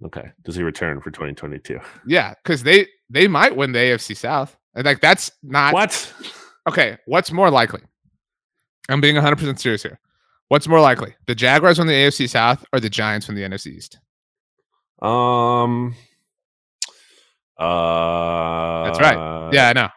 Okay. 0.06 0.32
Does 0.43 0.56
he 0.56 0.64
return 0.64 0.99
for 0.99 1.12
2022? 1.12 1.80
Yeah, 2.08 2.34
because 2.43 2.64
they 2.64 2.88
they 3.10 3.28
might 3.28 3.56
win 3.56 3.72
the 3.72 3.80
AFC 3.80 4.16
South. 4.18 4.58
And 4.76 4.86
like 4.86 5.02
that's 5.02 5.32
not 5.43 5.74
what. 5.74 6.14
Okay, 6.68 6.97
what's 7.06 7.32
more 7.32 7.49
likely? 7.49 7.82
I'm 8.89 9.02
being 9.02 9.16
100 9.16 9.36
percent 9.38 9.60
serious 9.60 9.84
here. 9.84 9.99
What's 10.47 10.68
more 10.68 10.82
likely, 10.82 11.16
the 11.28 11.36
Jaguars 11.36 11.78
win 11.78 11.88
the 11.88 11.93
AFC 11.93 12.30
South 12.30 12.66
or 12.74 12.80
the 12.80 12.89
Giants 12.89 13.28
win 13.28 13.36
the 13.38 13.43
NFC 13.43 13.68
East? 13.68 13.99
Um. 15.02 15.95
Uh. 17.58 18.84
That's 18.84 18.99
right. 18.99 19.49
Yeah, 19.54 19.70
I 19.70 19.74
know. 19.74 19.89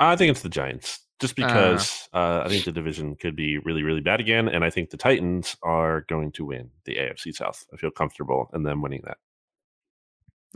I 0.00 0.16
think 0.16 0.30
it's 0.30 0.42
the 0.42 0.48
Giants 0.48 1.00
just 1.18 1.38
uh. 1.38 1.46
because 1.46 2.08
uh, 2.12 2.16
uh, 2.16 2.42
I 2.46 2.48
think 2.48 2.64
the 2.64 2.72
division 2.72 3.16
could 3.16 3.36
be 3.36 3.58
really, 3.58 3.82
really 3.82 4.00
bad 4.00 4.20
again, 4.20 4.48
and 4.48 4.64
I 4.64 4.70
think 4.70 4.90
the 4.90 4.96
Titans 4.96 5.56
are 5.62 6.02
going 6.08 6.32
to 6.32 6.44
win 6.44 6.70
the 6.84 6.96
AFC 6.96 7.34
South. 7.34 7.66
I 7.72 7.76
feel 7.76 7.90
comfortable 7.90 8.50
in 8.54 8.62
them 8.62 8.82
winning 8.82 9.02
that. 9.04 9.18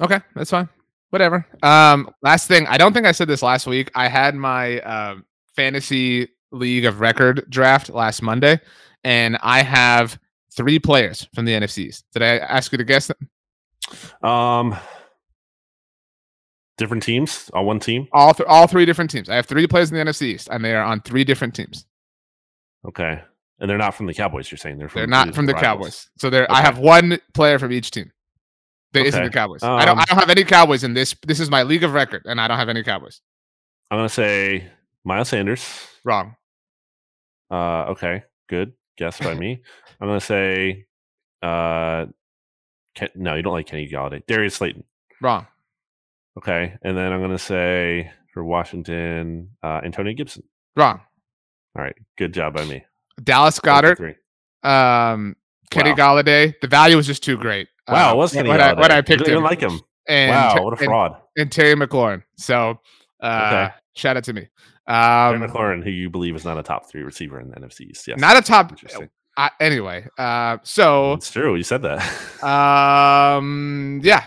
Okay, 0.00 0.20
that's 0.34 0.50
fine. 0.50 0.68
Whatever. 1.10 1.46
Um, 1.62 2.10
last 2.22 2.48
thing, 2.48 2.66
I 2.68 2.78
don't 2.78 2.94
think 2.94 3.06
I 3.06 3.12
said 3.12 3.28
this 3.28 3.42
last 3.42 3.66
week. 3.66 3.90
I 3.94 4.08
had 4.08 4.34
my 4.34 4.80
uh, 4.80 5.16
fantasy 5.54 6.28
league 6.52 6.84
of 6.84 7.00
record 7.00 7.44
draft 7.50 7.90
last 7.90 8.22
Monday, 8.22 8.60
and 9.04 9.36
I 9.42 9.62
have 9.62 10.18
three 10.54 10.78
players 10.78 11.28
from 11.34 11.44
the 11.44 11.52
NFC 11.52 11.78
East. 11.78 12.04
Did 12.12 12.22
I 12.22 12.38
ask 12.38 12.72
you 12.72 12.78
to 12.78 12.84
guess 12.84 13.08
them? 13.08 14.28
Um, 14.28 14.76
different 16.78 17.02
teams 17.02 17.50
on 17.54 17.66
one 17.66 17.80
team? 17.80 18.08
All 18.12 18.34
th- 18.34 18.48
all 18.48 18.66
three 18.66 18.84
different 18.84 19.10
teams. 19.10 19.28
I 19.28 19.36
have 19.36 19.46
three 19.46 19.66
players 19.66 19.90
in 19.90 19.96
the 19.96 20.04
NFC 20.04 20.22
East, 20.22 20.48
and 20.50 20.64
they 20.64 20.74
are 20.74 20.82
on 20.82 21.00
three 21.00 21.24
different 21.24 21.54
teams. 21.54 21.86
Okay, 22.86 23.20
and 23.60 23.70
they're 23.70 23.78
not 23.78 23.94
from 23.94 24.06
the 24.06 24.14
Cowboys. 24.14 24.50
You're 24.50 24.58
saying 24.58 24.78
they're 24.78 24.88
from 24.88 25.00
they're 25.00 25.06
not 25.06 25.34
from 25.34 25.46
the 25.46 25.52
rivals. 25.52 25.66
Cowboys. 25.66 26.10
So 26.18 26.30
they're 26.30 26.44
okay. 26.44 26.52
I 26.52 26.62
have 26.62 26.78
one 26.78 27.18
player 27.34 27.58
from 27.58 27.72
each 27.72 27.90
team. 27.90 28.10
That 28.92 29.00
okay. 29.00 29.08
isn't 29.08 29.24
the 29.24 29.30
Cowboys. 29.30 29.62
Um, 29.62 29.78
I 29.78 29.84
don't. 29.84 29.98
I 29.98 30.04
don't 30.04 30.18
have 30.18 30.30
any 30.30 30.44
Cowboys 30.44 30.84
in 30.84 30.94
this. 30.94 31.14
This 31.26 31.40
is 31.40 31.50
my 31.50 31.62
league 31.62 31.84
of 31.84 31.92
record, 31.92 32.22
and 32.26 32.40
I 32.40 32.48
don't 32.48 32.58
have 32.58 32.68
any 32.68 32.82
Cowboys. 32.82 33.20
I'm 33.90 33.98
gonna 33.98 34.08
say 34.08 34.70
Miles 35.04 35.28
Sanders. 35.28 35.64
Wrong. 36.04 36.36
Uh, 37.50 37.90
okay, 37.90 38.24
good 38.48 38.72
guess 38.96 39.18
by 39.18 39.34
me. 39.34 39.62
I'm 40.00 40.08
gonna 40.08 40.20
say, 40.20 40.86
uh, 41.42 42.06
Ken, 42.94 43.08
no, 43.14 43.34
you 43.34 43.42
don't 43.42 43.52
like 43.52 43.66
Kenny 43.66 43.88
Golladay. 43.88 44.26
Darius 44.26 44.56
Slayton. 44.56 44.84
Wrong. 45.20 45.46
Okay, 46.39 46.74
and 46.83 46.97
then 46.97 47.12
I'm 47.12 47.20
going 47.20 47.30
to 47.30 47.39
say 47.39 48.11
for 48.33 48.43
Washington, 48.45 49.51
uh, 49.62 49.80
Antonio 49.85 50.14
Gibson. 50.14 50.43
Wrong. 50.76 51.01
All 51.76 51.83
right, 51.83 51.95
good 52.16 52.33
job 52.33 52.55
by 52.55 52.64
me. 52.64 52.85
Dallas 53.22 53.59
Goedert. 53.59 54.16
Um, 54.62 55.37
Kenny 55.70 55.91
wow. 55.91 55.97
Golladay. 55.97 56.55
The 56.61 56.68
value 56.68 56.97
was 56.97 57.07
just 57.07 57.22
too 57.22 57.37
great. 57.37 57.68
Wow, 57.89 58.12
uh, 58.12 58.16
was 58.16 58.33
Kenny 58.33 58.49
Golladay? 58.49 58.91
I, 58.91 58.99
I 58.99 59.01
picked 59.03 59.26
you 59.26 59.37
him, 59.37 59.43
like 59.43 59.61
him. 59.61 59.80
And, 60.09 60.30
wow, 60.30 60.64
what 60.64 60.74
a 60.74 60.85
fraud! 60.85 61.12
And, 61.37 61.43
and 61.43 61.53
Terry 61.53 61.74
McLaurin. 61.74 62.22
So, 62.37 62.78
uh, 63.20 63.47
okay. 63.47 63.74
shout 63.95 64.16
out 64.16 64.24
to 64.24 64.33
me. 64.33 64.49
Um, 64.87 65.39
Terry 65.39 65.49
McLaurin, 65.49 65.85
who 65.85 65.91
you 65.91 66.11
believe 66.11 66.35
is 66.35 66.45
not 66.45 66.59
a 66.59 66.62
top 66.62 66.91
three 66.91 67.03
receiver 67.03 67.41
in 67.41 67.51
the 67.51 67.57
NFC 67.57 67.83
East. 67.83 68.09
Yes, 68.09 68.18
not 68.18 68.37
a 68.37 68.43
top. 68.43 68.72
Uh, 69.37 69.49
anyway, 69.61 70.07
uh, 70.18 70.59
so 70.62 71.14
it's 71.14 71.30
true. 71.30 71.55
You 71.57 71.62
said 71.62 71.83
that. 71.83 72.43
um, 72.45 74.01
yeah, 74.03 74.24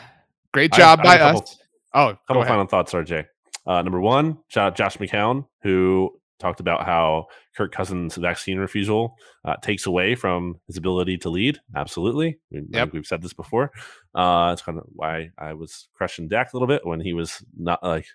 great 0.53 0.71
job 0.73 0.99
I, 1.01 1.03
by 1.03 1.17
I 1.17 1.31
us. 1.31 1.57
Oh, 1.95 2.09
a 2.09 2.19
couple 2.27 2.43
final 2.43 2.67
thoughts, 2.67 2.91
RJ. 2.91 3.25
Uh, 3.65 3.81
number 3.81 4.01
one, 4.01 4.37
shout 4.49 4.67
out 4.67 4.75
Josh 4.75 4.97
McCown, 4.97 5.47
who 5.63 6.11
talked 6.39 6.59
about 6.59 6.85
how 6.85 7.27
Kirk 7.55 7.71
Cousins' 7.71 8.15
vaccine 8.15 8.57
refusal 8.57 9.15
uh, 9.45 9.55
takes 9.61 9.85
away 9.85 10.13
from 10.13 10.59
his 10.67 10.75
ability 10.75 11.17
to 11.19 11.29
lead. 11.29 11.59
Absolutely. 11.73 12.37
We, 12.51 12.63
yep. 12.69 12.91
we've 12.91 13.05
said 13.05 13.21
this 13.21 13.31
before. 13.31 13.71
Uh, 14.13 14.49
it's 14.51 14.61
kind 14.61 14.77
of 14.77 14.83
why 14.89 15.31
I 15.37 15.53
was 15.53 15.87
crushing 15.93 16.27
Dak 16.27 16.51
a 16.51 16.57
little 16.57 16.67
bit 16.67 16.85
when 16.85 16.99
he 16.99 17.13
was 17.13 17.43
not 17.57 17.81
like 17.81 18.05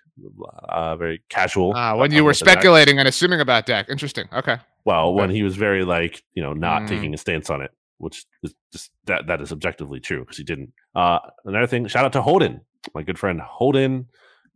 uh, 0.69 0.95
very 0.95 1.23
casual. 1.29 1.75
Uh, 1.75 1.95
when 1.95 2.11
you 2.11 2.23
were 2.23 2.35
speculating 2.35 2.99
and 2.99 3.07
assuming 3.07 3.41
about 3.41 3.65
Dak. 3.65 3.89
Interesting. 3.89 4.27
Okay. 4.31 4.57
Well, 4.85 5.09
okay. 5.09 5.21
when 5.21 5.29
he 5.31 5.41
was 5.41 5.55
very 5.55 5.83
like, 5.83 6.23
you 6.33 6.43
know, 6.43 6.53
not 6.53 6.83
mm. 6.83 6.87
taking 6.87 7.15
a 7.15 7.17
stance 7.17 7.49
on 7.49 7.61
it, 7.61 7.71
which 7.97 8.25
is 8.43 8.53
just 8.71 8.91
that, 9.05 9.25
that 9.27 9.41
is 9.41 9.51
objectively 9.51 9.99
true 9.99 10.19
because 10.19 10.37
he 10.37 10.43
didn't. 10.43 10.71
Uh, 10.95 11.19
another 11.45 11.67
thing, 11.67 11.87
shout 11.87 12.05
out 12.05 12.13
to 12.13 12.21
Holden 12.21 12.61
my 12.93 13.03
good 13.03 13.19
friend 13.19 13.39
Holden, 13.39 14.07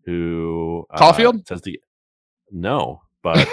who 0.06 0.86
uh, 0.92 0.98
Caulfield 0.98 1.48
says 1.48 1.62
the 1.62 1.80
no, 2.52 3.02
but 3.24 3.48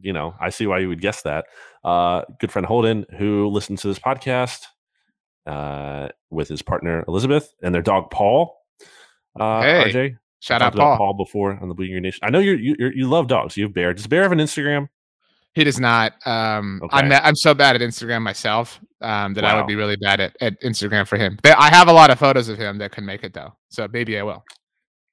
you 0.00 0.12
know 0.12 0.34
I 0.40 0.50
see 0.50 0.66
why 0.66 0.78
you 0.78 0.88
would 0.88 1.00
guess 1.00 1.22
that. 1.22 1.46
Uh, 1.84 2.22
good 2.40 2.52
friend 2.52 2.66
Holden, 2.66 3.06
who 3.18 3.48
listens 3.48 3.82
to 3.82 3.88
this 3.88 3.98
podcast 3.98 4.66
uh, 5.46 6.08
with 6.30 6.48
his 6.48 6.62
partner 6.62 7.04
Elizabeth 7.08 7.52
and 7.62 7.74
their 7.74 7.82
dog 7.82 8.10
Paul. 8.10 8.56
Uh, 9.38 9.62
hey, 9.62 9.84
RJ, 9.92 10.18
shout 10.40 10.62
out 10.62 10.74
Paul. 10.74 10.96
Paul 10.96 11.14
before 11.14 11.58
on 11.60 11.68
the 11.68 11.74
Bleeding 11.74 11.94
Green 11.94 12.02
Nation. 12.02 12.20
I 12.22 12.30
know 12.30 12.40
you 12.40 12.52
you 12.54 12.90
you 12.94 13.08
love 13.08 13.28
dogs. 13.28 13.56
You 13.56 13.64
have 13.64 13.74
Bear. 13.74 13.94
Does 13.94 14.06
Bear 14.06 14.22
have 14.22 14.32
an 14.32 14.38
Instagram? 14.38 14.88
He 15.54 15.64
does 15.64 15.80
not. 15.80 16.14
Um, 16.26 16.80
okay. 16.84 16.96
I'm 16.96 17.12
I'm 17.12 17.34
so 17.34 17.54
bad 17.54 17.74
at 17.74 17.82
Instagram 17.82 18.22
myself 18.22 18.80
um, 19.00 19.34
that 19.34 19.44
wow. 19.44 19.54
I 19.54 19.56
would 19.56 19.66
be 19.66 19.74
really 19.74 19.96
bad 19.96 20.20
at, 20.20 20.36
at 20.40 20.60
Instagram 20.62 21.06
for 21.06 21.16
him. 21.16 21.38
But 21.42 21.58
I 21.58 21.68
have 21.70 21.88
a 21.88 21.92
lot 21.92 22.10
of 22.10 22.18
photos 22.18 22.48
of 22.48 22.58
him 22.58 22.78
that 22.78 22.92
can 22.92 23.04
make 23.04 23.24
it 23.24 23.34
though, 23.34 23.56
so 23.68 23.88
maybe 23.92 24.18
I 24.18 24.22
will. 24.22 24.44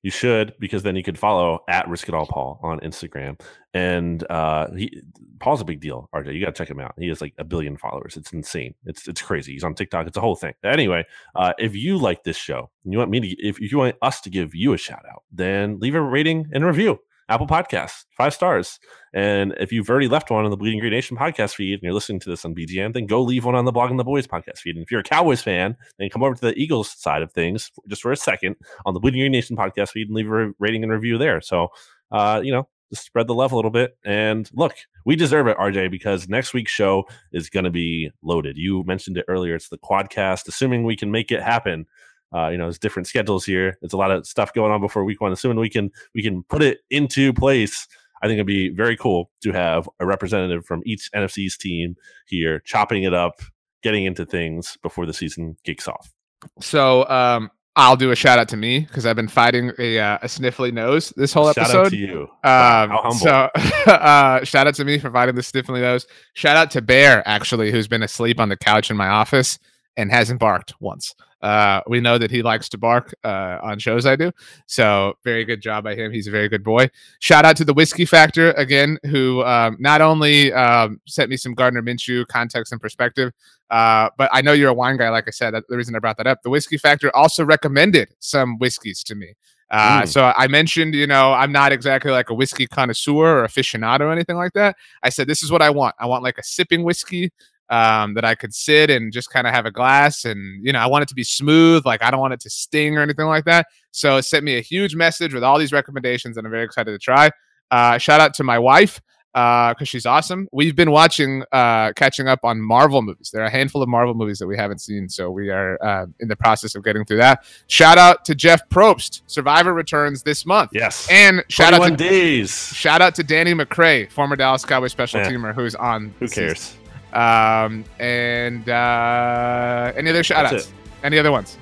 You 0.04 0.12
should 0.12 0.54
because 0.60 0.84
then 0.84 0.96
you 0.96 1.02
could 1.02 1.18
follow 1.18 1.62
at 1.68 1.88
Risk 1.90 2.08
It 2.08 2.14
All 2.14 2.28
Paul 2.28 2.60
on 2.62 2.80
Instagram, 2.82 3.42
and 3.74 4.24
uh, 4.30 4.70
he 4.76 5.02
Paul's 5.40 5.62
a 5.62 5.66
big 5.66 5.80
deal. 5.80 6.10
RJ, 6.14 6.36
you 6.36 6.46
got 6.46 6.54
to 6.54 6.64
check 6.64 6.70
him 6.70 6.80
out. 6.80 6.94
He 7.00 7.08
has 7.08 7.22
like 7.22 7.34
a 7.40 7.44
billion 7.44 7.76
followers. 7.76 8.16
It's 8.16 8.32
insane. 8.32 8.76
It's 8.86 9.08
it's 9.08 9.24
crazy. 9.24 9.54
He's 9.54 9.64
on 9.64 9.74
TikTok. 9.74 10.06
It's 10.06 10.16
a 10.16 10.22
whole 10.22 10.36
thing. 10.36 10.54
Anyway, 10.64 11.06
uh, 11.34 11.54
if 11.58 11.76
you 11.76 11.98
like 11.98 12.24
this 12.24 12.38
show, 12.38 12.70
and 12.84 12.94
you 12.94 13.00
want 13.00 13.10
me 13.10 13.20
to, 13.20 13.28
if 13.42 13.60
you 13.60 13.80
want 13.80 13.96
us 14.04 14.22
to 14.22 14.30
give 14.30 14.54
you 14.54 14.74
a 14.74 14.78
shout 14.78 15.04
out, 15.12 15.24
then 15.32 15.80
leave 15.80 15.96
a 15.96 16.02
rating 16.02 16.52
and 16.54 16.64
review 16.64 17.00
Apple 17.28 17.48
Podcasts, 17.48 18.06
five 18.16 18.34
stars. 18.34 18.80
And 19.14 19.54
if 19.60 19.72
you've 19.72 19.90
already 19.90 20.08
left 20.08 20.30
one 20.30 20.46
on 20.46 20.52
the 20.52 20.58
Bleeding 20.58 20.80
Green 20.80 20.92
Nation 20.92 21.18
podcast 21.18 21.56
feed 21.56 21.74
and 21.74 21.84
you're 21.84 21.94
listening 21.94 22.20
to 22.20 22.30
this 22.30 22.46
on 22.46 22.54
BGN, 22.54 22.94
then 22.94 23.08
go 23.08 23.22
leave 23.22 23.46
one 23.46 23.56
on 23.56 23.66
the 23.66 23.72
Blog 23.72 23.90
Blogging 23.90 23.98
the 23.98 24.04
Boys 24.04 24.28
podcast 24.28 24.60
feed. 24.60 24.76
And 24.76 24.84
if 24.84 24.92
you're 24.92 25.00
a 25.00 25.04
Cowboys 25.04 25.42
fan, 25.42 25.76
then 25.98 26.10
come 26.10 26.24
over 26.24 26.36
to 26.36 26.42
the 26.42 26.58
Eagles 26.58 26.92
side 26.92 27.22
of 27.22 27.32
things 27.32 27.72
just 27.88 28.02
for 28.02 28.12
a 28.12 28.18
second 28.18 28.56
on 28.86 28.94
the 28.94 29.00
Bleeding 29.00 29.22
Green 29.22 29.32
Nation 29.32 29.56
podcast 29.56 29.90
feed 29.90 30.08
and 30.08 30.16
leave 30.16 30.32
a 30.32 30.52
rating 30.60 30.84
and 30.84 30.92
review 30.92 31.18
there. 31.18 31.42
So, 31.42 31.70
uh, 32.12 32.42
you 32.44 32.52
know, 32.52 32.68
just 32.94 33.06
spread 33.06 33.28
the 33.28 33.34
love 33.34 33.52
a 33.52 33.56
little 33.56 33.72
bit. 33.72 33.98
And 34.06 34.50
look, 34.54 34.76
we 35.06 35.16
deserve 35.16 35.48
it, 35.48 35.58
RJ, 35.58 35.90
because 35.92 36.30
next 36.30 36.54
week's 36.54 36.72
show 36.72 37.06
is 37.32 37.50
going 37.50 37.64
to 37.64 37.72
be 37.72 38.12
loaded. 38.22 38.58
You 38.58 38.84
mentioned 38.86 39.18
it 39.18 39.26
earlier. 39.28 39.56
It's 39.56 39.70
the 39.70 39.78
quadcast, 39.78 40.48
assuming 40.48 40.84
we 40.84 40.96
can 40.96 41.12
make 41.12 41.32
it 41.32 41.42
happen. 41.42 41.86
Uh, 42.34 42.50
you 42.50 42.58
know, 42.58 42.66
there's 42.66 42.80
different 42.80 43.08
schedules 43.08 43.46
here. 43.46 43.78
There's 43.82 43.94
a 43.94 43.98
lot 43.98 44.12
of 44.12 44.26
stuff 44.26 44.54
going 44.54 44.72
on 44.72 44.82
before 44.82 45.04
week 45.04 45.22
one. 45.22 45.32
Assuming 45.32 45.60
we 45.60 45.70
can 45.70 45.92
we 46.14 46.24
can 46.24 46.44
put 46.44 46.62
it 46.62 46.80
into 46.90 47.34
place, 47.34 47.88
I 48.22 48.28
think 48.28 48.38
it'd 48.38 48.48
be 48.48 48.70
very 48.70 48.98
cool 48.98 49.30
to 49.44 49.52
have 49.52 49.90
a 50.00 50.06
representative 50.06 50.66
from 50.66 50.82
each 50.86 51.10
NFC 51.16 51.40
East 51.40 51.62
team 51.62 51.96
here, 52.28 52.60
chopping 52.60 53.04
it 53.04 53.14
up, 53.14 53.42
getting 53.84 54.06
into 54.06 54.26
things 54.26 54.78
before 54.82 55.06
the 55.06 55.14
season 55.14 55.58
kicks 55.64 55.88
off. 55.88 56.12
So, 56.60 57.08
um, 57.10 57.52
I'll 57.78 57.98
do 57.98 58.12
a 58.12 58.16
shout 58.16 58.40
out 58.40 58.48
to 58.50 58.58
me 58.58 58.80
because 58.80 59.06
I've 59.06 59.18
been 59.18 59.28
fighting 59.28 59.72
a, 59.78 60.00
uh, 60.00 60.18
a 60.22 60.28
sniffly 60.28 60.72
nose 60.72 61.12
this 61.18 61.34
whole 61.34 61.52
shout 61.52 61.66
episode. 61.66 61.86
Out 61.88 61.90
to 61.90 61.98
you. 61.98 62.22
Um, 62.44 62.90
wow, 62.90 63.10
so, 63.12 63.30
uh, 63.92 64.44
shout 64.46 64.68
out 64.68 64.76
to 64.76 64.86
me 64.86 64.98
for 64.98 65.12
fighting 65.12 65.36
the 65.36 65.42
sniffly 65.42 65.82
nose. 65.82 66.08
Shout 66.34 66.56
out 66.56 66.72
to 66.72 66.82
Bear 66.82 67.22
actually, 67.28 67.72
who's 67.72 67.88
been 67.88 68.02
asleep 68.02 68.40
on 68.40 68.48
the 68.48 68.56
couch 68.56 68.90
in 68.90 68.96
my 68.96 69.08
office 69.08 69.60
and 69.98 70.10
hasn't 70.10 70.40
barked 70.40 70.74
once. 70.80 71.14
Uh, 71.46 71.80
we 71.86 72.02
know 72.02 72.18
that 72.18 72.32
he 72.32 72.42
likes 72.42 72.68
to 72.68 72.76
bark 72.76 73.14
uh, 73.24 73.60
on 73.62 73.78
shows 73.78 74.08
I 74.08 74.16
do. 74.16 74.32
So 74.66 75.14
very 75.24 75.46
good 75.46 75.62
job 75.62 75.84
by 75.84 75.94
him. 75.94 76.12
He's 76.12 76.26
a 76.26 76.32
very 76.32 76.50
good 76.50 76.64
boy. 76.64 76.90
Shout 77.20 77.46
out 77.46 77.56
to 77.58 77.64
the 77.64 77.74
Whiskey 77.74 78.04
Factor 78.04 78.52
again, 78.54 78.98
who 79.04 79.44
um, 79.44 79.78
not 79.80 80.02
only 80.02 80.52
um, 80.54 81.00
sent 81.06 81.30
me 81.30 81.38
some 81.38 81.54
Gardner 81.54 81.84
Minshew 81.84 82.26
context 82.26 82.72
and 82.72 82.82
perspective, 82.82 83.32
uh, 83.70 84.10
but 84.18 84.28
I 84.34 84.42
know 84.42 84.54
you're 84.54 84.72
a 84.72 84.74
wine 84.74 84.98
guy. 84.98 85.10
Like 85.10 85.26
I 85.28 85.32
said, 85.32 85.54
the 85.54 85.78
reason 85.78 85.96
I 85.96 86.00
brought 86.00 86.18
that 86.18 86.26
up, 86.26 86.42
the 86.42 86.50
Whiskey 86.50 86.80
Factor 86.80 87.16
also 87.16 87.46
recommended 87.46 88.10
some 88.18 88.58
whiskeys 88.58 89.04
to 89.04 89.14
me. 89.14 89.36
Uh, 89.70 90.02
mm. 90.02 90.08
So 90.08 90.34
I 90.36 90.48
mentioned, 90.48 90.96
you 90.96 91.06
know, 91.06 91.32
I'm 91.34 91.52
not 91.52 91.72
exactly 91.72 92.10
like 92.10 92.32
a 92.32 92.34
whiskey 92.34 92.66
connoisseur 92.66 93.42
or 93.42 93.48
aficionado 93.48 94.02
or 94.02 94.12
anything 94.12 94.36
like 94.36 94.54
that. 94.54 94.78
I 95.04 95.10
said, 95.10 95.28
this 95.28 95.44
is 95.44 95.52
what 95.52 95.62
I 95.62 95.70
want. 95.70 95.96
I 96.00 96.08
want 96.08 96.24
like 96.24 96.40
a 96.40 96.44
sipping 96.44 96.84
whiskey 96.84 97.32
um, 97.70 98.14
that 98.14 98.26
I 98.26 98.36
could 98.36 98.54
sit 98.54 98.90
and 98.90 99.12
just 99.12 99.30
kind 99.30 99.48
of 99.48 99.54
have 99.54 99.66
a 99.66 99.72
glass. 99.72 100.26
And, 100.26 100.64
you 100.64 100.72
know, 100.72 100.80
I 100.80 100.86
want 100.88 101.04
it 101.04 101.10
to 101.10 101.16
be 101.16 101.24
smooth. 101.24 101.86
Like, 101.86 102.04
I 102.04 102.12
don't 102.12 102.20
want 102.20 102.34
it 102.34 102.40
to 102.42 102.50
sting 102.50 102.98
or 102.98 103.02
anything 103.02 103.26
like 103.26 103.46
that. 103.46 103.68
So 103.92 104.18
it 104.18 104.24
sent 104.24 104.44
me 104.44 104.58
a 104.58 104.62
huge 104.62 104.96
message 104.96 105.34
with 105.34 105.44
all 105.44 105.58
these 105.58 105.72
recommendations, 105.72 106.38
and 106.38 106.46
I'm 106.46 106.52
very 106.52 106.66
excited 106.66 106.92
to 106.92 107.00
try. 107.00 107.32
Uh, 107.72 107.98
shout 107.98 108.22
out 108.22 108.34
to 108.36 108.44
my 108.44 108.60
wife 108.60 109.02
because 109.34 109.76
uh, 109.82 109.86
she's 109.86 110.06
awesome. 110.06 110.48
We've 110.54 110.78
been 110.78 110.92
watching, 110.92 111.44
uh, 111.52 111.92
catching 111.94 112.30
up 112.30 112.40
on 112.44 112.62
Marvel 112.62 113.02
movies. 113.02 113.32
There 113.34 113.42
are 113.42 113.48
a 113.48 113.52
handful 113.52 113.82
of 113.84 113.90
Marvel 113.90 114.14
movies 114.14 114.40
that 114.40 114.48
we 114.48 114.56
haven't 114.56 114.80
seen, 114.80 115.10
so 115.10 115.30
we 115.30 115.50
are 115.50 115.78
uh, 115.84 116.06
in 116.22 116.30
the 116.30 116.38
process 116.38 116.74
of 116.76 116.86
getting 116.86 117.04
through 117.04 117.18
that. 117.18 117.44
Shout 117.68 117.98
out 117.98 118.24
to 118.26 118.36
Jeff 118.36 118.70
Probst. 118.70 119.24
Survivor 119.28 119.74
returns 119.74 120.24
this 120.24 120.46
month. 120.46 120.70
Yes, 120.72 121.06
and 121.12 121.44
shout 121.50 121.74
out 121.74 121.86
to 121.86 121.96
days. 121.98 122.74
Shout 122.74 123.02
out 123.02 123.14
to 123.16 123.24
Danny 123.24 123.54
McCray, 123.54 124.10
former 124.10 124.38
Dallas 124.38 124.64
Cowboys 124.64 124.94
special 124.94 125.20
eh. 125.20 125.30
teamer, 125.30 125.54
who's 125.54 125.76
on. 125.76 126.16
Who 126.20 126.30
cares? 126.30 126.60
Season. 126.60 126.85
Um, 127.16 127.86
and 128.00 128.68
uh, 128.70 129.94
any 129.96 130.10
other 130.10 130.24
shout 130.24 130.54
outs? 130.54 130.72
Any 131.04 131.18
other 131.18 131.32
ones? 131.32 131.58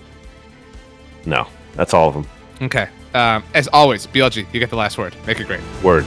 No, 1.25 1.47
that's 1.75 1.93
all 1.93 2.09
of 2.09 2.15
them. 2.15 2.27
Okay. 2.61 2.89
Um, 3.13 3.43
as 3.53 3.67
always, 3.67 4.07
BLG, 4.07 4.51
you 4.51 4.59
get 4.59 4.69
the 4.69 4.75
last 4.75 4.97
word. 4.97 5.15
Make 5.27 5.39
it 5.39 5.47
great. 5.47 5.61
Word. 5.83 6.05